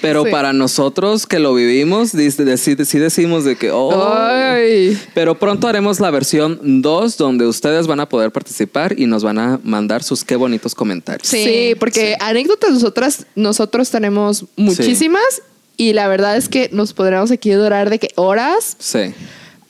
Pero 0.00 0.24
Sí. 0.24 0.30
para 0.30 0.52
nosotros 0.52 1.26
que 1.26 1.38
lo 1.38 1.52
vivimos, 1.54 2.14
deci- 2.14 2.84
sí, 2.84 2.98
decimos 2.98 3.44
de 3.44 3.56
que, 3.56 3.70
oh. 3.70 4.12
Ay. 4.14 4.98
Pero 5.14 5.38
pronto 5.38 5.68
haremos 5.68 6.00
la 6.00 6.10
versión 6.10 6.58
2 6.82 7.16
donde 7.16 7.46
ustedes 7.46 7.86
van 7.86 8.00
a 8.00 8.08
poder 8.08 8.30
participar 8.30 8.98
y 8.98 9.06
nos 9.06 9.22
van 9.22 9.38
a 9.38 9.60
mandar 9.62 10.02
sus 10.02 10.24
qué 10.24 10.36
bonitos 10.36 10.74
comentarios. 10.74 11.28
Sí, 11.28 11.44
Sí, 11.44 11.74
porque 11.78 12.16
anécdotas 12.20 12.70
nosotras, 12.70 13.26
nosotros 13.34 13.90
tenemos 13.90 14.44
muchísimas 14.56 15.42
y 15.76 15.92
la 15.92 16.08
verdad 16.08 16.36
es 16.36 16.48
que 16.48 16.68
nos 16.72 16.92
podríamos 16.92 17.30
aquí 17.30 17.50
durar 17.52 17.90
de 17.90 17.98
que 17.98 18.08
horas, 18.16 18.76
Sí. 18.78 19.12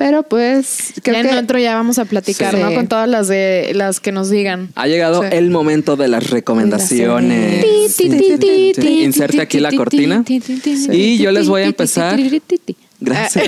Pero 0.00 0.22
pues 0.22 0.94
creo 1.02 1.16
ya 1.16 1.22
que 1.24 1.28
en 1.28 1.44
otro 1.44 1.58
ya 1.58 1.74
vamos 1.74 1.98
a 1.98 2.06
platicar, 2.06 2.54
Sí. 2.54 2.60
¿no? 2.62 2.72
Con 2.74 2.86
todas 2.88 3.06
las 3.06 3.28
de 3.28 3.72
las 3.74 4.00
que 4.00 4.12
nos 4.12 4.30
digan. 4.30 4.70
Ha 4.74 4.86
llegado 4.86 5.20
Sí. 5.20 5.28
el 5.30 5.50
momento 5.50 5.96
de 5.96 6.08
las 6.08 6.30
recomendaciones. 6.30 7.62
Inserte 8.80 9.42
aquí 9.42 9.60
la 9.60 9.70
cortina. 9.72 10.24
Y 10.90 11.18
yo 11.18 11.30
les 11.32 11.48
voy 11.48 11.62
a 11.62 11.66
empezar. 11.66 12.18
Gracias. 12.98 13.46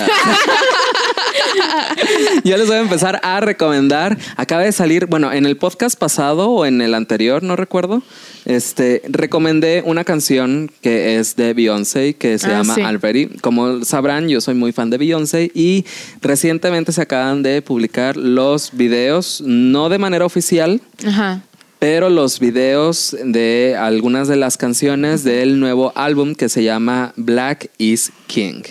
Yo 2.45 2.57
les 2.57 2.67
voy 2.67 2.77
a 2.77 2.81
empezar 2.81 3.21
a 3.23 3.41
recomendar. 3.41 4.19
Acaba 4.37 4.63
de 4.63 4.73
salir, 4.73 5.07
bueno, 5.07 5.33
en 5.33 5.47
el 5.47 5.57
podcast 5.57 5.99
pasado 5.99 6.51
o 6.51 6.67
en 6.67 6.81
el 6.81 6.95
anterior, 6.95 7.43
no 7.43 7.57
recuerdo. 7.57 8.03
Este, 8.45 9.03
recomendé 9.09 9.83
una 9.87 10.05
canción 10.05 10.71
que 10.81 11.17
es 11.19 11.37
de 11.37 11.55
Beyoncé 11.55 12.15
que 12.15 12.39
se 12.39 12.47
Ah, 12.49 12.59
llama 12.59 12.75
sí. 12.75 12.81
Already. 12.83 13.27
Como 13.41 13.85
sabrán, 13.85 14.29
yo 14.29 14.41
soy 14.41 14.55
muy 14.55 14.73
fan 14.73 14.91
de 14.91 14.99
Beyoncé 14.99 15.51
y 15.55 15.85
recientemente 16.21 16.93
se 16.93 17.03
acaban 17.03 17.43
de 17.43 17.63
publicar 17.63 18.17
los 18.17 18.71
videos, 18.73 19.41
no 19.47 19.89
de 19.89 19.99
manera 19.99 20.25
oficial, 20.27 20.81
Ajá. 21.07 21.43
pero 21.79 22.11
los 22.11 22.41
videos 22.41 23.17
de 23.25 23.77
algunas 23.79 24.27
de 24.29 24.37
las 24.37 24.57
canciones 24.57 25.23
del 25.25 25.61
nuevo 25.61 25.93
álbum 25.95 26.35
que 26.35 26.49
se 26.49 26.65
llama 26.65 27.13
Black 27.17 27.71
is 27.79 28.11
King 28.27 28.63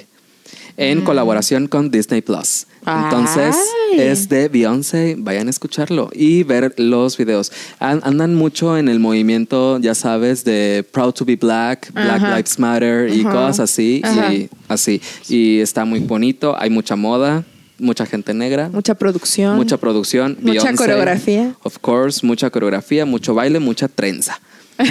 en 0.89 1.01
colaboración 1.01 1.67
con 1.67 1.91
Disney 1.91 2.21
Plus. 2.21 2.65
Entonces 2.85 3.55
Ay. 3.93 3.99
es 3.99 4.27
de 4.29 4.49
Beyoncé, 4.49 5.15
vayan 5.17 5.47
a 5.47 5.49
escucharlo 5.51 6.09
y 6.13 6.43
ver 6.43 6.73
los 6.77 7.15
videos. 7.17 7.51
An- 7.79 8.01
andan 8.03 8.33
mucho 8.35 8.77
en 8.77 8.89
el 8.89 8.99
movimiento, 8.99 9.77
ya 9.79 9.93
sabes, 9.93 10.43
de 10.43 10.83
Proud 10.91 11.13
to 11.13 11.25
be 11.25 11.35
Black, 11.35 11.91
Black 11.93 12.23
Ajá. 12.23 12.35
Lives 12.37 12.57
Matter 12.59 13.09
y 13.13 13.21
Ajá. 13.21 13.31
cosas 13.31 13.59
así 13.71 14.01
Ajá. 14.03 14.33
y 14.33 14.49
así. 14.67 15.01
Y 15.29 15.59
está 15.59 15.85
muy 15.85 15.99
bonito, 15.99 16.55
hay 16.57 16.69
mucha 16.71 16.95
moda, 16.95 17.43
mucha 17.77 18.05
gente 18.05 18.33
negra. 18.33 18.69
mucha 18.69 18.95
producción. 18.95 19.55
Mucha 19.55 19.77
producción. 19.77 20.37
Mucha 20.41 20.51
Beyoncé, 20.63 20.75
coreografía. 20.75 21.55
Of 21.63 21.77
course, 21.79 22.25
mucha 22.25 22.49
coreografía, 22.49 23.05
mucho 23.05 23.33
baile, 23.35 23.59
mucha 23.59 23.87
trenza. 23.87 24.39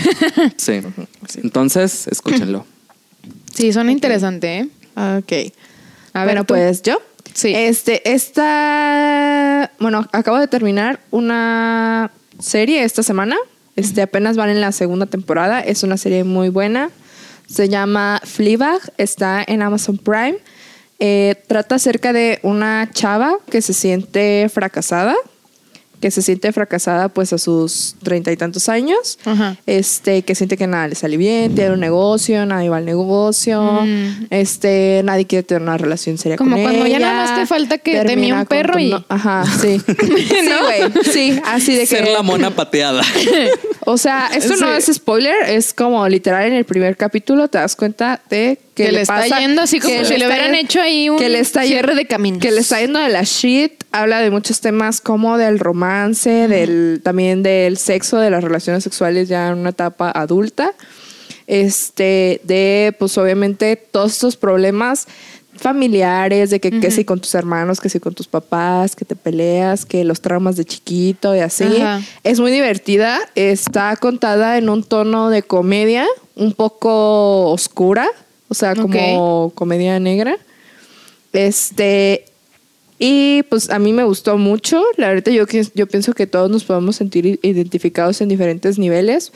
Sí. 0.57 0.80
Entonces, 1.43 2.07
escúchenlo. 2.07 2.64
Sí, 3.53 3.72
suena 3.72 3.91
interesante, 3.93 4.59
¿eh? 4.59 4.68
Ok. 5.18 5.53
A 6.13 6.21
ver, 6.21 6.35
bueno, 6.35 6.45
tú. 6.45 6.55
pues 6.55 6.83
yo. 6.83 7.01
Sí. 7.35 7.53
Este, 7.55 8.13
esta. 8.13 9.71
Bueno, 9.79 10.07
acabo 10.13 10.39
de 10.39 10.49
terminar 10.49 11.01
una 11.11 12.11
serie 12.39 12.85
esta 12.85 13.03
semana. 13.03 13.37
Este, 13.77 14.03
apenas 14.03 14.37
van 14.37 14.51
en 14.51 14.61
la 14.61 14.73
segunda 14.73 15.07
temporada. 15.07 15.61
Es 15.61 15.83
una 15.83 15.97
serie 15.97 16.25
muy 16.25 16.49
buena. 16.49 16.91
Se 17.49 17.69
llama 17.69 18.21
Fleabag. 18.25 18.81
Está 18.97 19.45
en 19.47 19.63
Amazon 19.63 19.99
Prime. 19.99 20.39
Eh, 20.99 21.37
trata 21.47 21.77
acerca 21.77 22.13
de 22.13 22.41
una 22.43 22.91
chava 22.93 23.39
que 23.51 23.63
se 23.63 23.73
siente 23.73 24.49
fracasada. 24.53 25.15
Que 26.01 26.11
se 26.11 26.22
siente 26.22 26.51
fracasada 26.53 27.11
pues 27.11 27.32
a 27.34 27.38
sus 27.38 27.94
treinta 28.03 28.32
y 28.32 28.36
tantos 28.36 28.68
años. 28.70 29.18
Ajá. 29.26 29.57
Este, 29.66 30.22
que 30.22 30.34
siente 30.34 30.57
que 30.57 30.66
nada 30.66 30.88
le 30.88 30.94
sale 30.94 31.16
bien, 31.18 31.55
tiene 31.55 31.72
un 31.74 31.80
negocio, 31.80 32.46
nadie 32.46 32.68
va 32.70 32.78
al 32.78 32.86
negocio, 32.86 33.61
Mm. 33.82 34.26
este, 34.30 35.03
nadie 35.05 35.26
quiere 35.26 35.42
tener 35.42 35.62
una 35.62 35.76
relación 35.76 36.16
seria 36.18 36.36
Como 36.38 36.57
con 36.57 36.62
cuando 36.62 36.86
ya 36.86 36.98
nada 36.98 37.26
más 37.26 37.38
te 37.38 37.46
falta 37.46 37.78
que 37.78 38.01
te 38.03 38.16
mía 38.16 38.34
un 38.34 38.46
perro 38.46 38.78
y- 38.78 38.90
no- 38.90 39.05
Ajá, 39.09 39.44
sí. 39.61 39.78
sí, 39.88 40.48
güey. 40.64 41.05
Sí, 41.12 41.40
así 41.44 41.74
de 41.76 41.84
Ser 41.86 42.05
que... 42.05 42.12
la 42.12 42.22
mona 42.22 42.51
pateada. 42.51 43.03
O 43.86 43.96
sea, 43.96 44.28
esto 44.34 44.57
no 44.57 44.72
es 44.72 44.84
spoiler, 44.92 45.34
es 45.48 45.72
como 45.72 46.07
literal 46.07 46.46
en 46.46 46.53
el 46.53 46.64
primer 46.64 46.96
capítulo 46.98 47.48
te 47.48 47.59
das 47.59 47.74
cuenta 47.74 48.20
de 48.28 48.59
que, 48.74 48.84
Que 48.84 48.92
le 48.92 49.01
está 49.01 49.16
pasa- 49.16 49.40
yendo 49.40 49.62
así 49.62 49.80
como 49.80 49.96
que 49.96 50.05
si 50.05 50.16
le 50.18 50.26
hubieran 50.26 50.55
hecho 50.55 50.80
ahí 50.80 51.09
un 51.09 51.18
que 51.18 51.28
le 51.30 51.40
está 51.40 51.62
cierre 51.64 51.88
yendo- 51.94 51.96
de 51.96 52.07
caminos. 52.07 52.40
Que 52.40 52.51
le 52.53 52.61
está 52.61 52.78
yendo 52.80 52.98
de 53.01 53.09
la 53.09 53.22
shit, 53.24 53.80
habla 53.93 54.20
de 54.20 54.30
muchos 54.30 54.61
temas 54.61 55.01
como 55.01 55.36
del 55.38 55.59
romance, 55.59 56.49
del 56.49 57.01
también 57.03 57.43
del 57.43 57.76
sexo, 57.76 58.18
de 58.18 58.30
las 58.30 58.45
relaciones 58.45 58.84
sexuales 58.84 59.28
ya 59.28 59.49
en 59.49 59.59
una 59.59 59.70
etapa 59.70 60.11
adulta. 60.11 60.72
Este, 61.47 62.41
de 62.45 62.95
pues 62.99 63.18
obviamente 63.18 63.74
todos 63.74 64.12
estos 64.12 64.36
problemas 64.36 65.09
familiares, 65.61 66.51
de 66.51 66.61
que, 66.61 66.80
que 66.80 66.91
si 66.91 67.05
con 67.05 67.20
tus 67.20 67.34
hermanos, 67.34 67.80
que 67.80 67.88
si 67.88 68.01
con 68.01 68.14
tus 68.14 68.26
papás, 68.26 68.97
que 68.97 69.05
te 69.05 69.14
peleas, 69.14 69.84
que 69.84 70.05
los 70.05 70.20
traumas 70.20 70.57
de 70.57 70.64
chiquito 70.64 71.34
y 71.36 71.41
así. 71.41 71.66
Es 72.24 72.41
muy 72.41 72.51
divertida, 72.51 73.18
está 73.34 73.95
contada 73.97 74.59
en 74.59 74.68
un 74.68 74.82
tono 74.82 75.28
de 75.28 75.43
comedia, 75.43 76.07
un 76.34 76.55
poco 76.55 77.51
oscura, 77.51 78.09
o 78.49 78.55
sea, 78.55 78.74
como 78.74 79.53
comedia 79.55 80.01
negra. 80.01 80.36
Este, 81.32 82.24
y 83.03 83.42
pues 83.44 83.70
a 83.70 83.78
mí 83.78 83.92
me 83.94 84.05
gustó 84.05 84.36
mucho. 84.36 84.84
La 84.98 85.09
verdad, 85.09 85.32
yo, 85.32 85.46
que- 85.46 85.66
yo 85.74 85.86
pienso 85.88 86.12
que 86.12 86.26
todos 86.26 86.51
nos 86.51 86.64
podemos 86.64 86.96
sentir 86.96 87.40
identificados 87.42 88.20
en 88.20 88.28
diferentes 88.28 88.78
niveles. 88.78 89.32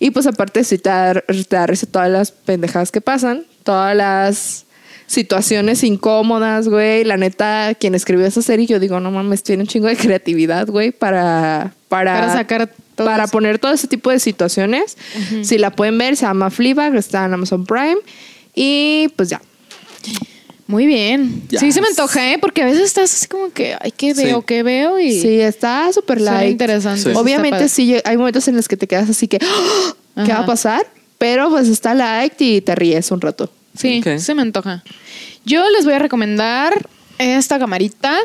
Y 0.00 0.10
pues 0.10 0.26
aparte, 0.26 0.64
sí 0.64 0.78
te 0.78 0.90
da, 0.90 1.14
te 1.14 1.56
da 1.56 1.66
risa 1.66 1.86
todas 1.86 2.10
las 2.10 2.32
pendejadas 2.32 2.90
que 2.90 3.00
pasan, 3.00 3.44
todas 3.62 3.96
las 3.96 4.66
situaciones 5.06 5.84
incómodas, 5.84 6.68
güey. 6.68 7.04
La 7.04 7.16
neta, 7.16 7.74
quien 7.78 7.94
escribió 7.94 8.26
esa 8.26 8.42
serie, 8.42 8.66
yo 8.66 8.80
digo, 8.80 8.98
no 8.98 9.10
mames, 9.12 9.42
tiene 9.44 9.62
un 9.62 9.68
chingo 9.68 9.86
de 9.86 9.96
creatividad, 9.96 10.66
güey, 10.66 10.90
para, 10.90 11.72
para, 11.88 12.20
Para 12.20 12.32
sacar 12.32 12.72
todo 12.96 13.06
para 13.06 13.24
eso. 13.24 13.32
poner 13.32 13.58
todo 13.60 13.72
ese 13.72 13.86
tipo 13.86 14.10
de 14.10 14.18
situaciones. 14.18 14.96
Si 15.42 15.58
la 15.58 15.70
pueden 15.70 15.98
ver, 15.98 16.16
se 16.16 16.22
llama 16.26 16.50
Fleabag, 16.50 16.96
está 16.96 17.24
en 17.26 17.34
Amazon 17.34 17.64
Prime. 17.64 17.98
Y 18.56 19.08
pues 19.16 19.28
ya. 19.28 19.40
Muy 20.66 20.86
bien. 20.86 21.42
Yes. 21.48 21.60
Sí 21.60 21.72
se 21.72 21.80
me 21.80 21.88
antoja, 21.88 22.32
¿eh? 22.32 22.38
Porque 22.38 22.62
a 22.62 22.64
veces 22.66 22.82
estás 22.84 23.12
así 23.12 23.26
como 23.26 23.50
que, 23.50 23.76
ay, 23.80 23.92
¿qué 23.92 24.14
veo? 24.14 24.38
Sí. 24.40 24.44
¿Qué 24.46 24.62
veo? 24.62 24.98
Y 24.98 25.20
Sí, 25.20 25.40
está 25.40 25.92
súper 25.92 26.20
light. 26.20 26.52
interesante. 26.52 27.02
Sí. 27.12 27.16
Obviamente 27.18 27.68
sí, 27.68 27.96
hay 28.04 28.16
momentos 28.16 28.48
en 28.48 28.56
los 28.56 28.66
que 28.66 28.76
te 28.76 28.86
quedas 28.86 29.10
así 29.10 29.28
que, 29.28 29.38
¡Ah! 29.42 29.94
¿qué 30.24 30.32
Ajá. 30.32 30.38
va 30.38 30.44
a 30.44 30.46
pasar? 30.46 30.86
Pero 31.18 31.50
pues 31.50 31.68
está 31.68 31.94
light 31.94 32.40
y 32.40 32.60
te 32.60 32.74
ríes 32.74 33.10
un 33.10 33.20
rato. 33.20 33.50
Sí, 33.76 34.02
se 34.18 34.34
me 34.34 34.42
antoja. 34.42 34.82
Yo 35.44 35.68
les 35.70 35.84
voy 35.84 35.94
a 35.94 35.98
recomendar 35.98 36.88
esta 37.18 37.58
camarita. 37.58 38.16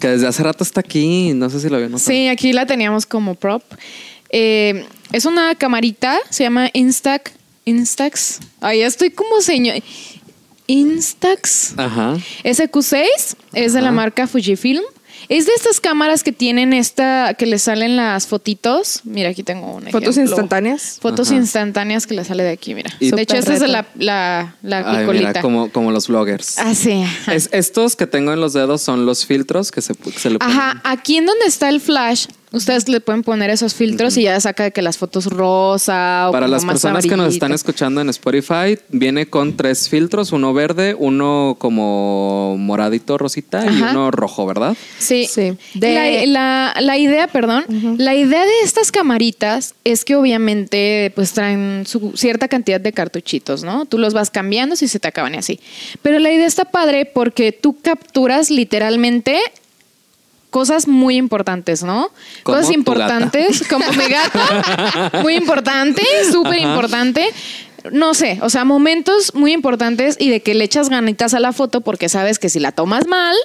Que 0.00 0.08
desde 0.08 0.26
hace 0.26 0.42
rato 0.42 0.64
está 0.64 0.80
aquí. 0.80 1.32
No 1.34 1.48
sé 1.48 1.60
si 1.60 1.68
lo 1.68 1.76
había 1.76 1.88
notado. 1.88 2.06
Sí, 2.10 2.28
aquí 2.28 2.52
la 2.52 2.66
teníamos 2.66 3.06
como 3.06 3.34
prop. 3.36 3.62
Eh, 4.30 4.84
es 5.12 5.24
una 5.24 5.54
camarita, 5.54 6.18
se 6.30 6.42
llama 6.44 6.68
Instax. 6.72 7.32
Instax. 7.64 8.40
Ay, 8.60 8.80
ya 8.80 8.86
estoy 8.86 9.10
como 9.10 9.40
señor. 9.40 9.76
Instax. 10.66 11.74
Ajá. 11.76 12.16
SQ6 12.44 13.04
es 13.52 13.72
de 13.72 13.82
la 13.82 13.92
marca 13.92 14.26
Fujifilm. 14.26 14.82
Es 15.28 15.46
de 15.46 15.52
estas 15.56 15.80
cámaras 15.80 16.22
que 16.22 16.30
tienen 16.30 16.72
esta, 16.72 17.34
que 17.34 17.46
le 17.46 17.58
salen 17.58 17.96
las 17.96 18.26
fotitos. 18.28 19.00
Mira, 19.02 19.30
aquí 19.30 19.42
tengo 19.42 19.74
un 19.76 19.84
Fotos 19.84 20.10
ejemplo. 20.16 20.22
instantáneas. 20.34 20.98
Fotos 21.00 21.28
Ajá. 21.30 21.36
instantáneas 21.38 22.06
que 22.06 22.14
le 22.14 22.22
sale 22.24 22.44
de 22.44 22.50
aquí, 22.50 22.74
mira. 22.74 22.90
Y- 23.00 23.10
de 23.10 23.22
hecho, 23.22 23.34
esta 23.36 23.54
es 23.54 23.60
de 23.60 23.66
la, 23.66 23.86
la, 23.96 24.54
la 24.62 24.78
Ay, 24.88 24.98
picolita. 25.00 25.28
mira, 25.28 25.40
como, 25.42 25.70
como 25.72 25.90
los 25.90 26.06
bloggers. 26.06 26.58
Ah, 26.58 26.74
sí. 26.76 27.02
ajá. 27.02 27.34
Es- 27.34 27.48
estos 27.52 27.96
que 27.96 28.06
tengo 28.06 28.32
en 28.34 28.40
los 28.40 28.52
dedos 28.52 28.82
son 28.82 29.04
los 29.06 29.26
filtros 29.26 29.72
que 29.72 29.80
se 29.82 29.94
le 29.94 30.38
ponen. 30.38 30.56
Ajá, 30.56 30.80
aquí 30.84 31.16
en 31.16 31.26
donde 31.26 31.46
está 31.46 31.70
el 31.70 31.80
flash 31.80 32.26
Ustedes 32.52 32.88
le 32.88 33.00
pueden 33.00 33.22
poner 33.22 33.50
esos 33.50 33.74
filtros 33.74 34.16
y 34.16 34.22
ya 34.22 34.40
saca 34.40 34.62
de 34.64 34.70
que 34.72 34.80
las 34.80 34.96
fotos 34.98 35.26
rosa 35.26 36.28
o 36.28 36.32
Para 36.32 36.46
como 36.46 36.52
las 36.54 36.64
más 36.64 36.74
personas 36.74 37.04
que 37.04 37.16
nos 37.16 37.34
están 37.34 37.52
escuchando 37.52 38.00
en 38.00 38.08
Spotify, 38.08 38.78
viene 38.88 39.26
con 39.26 39.56
tres 39.56 39.88
filtros, 39.88 40.32
uno 40.32 40.54
verde, 40.54 40.94
uno 40.98 41.56
como 41.58 42.56
moradito 42.58 43.18
rosita 43.18 43.64
y 43.66 43.82
uno 43.82 44.10
rojo, 44.10 44.46
¿verdad? 44.46 44.76
Sí. 44.98 45.26
Sí. 45.30 45.54
De- 45.74 46.26
La, 46.26 46.74
la- 46.74 46.80
la 46.80 46.98
idea, 46.98 47.26
perdón, 47.28 47.64
la 47.98 48.14
idea 48.14 48.44
de 48.44 48.60
estas 48.62 48.92
camaritas 48.92 49.74
es 49.84 50.04
que 50.04 50.14
obviamente 50.16 51.12
pues 51.14 51.32
traen 51.32 51.84
su 51.86 52.12
cierta 52.16 52.48
cantidad 52.48 52.80
de 52.80 52.92
cartuchitos, 52.92 53.64
¿no? 53.64 53.86
Tú 53.86 53.98
los 53.98 54.14
vas 54.14 54.30
cambiando 54.30 54.76
si 54.76 54.88
se 54.88 54.98
te 55.00 55.08
acaban 55.08 55.34
y 55.34 55.38
así. 55.38 55.60
Pero 56.02 56.18
la 56.18 56.30
idea 56.30 56.46
está 56.46 56.64
padre 56.66 57.04
porque 57.06 57.52
tú 57.52 57.76
capturas 57.82 58.50
literalmente 58.50 59.38
cosas 60.50 60.88
muy 60.88 61.16
importantes, 61.16 61.82
¿no? 61.82 62.10
Como 62.42 62.58
cosas 62.58 62.72
importantes, 62.72 63.66
como 63.68 63.90
mi 63.92 64.06
gata, 64.06 65.10
muy 65.22 65.34
importante, 65.34 66.02
súper 66.30 66.58
importante. 66.58 67.28
No 67.92 68.14
sé, 68.14 68.38
o 68.42 68.50
sea, 68.50 68.64
momentos 68.64 69.34
muy 69.34 69.52
importantes 69.52 70.16
y 70.18 70.30
de 70.30 70.40
que 70.40 70.54
le 70.54 70.64
echas 70.64 70.88
ganitas 70.88 71.34
a 71.34 71.40
la 71.40 71.52
foto 71.52 71.82
porque 71.82 72.08
sabes 72.08 72.38
que 72.38 72.48
si 72.48 72.58
la 72.58 72.72
tomas 72.72 73.06
mal, 73.06 73.36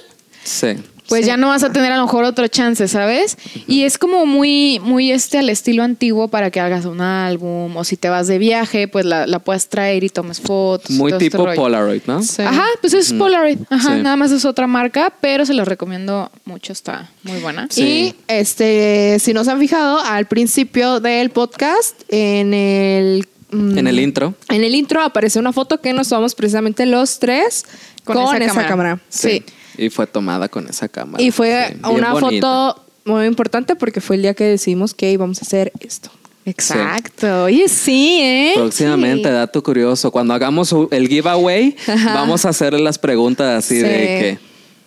Sí. 0.44 0.68
pues 1.08 1.22
Sí. 1.22 1.26
ya 1.26 1.36
no 1.36 1.48
vas 1.48 1.62
a 1.62 1.70
tener 1.72 1.92
a 1.92 1.96
lo 1.96 2.04
mejor 2.04 2.24
otro 2.24 2.46
chance, 2.48 2.88
¿sabes? 2.88 3.36
Y 3.66 3.82
es 3.82 3.98
como 3.98 4.24
muy, 4.24 4.80
muy 4.82 5.12
este 5.12 5.36
al 5.36 5.50
estilo 5.50 5.82
antiguo 5.82 6.28
para 6.28 6.50
que 6.50 6.58
hagas 6.58 6.86
un 6.86 7.00
álbum 7.02 7.76
o 7.76 7.84
si 7.84 7.98
te 7.98 8.08
vas 8.08 8.28
de 8.28 8.38
viaje, 8.38 8.88
pues 8.88 9.04
la, 9.04 9.26
la 9.26 9.38
puedas 9.40 9.68
traer 9.68 10.04
y 10.04 10.08
tomes 10.08 10.40
fotos. 10.40 10.90
Muy 10.90 11.12
este 11.12 11.28
tipo. 11.28 11.44
Polaroid, 11.54 12.02
¿no? 12.06 12.22
Sí. 12.22 12.40
Ajá, 12.40 12.64
pues 12.80 12.94
es 12.94 13.12
Polaroid. 13.12 13.58
Ajá, 13.68 13.96
Sí. 13.96 14.02
nada 14.02 14.16
más 14.16 14.30
es 14.30 14.44
otra 14.46 14.66
marca, 14.66 15.12
pero 15.20 15.44
se 15.44 15.52
los 15.52 15.68
recomiendo 15.68 16.30
mucho, 16.46 16.72
está 16.72 17.10
muy 17.24 17.40
buena. 17.40 17.66
Sí. 17.68 17.82
Y 17.82 18.14
este, 18.28 19.18
si 19.20 19.34
nos 19.34 19.48
han 19.48 19.58
fijado, 19.58 19.98
al 20.00 20.26
principio 20.26 21.00
del 21.00 21.28
podcast, 21.30 22.00
en 22.08 22.54
el 22.54 23.28
mm, 23.50 23.76
En 23.78 23.86
el 23.86 23.98
intro. 24.00 24.34
En 24.48 24.64
el 24.64 24.74
intro 24.74 25.02
aparece 25.02 25.38
una 25.38 25.52
foto 25.52 25.80
que 25.80 25.92
nos 25.92 26.08
tomamos 26.08 26.34
precisamente 26.34 26.86
los 26.86 27.18
tres 27.18 27.66
con, 28.04 28.40
esa, 28.40 28.66
cámara. 28.66 28.98
Sí. 29.10 29.44
Y 29.78 29.90
fue 29.90 30.06
tomada 30.06 30.48
con 30.48 30.68
esa 30.68 30.88
cámara. 30.88 31.22
Y 31.22 31.30
fue 31.30 31.68
Sí, 31.72 31.78
una 31.90 32.12
foto 32.14 32.84
muy 33.04 33.26
importante 33.26 33.74
porque 33.76 34.00
fue 34.00 34.16
el 34.16 34.22
día 34.22 34.34
que 34.34 34.44
decidimos 34.44 34.94
que 34.94 35.10
íbamos 35.10 35.38
a 35.38 35.42
hacer 35.42 35.72
esto. 35.80 36.10
Exacto. 36.44 37.44
Oye, 37.44 37.68
sí, 37.68 38.18
¿eh? 38.20 38.52
Próximamente, 38.56 39.28
Sí. 39.28 39.34
dato 39.34 39.62
curioso, 39.62 40.10
cuando 40.10 40.34
hagamos 40.34 40.74
el 40.90 41.08
giveaway, 41.08 41.76
Ajá. 41.86 42.14
vamos 42.14 42.44
a 42.44 42.50
hacerle 42.50 42.80
las 42.80 42.98
preguntas 42.98 43.64
así 43.64 43.76
Sí. 43.76 43.82
de 43.82 43.88
que, 43.90 44.38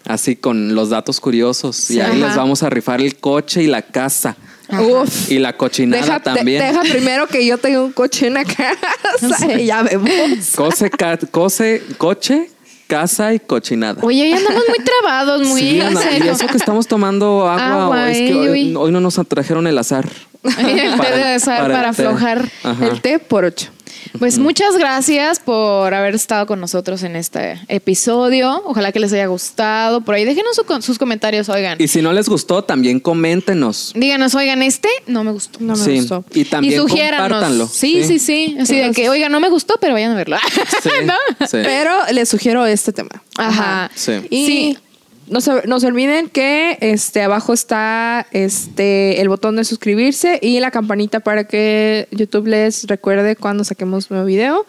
así 0.06 0.36
con 0.36 0.76
los 0.76 0.90
datos 0.90 1.20
curiosos. 1.20 1.90
Y 1.92 2.00
ahí 2.00 2.22
Ajá. 2.22 2.28
les 2.28 2.36
vamos 2.36 2.62
a 2.64 2.70
rifar 2.70 3.02
el 3.02 3.16
coche 3.18 3.64
y 3.64 3.68
la 3.68 3.82
casa. 3.82 4.36
Uf. 4.70 5.32
Y 5.32 5.38
la 5.40 5.56
cochinada 5.56 6.02
Deja, 6.04 6.20
de- 6.20 6.24
también. 6.24 6.62
deja 6.62 6.82
primero 6.82 7.28
que 7.28 7.46
yo 7.46 7.58
tenga 7.58 7.82
un 7.84 7.92
coche 7.92 8.28
en 8.28 8.34
la 8.34 8.44
casa 8.46 9.54
y 9.60 9.66
ya 9.68 9.84
vemos. 9.84 10.10
Cose, 10.56 10.90
ca- 10.90 11.18
cose, 11.32 11.84
coche, 11.98 12.50
casa 12.88 13.34
y 13.34 13.40
cochinada. 13.40 14.02
Oye, 14.04 14.30
ya 14.30 14.38
andamos 14.38 14.64
muy 14.68 14.86
trabados, 14.86 15.48
muy 15.48 15.62
Sí, 15.66 15.82
Ana, 15.82 16.02
y 16.18 16.28
eso 16.28 16.48
que 16.48 16.58
estamos 16.58 16.88
tomando 16.88 17.48
agua, 17.50 17.84
Agua, 17.86 18.12
es 18.12 18.18
que 18.18 18.36
hoy, 18.36 18.76
hoy 18.76 18.92
no 18.92 19.00
nos 19.00 19.20
trajeron 19.28 19.68
el 19.68 19.78
azar. 19.78 20.08
El 20.44 21.00
té 21.00 21.12
de 21.16 21.24
azar 21.36 21.62
para 21.72 21.92
té. 21.92 22.06
aflojar. 22.06 22.52
Ajá. 22.64 22.86
El 22.86 23.02
té 23.02 23.18
por 23.18 23.46
ocho. 23.46 23.72
Pues 24.20 24.38
muchas 24.40 24.78
gracias 24.78 25.40
por 25.40 25.94
haber 25.94 26.16
estado 26.16 26.46
con 26.46 26.60
nosotros 26.60 27.04
en 27.04 27.16
este 27.16 27.60
episodio. 27.68 28.62
Ojalá 28.66 28.92
que 28.92 29.00
les 29.00 29.12
haya 29.14 29.28
gustado. 29.28 30.02
Por 30.02 30.16
ahí 30.16 30.26
déjenos 30.26 30.56
su- 30.56 30.82
sus 30.82 30.98
comentarios, 30.98 31.50
oigan. 31.50 31.78
Y 31.82 31.88
si 31.88 32.02
no 32.02 32.14
les 32.14 32.28
gustó, 32.30 32.64
también 32.64 33.00
coméntenos. 33.00 33.92
Díganos, 33.96 34.36
oigan, 34.36 34.62
este 34.62 34.90
no 35.08 35.24
me 35.24 35.32
gustó. 35.32 35.60
No 35.62 35.76
me 35.76 35.84
Sí. 35.84 35.98
gustó. 36.00 36.24
Y 36.34 36.46
también 36.46 36.74
y 36.74 36.78
compártanlo. 36.88 37.68
Sí, 37.68 38.04
sí, 38.04 38.20
sí. 38.20 38.58
Así 38.60 38.78
de 38.78 38.92
que, 38.92 39.10
oigan, 39.10 39.32
no 39.32 39.40
me 39.40 39.50
gustó, 39.50 39.76
pero 39.80 39.94
vayan 39.94 40.12
a 40.12 40.16
verlo. 40.16 40.38
Sí, 40.84 40.90
¿No? 41.06 41.14
sí. 41.48 41.58
Pero 41.64 41.92
les 42.12 42.30
sugiero 42.30 42.66
este 42.66 42.94
tema. 42.94 43.24
Ajá. 43.38 43.90
Sí. 43.96 44.14
Y 44.30 44.46
Sí. 44.46 44.78
No 45.28 45.42
se, 45.42 45.68
no 45.68 45.80
se 45.80 45.88
olviden 45.88 46.30
que 46.30 46.78
este 46.82 47.22
abajo 47.24 47.54
está 47.54 48.28
este 48.32 49.22
el 49.22 49.30
botón 49.30 49.56
de 49.56 49.64
suscribirse 49.64 50.40
y 50.42 50.60
la 50.60 50.72
campanita 50.72 51.20
para 51.20 51.46
que 51.46 52.08
YouTube 52.12 52.48
les 52.48 52.86
recuerde 52.86 53.36
cuando 53.36 53.64
saquemos 53.64 54.12
nuevo 54.12 54.26
video. 54.26 54.66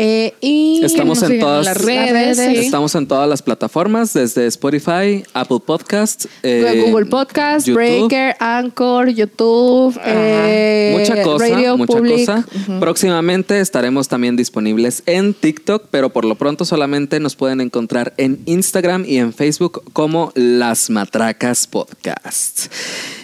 Eh, 0.00 0.32
y 0.40 0.80
Estamos 0.84 1.20
en 1.24 1.40
todas 1.40 1.64
las 1.64 1.84
redes, 1.84 2.36
sí. 2.36 2.56
Estamos 2.58 2.94
en 2.94 3.08
todas 3.08 3.28
las 3.28 3.42
plataformas, 3.42 4.12
desde 4.12 4.46
Spotify, 4.46 5.24
Apple 5.34 5.58
Podcasts, 5.66 6.28
eh, 6.44 6.84
Google 6.86 7.06
Podcast, 7.06 7.66
YouTube. 7.66 7.82
Breaker, 7.82 8.36
Anchor, 8.38 9.08
YouTube, 9.08 9.98
eh, 10.04 10.94
mucha 10.96 11.20
cosa, 11.24 11.48
Radio 11.48 11.76
mucha 11.76 11.92
Public. 11.94 12.26
cosa. 12.26 12.46
Próximamente 12.78 13.58
estaremos 13.58 14.06
también 14.06 14.36
disponibles 14.36 15.02
en 15.06 15.34
TikTok, 15.34 15.86
pero 15.90 16.10
por 16.10 16.24
lo 16.24 16.36
pronto 16.36 16.64
solamente 16.64 17.18
nos 17.18 17.34
pueden 17.34 17.60
encontrar 17.60 18.14
en 18.18 18.38
Instagram 18.46 19.04
y 19.04 19.16
en 19.16 19.32
Facebook 19.32 19.82
como 19.92 20.30
Las 20.36 20.90
Matracas 20.90 21.66
Podcast. 21.66 22.72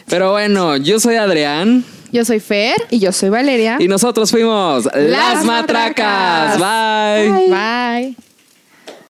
Pero 0.09 0.33
bueno, 0.33 0.77
yo 0.77 0.99
soy 0.99 1.15
Adrián 1.15 1.85
Yo 2.15 2.25
soy 2.25 2.39
Fer. 2.39 2.77
Y 2.91 3.01
yo 3.01 3.11
soy 3.13 3.29
Valeria. 3.29 3.77
y 3.81 3.89
nosotros 3.89 4.31
fuimos 4.31 4.85
Las, 4.85 4.95
Las 4.95 5.45
Matracas. 5.45 6.59
Matracas. 6.59 7.29
Bye. 7.29 7.49
Bye. 7.51 8.24